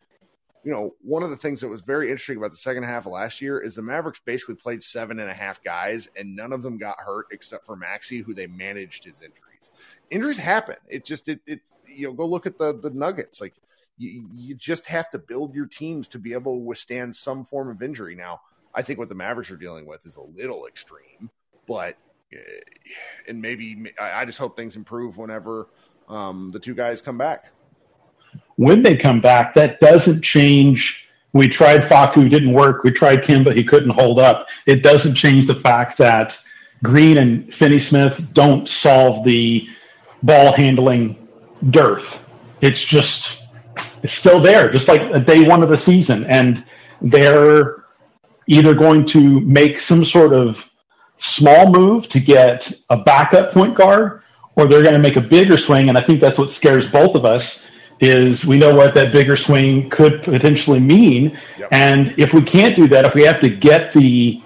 you 0.64 0.70
know, 0.70 0.94
one 1.02 1.22
of 1.22 1.30
the 1.30 1.36
things 1.36 1.60
that 1.60 1.68
was 1.68 1.80
very 1.80 2.08
interesting 2.08 2.36
about 2.36 2.50
the 2.50 2.56
second 2.56 2.84
half 2.84 3.06
of 3.06 3.12
last 3.12 3.40
year 3.40 3.58
is 3.58 3.74
the 3.74 3.82
Mavericks 3.82 4.20
basically 4.24 4.54
played 4.54 4.82
seven 4.82 5.18
and 5.18 5.28
a 5.28 5.34
half 5.34 5.62
guys, 5.62 6.08
and 6.16 6.36
none 6.36 6.52
of 6.52 6.62
them 6.62 6.78
got 6.78 7.00
hurt 7.00 7.26
except 7.32 7.66
for 7.66 7.76
Maxi, 7.76 8.22
who 8.22 8.32
they 8.32 8.46
managed 8.46 9.04
his 9.04 9.20
injuries. 9.20 9.70
Injuries 10.10 10.38
happen. 10.38 10.76
It 10.88 11.04
just 11.04 11.28
it, 11.28 11.40
it's 11.46 11.78
you 11.86 12.06
know 12.06 12.12
go 12.12 12.26
look 12.26 12.46
at 12.46 12.58
the 12.58 12.78
the 12.78 12.90
Nuggets. 12.90 13.40
Like 13.40 13.54
you, 13.98 14.28
you 14.34 14.54
just 14.54 14.86
have 14.86 15.10
to 15.10 15.18
build 15.18 15.54
your 15.54 15.66
teams 15.66 16.08
to 16.08 16.18
be 16.18 16.32
able 16.32 16.56
to 16.56 16.64
withstand 16.64 17.16
some 17.16 17.44
form 17.44 17.68
of 17.68 17.82
injury. 17.82 18.14
Now, 18.14 18.40
I 18.74 18.82
think 18.82 18.98
what 18.98 19.08
the 19.08 19.14
Mavericks 19.14 19.50
are 19.50 19.56
dealing 19.56 19.86
with 19.86 20.06
is 20.06 20.16
a 20.16 20.22
little 20.22 20.66
extreme, 20.66 21.30
but 21.66 21.96
eh, 22.32 22.36
and 23.28 23.40
maybe 23.42 23.92
I 24.00 24.24
just 24.24 24.38
hope 24.38 24.56
things 24.56 24.76
improve 24.76 25.18
whenever 25.18 25.68
um, 26.08 26.50
the 26.50 26.58
two 26.58 26.74
guys 26.74 27.02
come 27.02 27.18
back 27.18 27.52
when 28.56 28.82
they 28.82 28.96
come 28.96 29.20
back, 29.20 29.54
that 29.54 29.80
doesn't 29.80 30.22
change. 30.22 31.06
We 31.32 31.48
tried 31.48 31.82
Facu, 31.82 32.28
didn't 32.28 32.52
work. 32.52 32.84
We 32.84 32.90
tried 32.90 33.22
Kim, 33.22 33.44
but 33.44 33.56
he 33.56 33.64
couldn't 33.64 33.90
hold 33.90 34.18
up. 34.18 34.46
It 34.66 34.82
doesn't 34.82 35.14
change 35.14 35.46
the 35.46 35.54
fact 35.54 35.98
that 35.98 36.38
Green 36.82 37.18
and 37.18 37.52
Finney 37.52 37.78
Smith 37.78 38.22
don't 38.32 38.68
solve 38.68 39.24
the 39.24 39.66
ball 40.22 40.52
handling 40.52 41.28
dearth. 41.70 42.20
It's 42.60 42.80
just, 42.80 43.42
it's 44.02 44.12
still 44.12 44.40
there, 44.40 44.70
just 44.70 44.88
like 44.88 45.24
day 45.24 45.44
one 45.44 45.62
of 45.62 45.68
the 45.68 45.76
season. 45.76 46.24
And 46.24 46.64
they're 47.00 47.82
either 48.47 48.74
going 48.74 49.05
to 49.07 49.40
make 49.40 49.78
some 49.78 50.05
sort 50.05 50.32
of 50.32 50.68
small 51.18 51.70
move 51.70 52.09
to 52.09 52.20
get 52.20 52.72
a 52.90 52.97
backup 52.97 53.53
point 53.53 53.74
guard, 53.74 54.22
or 54.57 54.66
they're 54.66 54.82
going 54.82 54.95
to 54.95 55.01
make 55.01 55.16
a 55.16 55.20
bigger 55.20 55.57
swing. 55.57 55.88
And 55.88 55.97
I 55.97 56.03
think 56.03 56.20
that's 56.20 56.38
what 56.38 56.51
scares 56.51 56.88
both 56.88 57.14
of 57.14 57.24
us 57.24 57.62
is 58.01 58.45
we 58.45 58.59
know 58.59 58.74
what 58.74 58.95
that 58.95 59.12
bigger 59.12 59.36
swing 59.36 59.88
could 59.88 60.22
potentially 60.22 60.80
mean. 60.80 61.38
Yep. 61.57 61.68
And 61.70 62.14
if 62.18 62.34
we 62.34 62.43
can't 62.43 62.74
do 62.74 62.88
that, 62.88 63.05
if 63.05 63.14
we 63.14 63.22
have 63.22 63.40
to 63.40 63.49
get 63.49 63.93
the 63.93 64.43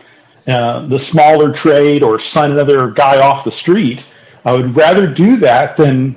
uh, 0.47 0.87
the 0.87 0.99
smaller 0.99 1.53
trade 1.53 2.05
or 2.05 2.21
sign 2.21 2.53
another 2.53 2.91
guy 2.91 3.21
off 3.21 3.43
the 3.43 3.51
street, 3.51 4.05
I 4.45 4.53
would 4.53 4.77
rather 4.77 5.05
do 5.09 5.39
that 5.39 5.77
than 5.77 6.17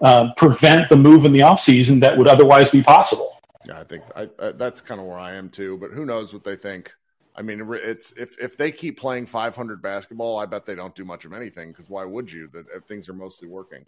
uh, 0.00 0.32
prevent 0.36 0.88
the 0.88 0.96
move 0.96 1.26
in 1.26 1.32
the 1.32 1.40
offseason 1.40 2.00
that 2.00 2.16
would 2.16 2.28
otherwise 2.28 2.70
be 2.70 2.82
possible. 2.82 3.38
Yeah, 3.66 3.78
I 3.78 3.84
think 3.84 4.04
I, 4.16 4.28
I, 4.38 4.52
that's 4.52 4.80
kind 4.80 5.00
of 5.00 5.06
where 5.06 5.18
I 5.18 5.34
am 5.34 5.50
too. 5.50 5.76
But 5.76 5.90
who 5.90 6.06
knows 6.06 6.32
what 6.32 6.44
they 6.44 6.56
think? 6.56 6.90
I 7.38 7.42
mean, 7.42 7.64
it's 7.70 8.10
if 8.16 8.36
if 8.40 8.56
they 8.56 8.72
keep 8.72 8.98
playing 8.98 9.26
500 9.26 9.80
basketball, 9.80 10.40
I 10.40 10.46
bet 10.46 10.66
they 10.66 10.74
don't 10.74 10.94
do 10.96 11.04
much 11.04 11.24
of 11.24 11.32
anything. 11.32 11.70
Because 11.70 11.88
why 11.88 12.04
would 12.04 12.30
you? 12.30 12.48
That 12.48 12.66
if 12.74 12.82
things 12.84 13.08
are 13.08 13.14
mostly 13.14 13.46
working. 13.46 13.86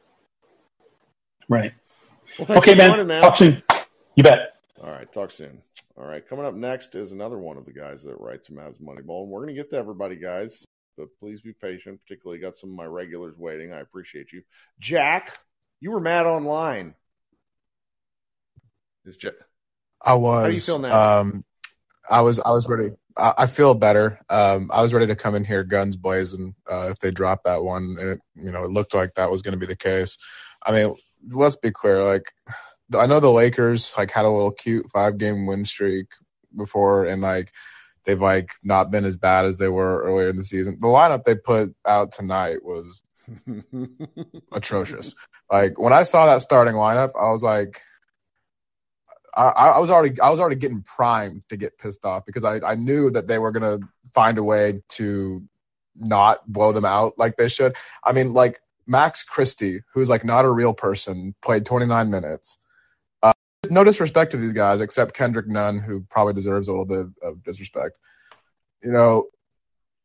Right. 1.49 1.73
Well, 2.39 2.59
okay, 2.59 2.77
man. 2.77 2.91
Joining, 2.91 3.09
man. 3.09 3.23
Talk 3.23 3.37
soon. 3.37 3.61
You 4.15 4.23
bet. 4.23 4.57
All 4.81 4.91
right, 4.91 5.13
talk 5.13 5.33
soon. 5.33 5.61
All 5.99 6.07
right, 6.07 6.27
coming 6.27 6.47
up 6.47 6.55
next 6.55 6.95
is 6.95 7.11
another 7.11 7.39
one 7.39 7.57
of 7.57 7.67
the 7.67 7.73
guys 7.73 8.05
that 8.05 8.21
writes 8.21 8.49
Mavs 8.49 8.81
Moneyball, 8.81 9.25
and 9.25 9.31
we're 9.31 9.43
going 9.43 9.55
to 9.55 9.61
get 9.61 9.69
to 9.71 9.77
everybody, 9.77 10.15
guys. 10.15 10.65
But 10.97 11.09
please 11.19 11.41
be 11.41 11.53
patient. 11.53 12.01
Particularly, 12.07 12.41
got 12.41 12.57
some 12.57 12.71
of 12.71 12.77
my 12.77 12.87
regulars 12.87 13.37
waiting. 13.37 13.73
I 13.73 13.81
appreciate 13.81 14.33
you, 14.33 14.43
Jack. 14.79 15.37
You 15.81 15.91
were 15.91 16.01
mad 16.01 16.27
online. 16.27 16.95
Is 19.05 19.17
Jack? 19.17 19.35
I 20.01 20.15
was. 20.15 20.43
How 20.43 20.49
do 20.49 20.55
you 20.55 20.61
feel 20.61 20.79
now? 20.79 21.21
Um, 21.21 21.45
I 22.11 22.21
was. 22.23 22.41
I 22.41 22.51
was 22.51 22.69
ready. 22.69 22.91
I, 23.17 23.35
I 23.39 23.47
feel 23.47 23.75
better. 23.75 24.21
Um, 24.29 24.71
I 24.73 24.83
was 24.83 24.93
ready 24.93 25.07
to 25.07 25.17
come 25.17 25.35
in 25.35 25.45
here 25.45 25.65
guns 25.65 25.97
blazing 25.97 26.55
uh, 26.71 26.89
if 26.91 26.99
they 26.99 27.11
dropped 27.11 27.45
that 27.45 27.63
one, 27.63 27.97
and 27.99 28.09
it, 28.11 28.21
you 28.35 28.51
know, 28.51 28.65
it 28.65 28.71
looked 28.71 28.95
like 28.95 29.15
that 29.15 29.31
was 29.31 29.43
going 29.43 29.53
to 29.53 29.59
be 29.59 29.67
the 29.67 29.77
case. 29.77 30.19
I 30.65 30.73
mean, 30.73 30.97
let's 31.29 31.57
be 31.57 31.71
clear. 31.71 32.03
Like, 32.05 32.33
I 32.97 33.07
know 33.07 33.21
the 33.21 33.31
Lakers 33.31 33.95
like 33.97 34.11
had 34.11 34.25
a 34.25 34.31
little 34.31 34.51
cute 34.51 34.91
five 34.91 35.19
game 35.19 35.47
win 35.47 35.65
streak 35.65 36.07
before, 36.57 37.07
and 37.07 37.23
like 37.23 37.53
they've 38.05 38.21
like 38.21 38.51
not 38.63 38.91
been 38.91 39.05
as 39.05 39.17
bad 39.17 39.45
as 39.47 39.59
they 39.59 39.69
were 39.69 40.03
earlier 40.03 40.29
in 40.29 40.37
the 40.37 40.45
season. 40.45 40.79
The 40.81 40.89
lineup 40.89 41.25
they 41.25 41.37
put 41.37 41.75
out 41.87 42.13
tonight 42.13 42.65
was 42.65 43.03
atrocious. 44.53 45.15
Like 45.51 45.79
when 45.79 45.93
I 45.93 46.03
saw 46.03 46.27
that 46.27 46.43
starting 46.43 46.75
lineup, 46.75 47.13
I 47.21 47.31
was 47.31 47.43
like, 47.43 47.83
I, 49.37 49.49
I, 49.49 49.79
was 49.79 49.91
already 49.91 50.21
I 50.21 50.31
was 50.31 50.41
already 50.41 50.57
getting 50.57 50.83
primed 50.83 51.43
to 51.49 51.57
get 51.57 51.79
pissed 51.79 52.05
off 52.05 52.27
because 52.27 52.45
I, 52.45 52.61
I 52.61 52.75
knew 52.75 53.11
that 53.11 53.27
they 53.27 53.39
were 53.39 53.53
gonna 53.53 53.79
find 54.13 54.39
a 54.39 54.45
way 54.45 54.83
to 54.91 55.43
not 55.97 56.47
blow 56.51 56.73
them 56.73 56.85
out 56.85 57.19
like 57.19 57.37
they 57.37 57.49
should. 57.49 57.77
I 58.05 58.13
mean, 58.13 58.33
like 58.33 58.61
Max 58.87 59.23
Christie, 59.23 59.83
who's 59.93 60.09
like 60.09 60.25
not 60.25 60.45
a 60.45 60.51
real 60.51 60.75
person, 60.75 61.35
played 61.43 61.65
29 61.65 62.11
minutes. 62.11 62.59
Uh, 63.23 63.33
no 63.71 63.85
disrespect 63.85 64.33
to 64.33 64.37
these 64.37 64.53
guys, 64.53 64.81
except 64.81 65.15
Kendrick 65.15 65.47
Nunn, 65.47 65.79
who 65.79 66.01
probably 66.11 66.33
deserves 66.33 66.69
a 66.69 66.73
little 66.73 66.85
bit 66.85 67.07
of 67.23 67.43
disrespect. 67.45 67.97
You 68.83 68.93
know, 68.93 69.27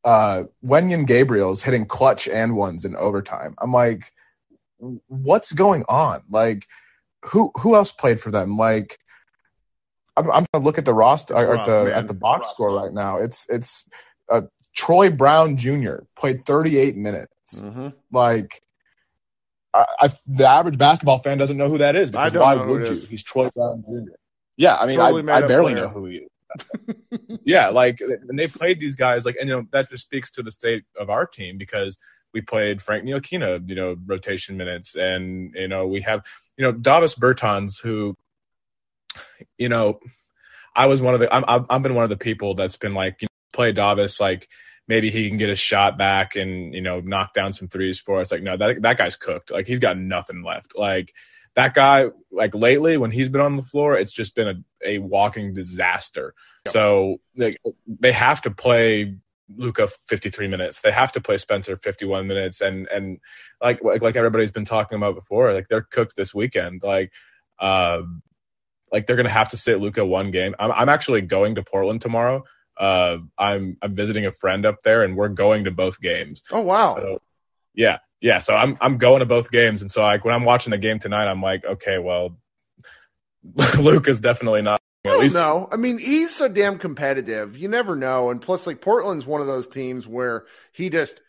uh, 0.03 0.43
Wenyen 0.63 1.07
Gabriel's 1.07 1.63
hitting 1.63 1.85
clutch 1.85 2.27
and 2.27 2.55
ones 2.55 2.85
in 2.85 2.95
overtime. 2.95 3.55
I'm 3.57 3.71
like, 3.71 4.11
what's 5.07 5.51
going 5.51 5.83
on? 5.89 6.21
Like, 6.29 6.67
who 7.23 7.51
who 7.59 7.75
else 7.75 7.91
played 7.91 8.19
for 8.19 8.29
them? 8.29 8.57
Like, 8.57 8.99
I'm, 10.17 10.31
I'm 10.31 10.45
gonna 10.51 10.63
look 10.63 10.77
at 10.77 10.85
the 10.85 10.93
roster 10.93 11.35
at 11.35 11.65
the 11.65 11.95
at 11.95 12.07
the 12.07 12.13
box 12.13 12.49
score 12.49 12.73
right 12.73 12.93
now. 12.93 13.17
It's 13.17 13.45
it's 13.49 13.85
uh, 14.29 14.41
Troy 14.75 15.09
Brown 15.09 15.57
Jr. 15.57 15.97
played 16.17 16.45
38 16.45 16.95
minutes. 16.95 17.61
Mm-hmm. 17.61 17.89
Like, 18.11 18.61
I, 19.73 19.85
I, 19.99 20.09
the 20.25 20.47
average 20.47 20.77
basketball 20.77 21.19
fan 21.19 21.37
doesn't 21.37 21.57
know 21.57 21.69
who 21.69 21.79
that 21.79 21.95
is 21.95 22.11
because 22.11 22.33
why 22.33 22.55
would 22.55 22.87
you? 22.87 22.95
He's 23.07 23.23
Troy 23.23 23.49
Brown 23.55 23.83
Jr. 23.87 24.13
Yeah, 24.57 24.75
I 24.75 24.85
mean, 24.85 24.97
totally 24.97 25.31
I, 25.31 25.37
I 25.37 25.41
barely 25.41 25.73
player. 25.73 25.85
know 25.85 25.89
who 25.89 26.05
he 26.05 26.17
is. 26.17 26.29
yeah, 27.43 27.69
like 27.69 27.99
and 27.99 28.39
they 28.39 28.47
played 28.47 28.79
these 28.79 28.95
guys 28.95 29.25
like, 29.25 29.35
and 29.39 29.49
you 29.49 29.55
know 29.55 29.65
that 29.71 29.89
just 29.89 30.05
speaks 30.05 30.31
to 30.31 30.43
the 30.43 30.51
state 30.51 30.85
of 30.99 31.09
our 31.09 31.25
team 31.25 31.57
because 31.57 31.97
we 32.33 32.41
played 32.41 32.81
Frank 32.81 33.05
Ntilikina, 33.05 33.67
you 33.67 33.75
know, 33.75 33.95
rotation 34.05 34.57
minutes, 34.57 34.95
and 34.95 35.53
you 35.55 35.67
know 35.67 35.87
we 35.87 36.01
have 36.01 36.25
you 36.57 36.63
know 36.63 36.71
Davis 36.71 37.15
Bertans 37.15 37.81
who, 37.81 38.15
you 39.57 39.69
know, 39.69 39.99
I 40.75 40.87
was 40.87 41.01
one 41.01 41.13
of 41.13 41.19
the 41.19 41.33
I'm 41.33 41.65
I've 41.69 41.83
been 41.83 41.95
one 41.95 42.03
of 42.03 42.09
the 42.09 42.17
people 42.17 42.55
that's 42.55 42.77
been 42.77 42.93
like 42.93 43.21
you 43.21 43.25
know, 43.25 43.53
play 43.53 43.71
Davis 43.71 44.19
like 44.19 44.49
maybe 44.87 45.09
he 45.09 45.27
can 45.27 45.37
get 45.37 45.49
a 45.49 45.55
shot 45.55 45.97
back 45.97 46.35
and 46.35 46.73
you 46.73 46.81
know 46.81 46.99
knock 46.99 47.33
down 47.33 47.53
some 47.53 47.67
threes 47.67 47.99
for 47.99 48.19
us. 48.19 48.31
Like 48.31 48.43
no, 48.43 48.57
that 48.57 48.81
that 48.81 48.97
guy's 48.97 49.15
cooked. 49.15 49.51
Like 49.51 49.67
he's 49.67 49.79
got 49.79 49.97
nothing 49.97 50.43
left. 50.43 50.77
Like 50.77 51.13
that 51.55 51.73
guy, 51.73 52.07
like 52.31 52.53
lately 52.53 52.97
when 52.97 53.11
he's 53.11 53.29
been 53.29 53.41
on 53.41 53.55
the 53.55 53.63
floor, 53.63 53.97
it's 53.97 54.11
just 54.11 54.35
been 54.35 54.47
a, 54.47 54.55
a 54.85 54.99
walking 54.99 55.53
disaster. 55.53 56.33
So 56.67 57.21
like 57.35 57.57
they 57.87 58.11
have 58.11 58.41
to 58.41 58.51
play 58.51 59.15
Luka 59.55 59.87
53 59.87 60.47
minutes. 60.47 60.81
They 60.81 60.91
have 60.91 61.11
to 61.13 61.21
play 61.21 61.37
Spencer 61.37 61.75
51 61.75 62.27
minutes, 62.27 62.61
and 62.61 62.87
and 62.87 63.19
like 63.61 63.83
like, 63.83 64.01
like 64.01 64.15
everybody's 64.15 64.51
been 64.51 64.65
talking 64.65 64.97
about 64.97 65.15
before, 65.15 65.53
like 65.53 65.67
they're 65.69 65.81
cooked 65.81 66.15
this 66.15 66.33
weekend. 66.33 66.81
Like, 66.83 67.11
uh, 67.59 68.01
like 68.95 69.05
they're 69.05 69.15
gonna 69.17 69.29
have 69.29 69.49
to 69.49 69.57
sit 69.57 69.79
Luka 69.79 70.03
one 70.03 70.31
game. 70.31 70.55
I'm 70.57 70.71
I'm 70.71 70.89
actually 70.89 71.21
going 71.21 71.55
to 71.55 71.63
Portland 71.63 72.01
tomorrow 72.01 72.43
uh, 72.77 73.17
I'm 73.37 73.77
I'm 73.81 73.95
visiting 73.95 74.25
a 74.25 74.31
friend 74.31 74.65
up 74.65 74.83
there, 74.83 75.03
and 75.03 75.15
we're 75.15 75.29
going 75.29 75.65
to 75.65 75.71
both 75.71 76.01
games. 76.01 76.43
Oh 76.51 76.61
wow! 76.61 76.95
So, 76.95 77.21
yeah, 77.73 77.99
yeah. 78.21 78.39
So 78.39 78.55
I'm 78.55 78.77
I'm 78.81 78.97
going 78.97 79.19
to 79.19 79.25
both 79.25 79.51
games, 79.51 79.81
and 79.81 79.91
so 79.91 80.01
like 80.01 80.25
when 80.25 80.33
I'm 80.33 80.43
watching 80.43 80.71
the 80.71 80.77
game 80.77 80.99
tonight, 80.99 81.27
I'm 81.27 81.41
like, 81.41 81.63
okay, 81.65 81.99
well, 81.99 82.37
Luke 83.79 84.07
is 84.07 84.19
definitely 84.19 84.61
not. 84.61 84.79
At 85.05 85.19
least 85.19 85.35
no, 85.35 85.69
I 85.71 85.75
mean 85.75 85.99
he's 85.99 86.33
so 86.33 86.47
damn 86.47 86.79
competitive. 86.79 87.57
You 87.57 87.67
never 87.67 87.95
know, 87.95 88.31
and 88.31 88.41
plus, 88.41 88.65
like 88.65 88.81
Portland's 88.81 89.25
one 89.25 89.39
of 89.41 89.47
those 89.47 89.67
teams 89.67 90.07
where 90.07 90.45
he 90.71 90.89
just. 90.89 91.19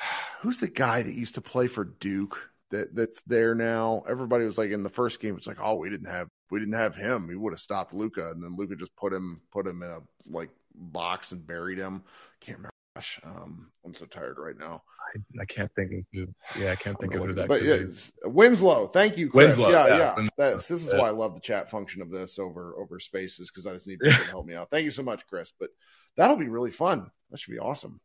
Who's 0.40 0.58
the 0.58 0.68
guy 0.68 1.02
that 1.02 1.12
used 1.12 1.36
to 1.36 1.40
play 1.40 1.66
for 1.66 1.82
Duke? 1.82 2.50
That 2.70 2.94
that's 2.94 3.22
there 3.22 3.54
now. 3.54 4.04
Everybody 4.08 4.44
was 4.44 4.58
like 4.58 4.70
in 4.70 4.82
the 4.82 4.90
first 4.90 5.20
game. 5.20 5.36
It's 5.36 5.46
like, 5.46 5.58
oh, 5.60 5.76
we 5.76 5.90
didn't 5.90 6.10
have 6.10 6.28
we 6.50 6.58
didn't 6.58 6.74
have 6.74 6.96
him, 6.96 7.26
we 7.26 7.36
would 7.36 7.52
have 7.52 7.60
stopped 7.60 7.94
Luka, 7.94 8.30
and 8.30 8.42
then 8.42 8.56
Luka 8.56 8.76
just 8.76 8.94
put 8.96 9.12
him 9.12 9.40
put 9.52 9.66
him 9.66 9.82
in 9.82 9.90
a 9.90 10.00
like 10.26 10.50
box 10.74 11.32
and 11.32 11.46
buried 11.46 11.78
him. 11.78 12.02
I 12.06 12.44
can't 12.44 12.58
remember. 12.58 12.70
Gosh, 12.94 13.20
um, 13.24 13.70
I'm 13.84 13.94
so 13.94 14.06
tired 14.06 14.38
right 14.38 14.56
now. 14.58 14.82
I, 15.14 15.42
I 15.42 15.44
can't 15.44 15.70
think 15.74 15.92
of 15.92 16.06
who. 16.14 16.28
Yeah, 16.58 16.72
I 16.72 16.76
can't 16.76 16.98
think 16.98 17.14
of 17.14 17.26
who 17.26 17.34
that. 17.34 17.46
But 17.46 17.62
yeah, 17.62 17.82
Winslow. 18.24 18.86
Thank 18.86 19.18
you, 19.18 19.28
Chris. 19.28 19.58
Winslow, 19.58 19.70
yeah, 19.70 19.86
yeah. 19.88 20.14
yeah. 20.18 20.28
That's, 20.38 20.68
this 20.68 20.86
is 20.86 20.92
yeah. 20.92 20.98
why 20.98 21.08
I 21.08 21.10
love 21.10 21.34
the 21.34 21.40
chat 21.40 21.70
function 21.70 22.00
of 22.00 22.10
this 22.10 22.38
over 22.38 22.74
over 22.78 22.98
spaces 22.98 23.50
because 23.50 23.66
I 23.66 23.74
just 23.74 23.86
need 23.86 23.98
to 24.02 24.10
help 24.30 24.46
me 24.46 24.54
out. 24.54 24.70
Thank 24.70 24.84
you 24.84 24.90
so 24.90 25.02
much, 25.02 25.26
Chris. 25.26 25.52
But 25.58 25.68
that'll 26.16 26.38
be 26.38 26.48
really 26.48 26.70
fun. 26.70 27.10
That 27.30 27.38
should 27.38 27.52
be 27.52 27.58
awesome. 27.58 28.00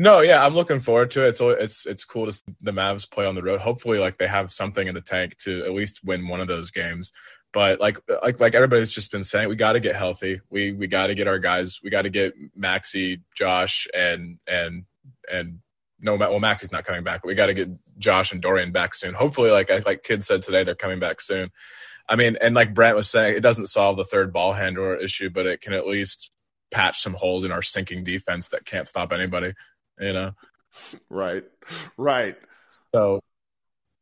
No, 0.00 0.20
yeah, 0.20 0.46
I'm 0.46 0.54
looking 0.54 0.78
forward 0.78 1.10
to 1.10 1.24
it. 1.24 1.30
It's 1.30 1.40
it's 1.40 1.84
it's 1.84 2.04
cool 2.04 2.26
to 2.26 2.32
see 2.32 2.44
the 2.60 2.70
Mavs 2.70 3.10
play 3.10 3.26
on 3.26 3.34
the 3.34 3.42
road. 3.42 3.60
Hopefully, 3.60 3.98
like 3.98 4.16
they 4.16 4.28
have 4.28 4.52
something 4.52 4.86
in 4.86 4.94
the 4.94 5.00
tank 5.00 5.36
to 5.38 5.64
at 5.64 5.74
least 5.74 6.04
win 6.04 6.28
one 6.28 6.40
of 6.40 6.46
those 6.46 6.70
games. 6.70 7.10
But 7.52 7.80
like 7.80 7.98
like 8.22 8.38
like 8.38 8.54
everybody's 8.54 8.92
just 8.92 9.10
been 9.10 9.24
saying, 9.24 9.48
we 9.48 9.56
got 9.56 9.72
to 9.72 9.80
get 9.80 9.96
healthy. 9.96 10.40
We 10.50 10.70
we 10.70 10.86
got 10.86 11.08
to 11.08 11.16
get 11.16 11.26
our 11.26 11.40
guys. 11.40 11.80
We 11.82 11.90
got 11.90 12.02
to 12.02 12.10
get 12.10 12.32
Maxi, 12.56 13.22
Josh, 13.34 13.88
and 13.92 14.38
and 14.46 14.84
and 15.28 15.58
no, 15.98 16.14
well, 16.14 16.38
Maxi's 16.38 16.70
not 16.70 16.84
coming 16.84 17.02
back. 17.02 17.22
But 17.22 17.28
we 17.28 17.34
got 17.34 17.46
to 17.46 17.54
get 17.54 17.68
Josh 17.98 18.30
and 18.30 18.40
Dorian 18.40 18.70
back 18.70 18.94
soon. 18.94 19.14
Hopefully, 19.14 19.50
like 19.50 19.68
like 19.84 20.04
Kidd 20.04 20.22
said 20.22 20.42
today, 20.42 20.62
they're 20.62 20.76
coming 20.76 21.00
back 21.00 21.20
soon. 21.20 21.50
I 22.08 22.14
mean, 22.14 22.36
and 22.40 22.54
like 22.54 22.72
Brent 22.72 22.94
was 22.94 23.10
saying, 23.10 23.34
it 23.34 23.40
doesn't 23.40 23.66
solve 23.66 23.96
the 23.96 24.04
third 24.04 24.32
ball 24.32 24.52
handler 24.52 24.94
issue, 24.94 25.28
but 25.28 25.46
it 25.46 25.60
can 25.60 25.72
at 25.72 25.88
least 25.88 26.30
patch 26.70 27.00
some 27.00 27.14
holes 27.14 27.42
in 27.42 27.50
our 27.50 27.62
sinking 27.62 28.04
defense 28.04 28.50
that 28.50 28.64
can't 28.64 28.86
stop 28.86 29.12
anybody. 29.12 29.54
You 30.00 30.12
know, 30.12 30.32
right, 31.10 31.44
right. 31.96 32.36
So, 32.94 33.20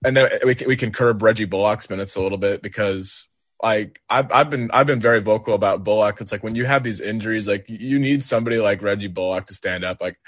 and 0.05 0.16
then 0.16 0.28
we 0.44 0.55
can, 0.55 0.68
we 0.68 0.76
can 0.76 0.92
curb 0.92 1.22
Reggie 1.22 1.44
Bullock's 1.44 1.88
minutes 1.88 2.16
a 2.16 2.20
little 2.20 2.38
bit 2.38 2.62
because 2.62 3.28
like 3.62 4.01
I've 4.11 4.30
I've 4.30 4.51
been 4.51 4.70
I've 4.72 4.86
been 4.86 5.01
very 5.01 5.20
vocal 5.20 5.55
about 5.55 5.84
Bullock. 5.84 6.20
It's 6.20 6.32
like 6.32 6.42
when 6.42 6.55
you 6.55 6.66
have 6.66 6.82
these 6.82 7.01
injuries, 7.01 7.49
like 7.49 7.64
you 7.68 7.99
need 7.99 8.22
somebody 8.22 8.59
like 8.59 8.82
Reggie 8.82 9.09
Bullock 9.09 9.47
to 9.47 9.55
stand 9.55 9.84
up, 9.84 10.01
like, 10.01 10.18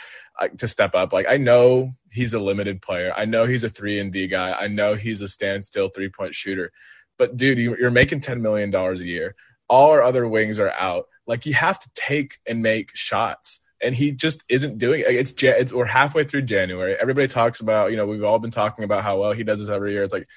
to 0.56 0.68
step 0.68 0.94
up. 0.94 1.12
Like 1.12 1.26
I 1.28 1.36
know 1.36 1.92
he's 2.10 2.34
a 2.34 2.40
limited 2.40 2.80
player. 2.80 3.12
I 3.16 3.26
know 3.26 3.44
he's 3.44 3.64
a 3.64 3.68
three 3.68 3.98
and 3.98 4.12
D 4.12 4.26
guy. 4.28 4.52
I 4.52 4.68
know 4.68 4.94
he's 4.94 5.20
a 5.20 5.28
standstill 5.28 5.90
three 5.90 6.08
point 6.08 6.34
shooter. 6.34 6.72
But 7.18 7.36
dude, 7.36 7.58
you, 7.58 7.76
you're 7.78 7.90
making 7.90 8.20
ten 8.20 8.40
million 8.40 8.70
dollars 8.70 9.00
a 9.00 9.04
year. 9.04 9.34
All 9.68 9.90
our 9.90 10.02
other 10.02 10.26
wings 10.26 10.58
are 10.58 10.72
out. 10.78 11.06
Like 11.26 11.44
you 11.44 11.52
have 11.52 11.78
to 11.78 11.90
take 11.94 12.38
and 12.46 12.62
make 12.62 12.96
shots 12.96 13.60
and 13.80 13.94
he 13.94 14.12
just 14.12 14.44
isn't 14.48 14.78
doing 14.78 15.00
it. 15.00 15.06
It's, 15.08 15.34
it's, 15.42 15.72
we're 15.72 15.84
halfway 15.84 16.24
through 16.24 16.42
January. 16.42 16.96
Everybody 16.98 17.28
talks 17.28 17.60
about, 17.60 17.90
you 17.90 17.96
know, 17.96 18.06
we've 18.06 18.24
all 18.24 18.38
been 18.38 18.50
talking 18.50 18.84
about 18.84 19.04
how 19.04 19.20
well 19.20 19.32
he 19.32 19.44
does 19.44 19.60
this 19.60 19.68
every 19.68 19.92
year. 19.92 20.02
It's 20.02 20.12
like 20.12 20.28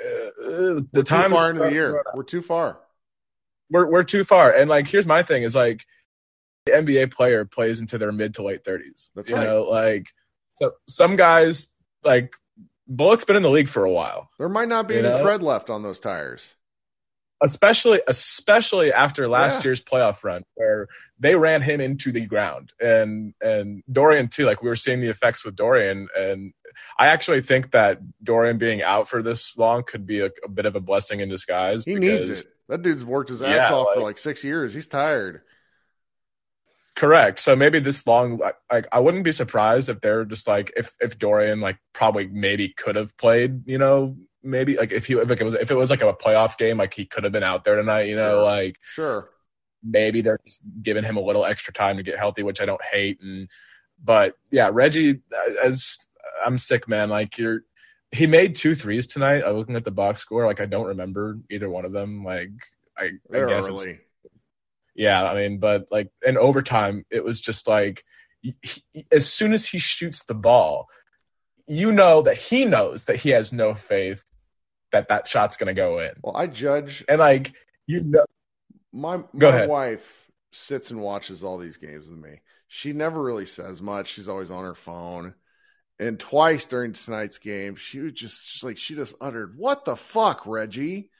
uh, 0.00 0.80
the 0.92 1.04
time 1.04 1.30
too 1.30 1.36
far 1.36 1.50
into 1.50 1.62
the 1.62 1.72
year. 1.72 2.02
We're 2.14 2.22
too 2.22 2.42
far. 2.42 2.78
We're 3.70 3.90
we're 3.90 4.04
too 4.04 4.24
far. 4.24 4.52
And 4.52 4.68
like, 4.68 4.86
here's 4.86 5.06
my 5.06 5.22
thing: 5.22 5.42
is 5.42 5.54
like, 5.54 5.86
the 6.66 6.72
NBA 6.72 7.12
player 7.12 7.44
plays 7.44 7.80
into 7.80 7.98
their 7.98 8.12
mid 8.12 8.34
to 8.34 8.42
late 8.42 8.64
thirties. 8.64 9.10
That's 9.14 9.30
you 9.30 9.36
right. 9.36 9.44
know, 9.44 9.62
like 9.64 10.12
so 10.48 10.72
some 10.88 11.16
guys 11.16 11.68
like 12.04 12.34
Bullock's 12.86 13.24
been 13.24 13.36
in 13.36 13.42
the 13.42 13.50
league 13.50 13.68
for 13.68 13.84
a 13.84 13.90
while. 13.90 14.28
There 14.38 14.48
might 14.48 14.68
not 14.68 14.88
be 14.88 14.98
any 14.98 15.08
know? 15.08 15.22
tread 15.22 15.42
left 15.42 15.70
on 15.70 15.82
those 15.82 16.00
tires 16.00 16.54
especially 17.42 18.00
especially 18.08 18.92
after 18.92 19.28
last 19.28 19.58
yeah. 19.58 19.68
year's 19.68 19.80
playoff 19.80 20.24
run 20.24 20.44
where 20.54 20.88
they 21.18 21.34
ran 21.34 21.62
him 21.62 21.80
into 21.80 22.12
the 22.12 22.26
ground. 22.26 22.72
And 22.80 23.34
and 23.42 23.82
Dorian 23.90 24.28
too 24.28 24.44
like 24.44 24.62
we 24.62 24.68
were 24.68 24.76
seeing 24.76 25.00
the 25.00 25.08
effects 25.08 25.44
with 25.44 25.56
Dorian. 25.56 26.08
And 26.16 26.52
I 26.98 27.08
actually 27.08 27.40
think 27.40 27.72
that 27.72 28.00
Dorian 28.22 28.58
being 28.58 28.82
out 28.82 29.08
for 29.08 29.22
this 29.22 29.56
long 29.56 29.84
could 29.84 30.06
be 30.06 30.20
a, 30.20 30.30
a 30.44 30.48
bit 30.48 30.66
of 30.66 30.76
a 30.76 30.80
blessing 30.80 31.20
in 31.20 31.28
disguise 31.28 31.84
he 31.84 31.94
because, 31.94 32.28
needs 32.28 32.40
it. 32.40 32.46
That 32.68 32.82
dude's 32.82 33.04
worked 33.04 33.30
his 33.30 33.42
ass 33.42 33.70
yeah, 33.70 33.74
off 33.74 33.88
like, 33.88 33.96
for 33.96 34.02
like 34.02 34.18
6 34.18 34.44
years. 34.44 34.72
He's 34.72 34.86
tired. 34.86 35.42
Correct. 36.94 37.38
So 37.38 37.56
maybe 37.56 37.80
this 37.80 38.06
long 38.06 38.40
like 38.70 38.86
I 38.92 39.00
wouldn't 39.00 39.24
be 39.24 39.32
surprised 39.32 39.88
if 39.88 40.00
they're 40.00 40.24
just 40.24 40.46
like 40.46 40.72
if 40.76 40.92
if 41.00 41.18
Dorian 41.18 41.60
like 41.60 41.78
probably 41.92 42.28
maybe 42.28 42.68
could 42.68 42.96
have 42.96 43.16
played 43.16 43.66
you 43.66 43.78
know 43.78 44.16
maybe 44.42 44.76
like 44.76 44.92
if 44.92 45.06
he 45.06 45.14
if 45.14 45.30
it 45.30 45.44
was 45.44 45.54
if 45.54 45.70
it 45.70 45.76
was 45.76 45.90
like 45.90 46.02
a 46.02 46.12
playoff 46.12 46.58
game, 46.58 46.78
like 46.78 46.94
he 46.94 47.04
could 47.04 47.24
have 47.24 47.32
been 47.32 47.42
out 47.42 47.64
there 47.64 47.76
tonight. 47.76 48.02
You 48.02 48.16
know, 48.16 48.36
sure. 48.36 48.42
like 48.42 48.78
sure, 48.82 49.30
maybe 49.82 50.20
they're 50.20 50.40
just 50.44 50.62
giving 50.82 51.04
him 51.04 51.16
a 51.16 51.22
little 51.22 51.44
extra 51.44 51.72
time 51.72 51.96
to 51.96 52.02
get 52.02 52.18
healthy, 52.18 52.42
which 52.42 52.60
I 52.60 52.66
don't 52.66 52.82
hate. 52.84 53.20
And 53.22 53.48
but 54.02 54.36
yeah, 54.50 54.70
Reggie, 54.72 55.20
uh, 55.32 55.52
as 55.64 55.98
I'm 56.44 56.58
sick, 56.58 56.88
man. 56.88 57.08
Like 57.08 57.38
you're, 57.38 57.62
he 58.10 58.26
made 58.26 58.54
two 58.54 58.74
threes 58.74 59.06
tonight. 59.06 59.42
I'm 59.44 59.54
looking 59.54 59.76
at 59.76 59.84
the 59.84 59.90
box 59.90 60.20
score. 60.20 60.46
Like 60.46 60.60
I 60.60 60.66
don't 60.66 60.86
remember 60.86 61.38
either 61.50 61.68
one 61.68 61.84
of 61.84 61.92
them. 61.92 62.24
Like 62.24 62.50
I, 62.96 63.12
I 63.32 63.46
guess 63.46 63.68
early. 63.68 64.00
yeah. 64.94 65.24
I 65.24 65.34
mean, 65.34 65.58
but 65.58 65.86
like 65.90 66.10
in 66.26 66.36
overtime, 66.36 67.04
it 67.10 67.24
was 67.24 67.40
just 67.40 67.66
like 67.66 68.04
he, 68.40 68.82
as 69.10 69.30
soon 69.30 69.52
as 69.52 69.66
he 69.66 69.78
shoots 69.78 70.24
the 70.24 70.34
ball, 70.34 70.88
you 71.66 71.92
know 71.92 72.22
that 72.22 72.36
he 72.36 72.64
knows 72.64 73.04
that 73.04 73.16
he 73.16 73.30
has 73.30 73.52
no 73.52 73.74
faith 73.74 74.24
that 74.92 75.08
that 75.08 75.28
shot's 75.28 75.56
going 75.56 75.68
to 75.68 75.74
go 75.74 76.00
in. 76.00 76.12
Well, 76.22 76.36
I 76.36 76.46
judge, 76.46 77.04
and 77.08 77.18
like 77.18 77.52
you 77.86 78.02
know, 78.04 78.26
my 78.92 79.22
go 79.38 79.48
my 79.48 79.50
ahead. 79.50 79.68
wife 79.68 80.30
sits 80.52 80.90
and 80.90 81.00
watches 81.02 81.44
all 81.44 81.58
these 81.58 81.78
games 81.78 82.08
with 82.08 82.18
me. 82.18 82.40
She 82.68 82.92
never 82.92 83.22
really 83.22 83.46
says 83.46 83.82
much. 83.82 84.08
She's 84.08 84.28
always 84.28 84.50
on 84.50 84.64
her 84.64 84.74
phone. 84.74 85.34
And 85.98 86.18
twice 86.18 86.66
during 86.66 86.94
tonight's 86.94 87.38
game, 87.38 87.76
she 87.76 88.00
was 88.00 88.12
just, 88.14 88.50
just 88.50 88.64
like 88.64 88.78
she 88.78 88.96
just 88.96 89.14
uttered, 89.20 89.56
"What 89.56 89.84
the 89.84 89.96
fuck, 89.96 90.46
Reggie?" 90.46 91.11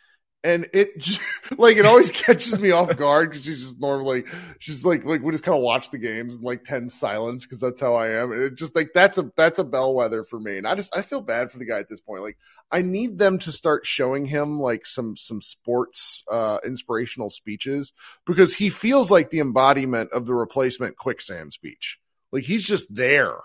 And 0.44 0.68
it 0.72 0.98
just, 0.98 1.20
like 1.58 1.76
it 1.76 1.86
always 1.86 2.10
catches 2.10 2.58
me 2.58 2.70
off 2.70 2.96
guard 2.96 3.30
because 3.30 3.44
she's 3.44 3.62
just 3.62 3.80
normally 3.80 4.24
she's 4.58 4.84
like 4.84 5.04
like 5.04 5.22
we 5.22 5.32
just 5.32 5.44
kind 5.44 5.56
of 5.56 5.62
watch 5.62 5.90
the 5.90 5.98
games 5.98 6.38
in 6.38 6.42
like 6.42 6.64
10 6.64 6.88
silence 6.88 7.44
because 7.44 7.60
that's 7.60 7.80
how 7.80 7.94
I 7.94 8.08
am. 8.08 8.32
And 8.32 8.42
it 8.42 8.54
just 8.54 8.74
like 8.74 8.92
that's 8.92 9.18
a 9.18 9.30
that's 9.36 9.58
a 9.58 9.64
bellwether 9.64 10.24
for 10.24 10.40
me. 10.40 10.58
And 10.58 10.66
I 10.66 10.74
just 10.74 10.94
I 10.96 11.02
feel 11.02 11.20
bad 11.20 11.50
for 11.50 11.58
the 11.58 11.66
guy 11.66 11.78
at 11.78 11.88
this 11.88 12.00
point. 12.00 12.22
Like 12.22 12.38
I 12.70 12.82
need 12.82 13.18
them 13.18 13.38
to 13.40 13.52
start 13.52 13.86
showing 13.86 14.24
him 14.24 14.58
like 14.58 14.86
some 14.86 15.16
some 15.16 15.40
sports 15.40 16.24
uh 16.30 16.58
inspirational 16.64 17.30
speeches 17.30 17.92
because 18.26 18.54
he 18.54 18.68
feels 18.68 19.10
like 19.10 19.30
the 19.30 19.40
embodiment 19.40 20.12
of 20.12 20.26
the 20.26 20.34
replacement 20.34 20.96
quicksand 20.96 21.52
speech. 21.52 21.98
Like 22.32 22.44
he's 22.44 22.66
just 22.66 22.92
there. 22.92 23.36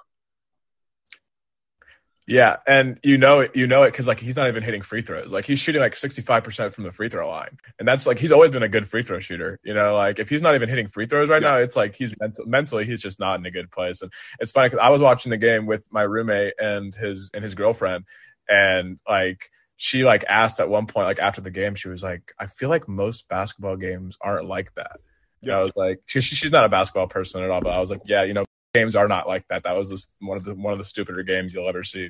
Yeah, 2.29 2.57
and 2.67 2.99
you 3.03 3.17
know 3.17 3.39
it, 3.39 3.55
you 3.55 3.67
know 3.67 3.83
it 3.83 3.91
because 3.91 4.05
like 4.05 4.19
he's 4.19 4.35
not 4.35 4.49
even 4.49 4.61
hitting 4.61 4.81
free 4.81 5.01
throws. 5.01 5.31
Like 5.31 5.45
he's 5.45 5.59
shooting 5.59 5.81
like 5.81 5.95
sixty 5.95 6.21
five 6.21 6.43
percent 6.43 6.73
from 6.73 6.83
the 6.83 6.91
free 6.91 7.07
throw 7.07 7.29
line, 7.29 7.57
and 7.79 7.87
that's 7.87 8.05
like 8.05 8.19
he's 8.19 8.33
always 8.33 8.51
been 8.51 8.63
a 8.63 8.67
good 8.67 8.89
free 8.89 9.01
throw 9.01 9.21
shooter. 9.21 9.61
You 9.63 9.73
know, 9.73 9.95
like 9.95 10.19
if 10.19 10.27
he's 10.27 10.41
not 10.41 10.53
even 10.53 10.67
hitting 10.67 10.89
free 10.89 11.05
throws 11.05 11.29
right 11.29 11.41
yeah. 11.41 11.51
now, 11.51 11.57
it's 11.59 11.77
like 11.77 11.95
he's 11.95 12.13
mental, 12.19 12.45
mentally 12.45 12.83
he's 12.83 13.01
just 13.01 13.17
not 13.17 13.39
in 13.39 13.45
a 13.45 13.51
good 13.51 13.71
place. 13.71 14.01
And 14.01 14.11
it's 14.41 14.51
funny 14.51 14.67
because 14.67 14.83
I 14.83 14.89
was 14.89 14.99
watching 14.99 15.29
the 15.29 15.37
game 15.37 15.67
with 15.67 15.85
my 15.89 16.01
roommate 16.01 16.55
and 16.59 16.93
his 16.93 17.31
and 17.33 17.45
his 17.45 17.55
girlfriend, 17.55 18.03
and 18.49 18.99
like 19.07 19.49
she 19.77 20.03
like 20.03 20.25
asked 20.27 20.59
at 20.59 20.67
one 20.67 20.85
point 20.85 21.07
like 21.07 21.19
after 21.19 21.39
the 21.39 21.51
game, 21.51 21.75
she 21.75 21.87
was 21.87 22.03
like, 22.03 22.33
"I 22.37 22.47
feel 22.47 22.67
like 22.67 22.89
most 22.89 23.29
basketball 23.29 23.77
games 23.77 24.17
aren't 24.19 24.49
like 24.49 24.73
that." 24.75 24.99
Yeah, 25.41 25.59
I 25.59 25.61
was 25.61 25.71
like, 25.75 26.01
she, 26.07 26.19
she's 26.19 26.51
not 26.51 26.65
a 26.65 26.69
basketball 26.69 27.07
person 27.07 27.43
at 27.43 27.49
all, 27.49 27.61
but 27.61 27.71
I 27.71 27.79
was 27.79 27.89
like, 27.91 28.01
yeah, 28.05 28.23
you 28.23 28.33
know, 28.33 28.45
games 28.77 28.95
are 28.95 29.07
not 29.07 29.27
like 29.27 29.47
that. 29.47 29.63
That 29.63 29.75
was 29.75 29.89
this, 29.89 30.07
one 30.19 30.37
of 30.37 30.43
the 30.43 30.55
one 30.55 30.73
of 30.73 30.79
the 30.79 30.85
stupider 30.85 31.23
games 31.23 31.53
you'll 31.53 31.69
ever 31.69 31.83
see, 31.83 32.09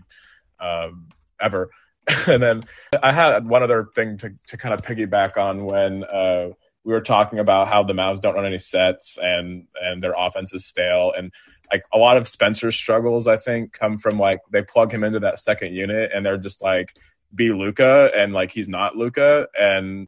um, 0.60 1.08
ever. 1.40 1.70
and 2.28 2.42
then 2.42 2.64
I 3.02 3.12
had 3.12 3.48
one 3.48 3.64
other 3.64 3.90
thing 3.96 4.18
to 4.20 4.34
to 4.48 4.58
kind 4.58 4.74
of 4.74 4.82
piggyback 4.82 5.38
on 5.38 5.66
when 5.66 6.04
uh, 6.04 6.50
we 6.84 6.94
were 6.94 7.02
talking 7.02 7.40
about 7.40 7.68
how 7.68 7.84
the 7.84 7.94
Mavs 7.94 8.22
don't 8.22 8.36
run 8.36 8.46
any 8.46 8.60
sets 8.60 9.18
and 9.22 9.68
and 9.82 10.02
their 10.02 10.16
offense 10.18 10.54
is 10.54 10.66
stale 10.66 11.14
and 11.18 11.34
like 11.72 11.84
a 11.94 11.98
lot 11.98 12.16
of 12.16 12.30
Spencer's 12.30 12.76
struggles 12.76 13.28
I 13.28 13.36
think 13.36 13.74
come 13.74 13.98
from 13.98 14.18
like 14.18 14.40
they 14.52 14.62
plug 14.62 14.94
him 14.94 15.04
into 15.04 15.20
that 15.20 15.40
second 15.40 15.74
unit 15.74 16.12
and 16.14 16.26
they're 16.26 16.38
just 16.38 16.62
like 16.62 16.96
be 17.36 17.52
Luka 17.52 18.10
and 18.16 18.32
like 18.32 18.52
he's 18.52 18.70
not 18.70 18.96
Luka 18.96 19.48
and 19.60 20.08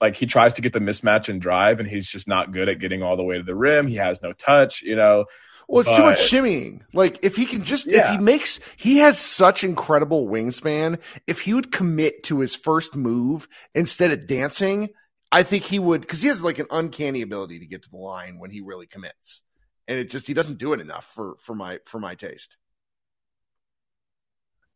like 0.00 0.16
he 0.16 0.26
tries 0.26 0.52
to 0.54 0.62
get 0.62 0.72
the 0.72 0.78
mismatch 0.78 1.28
and 1.28 1.40
drive 1.40 1.80
and 1.80 1.88
he's 1.88 2.06
just 2.06 2.28
not 2.28 2.52
good 2.52 2.68
at 2.68 2.78
getting 2.78 3.02
all 3.02 3.16
the 3.16 3.22
way 3.22 3.38
to 3.38 3.42
the 3.42 3.54
rim. 3.54 3.86
He 3.86 3.96
has 3.96 4.22
no 4.22 4.32
touch, 4.32 4.82
you 4.82 4.94
know. 4.94 5.24
Well, 5.68 5.82
it's 5.82 5.90
but, 5.90 5.96
too 5.96 6.02
much 6.02 6.18
shimmying. 6.18 6.80
Like 6.94 7.18
if 7.22 7.36
he 7.36 7.44
can 7.44 7.62
just 7.62 7.86
yeah. 7.86 8.00
if 8.00 8.10
he 8.12 8.18
makes 8.18 8.58
he 8.76 8.98
has 8.98 9.18
such 9.18 9.64
incredible 9.64 10.26
wingspan. 10.26 10.98
If 11.26 11.42
he 11.42 11.52
would 11.52 11.70
commit 11.70 12.22
to 12.24 12.40
his 12.40 12.56
first 12.56 12.96
move 12.96 13.46
instead 13.74 14.10
of 14.10 14.26
dancing, 14.26 14.88
I 15.30 15.42
think 15.42 15.64
he 15.64 15.78
would 15.78 16.00
because 16.00 16.22
he 16.22 16.28
has 16.28 16.42
like 16.42 16.58
an 16.58 16.68
uncanny 16.70 17.20
ability 17.20 17.58
to 17.58 17.66
get 17.66 17.82
to 17.82 17.90
the 17.90 17.98
line 17.98 18.38
when 18.38 18.50
he 18.50 18.62
really 18.62 18.86
commits, 18.86 19.42
and 19.86 19.98
it 19.98 20.08
just 20.08 20.26
he 20.26 20.32
doesn't 20.32 20.56
do 20.56 20.72
it 20.72 20.80
enough 20.80 21.04
for 21.04 21.36
for 21.40 21.54
my 21.54 21.80
for 21.84 21.98
my 21.98 22.14
taste. 22.14 22.56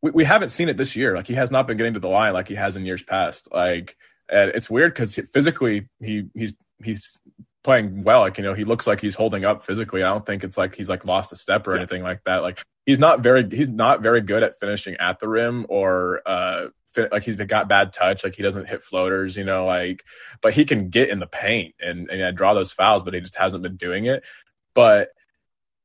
We 0.02 0.10
we 0.10 0.24
haven't 0.24 0.50
seen 0.50 0.68
it 0.68 0.76
this 0.76 0.94
year. 0.94 1.16
Like 1.16 1.26
he 1.26 1.34
has 1.34 1.50
not 1.50 1.66
been 1.66 1.78
getting 1.78 1.94
to 1.94 2.00
the 2.00 2.08
line 2.08 2.34
like 2.34 2.48
he 2.48 2.54
has 2.54 2.76
in 2.76 2.84
years 2.84 3.02
past. 3.02 3.48
Like 3.50 3.96
and 4.28 4.50
it's 4.54 4.68
weird 4.68 4.92
because 4.92 5.14
physically 5.32 5.88
he 6.00 6.28
he's 6.34 6.52
he's 6.84 7.18
playing 7.64 8.02
well. 8.02 8.20
Like, 8.20 8.38
you 8.38 8.44
know, 8.44 8.54
he 8.54 8.64
looks 8.64 8.86
like 8.86 9.00
he's 9.00 9.14
holding 9.14 9.44
up 9.44 9.62
physically. 9.62 10.02
I 10.02 10.08
don't 10.08 10.26
think 10.26 10.44
it's 10.44 10.58
like 10.58 10.74
he's 10.74 10.88
like 10.88 11.04
lost 11.04 11.32
a 11.32 11.36
step 11.36 11.66
or 11.66 11.72
yeah. 11.72 11.78
anything 11.78 12.02
like 12.02 12.22
that. 12.24 12.42
Like 12.42 12.62
he's 12.86 12.98
not 12.98 13.20
very 13.20 13.48
he's 13.50 13.68
not 13.68 14.02
very 14.02 14.20
good 14.20 14.42
at 14.42 14.58
finishing 14.58 14.96
at 14.96 15.18
the 15.18 15.28
rim 15.28 15.66
or 15.68 16.22
uh 16.26 16.68
like 17.10 17.22
he's 17.22 17.36
got 17.36 17.68
bad 17.68 17.92
touch. 17.92 18.24
Like 18.24 18.34
he 18.34 18.42
doesn't 18.42 18.68
hit 18.68 18.82
floaters, 18.82 19.36
you 19.36 19.44
know, 19.44 19.66
like 19.66 20.04
but 20.40 20.52
he 20.52 20.64
can 20.64 20.90
get 20.90 21.08
in 21.08 21.20
the 21.20 21.26
paint 21.26 21.74
and, 21.80 22.10
and 22.10 22.36
draw 22.36 22.54
those 22.54 22.72
fouls, 22.72 23.02
but 23.02 23.14
he 23.14 23.20
just 23.20 23.36
hasn't 23.36 23.62
been 23.62 23.76
doing 23.76 24.06
it. 24.06 24.24
But 24.74 25.08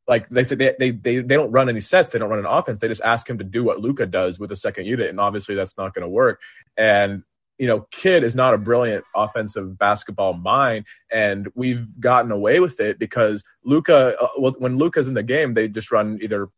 like 0.08 0.30
they 0.30 0.44
said, 0.44 0.58
they, 0.58 0.74
they 0.80 0.92
they 0.92 1.20
they 1.20 1.36
don't 1.36 1.52
run 1.52 1.70
any 1.70 1.82
sets. 1.82 2.12
They 2.12 2.20
don't 2.20 2.30
run 2.30 2.40
an 2.40 2.46
offense. 2.46 2.80
They 2.80 2.88
just 2.88 3.02
ask 3.02 3.30
him 3.30 3.38
to 3.40 3.44
do 3.44 3.64
what 3.64 3.82
luka 3.82 4.06
does 4.06 4.40
with 4.40 4.50
the 4.50 4.56
second 4.56 4.86
unit, 4.86 5.10
and 5.10 5.20
obviously 5.20 5.56
that's 5.56 5.78
not 5.78 5.94
going 5.94 6.04
to 6.04 6.10
work. 6.10 6.42
And 6.78 7.24
you 7.58 7.68
know, 7.68 7.88
Kidd 7.92 8.24
is 8.24 8.36
not 8.36 8.54
a 8.54 8.58
brilliant 8.58 9.04
offensive 9.16 9.78
basketball 9.78 10.34
mind, 10.34 10.86
and 11.12 11.50
we've 11.56 12.00
gotten 12.00 12.32
away 12.32 12.60
with 12.60 12.80
it 12.80 13.00
because 13.00 13.44
Luka. 13.64 14.16
Uh, 14.20 14.52
when 14.58 14.78
Luka's 14.78 15.08
in 15.08 15.14
the 15.14 15.24
game, 15.24 15.54
they 15.54 15.68
just 15.68 15.92
run 15.92 16.20
either 16.22 16.50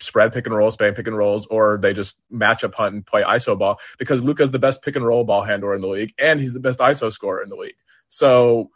spread 0.00 0.32
pick 0.32 0.46
and 0.46 0.54
roll, 0.54 0.70
span 0.70 0.94
pick 0.94 1.06
and 1.06 1.16
rolls, 1.16 1.46
or 1.46 1.78
they 1.80 1.94
just 1.94 2.18
match 2.30 2.64
up 2.64 2.74
hunt 2.74 2.94
and 2.94 3.06
play 3.06 3.22
ISO 3.22 3.58
ball 3.58 3.78
because 3.98 4.22
Luka's 4.22 4.50
the 4.50 4.58
best 4.58 4.82
pick 4.82 4.96
and 4.96 5.06
roll 5.06 5.24
ball 5.24 5.42
handler 5.42 5.74
in 5.74 5.80
the 5.80 5.88
league, 5.88 6.12
and 6.18 6.40
he's 6.40 6.52
the 6.52 6.60
best 6.60 6.80
ISO 6.80 7.12
scorer 7.12 7.42
in 7.42 7.48
the 7.48 7.56
league. 7.56 7.76
So 8.08 8.70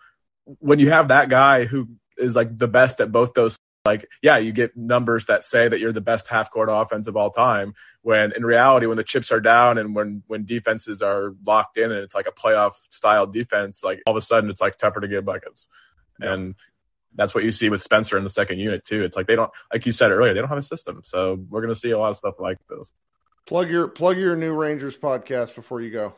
when 0.45 0.79
you 0.79 0.91
have 0.91 1.09
that 1.09 1.29
guy 1.29 1.65
who 1.65 1.89
is 2.19 2.37
like 2.37 2.57
the 2.57 2.69
best 2.69 3.01
at 3.01 3.13
both 3.13 3.35
those 3.35 3.59
like 3.85 4.09
yeah 4.23 4.37
you 4.37 4.53
get 4.53 4.77
numbers 4.77 5.25
that 5.25 5.45
say 5.45 5.67
that 5.69 5.81
you're 5.81 5.93
the 5.93 6.01
best 6.01 6.29
half 6.29 6.51
court 6.51 6.69
offense 6.71 7.07
of 7.07 7.17
all 7.17 7.31
time 7.31 7.75
when 8.03 8.33
in 8.33 8.45
reality 8.45 8.87
when 8.87 8.97
the 8.97 9.05
chips 9.05 9.33
are 9.33 9.41
down 9.41 9.79
and 9.79 9.95
when 9.95 10.23
when 10.29 10.45
defenses 10.45 11.03
are 11.03 11.35
locked 11.45 11.77
in 11.77 11.91
and 11.91 12.01
it's 12.01 12.15
like 12.15 12.27
a 12.27 12.33
playoff 12.33 12.75
style 12.91 13.27
defense 13.27 13.83
like 13.83 14.01
all 14.07 14.17
of 14.17 14.17
a 14.17 14.25
sudden 14.25 14.51
it's 14.51 14.61
like 14.61 14.77
tougher 14.77 15.01
to 15.01 15.09
get 15.09 15.25
buckets. 15.25 15.69
Yeah. 16.21 16.35
and 16.35 16.55
that's 17.15 17.35
what 17.35 17.45
you 17.45 17.51
see 17.51 17.69
with 17.69 17.83
Spencer 17.83 18.17
in 18.17 18.25
the 18.25 18.31
second 18.31 18.59
unit 18.59 18.85
too. 18.85 19.03
It's 19.03 19.17
like 19.17 19.27
they 19.27 19.37
don't 19.37 19.51
like 19.73 19.85
you 19.85 19.93
said 19.93 20.13
earlier 20.13 20.33
they 20.33 20.41
don't 20.41 20.49
have 20.49 20.59
a 20.59 20.63
system. 20.63 21.01
So 21.03 21.45
we're 21.51 21.61
going 21.61 21.75
to 21.75 21.79
see 21.79 21.91
a 21.91 21.99
lot 21.99 22.11
of 22.11 22.17
stuff 22.17 22.37
like 22.39 22.59
this. 22.69 22.93
Plug 23.47 23.69
your 23.69 23.89
plug 23.89 24.17
your 24.17 24.37
new 24.37 24.55
rangers 24.55 24.97
podcast 24.97 25.55
before 25.55 25.81
you 25.81 25.91
go 25.91 26.15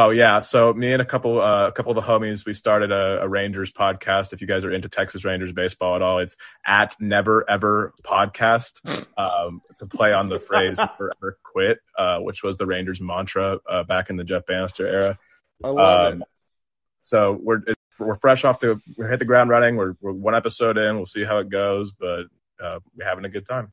Oh 0.00 0.10
yeah, 0.10 0.38
so 0.38 0.72
me 0.72 0.92
and 0.92 1.02
a 1.02 1.04
couple 1.04 1.42
uh, 1.42 1.66
a 1.66 1.72
couple 1.72 1.90
of 1.90 1.96
the 1.96 2.08
homies 2.08 2.46
we 2.46 2.52
started 2.52 2.92
a, 2.92 3.20
a, 3.22 3.28
Rangers 3.28 3.72
podcast. 3.72 4.32
If 4.32 4.40
you 4.40 4.46
guys 4.46 4.64
are 4.64 4.70
into 4.70 4.88
Texas 4.88 5.24
Rangers 5.24 5.50
baseball 5.50 5.96
at 5.96 6.02
all, 6.02 6.20
it's 6.20 6.36
at 6.64 6.94
Never 7.00 7.44
Ever 7.50 7.92
Podcast. 8.04 8.80
Um, 9.18 9.60
it's 9.68 9.82
a 9.82 9.88
play 9.88 10.12
on 10.12 10.28
the 10.28 10.38
phrase 10.38 10.78
"Never 10.78 11.12
Ever 11.20 11.38
Quit," 11.42 11.80
uh, 11.96 12.20
which 12.20 12.44
was 12.44 12.56
the 12.58 12.64
Rangers 12.64 13.00
mantra 13.00 13.58
uh, 13.68 13.82
back 13.82 14.08
in 14.08 14.16
the 14.16 14.22
Jeff 14.22 14.46
Banister 14.46 14.86
era. 14.86 15.18
I 15.64 15.68
love 15.70 16.12
um, 16.12 16.22
it. 16.22 16.28
So 17.00 17.32
we're 17.42 17.62
we're 17.98 18.14
fresh 18.14 18.44
off 18.44 18.60
the 18.60 18.80
we 18.96 19.04
hit 19.06 19.18
the 19.18 19.24
ground 19.24 19.50
running. 19.50 19.74
We're, 19.74 19.94
we're 20.00 20.12
one 20.12 20.36
episode 20.36 20.78
in. 20.78 20.94
We'll 20.94 21.06
see 21.06 21.24
how 21.24 21.38
it 21.38 21.48
goes, 21.48 21.90
but 21.90 22.26
uh, 22.60 22.78
we're 22.96 23.04
having 23.04 23.24
a 23.24 23.28
good 23.28 23.48
time. 23.48 23.72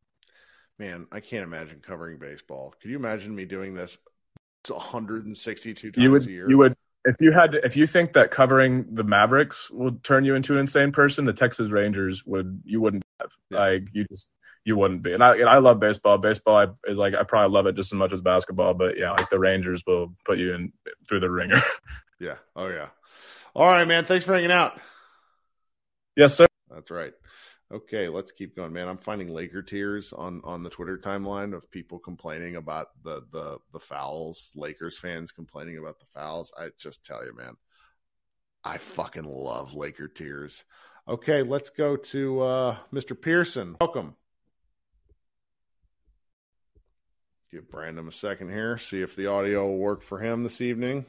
Man, 0.80 1.06
I 1.12 1.20
can't 1.20 1.44
imagine 1.44 1.82
covering 1.86 2.18
baseball. 2.18 2.74
Could 2.82 2.90
you 2.90 2.98
imagine 2.98 3.36
me 3.36 3.46
doing 3.46 3.76
this 3.76 4.00
162 4.70 5.92
times 5.92 6.04
you 6.04 6.12
would, 6.12 6.28
a 6.28 6.32
year. 6.32 6.50
You 6.50 6.58
would 6.58 6.76
if 7.06 7.16
you 7.20 7.32
had 7.32 7.56
if 7.56 7.78
you 7.78 7.86
think 7.86 8.14
that 8.14 8.32
covering 8.32 8.86
the 8.94 9.04
Mavericks 9.04 9.70
would 9.72 10.04
turn 10.04 10.26
you 10.26 10.36
into 10.36 10.54
an 10.54 10.60
insane 10.60 10.92
person, 10.92 11.26
the 11.26 11.34
Texas 11.34 11.70
Rangers 11.70 12.26
would 12.26 12.62
you 12.66 12.82
wouldn't 12.82 13.04
have. 13.20 13.32
Yeah. 13.50 13.60
Like 13.60 13.88
you 13.94 14.06
just 14.10 14.30
you 14.66 14.76
wouldn't 14.76 15.04
be. 15.04 15.14
And 15.14 15.24
I 15.24 15.36
and 15.36 15.48
I 15.48 15.60
love 15.60 15.80
baseball. 15.80 16.18
Baseball 16.18 16.58
I, 16.58 16.68
is 16.90 16.98
like 16.98 17.16
I 17.16 17.24
probably 17.24 17.54
love 17.54 17.68
it 17.68 17.76
just 17.76 17.94
as 17.94 17.98
much 17.98 18.12
as 18.12 18.22
basketball, 18.22 18.74
but 18.74 18.98
yeah, 18.98 19.12
like 19.12 19.30
the 19.30 19.40
Rangers 19.40 19.84
will 19.86 20.14
put 20.26 20.40
you 20.40 20.54
in 20.56 20.74
through 21.08 21.20
the 21.20 21.30
ringer. 21.30 21.62
yeah. 22.20 22.36
Oh 22.56 22.68
yeah. 22.68 22.88
All 23.54 23.68
right, 23.68 23.88
man. 23.88 24.06
Thanks 24.06 24.26
for 24.26 24.34
hanging 24.34 24.52
out. 24.52 24.80
Yes, 26.18 26.36
sir. 26.36 26.48
That's 26.70 26.92
right. 26.92 27.14
Okay, 27.74 28.10
let's 28.10 28.32
keep 28.32 28.56
going, 28.56 28.74
man. 28.74 28.88
I'm 28.88 28.98
finding 28.98 29.30
Laker 29.30 29.64
tears 29.64 30.14
on 30.14 30.40
on 30.44 30.62
the 30.62 30.70
Twitter 30.70 31.00
timeline 31.00 31.56
of 31.56 31.72
people 31.72 31.98
complaining 31.98 32.58
about 32.58 32.90
the 33.04 33.24
the 33.32 33.58
the 33.74 33.80
fouls. 33.80 34.52
Lakers 34.56 35.00
fans 35.00 35.32
complaining 35.32 35.80
about 35.80 36.00
the 36.00 36.06
fouls. 36.06 36.52
I 36.60 36.70
just 36.78 37.04
tell 37.04 37.26
you, 37.26 37.36
man, 37.36 37.56
I 38.64 38.78
fucking 38.78 39.24
love 39.24 39.74
Laker 39.74 40.08
tears. 40.08 40.64
Okay, 41.08 41.42
let's 41.42 41.72
go 41.72 41.96
to 41.96 42.42
uh, 42.42 42.78
Mr. 42.94 43.20
Pearson. 43.20 43.78
Welcome. 43.82 44.16
Give 47.52 47.70
Brandon 47.70 48.08
a 48.08 48.12
second 48.12 48.50
here. 48.50 48.78
See 48.78 49.02
if 49.02 49.16
the 49.16 49.28
audio 49.28 49.68
will 49.68 49.78
work 49.78 50.04
for 50.04 50.20
him 50.20 50.44
this 50.44 50.62
evening. 50.62 51.06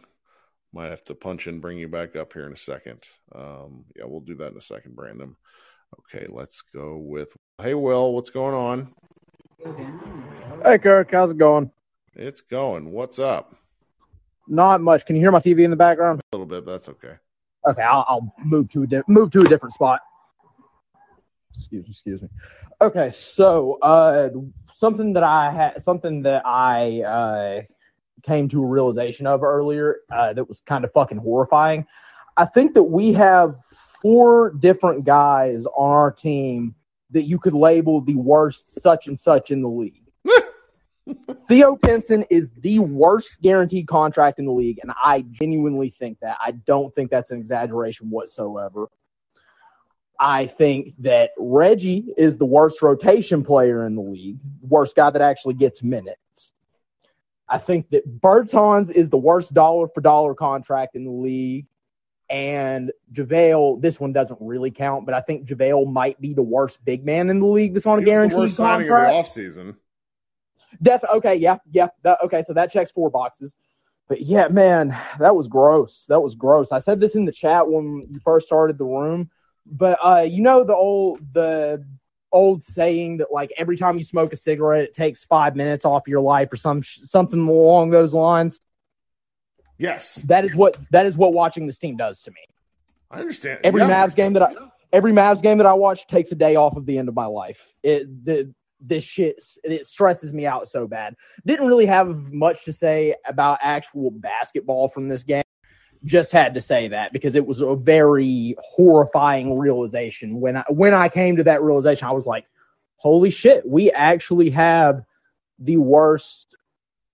Might 0.73 0.91
have 0.91 1.05
to 1.05 1.15
punch 1.15 1.47
and 1.47 1.61
bring 1.61 1.77
you 1.77 1.89
back 1.89 2.17
up 2.17 2.33
here 2.33 2.47
in 2.47 2.53
a 2.53 2.57
second. 2.57 3.03
Um, 3.35 3.85
yeah, 3.95 4.05
we'll 4.07 4.21
do 4.21 4.37
that 4.37 4.53
in 4.53 4.59
a 4.59 4.63
second, 4.63 4.97
Brandon. 4.97 5.37
Okay, 6.01 6.27
let's 6.29 6.63
go 6.75 6.97
with 6.97 7.37
Hey 7.61 7.75
Will, 7.75 8.13
what's 8.13 8.31
going 8.31 8.55
on? 8.55 8.93
Hey 10.65 10.79
Kirk, 10.79 11.11
how's 11.11 11.31
it 11.31 11.39
going? 11.39 11.71
It's 12.15 12.41
going. 12.41 12.93
What's 12.93 13.19
up? 13.19 13.57
Not 14.49 14.81
much. 14.81 15.05
Can 15.07 15.17
you 15.17 15.23
hear 15.23 15.33
my 15.33 15.41
TV 15.41 15.61
in 15.65 15.71
the 15.71 15.77
background? 15.77 16.21
A 16.21 16.37
little 16.37 16.47
bit, 16.47 16.65
but 16.65 16.73
that's 16.73 16.89
okay. 16.89 17.15
Okay, 17.69 17.83
I'll, 17.83 18.05
I'll 18.09 18.35
move 18.45 18.71
to 18.71 18.85
a 18.85 18.87
di- 18.87 19.03
move 19.09 19.31
to 19.33 19.41
a 19.41 19.45
different 19.45 19.75
spot. 19.75 20.01
Excuse 21.57 21.85
me, 21.85 21.91
excuse 21.91 22.23
me. 22.23 22.29
Okay, 22.81 23.11
so 23.11 23.79
uh, 23.83 24.29
something 24.75 25.13
that 25.15 25.25
I 25.25 25.51
had, 25.51 25.83
something 25.83 26.23
that 26.23 26.43
I 26.47 27.01
uh, 27.03 27.63
came 28.23 28.49
to 28.51 28.63
a 28.63 28.67
realization 28.67 29.27
of 29.27 29.43
earlier 29.43 29.97
uh, 30.13 30.33
that 30.35 30.47
was 30.47 30.61
kind 30.61 30.85
of 30.85 30.93
fucking 30.93 31.19
horrifying. 31.19 31.87
I 32.37 32.45
think 32.45 32.75
that 32.75 32.83
we 32.83 33.13
have 33.15 33.57
four 34.07 34.51
different 34.51 35.05
guys 35.05 35.67
on 35.67 35.91
our 35.91 36.13
team 36.13 36.77
that 37.11 37.25
you 37.25 37.41
could 37.41 37.55
label 37.55 38.01
the 38.01 38.15
worst 38.15 38.81
such 38.81 39.09
and 39.09 39.19
such 39.19 39.51
in 39.51 39.63
the 39.63 39.69
league. 39.69 40.05
Theo 41.49 41.75
Pinson 41.75 42.25
is 42.31 42.49
the 42.61 42.79
worst 42.79 43.43
guaranteed 43.43 43.89
contract 43.89 44.39
in 44.39 44.45
the 44.47 44.53
league, 44.53 44.79
and 44.81 44.93
I 45.03 45.23
genuinely 45.33 45.91
think 45.91 46.21
that. 46.21 46.37
I 46.41 46.53
don't 46.53 46.95
think 46.95 47.11
that's 47.11 47.33
an 47.33 47.39
exaggeration 47.39 48.09
whatsoever. 48.09 48.87
I 50.21 50.47
think 50.47 50.95
that 51.01 51.31
Reggie 51.37 52.07
is 52.17 52.37
the 52.37 52.47
worst 52.47 52.83
rotation 52.83 53.43
player 53.43 53.87
in 53.87 53.97
the 53.97 54.03
league, 54.03 54.39
worst 54.61 54.95
guy 54.95 55.11
that 55.11 55.21
actually 55.21 55.55
gets 55.55 55.83
minutes. 55.83 56.53
I 57.49 57.59
think 57.59 57.91
that 57.91 58.21
Bertans 58.21 58.89
is 58.89 59.09
the 59.09 59.19
worst 59.19 59.53
dollar 59.53 59.89
for 59.89 60.01
dollar 60.01 60.33
contract 60.37 60.95
in 60.95 61.05
the 61.05 61.11
league 61.11 61.67
and 62.29 62.93
JaVale, 63.13 63.81
this 63.81 64.01
one 64.01 64.13
doesn't 64.13 64.39
really 64.41 64.71
count, 64.71 65.07
but 65.07 65.15
I 65.15 65.21
think 65.21 65.47
JaVale 65.47 65.91
might 65.91 66.21
be 66.21 66.35
the 66.35 66.43
worst 66.43 66.85
big 66.85 67.05
man 67.05 67.31
in 67.31 67.41
the 67.41 67.47
league 67.47 67.75
that's 67.75 67.87
on 67.87 67.99
a 67.99 68.03
guaranteed 68.03 68.37
worst 68.37 68.57
contract. 68.57 68.89
Signing 68.89 69.17
of 69.17 69.25
the 69.25 69.41
offseason. 69.41 69.77
Def- 70.83 71.05
okay, 71.15 71.37
yeah, 71.37 71.59
yeah. 71.71 71.89
That, 72.03 72.19
okay, 72.25 72.43
so 72.43 72.53
that 72.55 72.73
checks 72.73 72.91
four 72.91 73.11
boxes. 73.11 73.55
But 74.09 74.23
yeah, 74.23 74.49
man, 74.49 74.97
that 75.19 75.35
was 75.35 75.49
gross. 75.49 76.05
That 76.09 76.21
was 76.21 76.35
gross. 76.35 76.73
I 76.73 76.79
said 76.79 77.01
this 77.01 77.15
in 77.15 77.25
the 77.25 77.33
chat 77.33 77.69
when 77.69 78.07
you 78.11 78.21
first 78.21 78.47
started 78.47 78.79
the 78.79 78.85
room, 78.85 79.31
but 79.65 79.99
uh, 80.05 80.21
you 80.21 80.43
know 80.43 80.65
the 80.65 80.75
old 80.75 81.21
the 81.33 81.85
old 82.33 82.63
saying 82.63 83.19
that 83.19 83.33
like 83.33 83.53
every 83.57 83.77
time 83.77 83.99
you 83.99 84.05
smoke 84.05 84.33
a 84.33 84.37
cigarette, 84.37 84.85
it 84.85 84.95
takes 84.95 85.25
five 85.25 85.57
minutes 85.57 85.85
off 85.85 86.07
your 86.07 86.21
life 86.21 86.53
or 86.53 86.57
some 86.57 86.83
something 86.83 87.49
along 87.49 87.91
those 87.91 88.15
lines. 88.15 88.61
Yes, 89.79 90.17
that 90.27 90.45
is 90.45 90.55
what 90.55 90.77
that 90.91 91.07
is 91.07 91.17
what 91.17 91.33
watching 91.33 91.67
this 91.67 91.79
team 91.79 91.97
does 91.97 92.23
to 92.23 92.31
me. 92.31 92.41
I 93.11 93.21
understand. 93.21 93.61
Every 93.65 93.83
yeah. 93.83 94.07
Mavs 94.07 94.15
game 94.15 94.33
that 94.35 94.43
I 94.43 94.53
every 94.93 95.13
Mavs 95.13 95.43
game 95.43 95.59
that 95.59 95.67
I 95.67 95.75
watch 95.75 96.07
takes 96.07 96.33
a 96.33 96.35
day 96.35 96.57
off 96.57 96.77
of 96.77 96.87
the 96.87 96.99
end 96.99 97.09
of 97.09 97.15
my 97.15 97.27
life. 97.27 97.59
It 97.83 98.25
the 98.25 98.55
this 98.81 99.05
shit 99.05 99.43
it 99.65 99.87
stresses 99.87 100.33
me 100.33 100.47
out 100.47 100.69
so 100.69 100.87
bad. 100.87 101.15
Didn't 101.45 101.67
really 101.67 101.87
have 101.87 102.09
much 102.33 102.65
to 102.65 102.73
say 102.73 103.15
about 103.27 103.59
actual 103.63 104.11
basketball 104.11 104.89
from 104.89 105.09
this 105.09 105.23
game. 105.23 105.43
Just 106.05 106.31
had 106.31 106.55
to 106.55 106.61
say 106.61 106.89
that 106.89 107.13
because 107.13 107.35
it 107.35 107.47
was 107.47 107.61
a 107.61 107.75
very 107.75 108.55
horrifying 108.61 109.59
realization. 109.59 110.41
When 110.41 110.59
I 110.59 110.65
when 110.69 110.95
I 110.95 111.09
came 111.09 111.37
to 111.37 111.45
that 111.45 111.63
realization, 111.63 112.07
I 112.07 112.13
was 112.13 112.27
like, 112.27 112.47
"Holy 112.97 113.31
shit, 113.31 113.69
we 113.69 113.91
actually 113.91 114.51
have 114.51 115.05
the 115.59 115.79
worst 115.79 116.55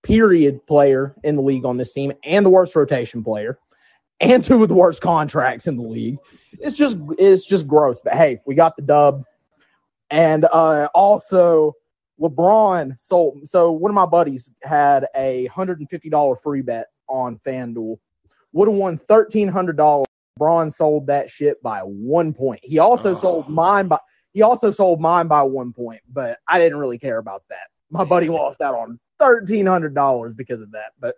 period 0.03 0.65
player 0.67 1.15
in 1.23 1.35
the 1.35 1.41
league 1.41 1.65
on 1.65 1.77
this 1.77 1.93
team 1.93 2.11
and 2.23 2.45
the 2.45 2.49
worst 2.49 2.75
rotation 2.75 3.23
player 3.23 3.57
and 4.19 4.43
two 4.43 4.61
of 4.61 4.69
the 4.69 4.75
worst 4.75 5.01
contracts 5.01 5.67
in 5.67 5.75
the 5.75 5.83
league. 5.83 6.17
It's 6.59 6.77
just 6.77 6.97
it's 7.17 7.45
just 7.45 7.67
gross. 7.67 7.99
But 8.03 8.13
hey, 8.13 8.39
we 8.45 8.55
got 8.55 8.75
the 8.75 8.81
dub. 8.81 9.23
And 10.09 10.45
uh, 10.45 10.89
also 10.93 11.73
LeBron 12.21 12.99
sold 12.99 13.49
so 13.49 13.71
one 13.71 13.89
of 13.89 13.95
my 13.95 14.05
buddies 14.05 14.51
had 14.61 15.07
a 15.15 15.47
hundred 15.47 15.79
and 15.79 15.89
fifty 15.89 16.09
dollar 16.09 16.35
free 16.35 16.61
bet 16.61 16.87
on 17.07 17.39
FanDuel. 17.45 17.97
Would 18.53 18.67
have 18.67 18.77
won 18.77 18.97
thirteen 18.97 19.47
hundred 19.47 19.77
dollars. 19.77 20.05
LeBron 20.39 20.73
sold 20.73 21.07
that 21.07 21.29
shit 21.29 21.61
by 21.61 21.79
one 21.79 22.33
point. 22.33 22.59
He 22.63 22.79
also 22.79 23.11
oh. 23.15 23.19
sold 23.19 23.49
mine 23.49 23.87
by 23.87 23.97
he 24.33 24.41
also 24.41 24.71
sold 24.71 24.99
mine 24.99 25.27
by 25.27 25.43
one 25.43 25.73
point, 25.73 26.01
but 26.11 26.39
I 26.47 26.59
didn't 26.59 26.77
really 26.77 26.97
care 26.97 27.17
about 27.17 27.43
that. 27.49 27.67
My 27.93 28.03
buddy 28.03 28.27
lost 28.27 28.59
out 28.59 28.73
on 28.73 28.99
thirteen 29.19 29.67
hundred 29.67 29.93
dollars 29.93 30.33
because 30.33 30.61
of 30.61 30.71
that. 30.71 30.93
But 30.99 31.15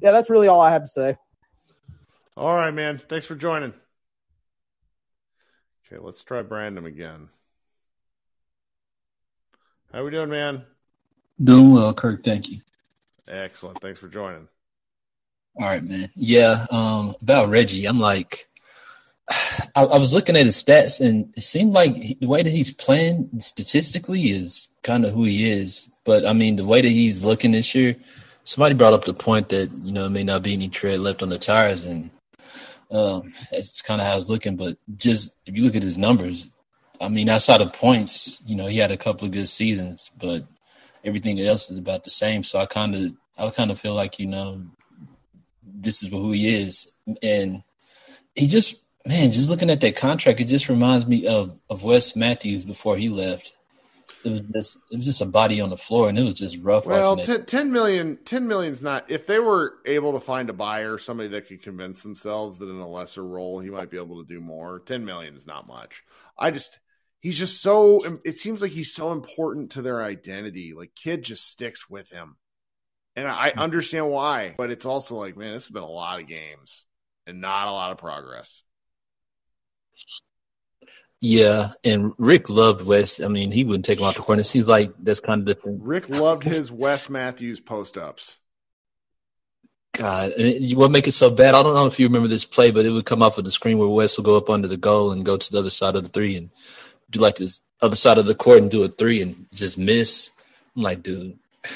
yeah, 0.00 0.12
that's 0.12 0.30
really 0.30 0.46
all 0.46 0.60
I 0.60 0.70
have 0.70 0.84
to 0.84 0.88
say. 0.88 1.16
All 2.36 2.54
right, 2.54 2.70
man. 2.70 2.98
Thanks 3.08 3.26
for 3.26 3.34
joining. 3.34 3.74
Okay, 5.84 6.00
let's 6.00 6.22
try 6.22 6.42
Brandon 6.42 6.86
again. 6.86 7.28
How 9.92 10.04
we 10.04 10.12
doing, 10.12 10.30
man? 10.30 10.64
Doing 11.42 11.72
well, 11.72 11.92
Kirk. 11.92 12.22
Thank 12.22 12.50
you. 12.50 12.60
Excellent. 13.28 13.80
Thanks 13.80 13.98
for 13.98 14.08
joining. 14.08 14.46
All 15.58 15.66
right, 15.66 15.82
man. 15.82 16.08
Yeah, 16.14 16.66
um, 16.70 17.14
about 17.20 17.48
Reggie, 17.48 17.86
I'm 17.86 17.98
like, 17.98 18.48
I, 19.76 19.84
I, 19.84 19.98
was 19.98 20.12
looking 20.12 20.36
at 20.36 20.44
his 20.44 20.62
stats, 20.62 21.00
and 21.00 21.32
it 21.36 21.42
seemed 21.42 21.72
like 21.72 22.18
the 22.18 22.26
way 22.26 22.42
that 22.42 22.50
he's 22.50 22.72
playing 22.72 23.30
statistically 23.38 24.30
is 24.30 24.68
kind 24.82 25.04
of 25.04 25.12
who 25.12 25.24
he 25.24 25.50
is. 25.50 25.88
But 26.04 26.26
I 26.26 26.32
mean, 26.32 26.56
the 26.56 26.64
way 26.64 26.80
that 26.80 26.88
he's 26.88 27.24
looking 27.24 27.52
this 27.52 27.74
year, 27.74 27.96
somebody 28.44 28.74
brought 28.74 28.92
up 28.92 29.04
the 29.04 29.14
point 29.14 29.48
that 29.50 29.70
you 29.82 29.92
know 29.92 30.06
it 30.06 30.10
may 30.10 30.24
not 30.24 30.42
be 30.42 30.52
any 30.52 30.68
tread 30.68 31.00
left 31.00 31.22
on 31.22 31.28
the 31.28 31.38
tires, 31.38 31.84
and 31.84 32.10
um, 32.90 33.32
that's 33.50 33.82
kind 33.82 34.00
of 34.00 34.06
how 34.06 34.16
it's 34.16 34.28
looking. 34.28 34.56
But 34.56 34.76
just 34.96 35.36
if 35.46 35.56
you 35.56 35.64
look 35.64 35.76
at 35.76 35.82
his 35.82 35.98
numbers, 35.98 36.50
I 37.00 37.08
mean, 37.08 37.28
outside 37.28 37.60
of 37.60 37.72
points, 37.72 38.40
you 38.46 38.56
know, 38.56 38.66
he 38.66 38.78
had 38.78 38.92
a 38.92 38.96
couple 38.96 39.26
of 39.26 39.32
good 39.32 39.48
seasons, 39.48 40.10
but 40.18 40.44
everything 41.04 41.40
else 41.40 41.70
is 41.70 41.78
about 41.78 42.04
the 42.04 42.10
same. 42.10 42.42
So 42.42 42.58
I 42.60 42.66
kind 42.66 42.94
of, 42.94 43.12
I 43.38 43.50
kind 43.50 43.70
of 43.70 43.80
feel 43.80 43.94
like 43.94 44.18
you 44.18 44.26
know, 44.26 44.62
this 45.62 46.02
is 46.02 46.10
who 46.10 46.32
he 46.32 46.54
is, 46.54 46.92
and 47.22 47.62
he 48.34 48.46
just, 48.46 48.84
man, 49.06 49.32
just 49.32 49.50
looking 49.50 49.70
at 49.70 49.80
that 49.80 49.96
contract, 49.96 50.40
it 50.40 50.44
just 50.44 50.68
reminds 50.68 51.06
me 51.06 51.26
of 51.26 51.58
of 51.70 51.82
Wes 51.82 52.16
Matthews 52.16 52.64
before 52.64 52.96
he 52.96 53.08
left 53.08 53.56
it 54.24 54.30
was 54.30 54.40
just 54.40 54.78
it 54.90 54.96
was 54.96 55.04
just 55.04 55.20
a 55.20 55.26
body 55.26 55.60
on 55.60 55.70
the 55.70 55.76
floor, 55.76 56.08
and 56.08 56.18
it 56.18 56.22
was 56.22 56.34
just 56.34 56.58
rough. 56.62 56.86
Well, 56.86 57.16
t- 57.16 57.38
10 57.38 57.72
million, 57.72 58.18
10 58.24 58.46
million's 58.46 58.82
not. 58.82 59.10
If 59.10 59.26
they 59.26 59.38
were 59.38 59.74
able 59.84 60.12
to 60.12 60.20
find 60.20 60.48
a 60.50 60.52
buyer, 60.52 60.98
somebody 60.98 61.28
that 61.30 61.48
could 61.48 61.62
convince 61.62 62.02
themselves 62.02 62.58
that 62.58 62.68
in 62.68 62.78
a 62.78 62.88
lesser 62.88 63.24
role 63.24 63.60
he 63.60 63.70
might 63.70 63.90
be 63.90 63.96
able 63.96 64.22
to 64.22 64.28
do 64.28 64.40
more. 64.40 64.80
Ten 64.80 65.04
million 65.04 65.36
is 65.36 65.46
not 65.46 65.66
much. 65.66 66.04
I 66.38 66.50
just 66.50 66.78
he's 67.20 67.38
just 67.38 67.62
so. 67.62 68.20
It 68.24 68.38
seems 68.38 68.62
like 68.62 68.72
he's 68.72 68.94
so 68.94 69.12
important 69.12 69.72
to 69.72 69.82
their 69.82 70.02
identity. 70.02 70.72
Like 70.74 70.94
Kidd 70.94 71.24
just 71.24 71.48
sticks 71.48 71.90
with 71.90 72.08
him, 72.10 72.36
and 73.16 73.26
I 73.26 73.50
hmm. 73.50 73.60
understand 73.60 74.08
why. 74.08 74.54
But 74.56 74.70
it's 74.70 74.86
also 74.86 75.16
like, 75.16 75.36
man, 75.36 75.52
this 75.52 75.66
has 75.66 75.72
been 75.72 75.82
a 75.82 75.88
lot 75.88 76.20
of 76.20 76.28
games 76.28 76.84
and 77.26 77.40
not 77.40 77.68
a 77.68 77.72
lot 77.72 77.92
of 77.92 77.98
progress. 77.98 78.62
Yeah, 81.24 81.68
and 81.84 82.12
Rick 82.18 82.50
loved 82.50 82.84
Wes. 82.84 83.20
I 83.20 83.28
mean, 83.28 83.52
he 83.52 83.62
wouldn't 83.62 83.84
take 83.84 84.00
him 84.00 84.04
off 84.04 84.16
the 84.16 84.22
corner. 84.22 84.40
It 84.40 84.44
seems 84.44 84.66
like 84.66 84.92
that's 84.98 85.20
kind 85.20 85.38
of 85.40 85.46
the 85.46 85.54
thing. 85.54 85.78
Rick 85.80 86.08
loved 86.08 86.42
his 86.42 86.72
Wes 86.72 87.08
Matthews 87.08 87.60
post 87.60 87.96
ups. 87.96 88.38
God, 89.92 90.32
and 90.32 90.48
it, 90.48 90.76
what 90.76 90.90
make 90.90 91.06
it 91.06 91.12
so 91.12 91.30
bad? 91.30 91.54
I 91.54 91.62
don't 91.62 91.74
know 91.74 91.86
if 91.86 92.00
you 92.00 92.08
remember 92.08 92.26
this 92.26 92.44
play, 92.44 92.72
but 92.72 92.84
it 92.84 92.90
would 92.90 93.06
come 93.06 93.22
off 93.22 93.38
of 93.38 93.44
the 93.44 93.52
screen 93.52 93.78
where 93.78 93.86
Wes 93.86 94.16
will 94.16 94.24
go 94.24 94.36
up 94.36 94.50
under 94.50 94.66
the 94.66 94.76
goal 94.76 95.12
and 95.12 95.24
go 95.24 95.36
to 95.36 95.52
the 95.52 95.60
other 95.60 95.70
side 95.70 95.94
of 95.94 96.02
the 96.02 96.08
three 96.08 96.36
and 96.36 96.50
do 97.08 97.20
like 97.20 97.36
this 97.36 97.62
other 97.80 97.94
side 97.94 98.18
of 98.18 98.26
the 98.26 98.34
court 98.34 98.58
and 98.58 98.68
do 98.68 98.82
a 98.82 98.88
three 98.88 99.22
and 99.22 99.46
just 99.52 99.78
miss. 99.78 100.30
I'm 100.74 100.82
like, 100.82 101.04
dude, 101.04 101.38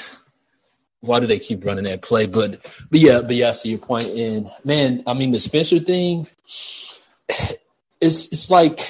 why 0.99 1.21
do 1.21 1.25
they 1.25 1.39
keep 1.39 1.63
running 1.63 1.85
that 1.85 2.01
play? 2.01 2.25
But 2.25 2.65
but 2.91 2.99
yeah, 2.99 3.21
but 3.21 3.37
yeah, 3.37 3.47
I 3.47 3.51
see 3.51 3.69
your 3.69 3.79
point. 3.79 4.07
And 4.07 4.49
man, 4.65 5.03
I 5.07 5.13
mean 5.13 5.31
the 5.31 5.39
Spencer 5.39 5.79
thing, 5.79 6.27
it's 8.01 8.33
it's 8.33 8.51
like 8.51 8.81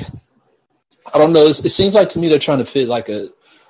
I 1.14 1.18
don't 1.18 1.34
know. 1.34 1.46
It 1.48 1.56
seems 1.56 1.96
like 1.96 2.10
to 2.10 2.20
me 2.20 2.28
they're 2.28 2.40
trying 2.40 2.60
to 2.60 2.66
fit 2.66 2.88
like 2.88 3.10
a, 3.10 3.28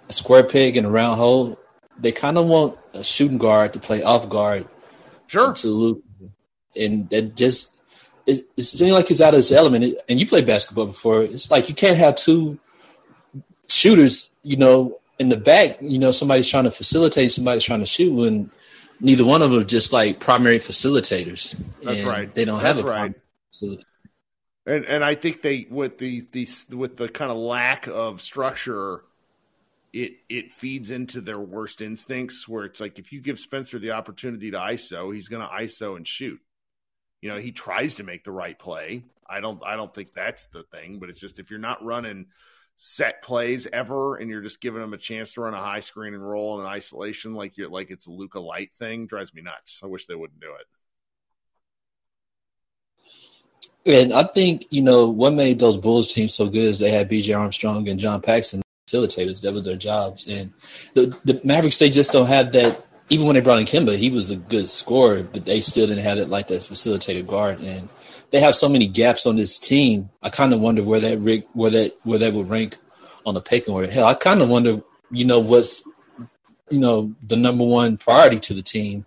a 0.09 0.13
square 0.13 0.43
peg 0.43 0.77
in 0.77 0.85
a 0.85 0.89
round 0.89 1.17
hole. 1.19 1.59
They 1.99 2.11
kind 2.11 2.38
of 2.38 2.47
want 2.47 2.77
a 2.93 3.03
shooting 3.03 3.38
guard 3.38 3.73
to 3.73 3.79
play 3.79 4.03
off 4.03 4.29
guard. 4.29 4.67
Sure. 5.27 5.53
To 5.53 5.67
Luke, 5.67 6.03
and 6.75 7.09
that 7.09 7.35
just 7.35 7.81
it, 8.25 8.45
it 8.55 8.61
seems 8.61 8.91
like 8.91 9.11
it's 9.11 9.21
out 9.21 9.33
of 9.33 9.38
his 9.38 9.51
element. 9.51 9.95
And 10.07 10.19
you 10.19 10.27
played 10.27 10.45
basketball 10.45 10.88
before. 10.88 11.23
It's 11.23 11.51
like 11.51 11.69
you 11.69 11.75
can't 11.75 11.97
have 11.97 12.15
two 12.15 12.59
shooters. 13.67 14.29
You 14.43 14.57
know, 14.57 14.99
in 15.19 15.29
the 15.29 15.38
back. 15.38 15.77
You 15.81 15.99
know, 15.99 16.11
somebody's 16.11 16.49
trying 16.49 16.65
to 16.65 16.71
facilitate, 16.71 17.31
somebody's 17.31 17.63
trying 17.63 17.79
to 17.81 17.85
shoot, 17.85 18.13
when 18.13 18.49
neither 18.99 19.25
one 19.25 19.41
of 19.41 19.51
them 19.51 19.59
are 19.59 19.65
just 19.65 19.93
like 19.93 20.19
primary 20.19 20.59
facilitators. 20.59 21.61
That's 21.83 22.03
right. 22.03 22.33
They 22.33 22.45
don't 22.45 22.61
That's 22.61 22.79
have 22.79 22.85
a 22.85 22.89
right. 22.89 23.13
Facilitator. 23.53 23.83
And 24.68 24.86
and 24.86 25.03
I 25.03 25.15
think 25.15 25.41
they 25.41 25.65
with 25.70 25.97
the 25.97 26.28
the 26.32 26.47
with 26.76 26.97
the 26.97 27.07
kind 27.07 27.32
of 27.32 27.38
lack 27.38 27.88
of 27.88 28.20
structure, 28.20 29.05
it 29.93 30.18
it 30.28 30.51
feeds 30.51 30.91
into 30.91 31.22
their 31.22 31.39
worst 31.39 31.82
instincts. 31.82 32.47
Where 32.47 32.65
it's 32.65 32.82
like 32.82 32.99
if 32.99 33.13
you 33.13 33.22
give 33.22 33.39
Spencer 33.39 33.80
the 33.80 33.91
opportunity 33.91 34.51
to 34.51 34.57
ISO, 34.57 35.15
he's 35.15 35.30
going 35.30 35.41
to 35.41 35.47
ISO 35.47 35.95
and 35.95 36.05
shoot. 36.05 36.41
You 37.22 37.30
know, 37.30 37.38
he 37.38 37.53
tries 37.53 37.95
to 37.95 38.03
make 38.03 38.26
the 38.26 38.32
right 38.32 38.59
play. 38.59 39.05
I 39.28 39.39
don't 39.39 39.63
I 39.65 39.78
don't 39.78 39.93
think 39.93 40.13
that's 40.13 40.47
the 40.47 40.63
thing, 40.63 40.99
but 40.99 41.09
it's 41.09 41.22
just 41.22 41.39
if 41.39 41.49
you're 41.49 41.59
not 41.59 41.84
running 41.84 42.26
set 42.76 43.24
plays 43.24 43.68
ever 43.72 44.18
and 44.18 44.30
you're 44.30 44.41
just 44.41 44.61
giving 44.61 44.82
them 44.82 44.93
a 44.93 44.97
chance 44.97 45.34
to 45.34 45.41
run 45.41 45.53
a 45.53 45.57
high 45.57 45.80
screen 45.80 46.13
and 46.13 46.30
roll 46.30 46.59
in 46.59 46.65
isolation 46.68 47.34
like 47.34 47.57
you're 47.57 47.70
like 47.70 47.89
it's 47.89 48.05
a 48.05 48.11
Luka 48.11 48.39
Light 48.39 48.74
thing 48.76 49.07
drives 49.07 49.34
me 49.34 49.41
nuts. 49.41 49.80
I 49.82 49.88
wish 49.88 50.07
they 50.07 50.13
wouldn't 50.13 50.41
do 50.41 50.51
it. 50.59 50.68
And 53.88 54.13
I 54.13 54.23
think, 54.23 54.65
you 54.69 54.81
know, 54.81 55.07
what 55.07 55.33
made 55.33 55.59
those 55.59 55.77
Bulls 55.77 56.13
teams 56.13 56.33
so 56.33 56.47
good 56.47 56.63
is 56.63 56.79
they 56.79 56.91
had 56.91 57.09
BJ 57.09 57.38
Armstrong 57.38 57.88
and 57.88 57.99
John 57.99 58.21
Paxson 58.21 58.61
facilitators. 58.88 59.41
That 59.41 59.53
was 59.53 59.63
their 59.63 59.77
jobs. 59.77 60.27
And 60.27 60.51
the, 60.93 61.17
the 61.23 61.39
Mavericks, 61.43 61.79
they 61.79 61.89
just 61.89 62.11
don't 62.11 62.27
have 62.27 62.51
that. 62.53 62.83
Even 63.09 63.25
when 63.25 63.35
they 63.35 63.41
brought 63.41 63.59
in 63.59 63.65
Kemba, 63.65 63.97
he 63.97 64.09
was 64.09 64.31
a 64.31 64.35
good 64.35 64.67
scorer, 64.67 65.23
but 65.23 65.45
they 65.45 65.61
still 65.61 65.88
didn't 65.88 66.03
have 66.03 66.17
it 66.17 66.27
like 66.27 66.47
that 66.47 66.61
facilitator 66.61 67.25
guard. 67.25 67.61
And 67.61 67.88
they 68.31 68.41
have 68.41 68.55
so 68.55 68.67
many 68.67 68.88
gaps 68.88 69.25
on 69.25 69.38
this 69.38 69.57
team. 69.57 70.09
I 70.21 70.29
kind 70.29 70.53
of 70.53 70.59
wonder 70.59 70.83
where 70.83 70.99
that 70.99 71.19
rig, 71.19 71.45
where 71.53 71.71
that 71.71 71.95
where 72.03 72.19
that 72.19 72.33
would 72.33 72.49
rank 72.49 72.77
on 73.25 73.33
the 73.33 73.41
pecking 73.41 73.73
order. 73.73 73.89
Hell, 73.89 74.07
I 74.07 74.13
kind 74.13 74.41
of 74.41 74.49
wonder, 74.49 74.81
you 75.09 75.23
know, 75.23 75.39
what's 75.39 75.83
you 76.69 76.79
know 76.79 77.15
the 77.25 77.38
number 77.38 77.63
one 77.63 77.95
priority 77.95 78.39
to 78.39 78.53
the 78.53 78.61
team. 78.61 79.05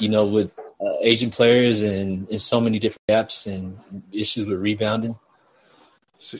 You 0.00 0.08
know, 0.08 0.24
with 0.24 0.50
uh, 0.80 0.94
aging 1.00 1.30
players 1.30 1.82
and, 1.82 2.28
and 2.30 2.40
so 2.40 2.60
many 2.60 2.78
different 2.78 3.06
gaps 3.08 3.46
and 3.46 3.78
issues 4.12 4.46
with 4.46 4.58
rebounding. 4.58 5.18
So 6.18 6.38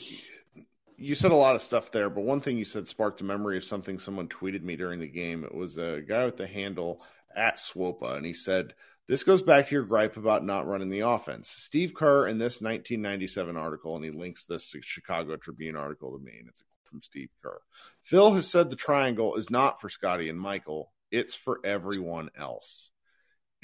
you 0.97 1.15
said 1.15 1.31
a 1.31 1.35
lot 1.35 1.55
of 1.55 1.61
stuff 1.61 1.91
there, 1.91 2.09
but 2.09 2.23
one 2.23 2.41
thing 2.41 2.57
you 2.57 2.65
said 2.65 2.87
sparked 2.87 3.21
a 3.21 3.23
memory 3.23 3.57
of 3.57 3.63
something 3.63 3.99
someone 3.99 4.27
tweeted 4.27 4.61
me 4.61 4.75
during 4.75 4.99
the 4.99 5.07
game. 5.07 5.43
It 5.43 5.53
was 5.53 5.77
a 5.77 6.01
guy 6.01 6.25
with 6.25 6.37
the 6.37 6.47
handle 6.47 7.01
at 7.35 7.57
Swopa, 7.57 8.15
and 8.15 8.25
he 8.25 8.33
said, 8.33 8.73
This 9.07 9.23
goes 9.23 9.41
back 9.41 9.67
to 9.67 9.75
your 9.75 9.83
gripe 9.83 10.17
about 10.17 10.45
not 10.45 10.67
running 10.67 10.89
the 10.89 11.01
offense. 11.01 11.49
Steve 11.49 11.93
Kerr 11.93 12.27
in 12.27 12.37
this 12.37 12.61
1997 12.61 13.57
article, 13.57 13.95
and 13.95 14.05
he 14.05 14.11
links 14.11 14.45
this 14.45 14.73
Chicago 14.81 15.35
Tribune 15.35 15.75
article 15.75 16.17
to 16.17 16.23
me, 16.23 16.33
and 16.39 16.49
it's 16.49 16.63
from 16.83 17.01
Steve 17.01 17.29
Kerr. 17.43 17.59
Phil 18.01 18.33
has 18.33 18.47
said 18.47 18.69
the 18.69 18.75
triangle 18.75 19.35
is 19.35 19.49
not 19.49 19.81
for 19.81 19.89
Scottie 19.89 20.29
and 20.29 20.39
Michael, 20.39 20.91
it's 21.11 21.35
for 21.35 21.59
everyone 21.63 22.29
else 22.37 22.91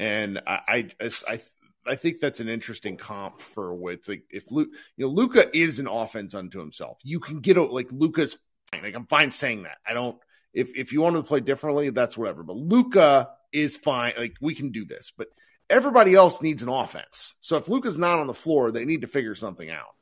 and 0.02 0.42
I, 0.48 0.90
I, 1.00 1.12
I, 1.28 1.40
I 1.86 1.96
think 1.96 2.20
that's 2.20 2.40
an 2.40 2.50
interesting 2.50 2.98
comp 2.98 3.40
for 3.40 3.76
what 3.76 3.94
it's 3.94 4.10
like. 4.10 4.24
If 4.32 4.52
Luke, 4.52 4.70
you 4.98 5.06
know, 5.06 5.12
Luka 5.12 5.56
is 5.56 5.78
an 5.78 5.88
offense 5.88 6.34
unto 6.34 6.60
himself. 6.60 6.98
You 7.04 7.20
can 7.20 7.40
get 7.40 7.58
like 7.58 7.90
fine. 7.92 8.84
Like 8.84 8.96
I'm 8.96 9.06
fine 9.06 9.32
saying 9.32 9.64
that. 9.64 9.78
I 9.86 9.94
don't. 9.94 10.18
If 10.54 10.76
if 10.76 10.92
you 10.92 11.02
want 11.02 11.18
to 11.18 11.24
play 11.24 11.40
differently, 11.40 11.92
that's 11.92 12.18
whatever. 12.18 12.42
But 12.42 12.58
Luka 12.58 13.30
is 13.52 13.78
fine. 13.78 14.14
Like 14.18 14.38
we 14.42 14.56
can 14.56 14.72
do 14.72 14.86
this. 14.86 15.14
But 15.16 15.28
everybody 15.70 16.16
else 16.16 16.42
needs 16.42 16.64
an 16.64 16.70
offense. 16.70 17.36
So 17.40 17.58
if 17.58 17.70
Luka's 17.70 18.00
not 18.00 18.18
on 18.18 18.26
the 18.26 18.34
floor, 18.34 18.72
they 18.72 18.86
need 18.86 19.02
to 19.02 19.08
figure 19.08 19.36
something 19.36 19.70
out. 19.70 19.94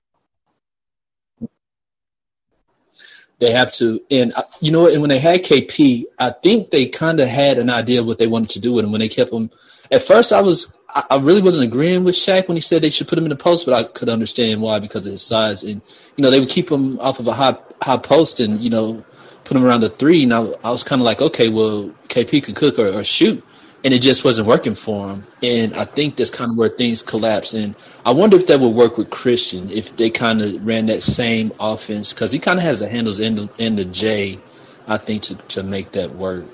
They 3.39 3.51
have 3.51 3.73
to, 3.73 4.01
and 4.11 4.33
uh, 4.33 4.43
you 4.61 4.71
know, 4.71 4.87
and 4.87 5.01
when 5.01 5.09
they 5.09 5.19
had 5.19 5.43
KP, 5.43 6.03
I 6.17 6.29
think 6.29 6.69
they 6.69 6.87
kind 6.87 7.19
of 7.19 7.27
had 7.27 7.57
an 7.57 7.69
idea 7.69 7.99
of 7.99 8.05
what 8.05 8.17
they 8.17 8.27
wanted 8.27 8.49
to 8.51 8.59
do 8.61 8.73
with 8.73 8.85
him 8.85 8.91
when 8.91 8.99
they 8.99 9.09
kept 9.09 9.31
him 9.31 9.49
at 9.91 10.01
first 10.01 10.31
I 10.31 10.41
was 10.41 10.77
I 11.09 11.17
really 11.17 11.41
wasn't 11.41 11.65
agreeing 11.65 12.03
with 12.03 12.15
Shaq 12.15 12.47
when 12.47 12.57
he 12.57 12.61
said 12.61 12.81
they 12.81 12.89
should 12.89 13.07
put 13.07 13.17
him 13.17 13.25
in 13.25 13.29
the 13.29 13.35
post, 13.35 13.65
but 13.65 13.75
I 13.75 13.83
could 13.83 14.09
understand 14.09 14.61
why 14.61 14.79
because 14.79 15.05
of 15.05 15.11
his 15.11 15.21
size. 15.21 15.63
And 15.63 15.81
you 16.15 16.23
know 16.23 16.31
they 16.31 16.39
would 16.39 16.49
keep 16.49 16.71
him 16.71 16.99
off 16.99 17.19
of 17.19 17.27
a 17.27 17.33
high 17.33 17.55
high 17.81 17.97
post 17.97 18.39
and 18.39 18.59
you 18.59 18.69
know 18.69 19.03
put 19.43 19.55
him 19.55 19.65
around 19.65 19.81
the 19.81 19.89
three. 19.89 20.23
And 20.23 20.33
I, 20.33 20.41
I 20.63 20.71
was 20.71 20.83
kind 20.83 21.01
of 21.01 21.05
like, 21.05 21.21
okay, 21.21 21.49
well 21.49 21.89
KP 22.07 22.43
could 22.43 22.55
cook 22.55 22.79
or, 22.79 22.87
or, 22.87 23.03
shoot, 23.03 23.43
and 23.83 23.93
it 23.93 24.01
just 24.01 24.25
wasn't 24.25 24.47
working 24.47 24.73
for 24.73 25.09
him. 25.09 25.27
And 25.43 25.75
I 25.75 25.85
think 25.85 26.15
that's 26.15 26.31
kind 26.31 26.51
of 26.51 26.57
where 26.57 26.69
things 26.69 27.03
collapse. 27.03 27.53
And 27.53 27.75
I 28.05 28.11
wonder 28.11 28.35
if 28.35 28.47
that 28.47 28.59
would 28.59 28.69
work 28.73 28.97
with 28.97 29.11
Christian 29.11 29.69
if 29.69 29.95
they 29.97 30.09
kind 30.09 30.41
of 30.41 30.65
ran 30.65 30.87
that 30.87 31.03
same 31.03 31.51
offense 31.59 32.13
because 32.13 32.31
he 32.31 32.39
kind 32.39 32.57
of 32.57 32.63
has 32.63 32.79
the 32.79 32.89
handles 32.89 33.19
in 33.19 33.35
the 33.35 33.49
in 33.59 33.75
the 33.75 33.85
J. 33.85 34.39
I 34.87 34.97
think 34.97 35.21
to 35.23 35.35
to 35.35 35.61
make 35.61 35.91
that 35.91 36.15
work. 36.15 36.45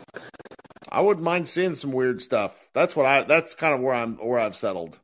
I 0.95 1.01
wouldn't 1.01 1.25
mind 1.25 1.49
seeing 1.49 1.75
some 1.75 1.91
weird 1.91 2.21
stuff. 2.21 2.69
That's 2.71 2.95
what 2.95 3.05
I. 3.05 3.23
That's 3.23 3.53
kind 3.53 3.73
of 3.73 3.81
where 3.81 3.93
I'm 3.93 4.15
where 4.15 4.39
I've 4.39 4.55
settled. 4.55 4.97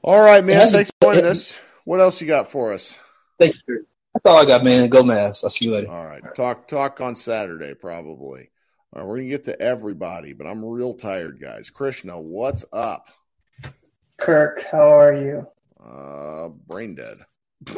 All 0.00 0.20
right, 0.20 0.44
man. 0.44 0.68
Thanks 0.68 0.92
for 1.00 1.12
joining 1.12 1.28
us. 1.28 1.58
What 1.84 2.00
else 2.00 2.20
you 2.20 2.28
got 2.28 2.48
for 2.52 2.72
us? 2.72 2.96
Thank 3.36 3.56
you. 3.66 3.84
That's 4.12 4.26
all 4.26 4.36
I 4.36 4.44
got, 4.44 4.62
man. 4.62 4.88
Go 4.90 5.02
Mavs. 5.02 5.42
I'll 5.42 5.50
see 5.50 5.64
you 5.64 5.72
later. 5.72 5.90
All 5.90 6.06
right. 6.06 6.22
Talk 6.36 6.68
talk 6.68 7.00
on 7.00 7.16
Saturday, 7.16 7.74
probably. 7.74 8.48
All 8.92 9.02
right, 9.02 9.08
we're 9.08 9.16
gonna 9.16 9.28
get 9.28 9.44
to 9.46 9.60
everybody, 9.60 10.34
but 10.34 10.46
I'm 10.46 10.64
real 10.64 10.94
tired, 10.94 11.40
guys. 11.40 11.68
Krishna, 11.70 12.20
what's 12.20 12.64
up? 12.72 13.08
Kirk, 14.18 14.62
how 14.70 15.00
are 15.00 15.20
you? 15.20 15.48
Uh, 15.84 16.50
brain 16.50 16.94
dead. 16.94 17.18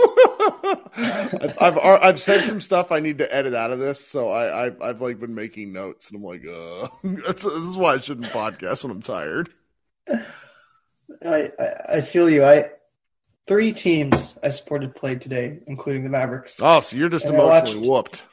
I've, 0.96 1.56
I've, 1.60 1.78
I've 1.78 2.20
said 2.20 2.44
some 2.44 2.60
stuff 2.60 2.92
I 2.92 3.00
need 3.00 3.18
to 3.18 3.34
edit 3.34 3.54
out 3.54 3.70
of 3.70 3.78
this, 3.78 4.04
so 4.04 4.28
I 4.30 4.66
I've, 4.66 4.82
I've 4.82 5.00
like 5.00 5.20
been 5.20 5.34
making 5.34 5.72
notes, 5.72 6.10
and 6.10 6.16
I'm 6.18 6.24
like, 6.24 6.46
uh, 6.46 6.88
this 7.32 7.44
is 7.44 7.76
why 7.76 7.94
I 7.94 7.98
shouldn't 7.98 8.28
podcast 8.28 8.84
when 8.84 8.92
I'm 8.92 9.02
tired. 9.02 9.50
I, 10.08 11.50
I, 11.58 11.96
I 11.96 12.00
feel 12.02 12.28
you. 12.28 12.44
I 12.44 12.70
three 13.46 13.72
teams 13.72 14.38
I 14.42 14.50
supported 14.50 14.94
played 14.94 15.20
today, 15.20 15.58
including 15.66 16.04
the 16.04 16.10
Mavericks. 16.10 16.58
Oh, 16.60 16.80
so 16.80 16.96
you're 16.96 17.08
just 17.08 17.26
and 17.26 17.34
emotionally 17.34 17.88
watched, 17.88 18.22
whooped. 18.22 18.26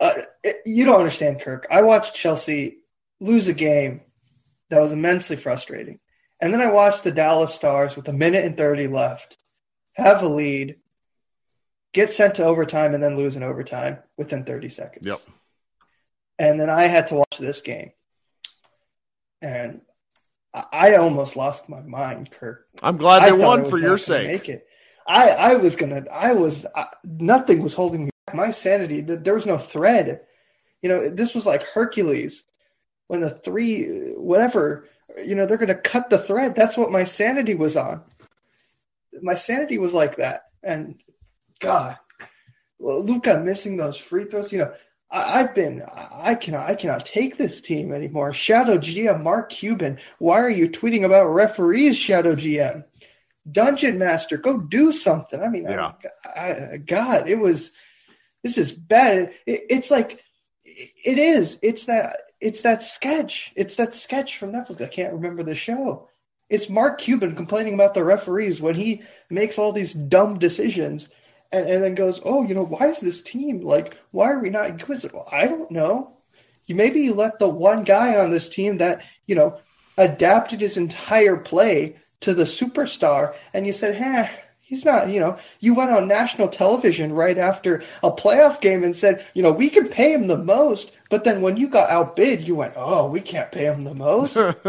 Uh, 0.00 0.22
it, 0.42 0.56
you 0.66 0.84
don't 0.84 0.98
understand, 0.98 1.40
Kirk. 1.40 1.66
I 1.70 1.82
watched 1.82 2.14
Chelsea 2.14 2.78
lose 3.20 3.48
a 3.48 3.54
game 3.54 4.02
that 4.70 4.80
was 4.80 4.92
immensely 4.92 5.36
frustrating. 5.36 5.98
And 6.40 6.52
then 6.52 6.60
I 6.60 6.70
watched 6.70 7.04
the 7.04 7.12
Dallas 7.12 7.54
Stars 7.54 7.96
with 7.96 8.08
a 8.08 8.12
minute 8.12 8.44
and 8.44 8.56
30 8.56 8.88
left 8.88 9.36
have 9.94 10.22
a 10.22 10.28
lead, 10.28 10.76
get 11.92 12.12
sent 12.12 12.36
to 12.36 12.44
overtime, 12.44 12.94
and 12.94 13.02
then 13.02 13.16
lose 13.16 13.36
in 13.36 13.42
overtime 13.42 13.98
within 14.16 14.44
30 14.44 14.68
seconds. 14.68 15.06
Yep. 15.06 15.18
And 16.38 16.60
then 16.60 16.68
I 16.70 16.84
had 16.84 17.08
to 17.08 17.16
watch 17.16 17.38
this 17.38 17.60
game. 17.60 17.92
And 19.40 19.80
I 20.54 20.94
almost 20.96 21.36
lost 21.36 21.68
my 21.68 21.80
mind, 21.80 22.30
Kirk. 22.30 22.66
I'm 22.82 22.96
glad 22.96 23.24
they 23.24 23.32
won 23.32 23.64
for 23.68 23.78
your 23.78 23.98
sake. 23.98 24.28
Make 24.28 24.48
it. 24.48 24.66
I, 25.06 25.30
I 25.30 25.54
was 25.56 25.76
gonna. 25.76 26.04
I 26.10 26.32
was. 26.32 26.64
I, 26.74 26.86
nothing 27.04 27.62
was 27.62 27.74
holding 27.74 28.04
me 28.04 28.10
back. 28.26 28.36
My 28.36 28.50
sanity. 28.52 29.02
th- 29.02 29.20
There 29.22 29.34
was 29.34 29.46
no 29.46 29.58
thread. 29.58 30.22
You 30.80 30.88
know, 30.88 31.10
this 31.10 31.34
was 31.34 31.44
like 31.44 31.62
Hercules 31.62 32.44
when 33.08 33.20
the 33.20 33.30
three, 33.30 34.12
whatever. 34.12 34.88
You 35.22 35.34
know, 35.34 35.44
they're 35.44 35.58
gonna 35.58 35.74
cut 35.74 36.08
the 36.08 36.18
thread. 36.18 36.54
That's 36.54 36.76
what 36.76 36.90
my 36.92 37.04
sanity 37.04 37.54
was 37.54 37.76
on. 37.76 38.02
My 39.22 39.34
sanity 39.34 39.78
was 39.78 39.94
like 39.94 40.16
that, 40.16 40.44
and 40.62 41.00
God, 41.60 41.98
Luka 42.78 43.38
missing 43.38 43.76
those 43.76 43.96
free 43.96 44.24
throws. 44.24 44.52
You 44.52 44.58
know, 44.60 44.74
I, 45.10 45.40
I've 45.40 45.54
been. 45.54 45.82
I 45.82 46.34
cannot. 46.34 46.68
I 46.68 46.74
cannot 46.74 47.06
take 47.06 47.38
this 47.38 47.60
team 47.60 47.92
anymore. 47.92 48.34
Shadow 48.34 48.78
GM 48.78 49.22
Mark 49.22 49.50
Cuban. 49.50 49.98
Why 50.18 50.40
are 50.40 50.50
you 50.50 50.68
tweeting 50.68 51.04
about 51.04 51.28
referees? 51.28 51.96
Shadow 51.96 52.34
GM. 52.34 52.84
Dungeon 53.50 53.98
Master, 53.98 54.38
go 54.38 54.58
do 54.58 54.90
something. 54.90 55.42
I 55.42 55.48
mean, 55.48 55.64
Yeah. 55.64 55.92
I, 56.24 56.40
I, 56.40 56.76
God, 56.78 57.28
it 57.28 57.38
was. 57.38 57.72
This 58.42 58.58
is 58.58 58.72
bad. 58.72 59.32
It, 59.46 59.64
it's 59.70 59.90
like, 59.90 60.20
it 60.64 61.18
is. 61.18 61.58
It's 61.62 61.86
that. 61.86 62.16
It's 62.40 62.62
that 62.62 62.82
sketch. 62.82 63.52
It's 63.56 63.76
that 63.76 63.94
sketch 63.94 64.36
from 64.36 64.52
Netflix. 64.52 64.82
I 64.82 64.88
can't 64.88 65.14
remember 65.14 65.42
the 65.42 65.54
show. 65.54 66.08
It's 66.54 66.70
Mark 66.70 67.00
Cuban 67.00 67.34
complaining 67.34 67.74
about 67.74 67.94
the 67.94 68.04
referees 68.04 68.60
when 68.60 68.76
he 68.76 69.02
makes 69.28 69.58
all 69.58 69.72
these 69.72 69.92
dumb 69.92 70.38
decisions, 70.38 71.08
and, 71.50 71.68
and 71.68 71.82
then 71.82 71.96
goes, 71.96 72.20
"Oh, 72.24 72.46
you 72.46 72.54
know, 72.54 72.64
why 72.64 72.90
is 72.90 73.00
this 73.00 73.22
team 73.22 73.62
like? 73.62 73.96
Why 74.12 74.30
are 74.30 74.38
we 74.38 74.50
not 74.50 74.78
good?" 74.86 75.02
Well, 75.12 75.28
I 75.32 75.48
don't 75.48 75.72
know. 75.72 76.12
You 76.66 76.76
maybe 76.76 77.00
you 77.00 77.14
let 77.14 77.40
the 77.40 77.48
one 77.48 77.82
guy 77.82 78.16
on 78.16 78.30
this 78.30 78.48
team 78.48 78.78
that 78.78 79.02
you 79.26 79.34
know 79.34 79.58
adapted 79.98 80.60
his 80.60 80.76
entire 80.76 81.36
play 81.36 81.96
to 82.20 82.34
the 82.34 82.44
superstar, 82.44 83.34
and 83.52 83.66
you 83.66 83.72
said, 83.72 83.96
"Huh, 83.96 84.28
he's 84.64 84.84
not." 84.84 85.08
You 85.08 85.20
know, 85.20 85.38
you 85.60 85.74
went 85.74 85.90
on 85.90 86.08
national 86.08 86.48
television 86.48 87.12
right 87.12 87.38
after 87.38 87.82
a 88.02 88.10
playoff 88.10 88.60
game 88.60 88.82
and 88.82 88.96
said, 88.96 89.24
"You 89.34 89.42
know, 89.42 89.52
we 89.52 89.70
can 89.70 89.88
pay 89.88 90.12
him 90.12 90.26
the 90.26 90.38
most." 90.38 90.92
But 91.10 91.24
then 91.24 91.42
when 91.42 91.56
you 91.56 91.68
got 91.68 91.90
outbid, 91.90 92.42
you 92.42 92.56
went, 92.56 92.74
"Oh, 92.76 93.08
we 93.08 93.20
can't 93.20 93.52
pay 93.52 93.66
him 93.66 93.84
the 93.84 93.94
most." 93.94 94.36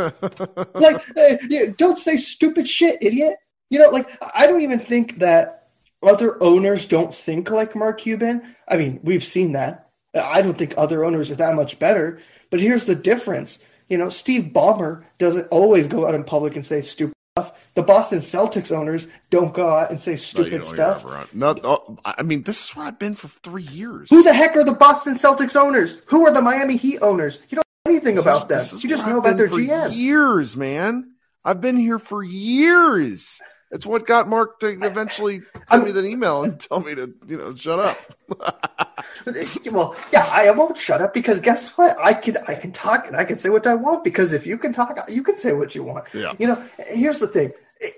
like, 0.75 1.01
eh, 1.17 1.37
yeah, 1.49 1.65
don't 1.77 1.99
say 1.99 2.17
stupid 2.17 2.67
shit, 2.67 2.97
idiot. 3.01 3.37
You 3.69 3.79
know, 3.79 3.89
like 3.89 4.07
I 4.21 4.47
don't 4.47 4.61
even 4.61 4.79
think 4.79 5.19
that 5.19 5.67
other 6.03 6.41
owners 6.43 6.85
don't 6.85 7.13
think 7.13 7.49
like 7.49 7.75
Mark 7.75 7.99
Cuban. 7.99 8.55
I 8.67 8.77
mean, 8.77 8.99
we've 9.03 9.23
seen 9.23 9.53
that. 9.53 9.89
I 10.13 10.41
don't 10.41 10.57
think 10.57 10.73
other 10.77 11.03
owners 11.03 11.31
are 11.31 11.35
that 11.35 11.55
much 11.55 11.79
better. 11.79 12.19
But 12.49 12.59
here's 12.59 12.85
the 12.85 12.95
difference. 12.95 13.59
You 13.89 13.97
know, 13.97 14.09
Steve 14.09 14.51
Ballmer 14.53 15.03
doesn't 15.17 15.47
always 15.47 15.87
go 15.87 16.07
out 16.07 16.15
in 16.15 16.23
public 16.23 16.55
and 16.55 16.65
say 16.65 16.81
stupid. 16.81 17.14
The 17.75 17.83
Boston 17.83 18.19
Celtics 18.19 18.71
owners 18.71 19.07
don't 19.29 19.53
go 19.53 19.69
out 19.69 19.91
and 19.91 20.01
say 20.01 20.15
stupid 20.15 20.51
don't 20.51 20.65
stuff. 20.65 21.05
No, 21.33 21.55
oh, 21.63 21.97
I 22.05 22.23
mean, 22.23 22.43
this 22.43 22.63
is 22.63 22.75
where 22.75 22.87
I've 22.87 22.97
been 22.97 23.15
for 23.15 23.27
three 23.27 23.63
years. 23.63 24.09
Who 24.09 24.23
the 24.23 24.33
heck 24.33 24.55
are 24.55 24.63
the 24.63 24.71
Boston 24.71 25.13
Celtics 25.13 25.57
owners? 25.57 25.99
Who 26.07 26.25
are 26.25 26.31
the 26.33 26.41
Miami 26.41 26.77
Heat 26.77 26.99
owners? 27.01 27.39
You 27.49 27.57
don't 27.57 27.65
know 27.85 27.91
anything 27.91 28.15
This 28.15 28.23
about 28.23 28.49
is- 28.49 28.71
them. 28.71 28.79
You 28.81 28.89
just 28.89 29.05
know 29.05 29.19
about 29.19 29.35
their 29.35 29.49
GMs. 29.49 29.93
Years, 29.93 30.55
man. 30.55 31.11
I've 31.43 31.59
been 31.59 31.77
here 31.77 31.99
for 31.99 32.23
years. 32.23 33.41
It's 33.71 33.85
what 33.85 34.07
got 34.07 34.29
Mark 34.29 34.59
to 34.61 34.67
eventually 34.67 35.41
send 35.67 35.83
me 35.83 35.91
that 35.91 36.05
email 36.05 36.43
and 36.45 36.57
tell 36.59 36.79
me 36.79 36.95
to, 36.95 37.13
you 37.27 37.37
know, 37.37 37.55
shut 37.55 37.79
up. 37.79 37.99
well, 39.71 39.95
yeah, 40.13 40.25
I 40.31 40.49
won't 40.51 40.77
shut 40.77 41.01
up 41.01 41.13
because 41.13 41.39
guess 41.41 41.71
what? 41.77 41.97
I 42.01 42.13
can 42.13 42.37
I 42.47 42.55
can 42.55 42.71
talk 42.71 43.07
and 43.07 43.17
I 43.17 43.25
can 43.25 43.37
say 43.37 43.49
what 43.49 43.67
I 43.67 43.75
want 43.75 44.03
because 44.03 44.33
if 44.33 44.45
you 44.47 44.57
can 44.57 44.71
talk, 44.71 44.97
you 45.09 45.23
can 45.23 45.37
say 45.37 45.51
what 45.51 45.75
you 45.75 45.83
want. 45.83 46.05
Yeah. 46.13 46.33
You 46.37 46.47
know, 46.47 46.63
here's 46.87 47.19
the 47.19 47.27
thing. 47.27 47.51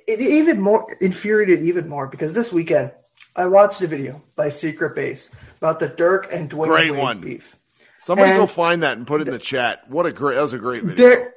It, 0.08 0.20
even 0.20 0.62
more 0.62 0.96
infuriated 1.02 1.64
even 1.64 1.88
more 1.88 2.08
because 2.08 2.34
this 2.34 2.52
weekend 2.52 2.92
I 3.36 3.46
watched 3.46 3.82
a 3.82 3.88
video 3.88 4.22
by 4.36 4.50
Secret 4.50 4.96
Base 4.96 5.30
about 5.58 5.80
the 5.80 5.88
Dirk 5.88 6.28
and 6.32 6.50
Dwyane 6.50 6.68
Great 6.68 6.92
Wade 6.92 7.00
one. 7.00 7.22
beef. 7.22 7.56
Somebody 8.00 8.32
go 8.32 8.48
find 8.48 8.84
that 8.84 8.98
and 8.98 9.06
put 9.06 9.22
it 9.22 9.28
in 9.28 9.34
the 9.34 9.40
chat. 9.40 9.90
What 9.90 10.06
a 10.06 10.12
great, 10.12 10.36
that 10.36 10.42
was 10.42 10.54
a 10.54 10.58
great 10.58 10.84
video. 10.84 11.08
There, 11.08 11.34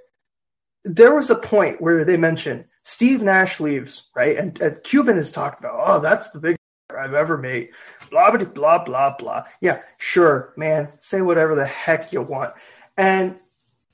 there 0.84 1.14
was 1.14 1.28
a 1.28 1.34
point 1.34 1.80
where 1.80 2.05
they 2.05 2.16
mentioned 2.16 2.64
Steve 2.84 3.22
Nash 3.22 3.61
leaves, 3.61 4.05
right? 4.14 4.36
And, 4.36 4.59
and 4.61 4.82
Cuban 4.82 5.18
is 5.18 5.30
talking 5.32 5.59
about, 5.59 5.80
oh, 5.84 6.01
that's 6.01 6.30
the 6.30 6.38
biggest 6.38 6.61
I've 6.96 7.14
ever 7.14 7.36
made. 7.36 7.70
Blah, 8.11 8.36
blah, 8.36 8.44
blah, 8.44 8.84
blah, 8.84 9.16
blah. 9.16 9.44
Yeah, 9.61 9.80
sure, 9.98 10.55
man. 10.57 10.88
Say 11.01 11.20
whatever 11.20 11.55
the 11.55 11.66
heck 11.66 12.12
you 12.12 12.22
want. 12.22 12.55
And 12.96 13.36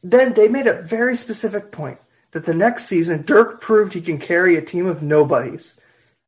then 0.02 0.34
they 0.34 0.48
made 0.48 0.66
a 0.66 0.82
very 0.82 1.16
specific 1.16 1.72
point 1.72 1.98
that 2.36 2.44
the 2.44 2.52
next 2.52 2.84
season, 2.84 3.22
Dirk 3.22 3.62
proved 3.62 3.94
he 3.94 4.02
can 4.02 4.18
carry 4.18 4.56
a 4.56 4.60
team 4.60 4.84
of 4.84 5.00
nobodies. 5.02 5.80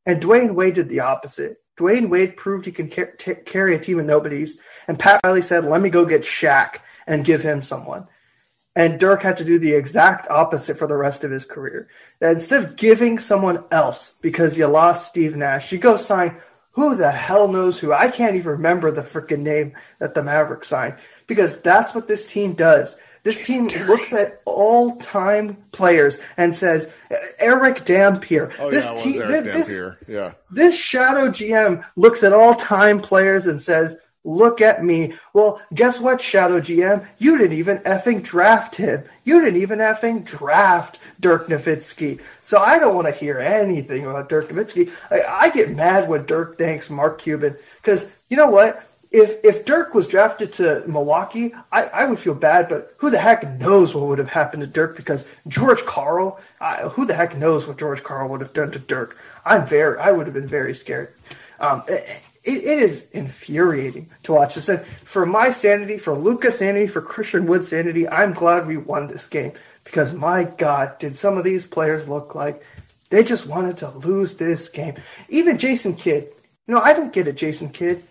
And 0.06 0.22
Dwyane 0.22 0.54
Wade 0.54 0.72
did 0.72 0.88
the 0.88 1.00
opposite. 1.00 1.58
Dwyane 1.78 2.08
Wade 2.08 2.34
proved 2.34 2.64
he 2.64 2.72
can 2.72 2.88
t- 2.88 3.34
carry 3.44 3.74
a 3.74 3.78
team 3.78 3.98
of 3.98 4.06
nobodies. 4.06 4.58
And 4.86 4.98
Pat 4.98 5.20
Riley 5.22 5.42
said, 5.42 5.66
let 5.66 5.82
me 5.82 5.90
go 5.90 6.06
get 6.06 6.22
Shaq 6.22 6.76
and 7.06 7.26
give 7.26 7.42
him 7.42 7.60
someone. 7.60 8.08
And 8.74 8.98
Dirk 8.98 9.20
had 9.20 9.36
to 9.36 9.44
do 9.44 9.58
the 9.58 9.74
exact 9.74 10.30
opposite 10.30 10.78
for 10.78 10.86
the 10.86 10.96
rest 10.96 11.24
of 11.24 11.30
his 11.30 11.44
career. 11.44 11.90
That 12.20 12.32
instead 12.32 12.64
of 12.64 12.76
giving 12.76 13.18
someone 13.18 13.64
else 13.70 14.14
because 14.22 14.56
you 14.56 14.66
lost 14.66 15.08
Steve 15.08 15.36
Nash, 15.36 15.72
you 15.72 15.78
go 15.78 15.98
sign 15.98 16.38
who 16.70 16.96
the 16.96 17.10
hell 17.10 17.48
knows 17.48 17.78
who. 17.78 17.92
I 17.92 18.08
can't 18.08 18.36
even 18.36 18.52
remember 18.52 18.90
the 18.90 19.02
freaking 19.02 19.40
name 19.40 19.74
that 19.98 20.14
the 20.14 20.22
Mavericks 20.22 20.68
signed 20.68 20.96
because 21.26 21.60
that's 21.60 21.94
what 21.94 22.08
this 22.08 22.24
team 22.24 22.54
does. 22.54 22.98
This 23.28 23.46
team 23.46 23.68
looks 23.86 24.14
at 24.14 24.40
all 24.46 24.96
time 24.96 25.58
players 25.72 26.18
and 26.38 26.56
says, 26.56 26.90
Erick 27.38 27.84
Dampier. 27.84 28.50
Oh, 28.58 28.70
this 28.70 28.86
yeah, 28.86 29.02
team, 29.02 29.20
Erick 29.22 29.44
this, 29.44 29.66
Dampier. 29.68 29.98
Yeah. 30.08 30.32
this 30.50 30.74
shadow 30.74 31.28
GM 31.28 31.84
looks 31.94 32.24
at 32.24 32.32
all 32.32 32.54
time 32.54 33.02
players 33.02 33.46
and 33.46 33.60
says, 33.60 33.98
Look 34.24 34.60
at 34.60 34.84
me. 34.84 35.14
Well, 35.32 35.62
guess 35.72 36.00
what, 36.00 36.20
Shadow 36.20 36.60
GM? 36.60 37.06
You 37.18 37.38
didn't 37.38 37.56
even 37.56 37.78
effing 37.78 38.22
draft 38.22 38.74
him. 38.76 39.04
You 39.24 39.40
didn't 39.40 39.62
even 39.62 39.78
effing 39.78 40.24
draft 40.24 40.98
Dirk 41.20 41.46
Nowitzki. 41.48 42.20
So 42.42 42.58
I 42.58 42.78
don't 42.78 42.94
want 42.94 43.06
to 43.06 43.12
hear 43.12 43.38
anything 43.38 44.04
about 44.04 44.28
Dirk 44.28 44.48
Nowitzki. 44.48 44.90
I, 45.10 45.22
I 45.22 45.50
get 45.50 45.74
mad 45.74 46.08
when 46.08 46.26
Dirk 46.26 46.58
thanks 46.58 46.90
Mark 46.90 47.20
Cuban 47.20 47.56
because 47.76 48.10
you 48.28 48.36
know 48.36 48.50
what? 48.50 48.87
If 49.10 49.42
if 49.42 49.64
Dirk 49.64 49.94
was 49.94 50.06
drafted 50.06 50.52
to 50.54 50.84
Milwaukee, 50.86 51.52
I, 51.72 51.84
I 51.84 52.04
would 52.06 52.18
feel 52.18 52.34
bad, 52.34 52.68
but 52.68 52.94
who 52.98 53.10
the 53.10 53.18
heck 53.18 53.58
knows 53.58 53.94
what 53.94 54.06
would 54.06 54.18
have 54.18 54.30
happened 54.30 54.60
to 54.60 54.66
Dirk? 54.66 54.96
Because 54.96 55.26
George 55.46 55.84
Karl, 55.86 56.38
I, 56.60 56.88
who 56.88 57.06
the 57.06 57.14
heck 57.14 57.36
knows 57.36 57.66
what 57.66 57.78
George 57.78 58.02
Karl 58.02 58.28
would 58.28 58.42
have 58.42 58.52
done 58.52 58.70
to 58.72 58.78
Dirk? 58.78 59.16
I'm 59.46 59.66
very, 59.66 59.98
I 59.98 60.12
would 60.12 60.26
have 60.26 60.34
been 60.34 60.46
very 60.46 60.74
scared. 60.74 61.14
Um, 61.58 61.84
it, 61.88 62.22
it 62.44 62.64
is 62.64 63.10
infuriating 63.10 64.08
to 64.24 64.32
watch 64.32 64.54
this. 64.54 64.68
And 64.68 64.80
for 64.84 65.26
my 65.26 65.52
sanity, 65.52 65.98
for 65.98 66.14
Luka's 66.14 66.58
sanity, 66.58 66.86
for 66.86 67.00
Christian 67.00 67.46
Wood's 67.46 67.68
sanity, 67.68 68.08
I'm 68.08 68.32
glad 68.32 68.66
we 68.66 68.76
won 68.76 69.08
this 69.08 69.26
game 69.26 69.52
because 69.84 70.12
my 70.12 70.44
God, 70.44 70.98
did 70.98 71.16
some 71.16 71.38
of 71.38 71.44
these 71.44 71.66
players 71.66 72.08
look 72.08 72.34
like 72.34 72.62
they 73.10 73.24
just 73.24 73.46
wanted 73.46 73.78
to 73.78 73.90
lose 73.90 74.36
this 74.36 74.68
game. 74.68 74.94
Even 75.28 75.58
Jason 75.58 75.94
Kidd, 75.94 76.28
you 76.66 76.74
know, 76.74 76.80
I 76.80 76.92
don't 76.92 77.12
get 77.12 77.26
it, 77.26 77.36
Jason 77.36 77.70
Kidd. 77.70 78.02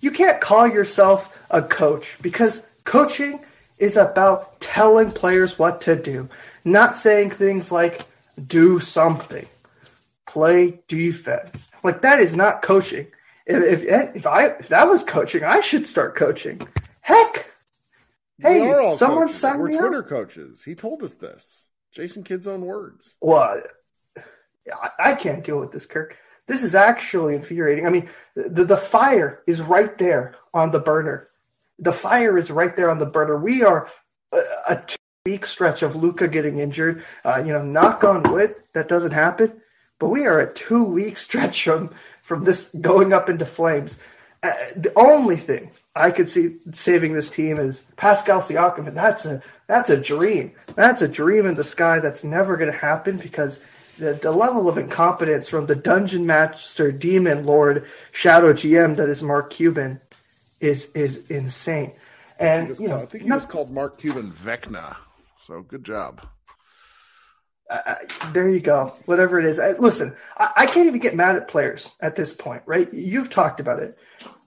You 0.00 0.10
can't 0.10 0.40
call 0.40 0.66
yourself 0.68 1.36
a 1.50 1.62
coach 1.62 2.18
because 2.20 2.68
coaching 2.84 3.40
is 3.78 3.96
about 3.96 4.60
telling 4.60 5.10
players 5.12 5.58
what 5.58 5.80
to 5.82 6.00
do, 6.00 6.28
not 6.64 6.96
saying 6.96 7.30
things 7.30 7.72
like 7.72 8.06
do 8.46 8.78
something, 8.78 9.46
play 10.26 10.80
defense. 10.88 11.70
Like 11.82 12.02
that 12.02 12.20
is 12.20 12.34
not 12.34 12.62
coaching. 12.62 13.06
If 13.46 13.82
if, 13.84 14.16
if 14.16 14.26
I 14.26 14.46
if 14.46 14.68
that 14.68 14.88
was 14.88 15.02
coaching, 15.02 15.44
I 15.44 15.60
should 15.60 15.86
start 15.86 16.16
coaching. 16.16 16.60
Heck, 17.00 17.46
hey, 18.38 18.60
we 18.60 18.68
are 18.68 18.80
all 18.80 18.96
someone 18.96 19.28
coaches. 19.28 19.40
sign 19.40 19.58
We're 19.60 19.68
me 19.68 19.78
Twitter 19.78 20.02
up. 20.02 20.08
coaches. 20.08 20.62
He 20.64 20.74
told 20.74 21.02
us 21.02 21.14
this. 21.14 21.66
Jason 21.92 22.24
Kidd's 22.24 22.46
own 22.46 22.62
words. 22.62 23.14
Well, 23.20 23.62
I, 24.18 24.90
I 24.98 25.14
can't 25.14 25.44
deal 25.44 25.58
with 25.58 25.72
this, 25.72 25.86
Kirk. 25.86 26.16
This 26.46 26.62
is 26.62 26.74
actually 26.74 27.34
infuriating. 27.34 27.86
I 27.86 27.90
mean, 27.90 28.08
the 28.34 28.64
the 28.64 28.76
fire 28.76 29.42
is 29.46 29.60
right 29.60 29.96
there 29.98 30.36
on 30.54 30.70
the 30.70 30.78
burner. 30.78 31.28
The 31.78 31.92
fire 31.92 32.38
is 32.38 32.50
right 32.50 32.74
there 32.74 32.90
on 32.90 32.98
the 32.98 33.06
burner. 33.06 33.36
We 33.36 33.62
are 33.62 33.90
a, 34.32 34.40
a 34.68 34.84
two 34.86 34.96
week 35.26 35.46
stretch 35.46 35.82
of 35.82 35.96
Luka 35.96 36.28
getting 36.28 36.58
injured. 36.58 37.04
Uh, 37.24 37.42
you 37.44 37.52
know, 37.52 37.62
knock 37.62 38.04
on 38.04 38.22
wood, 38.32 38.54
that 38.74 38.88
doesn't 38.88 39.12
happen. 39.12 39.60
But 39.98 40.08
we 40.08 40.26
are 40.26 40.38
a 40.38 40.52
two 40.52 40.84
week 40.84 41.18
stretch 41.26 41.64
from 41.64 41.94
from 42.22 42.44
this 42.44 42.68
going 42.80 43.12
up 43.12 43.28
into 43.28 43.46
flames. 43.46 44.00
Uh, 44.42 44.52
the 44.76 44.92
only 44.96 45.36
thing 45.36 45.70
I 45.94 46.10
could 46.10 46.28
see 46.28 46.58
saving 46.72 47.14
this 47.14 47.30
team 47.30 47.58
is 47.58 47.80
Pascal 47.96 48.40
Siakam, 48.40 48.86
and 48.86 48.96
that's 48.96 49.26
a 49.26 49.42
that's 49.66 49.90
a 49.90 50.00
dream. 50.00 50.52
That's 50.74 51.02
a 51.02 51.08
dream 51.08 51.46
in 51.46 51.56
the 51.56 51.64
sky 51.64 51.98
that's 51.98 52.22
never 52.22 52.56
going 52.56 52.70
to 52.70 52.78
happen 52.78 53.16
because 53.16 53.60
the, 53.98 54.14
the 54.14 54.32
level 54.32 54.68
of 54.68 54.78
incompetence 54.78 55.48
from 55.48 55.66
the 55.66 55.74
dungeon 55.74 56.26
master, 56.26 56.92
demon 56.92 57.46
lord, 57.46 57.86
shadow 58.12 58.52
GM 58.52 58.96
that 58.96 59.08
is 59.08 59.22
Mark 59.22 59.50
Cuban 59.50 60.00
is 60.60 60.90
is 60.94 61.30
insane. 61.30 61.92
And 62.38 62.78
you 62.78 62.88
know, 62.88 62.98
I 62.98 63.06
think 63.06 63.24
he 63.24 63.30
was 63.30 63.46
called 63.46 63.70
Mark 63.70 63.98
Cuban 63.98 64.32
Vecna. 64.32 64.96
So 65.42 65.62
good 65.62 65.84
job. 65.84 66.26
Uh, 67.68 67.94
there 68.32 68.48
you 68.48 68.60
go. 68.60 68.94
Whatever 69.06 69.40
it 69.40 69.46
is. 69.46 69.58
I, 69.58 69.72
listen, 69.72 70.14
I, 70.36 70.52
I, 70.56 70.66
can't 70.66 70.86
even 70.86 71.00
get 71.00 71.16
mad 71.16 71.34
at 71.34 71.48
players 71.48 71.90
at 71.98 72.14
this 72.14 72.32
point, 72.32 72.62
right? 72.64 72.92
You've 72.94 73.28
talked 73.28 73.58
about 73.58 73.80
it. 73.80 73.98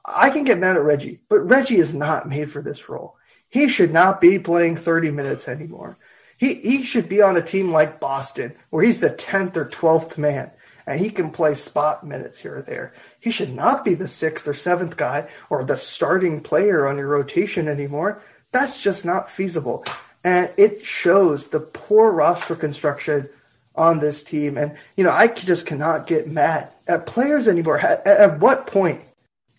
I 0.06 0.30
can 0.30 0.46
get 0.46 0.58
mad 0.58 0.78
at 0.78 0.84
Reggie, 0.84 1.20
but 1.28 1.40
Reggie 1.40 1.80
is 1.80 1.94
not 1.94 2.30
made 2.30 2.50
for 2.50 2.62
this 2.62 2.88
role. 2.88 3.18
He 3.50 3.68
should 3.68 3.92
not 3.92 4.22
be 4.22 4.40
playing 4.40 4.78
30 4.78 5.12
minutes 5.12 5.50
anymore. 5.50 5.98
He, 6.40 6.56
he 6.56 6.84
should 6.84 7.10
be 7.10 7.22
on 7.22 7.36
a 7.36 7.42
team 7.42 7.72
like 7.72 8.00
Boston, 8.00 8.54
where 8.70 8.84
he's 8.84 9.02
the 9.02 9.10
10th 9.10 9.58
or 9.58 9.66
12th 9.66 10.18
man, 10.18 10.50
and 10.88 10.98
he 10.98 11.10
can 11.10 11.32
play 11.32 11.54
spot 11.54 12.08
minutes 12.08 12.40
here 12.40 12.60
or 12.60 12.62
there. 12.62 12.94
He 13.20 13.30
should 13.30 13.54
not 13.54 13.84
be 13.84 13.94
the 13.94 14.08
sixth 14.08 14.48
or 14.48 14.54
seventh 14.54 14.96
guy 14.96 15.28
or 15.50 15.66
the 15.66 15.76
starting 15.76 16.40
player 16.40 16.88
on 16.88 16.98
your 16.98 17.10
rotation 17.10 17.68
anymore. 17.68 18.24
That's 18.54 18.82
just 18.82 19.06
not 19.06 19.30
feasible. 19.30 19.84
And 20.24 20.50
it 20.58 20.82
shows 20.82 21.48
the 21.48 21.60
poor 21.60 22.12
roster 22.12 22.56
construction 22.56 23.28
on 23.76 24.00
this 24.00 24.24
team. 24.24 24.58
And, 24.58 24.78
you 24.96 25.04
know, 25.04 25.12
I 25.12 25.28
just 25.28 25.66
cannot 25.66 26.08
get 26.08 26.28
mad 26.28 26.70
at 26.88 27.06
players 27.06 27.50
anymore. 27.50 27.80
At, 27.80 28.08
at 28.08 28.40
what 28.40 28.66
point 28.66 29.02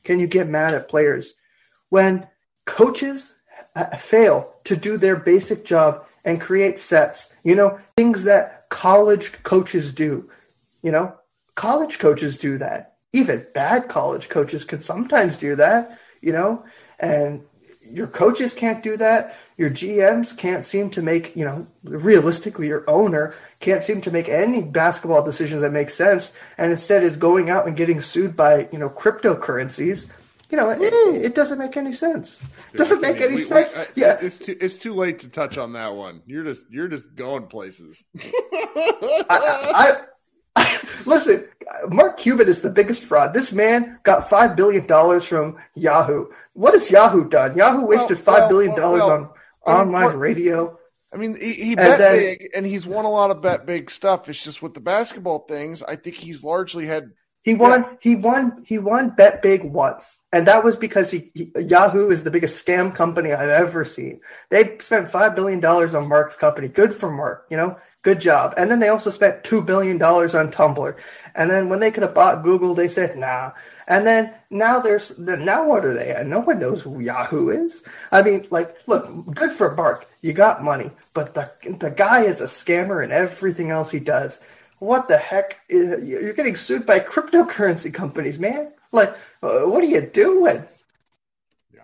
can 0.04 0.18
you 0.18 0.26
get 0.26 0.48
mad 0.48 0.72
at 0.72 0.88
players 0.88 1.34
when 1.90 2.26
coaches 2.64 3.34
uh, 3.76 3.96
fail 3.96 4.54
to 4.64 4.76
do 4.76 4.96
their 4.96 5.16
basic 5.16 5.64
job 5.64 6.06
and 6.24 6.40
create 6.40 6.78
sets? 6.78 7.32
You 7.42 7.54
know, 7.54 7.78
things 7.96 8.24
that 8.24 8.68
college 8.68 9.32
coaches 9.42 9.92
do. 9.92 10.30
You 10.82 10.92
know, 10.92 11.14
college 11.54 11.98
coaches 11.98 12.38
do 12.38 12.58
that. 12.58 12.94
Even 13.12 13.46
bad 13.54 13.88
college 13.88 14.28
coaches 14.28 14.64
can 14.64 14.80
sometimes 14.80 15.36
do 15.36 15.56
that, 15.56 15.98
you 16.20 16.32
know, 16.32 16.64
and 16.98 17.42
your 17.82 18.06
coaches 18.06 18.54
can't 18.54 18.82
do 18.84 18.96
that 18.96 19.36
your 19.60 19.68
GMs 19.68 20.34
can't 20.34 20.64
seem 20.64 20.88
to 20.88 21.02
make, 21.02 21.36
you 21.36 21.44
know, 21.44 21.66
realistically, 21.84 22.68
your 22.68 22.82
owner 22.88 23.34
can't 23.58 23.84
seem 23.84 24.00
to 24.00 24.10
make 24.10 24.26
any 24.26 24.62
basketball 24.62 25.22
decisions 25.22 25.60
that 25.60 25.70
make 25.70 25.90
sense, 25.90 26.34
and 26.56 26.70
instead 26.70 27.04
is 27.04 27.18
going 27.18 27.50
out 27.50 27.66
and 27.66 27.76
getting 27.76 28.00
sued 28.00 28.34
by, 28.34 28.70
you 28.72 28.78
know, 28.78 28.88
cryptocurrencies. 28.88 30.08
You 30.50 30.56
know, 30.56 30.70
it, 30.70 30.80
it, 30.82 31.34
doesn't 31.34 31.58
make 31.58 31.76
any 31.76 31.92
sense. 31.92 32.42
It 32.74 32.78
doesn't 32.78 33.00
make 33.00 33.20
any 33.20 33.36
we, 33.36 33.42
sense. 33.42 33.74
We, 33.74 33.82
I, 33.82 33.86
yeah, 33.94 34.18
it's 34.20 34.36
too, 34.36 34.56
it's 34.60 34.76
too 34.76 34.94
late 34.94 35.20
to 35.20 35.28
touch 35.28 35.58
on 35.58 35.74
that 35.74 35.94
one. 35.94 36.22
You're 36.26 36.44
just 36.44 36.64
you're 36.70 36.88
just 36.88 37.14
going 37.14 37.46
places. 37.46 38.02
I, 39.30 40.02
I, 40.56 40.78
listen. 41.06 41.46
Mark 41.88 42.18
Cuban 42.18 42.48
is 42.48 42.62
the 42.62 42.70
biggest 42.70 43.04
fraud. 43.04 43.32
This 43.32 43.52
man 43.52 44.00
got 44.02 44.28
five 44.28 44.56
billion 44.56 44.86
dollars 44.86 45.24
from 45.24 45.56
Yahoo. 45.76 46.26
What 46.54 46.74
has 46.74 46.90
Yahoo 46.90 47.28
done? 47.28 47.56
Yahoo 47.56 47.86
wasted 47.86 48.16
well, 48.16 48.40
five 48.40 48.48
billion 48.48 48.74
dollars 48.74 49.02
well, 49.02 49.34
well, 49.64 49.76
on 49.76 49.88
online 49.88 50.16
radio. 50.16 50.76
I 51.12 51.16
mean, 51.16 51.36
he, 51.40 51.52
he 51.54 51.74
bet 51.74 51.98
then, 51.98 52.16
big 52.16 52.50
and 52.54 52.64
he's 52.66 52.86
won 52.86 53.04
a 53.04 53.10
lot 53.10 53.30
of 53.30 53.42
bet 53.42 53.66
big 53.66 53.90
stuff. 53.90 54.28
It's 54.28 54.42
just 54.42 54.62
with 54.62 54.74
the 54.74 54.80
basketball 54.80 55.40
things, 55.40 55.82
I 55.82 55.96
think 55.96 56.16
he's 56.16 56.44
largely 56.44 56.86
had. 56.86 57.12
He 57.42 57.54
won. 57.54 57.82
Yeah. 57.82 57.96
He 58.00 58.14
won. 58.16 58.64
He 58.66 58.78
won 58.78 59.10
bet 59.10 59.40
big 59.40 59.64
once, 59.64 60.20
and 60.32 60.46
that 60.46 60.62
was 60.62 60.76
because 60.76 61.10
he, 61.10 61.30
he, 61.34 61.52
Yahoo 61.58 62.10
is 62.10 62.22
the 62.22 62.30
biggest 62.30 62.64
scam 62.64 62.94
company 62.94 63.32
I've 63.32 63.48
ever 63.48 63.84
seen. 63.84 64.20
They 64.50 64.76
spent 64.78 65.10
five 65.10 65.34
billion 65.34 65.60
dollars 65.60 65.94
on 65.94 66.08
Mark's 66.08 66.36
company. 66.36 66.68
Good 66.68 66.92
for 66.92 67.10
Mark, 67.10 67.46
you 67.50 67.56
know. 67.56 67.78
Good 68.02 68.20
job. 68.20 68.54
And 68.56 68.70
then 68.70 68.80
they 68.80 68.88
also 68.88 69.10
spent 69.10 69.44
two 69.44 69.60
billion 69.60 69.98
dollars 69.98 70.34
on 70.34 70.50
Tumblr. 70.50 70.98
And 71.34 71.50
then 71.50 71.68
when 71.68 71.80
they 71.80 71.90
could 71.90 72.02
have 72.02 72.14
bought 72.14 72.42
Google, 72.42 72.74
they 72.74 72.88
said 72.88 73.16
nah. 73.18 73.52
And 73.86 74.06
then 74.06 74.32
now 74.48 74.80
there's 74.80 75.18
now 75.18 75.66
what 75.66 75.84
are 75.84 75.92
they? 75.92 76.22
No 76.26 76.40
one 76.40 76.60
knows 76.60 76.80
who 76.82 77.00
Yahoo 77.00 77.50
is. 77.50 77.84
I 78.10 78.22
mean, 78.22 78.46
like, 78.50 78.74
look, 78.86 79.34
good 79.34 79.52
for 79.52 79.74
Mark. 79.74 80.06
You 80.22 80.32
got 80.32 80.62
money, 80.62 80.90
but 81.14 81.34
the 81.34 81.50
the 81.78 81.90
guy 81.90 82.22
is 82.24 82.40
a 82.40 82.44
scammer 82.44 83.02
and 83.02 83.12
everything 83.12 83.70
else 83.70 83.90
he 83.90 84.00
does. 84.00 84.40
What 84.80 85.08
the 85.08 85.18
heck? 85.18 85.60
You're 85.68 86.32
getting 86.32 86.56
sued 86.56 86.86
by 86.86 87.00
cryptocurrency 87.00 87.92
companies, 87.92 88.38
man. 88.38 88.72
Like, 88.92 89.10
uh, 89.42 89.60
what 89.60 89.84
are 89.84 89.86
you 89.86 90.00
doing? 90.00 90.64
Yeah, 91.72 91.82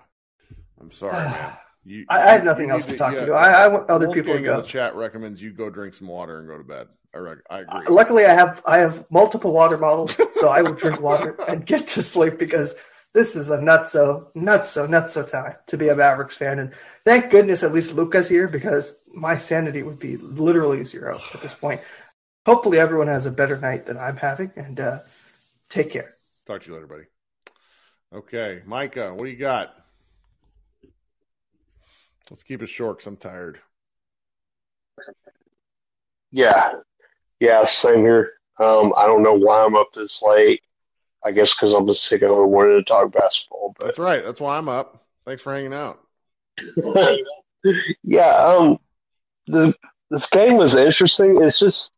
I'm 0.81 0.91
sorry, 0.91 1.13
man. 1.31 1.53
You, 1.85 2.05
I, 2.09 2.23
I, 2.23 2.33
have 2.33 2.45
nothing 2.45 2.71
else 2.71 2.85
to, 2.87 2.93
to 2.93 2.99
talk 2.99 3.15
yeah, 3.15 3.27
to. 3.27 3.35
I, 3.35 3.65
I, 3.65 3.69
want 3.69 3.89
other 3.89 4.11
people 4.11 4.35
to 4.35 4.41
go. 4.41 4.61
The 4.61 4.67
chat 4.67 4.97
recommends 4.97 5.41
you 5.41 5.53
go 5.53 5.71
drink 5.71 5.95
some 5.95 6.09
water 6.09 6.41
and 6.41 6.49
go 6.49 6.59
to 6.59 6.65
bed. 6.65 6.89
I, 7.15 7.19
I 7.19 7.61
agree. 7.61 7.87
Uh, 7.87 7.93
luckily, 7.93 8.25
I 8.25 8.35
have 8.35 8.63
I 8.67 8.79
have 8.79 9.09
multiple 9.11 9.53
water 9.53 9.77
bottles, 9.77 10.19
so 10.33 10.49
I 10.49 10.63
will 10.63 10.75
drink 10.75 11.01
water 11.01 11.37
and 11.49 11.65
get 11.65 11.87
to 11.89 12.03
sleep 12.03 12.39
because 12.39 12.75
this 13.13 13.37
is 13.37 13.51
a 13.51 13.61
not 13.61 13.89
so 13.89 14.31
not 14.35 14.67
so 14.67 14.87
not 14.87 15.11
so 15.11 15.23
time 15.23 15.55
to 15.69 15.77
be 15.77 15.89
a 15.89 15.95
Mavericks 15.95 16.37
fan. 16.37 16.59
And 16.59 16.73
thank 17.05 17.31
goodness 17.31 17.63
at 17.63 17.73
least 17.73 17.95
Luka's 17.95 18.29
here 18.29 18.49
because 18.49 18.99
my 19.15 19.37
sanity 19.37 19.83
would 19.83 19.99
be 19.99 20.17
literally 20.17 20.83
zero 20.83 21.21
at 21.35 21.41
this 21.41 21.55
point. 21.55 21.81
Hopefully, 22.47 22.79
everyone 22.79 23.09
has 23.09 23.27
a 23.27 23.33
better 23.33 23.59
night 23.59 23.87
than 23.87 23.99
I'm 23.99 24.17
having, 24.17 24.53
and 24.55 24.79
uh, 24.79 24.99
take 25.69 25.91
care. 25.91 26.15
Talk 26.47 26.63
to 26.63 26.69
you 26.69 26.75
later, 26.75 26.87
buddy. 26.87 27.03
Okay, 28.15 28.63
Micah, 28.65 29.13
what 29.13 29.25
do 29.25 29.31
you 29.31 29.37
got? 29.37 29.75
Let's 32.31 32.45
keep 32.45 32.63
it 32.63 32.69
short 32.69 32.99
because 32.99 33.09
I'm 33.09 33.17
tired. 33.17 33.59
Yeah, 36.31 36.75
yeah, 37.41 37.65
same 37.65 38.03
here. 38.03 38.35
Um, 38.61 38.93
I 38.97 39.07
don't 39.07 39.25
know 39.25 39.35
why 39.35 39.65
I'm 39.65 39.75
up 39.75 39.89
this 39.93 40.21
late. 40.23 40.63
I 41.25 41.33
guess 41.33 41.53
because 41.53 41.75
I'm 41.75 41.89
just 41.89 42.07
sick 42.07 42.23
of 42.23 42.31
wanting 42.31 42.79
to 42.79 42.85
talk 42.85 43.11
basketball. 43.11 43.75
But 43.77 43.87
that's 43.87 43.99
right. 43.99 44.25
That's 44.25 44.41
why 44.41 44.57
I'm 44.57 44.69
up. 44.69 45.05
Thanks 45.25 45.43
for 45.43 45.53
hanging 45.53 45.75
out. 45.75 45.99
yeah. 48.05 48.37
Um. 48.37 48.79
The 49.49 49.75
this 50.13 50.27
game 50.27 50.59
was 50.59 50.77
interesting. 50.77 51.43
It's 51.43 51.59
just 51.59 51.91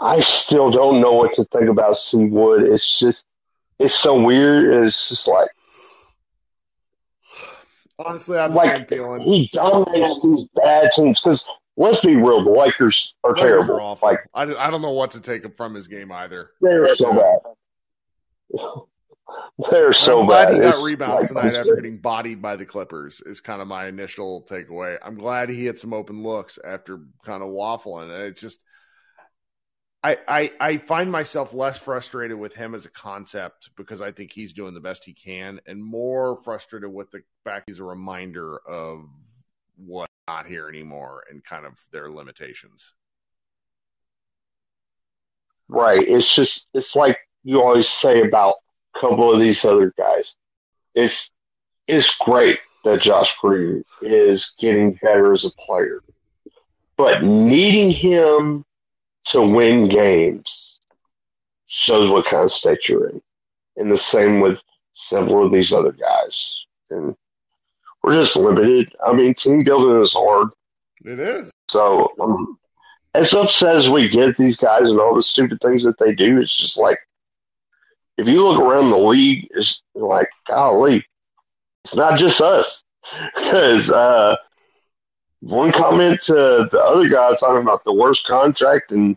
I 0.00 0.20
still 0.20 0.70
don't 0.70 1.00
know 1.00 1.12
what 1.12 1.34
to 1.34 1.44
think 1.46 1.68
about 1.68 1.96
C 1.96 2.16
Wood. 2.16 2.62
It's 2.62 2.98
just 2.98 3.24
it's 3.78 3.94
so 3.94 4.20
weird. 4.20 4.84
It's 4.84 5.08
just 5.08 5.26
like 5.26 5.48
honestly, 7.98 8.38
I'm 8.38 8.54
like 8.54 8.88
feeling 8.88 9.22
he 9.22 9.48
dominates 9.52 10.22
these 10.22 10.46
bad 10.54 10.90
teams 10.94 11.20
because 11.20 11.44
let's 11.76 12.04
be 12.04 12.16
real, 12.16 12.44
the 12.44 12.50
Lakers 12.50 13.12
are 13.24 13.32
Lakers 13.32 13.42
terrible. 13.42 13.74
Are 13.74 13.80
awful. 13.80 14.08
Like 14.08 14.20
I, 14.34 14.42
I 14.42 14.70
don't 14.70 14.82
know 14.82 14.92
what 14.92 15.12
to 15.12 15.20
take 15.20 15.56
from 15.56 15.74
his 15.74 15.88
game 15.88 16.12
either. 16.12 16.50
They're 16.60 16.94
so 16.94 17.12
bad. 17.12 18.60
They're 19.70 19.92
so 19.92 20.20
I'm 20.20 20.26
glad 20.26 20.46
bad. 20.46 20.54
he 20.54 20.60
got 20.60 20.74
it's 20.74 20.82
rebounds 20.82 21.30
like, 21.30 21.42
tonight 21.44 21.58
after 21.58 21.74
getting 21.74 21.98
bodied 21.98 22.40
by 22.40 22.56
the 22.56 22.64
Clippers. 22.64 23.20
Is 23.26 23.40
kind 23.40 23.60
of 23.60 23.68
my 23.68 23.86
initial 23.86 24.46
takeaway. 24.48 24.96
I'm 25.02 25.16
glad 25.16 25.50
he 25.50 25.66
had 25.66 25.78
some 25.78 25.92
open 25.92 26.22
looks 26.22 26.58
after 26.64 27.00
kind 27.24 27.42
of 27.42 27.50
waffling. 27.50 28.04
And 28.04 28.22
it's 28.22 28.40
just, 28.40 28.60
I, 30.02 30.16
I 30.28 30.52
I 30.60 30.76
find 30.78 31.10
myself 31.10 31.52
less 31.52 31.78
frustrated 31.78 32.38
with 32.38 32.54
him 32.54 32.74
as 32.74 32.86
a 32.86 32.90
concept 32.90 33.70
because 33.76 34.00
I 34.00 34.12
think 34.12 34.32
he's 34.32 34.52
doing 34.52 34.72
the 34.74 34.80
best 34.80 35.04
he 35.04 35.12
can, 35.12 35.60
and 35.66 35.82
more 35.82 36.36
frustrated 36.36 36.92
with 36.92 37.10
the 37.10 37.22
fact 37.42 37.64
he's 37.66 37.80
a 37.80 37.84
reminder 37.84 38.58
of 38.58 39.08
what 39.76 40.08
not 40.28 40.46
here 40.46 40.68
anymore 40.68 41.24
and 41.30 41.42
kind 41.42 41.64
of 41.64 41.72
their 41.90 42.10
limitations. 42.10 42.92
Right. 45.68 46.06
It's 46.06 46.32
just 46.34 46.66
it's 46.74 46.94
like 46.94 47.18
you 47.42 47.60
always 47.60 47.88
say 47.88 48.20
about 48.20 48.56
a 48.94 49.00
couple 49.00 49.32
of 49.32 49.40
these 49.40 49.64
other 49.64 49.92
guys. 49.98 50.32
It's 50.94 51.30
it's 51.86 52.14
great 52.20 52.58
that 52.84 53.00
Josh 53.00 53.34
Green 53.40 53.82
is 54.02 54.52
getting 54.60 54.98
better 55.02 55.32
as 55.32 55.44
a 55.44 55.50
player. 55.50 56.02
But 56.96 57.22
needing 57.22 57.90
him 57.90 58.64
to 59.30 59.42
win 59.42 59.88
games 59.88 60.78
shows 61.66 62.10
what 62.10 62.26
kind 62.26 62.44
of 62.44 62.50
state 62.50 62.88
you're 62.88 63.08
in. 63.08 63.20
And 63.76 63.90
the 63.90 63.96
same 63.96 64.40
with 64.40 64.58
several 64.94 65.46
of 65.46 65.52
these 65.52 65.72
other 65.72 65.92
guys. 65.92 66.54
And 66.90 67.14
we're 68.02 68.14
just 68.14 68.36
limited. 68.36 68.92
I 69.06 69.12
mean, 69.12 69.34
team 69.34 69.62
building 69.64 70.00
is 70.00 70.12
hard. 70.12 70.48
It 71.04 71.20
is. 71.20 71.50
So, 71.70 72.12
um, 72.20 72.58
as 73.14 73.32
upset 73.34 73.76
as 73.76 73.88
we 73.88 74.08
get 74.08 74.36
these 74.36 74.56
guys 74.56 74.88
and 74.88 74.98
all 74.98 75.14
the 75.14 75.22
stupid 75.22 75.58
things 75.60 75.82
that 75.84 75.98
they 75.98 76.14
do, 76.14 76.40
it's 76.40 76.56
just 76.56 76.76
like, 76.76 76.98
if 78.16 78.26
you 78.26 78.46
look 78.46 78.60
around 78.60 78.90
the 78.90 78.98
league, 78.98 79.46
it's 79.50 79.80
like, 79.94 80.28
golly, 80.46 81.04
it's 81.84 81.94
not 81.94 82.18
just 82.18 82.40
us. 82.40 82.82
Because 83.34 83.88
uh, 83.88 84.36
one 85.40 85.72
comment 85.72 86.20
to 86.22 86.68
the 86.70 86.80
other 86.82 87.08
guy 87.08 87.34
talking 87.36 87.62
about 87.62 87.84
the 87.84 87.92
worst 87.92 88.24
contract 88.26 88.90
and 88.92 89.16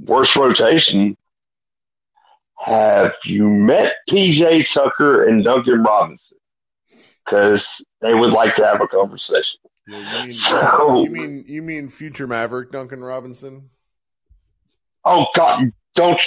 worst 0.00 0.34
rotation. 0.36 1.16
have 2.58 3.12
you 3.24 3.48
met 3.48 3.94
PJ 4.10 4.72
Tucker 4.72 5.24
and 5.28 5.44
Duncan 5.44 5.82
Robinson? 5.82 6.38
Because 7.24 7.66
they 8.00 8.14
would 8.14 8.32
like 8.32 8.54
to 8.56 8.64
have 8.66 8.80
a 8.80 8.88
conversation. 8.88 9.58
Yeah, 9.86 9.98
you, 9.98 10.22
mean, 10.22 10.30
So- 10.30 11.02
you 11.04 11.10
mean 11.10 11.44
you 11.46 11.62
mean 11.62 11.88
future 11.88 12.26
Maverick 12.26 12.72
Duncan 12.72 13.02
Robinson? 13.04 13.70
Oh 15.04 15.26
God, 15.34 15.70
don't 15.94 16.20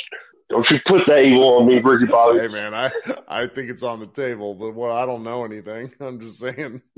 don't 0.49 0.69
you 0.69 0.80
put 0.86 1.05
that 1.07 1.23
evil 1.25 1.57
on 1.57 1.65
me, 1.67 1.80
Ricky 1.80 2.05
Bobby? 2.05 2.39
Hey 2.39 2.47
man, 2.47 2.73
I 2.73 2.91
I 3.28 3.47
think 3.47 3.69
it's 3.69 3.84
on 3.84 3.99
the 3.99 4.05
table, 4.07 4.53
but 4.53 4.73
what 4.75 4.91
I 4.91 5.05
don't 5.05 5.23
know 5.23 5.43
anything. 5.43 5.91
I'm 5.99 6.19
just 6.21 6.39
saying. 6.39 6.82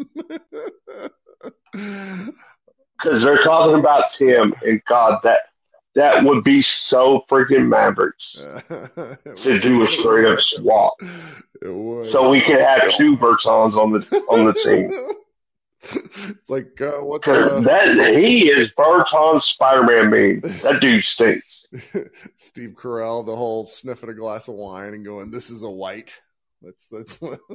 Because 1.72 3.24
they're 3.24 3.44
talking 3.44 3.80
about 3.80 4.12
Tim, 4.18 4.54
and 4.66 4.82
God, 4.86 5.20
that 5.24 5.40
that 5.96 6.24
would 6.24 6.44
be 6.44 6.62
so 6.62 7.24
freaking 7.30 7.68
Mavericks 7.68 8.34
to 8.34 9.60
do 9.60 9.84
a 9.84 9.88
straight 10.00 10.26
up 10.26 10.40
swap. 10.40 10.94
So 11.62 12.30
we 12.30 12.40
could 12.40 12.62
have 12.62 12.90
two 12.96 13.18
Bertans 13.18 13.76
on 13.76 13.92
the 13.92 14.24
on 14.30 14.46
the 14.46 14.54
team. 14.54 14.94
it's 15.82 16.50
like 16.50 16.80
uh, 16.80 17.04
what's 17.04 17.28
uh, 17.28 17.62
that 17.62 18.14
he 18.14 18.50
is 18.50 18.70
Berton's 18.78 19.44
Spider 19.44 19.84
Man 19.84 20.10
meme. 20.10 20.40
That 20.62 20.80
dude 20.80 21.04
stinks. 21.04 21.66
Steve 22.36 22.76
Carell, 22.78 23.26
the 23.26 23.36
whole 23.36 23.66
sniffing 23.66 24.10
a 24.10 24.14
glass 24.14 24.48
of 24.48 24.56
wine 24.56 24.94
and 24.94 25.06
going, 25.06 25.32
"This 25.32 25.50
is 25.50 25.64
a 25.64 25.70
white." 25.70 26.20
That's 26.62 26.88
that's. 26.88 27.20
What... 27.30 27.40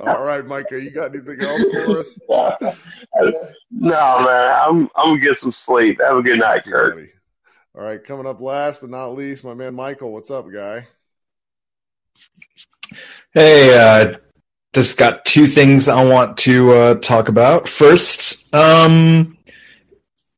All 0.00 0.24
right, 0.24 0.46
Micah, 0.46 0.80
you 0.80 0.90
got 0.90 1.14
anything 1.14 1.40
else 1.40 1.64
for 1.72 1.98
us? 1.98 2.18
no 3.70 4.20
man, 4.20 4.54
I'm 4.60 4.88
I'm 4.94 5.10
gonna 5.10 5.18
get 5.18 5.38
some 5.38 5.50
sleep. 5.50 6.00
Have 6.00 6.18
a 6.18 6.22
good 6.22 6.38
night, 6.38 6.62
Too 6.64 6.70
Kurt. 6.70 6.94
funny. 6.94 7.08
All 7.76 7.82
right, 7.82 8.04
coming 8.04 8.26
up 8.26 8.40
last 8.40 8.80
but 8.80 8.90
not 8.90 9.08
least, 9.08 9.42
my 9.44 9.54
man 9.54 9.74
Michael. 9.74 10.12
What's 10.12 10.30
up, 10.30 10.46
guy? 10.52 10.86
Hey, 13.32 13.76
uh, 13.76 14.18
just 14.72 14.98
got 14.98 15.24
two 15.24 15.46
things 15.46 15.88
I 15.88 16.04
want 16.04 16.36
to 16.38 16.72
uh, 16.72 16.94
talk 16.96 17.28
about. 17.28 17.68
First, 17.68 18.54
um, 18.54 19.36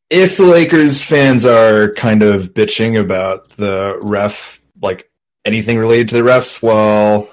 if 0.09 0.39
the 0.39 0.45
Lakers 0.45 1.03
fans 1.03 1.45
are 1.45 1.93
kind 1.93 2.23
of 2.23 2.55
bitching 2.55 3.01
about 3.01 3.49
the 3.51 3.99
ref, 4.03 4.61
like 4.81 5.10
anything 5.45 5.79
related 5.79 6.09
to 6.11 6.15
the 6.17 6.23
refs, 6.23 6.63
well, 6.63 7.29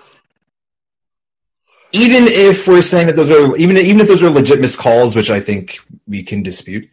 even 1.94 2.24
if 2.28 2.68
we're 2.68 2.82
saying 2.82 3.08
that 3.08 3.16
those 3.16 3.30
are 3.32 3.56
even 3.58 3.78
even 3.78 4.02
if 4.02 4.08
those 4.08 4.24
are 4.24 4.30
legit 4.30 4.60
calls, 4.78 5.16
which 5.16 5.30
I 5.30 5.40
think 5.40 5.80
we 6.08 6.24
can 6.24 6.44
dispute, 6.44 6.86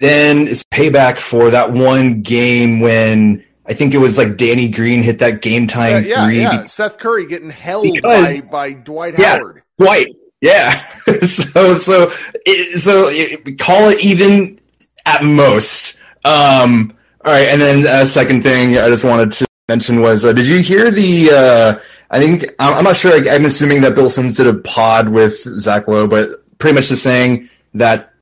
then 0.00 0.48
it's 0.48 0.64
payback 0.64 1.18
for 1.18 1.50
that 1.50 1.72
one 1.72 2.22
game 2.22 2.80
when 2.80 3.44
I 3.66 3.74
think 3.74 3.94
it 3.94 3.98
was 3.98 4.18
like 4.18 4.36
Danny 4.36 4.68
Green 4.68 5.02
hit 5.02 5.20
that 5.20 5.40
game 5.42 5.66
time 5.66 6.04
yeah, 6.04 6.24
three 6.24 6.40
yeah. 6.40 6.64
Seth 6.64 6.98
Curry 6.98 7.26
getting 7.26 7.50
held 7.50 7.92
Because- 7.92 8.44
by 8.44 8.50
by 8.50 8.72
Dwight 8.72 9.18
Yeah. 9.18 9.38
Howard. 9.38 9.62
Dwight. 9.78 10.06
Yeah. 10.40 10.70
so 11.22 11.74
so 11.74 12.10
it, 12.44 12.80
so 12.80 13.04
it, 13.08 13.58
call 13.58 13.88
it 13.90 14.04
even 14.04 14.58
at 15.06 15.22
most. 15.24 16.00
Um. 16.24 16.96
All 17.24 17.32
right, 17.32 17.46
and 17.50 17.60
then 17.60 17.86
uh, 17.86 18.04
second 18.04 18.42
thing 18.42 18.76
I 18.78 18.88
just 18.88 19.04
wanted 19.04 19.30
to 19.30 19.46
mention 19.72 20.02
was, 20.02 20.22
uh, 20.26 20.34
did 20.34 20.46
you 20.46 20.58
hear 20.58 20.90
the? 20.90 21.30
Uh, 21.30 21.80
I 22.10 22.20
think 22.20 22.52
I'm, 22.58 22.84
not 22.84 22.94
sure. 22.94 23.12
I, 23.12 23.34
I'm 23.34 23.46
assuming 23.46 23.80
that 23.80 23.94
Bill 23.94 24.10
Simmons 24.10 24.36
did 24.36 24.46
a 24.46 24.54
pod 24.54 25.08
with 25.08 25.32
Zach 25.32 25.88
Lowe, 25.88 26.06
but 26.06 26.58
pretty 26.58 26.74
much 26.74 26.88
just 26.88 27.02
saying 27.02 27.48
that 27.72 28.12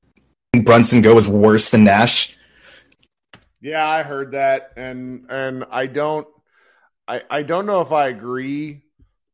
Brunson 0.62 1.02
go 1.02 1.12
was 1.12 1.28
worse 1.28 1.70
than 1.70 1.82
Nash. 1.82 2.36
Yeah, 3.60 3.84
I 3.84 4.04
heard 4.04 4.32
that, 4.32 4.74
and 4.76 5.26
and 5.28 5.64
I 5.72 5.86
don't, 5.86 6.28
I 7.08 7.22
I 7.28 7.42
don't 7.42 7.66
know 7.66 7.80
if 7.80 7.90
I 7.90 8.06
agree, 8.06 8.82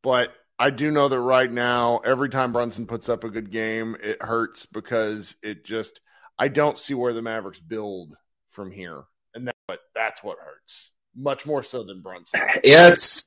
but 0.01 0.33
I 0.57 0.71
do 0.71 0.89
know 0.89 1.07
that 1.07 1.19
right 1.19 1.51
now, 1.51 1.97
every 2.03 2.29
time 2.29 2.51
Brunson 2.51 2.87
puts 2.87 3.09
up 3.09 3.23
a 3.23 3.29
good 3.29 3.51
game, 3.51 3.95
it 4.01 4.23
hurts 4.23 4.65
because 4.65 5.35
it 5.43 5.63
just 5.63 6.01
I 6.39 6.47
don't 6.47 6.79
see 6.79 6.95
where 6.95 7.13
the 7.13 7.21
Mavericks 7.21 7.59
build 7.59 8.15
from 8.49 8.71
here, 8.71 9.03
and 9.35 9.47
that 9.47 9.55
but 9.67 9.81
that's 9.93 10.23
what 10.23 10.39
hurts 10.39 10.89
much 11.17 11.45
more 11.45 11.63
so 11.63 11.83
than 11.83 12.01
Brunson. 12.01 12.41
Yeah, 12.63 12.89
it's 12.91 13.25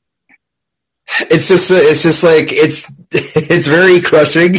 it's 1.23 1.49
just 1.49 1.71
it's 1.71 2.03
just 2.03 2.23
like 2.23 2.53
it's 2.53 2.91
it's 3.11 3.67
very 3.67 4.01
crushing. 4.01 4.55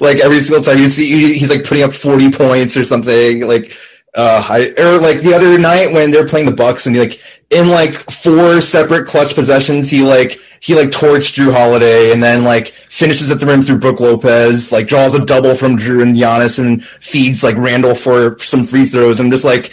Like 0.00 0.18
every 0.18 0.40
single 0.40 0.64
time 0.64 0.78
you 0.78 0.88
see 0.88 1.34
he's 1.34 1.50
like 1.50 1.64
putting 1.64 1.84
up 1.84 1.92
forty 1.92 2.30
points 2.30 2.76
or 2.76 2.84
something. 2.84 3.46
Like 3.46 3.76
uh, 4.14 4.44
I 4.48 4.72
or 4.78 4.98
like 4.98 5.20
the 5.20 5.34
other 5.34 5.58
night 5.58 5.92
when 5.92 6.10
they're 6.10 6.26
playing 6.26 6.46
the 6.46 6.54
Bucks 6.54 6.86
and 6.86 6.94
he 6.94 7.00
like 7.00 7.20
in 7.50 7.68
like 7.68 7.94
four 7.94 8.60
separate 8.60 9.06
clutch 9.06 9.34
possessions 9.34 9.90
he 9.90 10.02
like 10.02 10.38
he 10.60 10.74
like 10.74 10.88
torched 10.88 11.34
Jrue 11.34 11.52
Holiday 11.52 12.12
and 12.12 12.22
then 12.22 12.44
like 12.44 12.68
finishes 12.68 13.30
at 13.30 13.40
the 13.40 13.46
rim 13.46 13.62
through 13.62 13.78
Brooke 13.78 14.00
Lopez. 14.00 14.70
Like 14.70 14.86
draws 14.86 15.14
a 15.14 15.24
double 15.24 15.54
from 15.54 15.76
Jrue 15.76 16.02
and 16.02 16.16
Giannis 16.16 16.58
and 16.58 16.84
feeds 16.84 17.42
like 17.42 17.56
Randle 17.56 17.94
for 17.94 18.38
some 18.38 18.62
free 18.64 18.84
throws. 18.84 19.18
I'm 19.18 19.30
just 19.30 19.44
like 19.44 19.72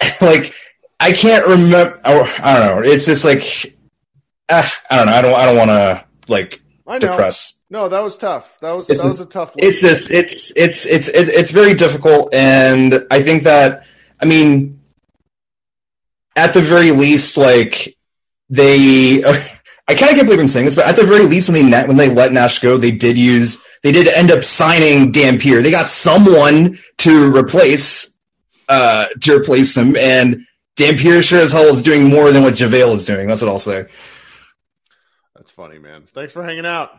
like 0.20 0.54
I 1.00 1.12
can't 1.12 1.46
remember. 1.46 2.00
I 2.04 2.12
don't 2.14 2.84
know. 2.84 2.90
It's 2.90 3.06
just 3.06 3.24
like 3.24 3.76
ah, 4.48 4.82
I 4.90 4.96
don't 4.96 5.06
know. 5.06 5.12
I 5.12 5.22
don't. 5.22 5.34
I 5.34 5.46
don't 5.46 5.56
want 5.56 5.70
to 5.70 6.06
like 6.28 6.60
depress. 6.98 7.64
No, 7.70 7.88
that 7.88 8.00
was 8.02 8.16
tough. 8.16 8.58
That 8.60 8.72
was 8.72 8.88
It's 8.88 9.00
that 9.00 9.04
was 9.04 9.20
a 9.20 9.26
tough. 9.26 9.54
It's 9.58 9.80
just 9.80 10.10
it's 10.10 10.52
it's 10.56 10.86
it's 10.86 11.08
it's 11.08 11.28
it's 11.28 11.50
very 11.50 11.74
difficult, 11.74 12.34
and 12.34 13.06
I 13.10 13.22
think 13.22 13.44
that 13.44 13.86
I 14.20 14.24
mean, 14.24 14.80
at 16.36 16.54
the 16.54 16.60
very 16.60 16.90
least, 16.90 17.36
like 17.36 17.96
they. 18.48 19.22
I 19.90 19.94
kind 19.94 20.10
of 20.10 20.16
can't 20.16 20.26
believe 20.26 20.40
I'm 20.40 20.48
saying 20.48 20.66
this, 20.66 20.76
but 20.76 20.86
at 20.86 20.96
the 20.96 21.04
very 21.04 21.24
least, 21.24 21.48
when 21.48 21.54
they 21.54 21.66
net, 21.66 21.88
when 21.88 21.96
they 21.96 22.10
let 22.10 22.30
Nash 22.30 22.58
go, 22.58 22.76
they 22.76 22.90
did 22.90 23.16
use 23.16 23.64
they 23.82 23.90
did 23.90 24.06
end 24.06 24.30
up 24.30 24.44
signing 24.44 25.12
Dampier. 25.12 25.62
They 25.62 25.70
got 25.70 25.88
someone 25.88 26.78
to 26.98 27.34
replace 27.34 28.18
uh 28.68 29.06
to 29.22 29.38
replace 29.38 29.74
him, 29.74 29.96
and 29.96 30.46
Dampier 30.78 31.20
sure 31.22 31.40
as 31.40 31.52
hell 31.52 31.64
is 31.64 31.82
doing 31.82 32.08
more 32.08 32.30
than 32.30 32.44
what 32.44 32.54
JaVale 32.54 32.94
is 32.94 33.04
doing. 33.04 33.26
That's 33.26 33.42
what 33.42 33.48
I'll 33.48 33.58
say. 33.58 33.86
That's 35.34 35.50
funny, 35.50 35.80
man. 35.80 36.04
Thanks 36.14 36.32
for 36.32 36.44
hanging 36.44 36.66
out. 36.66 36.92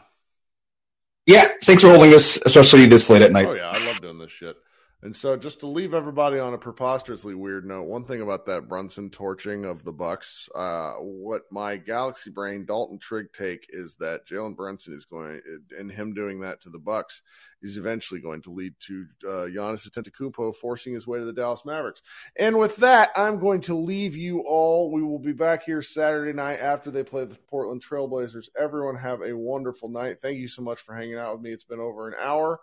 Yeah, 1.25 1.47
thanks 1.63 1.83
for 1.83 1.89
holding 1.89 2.11
this, 2.11 2.41
especially 2.45 2.87
this 2.87 3.09
late 3.09 3.21
at 3.21 3.31
night. 3.31 3.45
Oh 3.45 3.53
yeah, 3.53 3.69
I 3.69 3.85
love 3.85 4.01
doing 4.01 4.19
this 4.19 4.31
shit. 4.31 4.57
And 5.01 5.15
so, 5.15 5.37
just 5.37 5.61
to 5.61 5.67
leave 5.67 5.93
everybody 5.93 6.39
on 6.39 6.53
a 6.53 6.57
preposterously 6.57 7.33
weird 7.33 7.65
note, 7.65 7.83
one 7.83 8.03
thing 8.03 8.21
about 8.21 8.47
that 8.47 8.67
Brunson 8.67 9.09
torching 9.09 9.63
of 9.63 9.81
the 9.85 9.93
Bucks, 9.93 10.49
uh, 10.53 10.95
what 10.95 11.43
my 11.51 11.77
Galaxy 11.77 12.31
brain 12.31 12.65
Dalton 12.65 12.99
Trigg 12.99 13.31
take 13.31 13.67
is 13.69 13.95
that 13.97 14.27
Jalen 14.27 14.57
Brunson 14.57 14.93
is 14.93 15.05
going, 15.05 15.39
and 15.77 15.89
him 15.89 16.13
doing 16.13 16.41
that 16.41 16.61
to 16.63 16.69
the 16.69 16.79
Bucks 16.79 17.21
is 17.61 17.77
eventually 17.77 18.19
going 18.19 18.41
to 18.41 18.51
lead 18.51 18.73
to 18.81 19.05
uh, 19.23 19.47
Giannis 19.47 19.89
Antetokounmpo 19.89 20.53
forcing 20.55 20.93
his 20.93 21.07
way 21.07 21.19
to 21.19 21.25
the 21.25 21.33
Dallas 21.33 21.65
Mavericks. 21.65 22.01
And 22.35 22.57
with 22.57 22.75
that, 22.77 23.11
I'm 23.15 23.39
going 23.39 23.61
to 23.61 23.75
leave 23.75 24.17
you 24.17 24.43
all. 24.45 24.91
We 24.91 25.01
will 25.01 25.19
be 25.19 25.33
back 25.33 25.63
here 25.63 25.81
Saturday 25.81 26.33
night 26.33 26.59
after 26.59 26.91
they 26.91 27.03
play 27.03 27.23
the 27.23 27.37
Portland 27.47 27.81
Trailblazers. 27.83 28.49
Everyone 28.57 28.97
have 28.97 29.21
a 29.21 29.35
wonderful 29.35 29.87
night. 29.87 30.19
Thank 30.19 30.39
you 30.39 30.49
so 30.49 30.61
much 30.61 30.81
for 30.81 30.93
hanging 30.93 31.17
out 31.17 31.35
with 31.35 31.41
me. 31.41 31.51
It's 31.51 31.63
been 31.63 31.79
over 31.79 32.09
an 32.09 32.15
hour. 32.21 32.59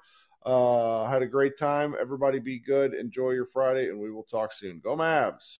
Uh, 0.46 1.04
had 1.06 1.22
a 1.22 1.26
great 1.26 1.58
time. 1.58 1.96
Everybody 2.00 2.38
be 2.38 2.60
good. 2.60 2.94
Enjoy 2.94 3.32
your 3.32 3.46
Friday, 3.46 3.88
and 3.88 3.98
we 3.98 4.12
will 4.12 4.22
talk 4.22 4.52
soon. 4.52 4.78
Go 4.78 4.96
Mavs. 4.96 5.58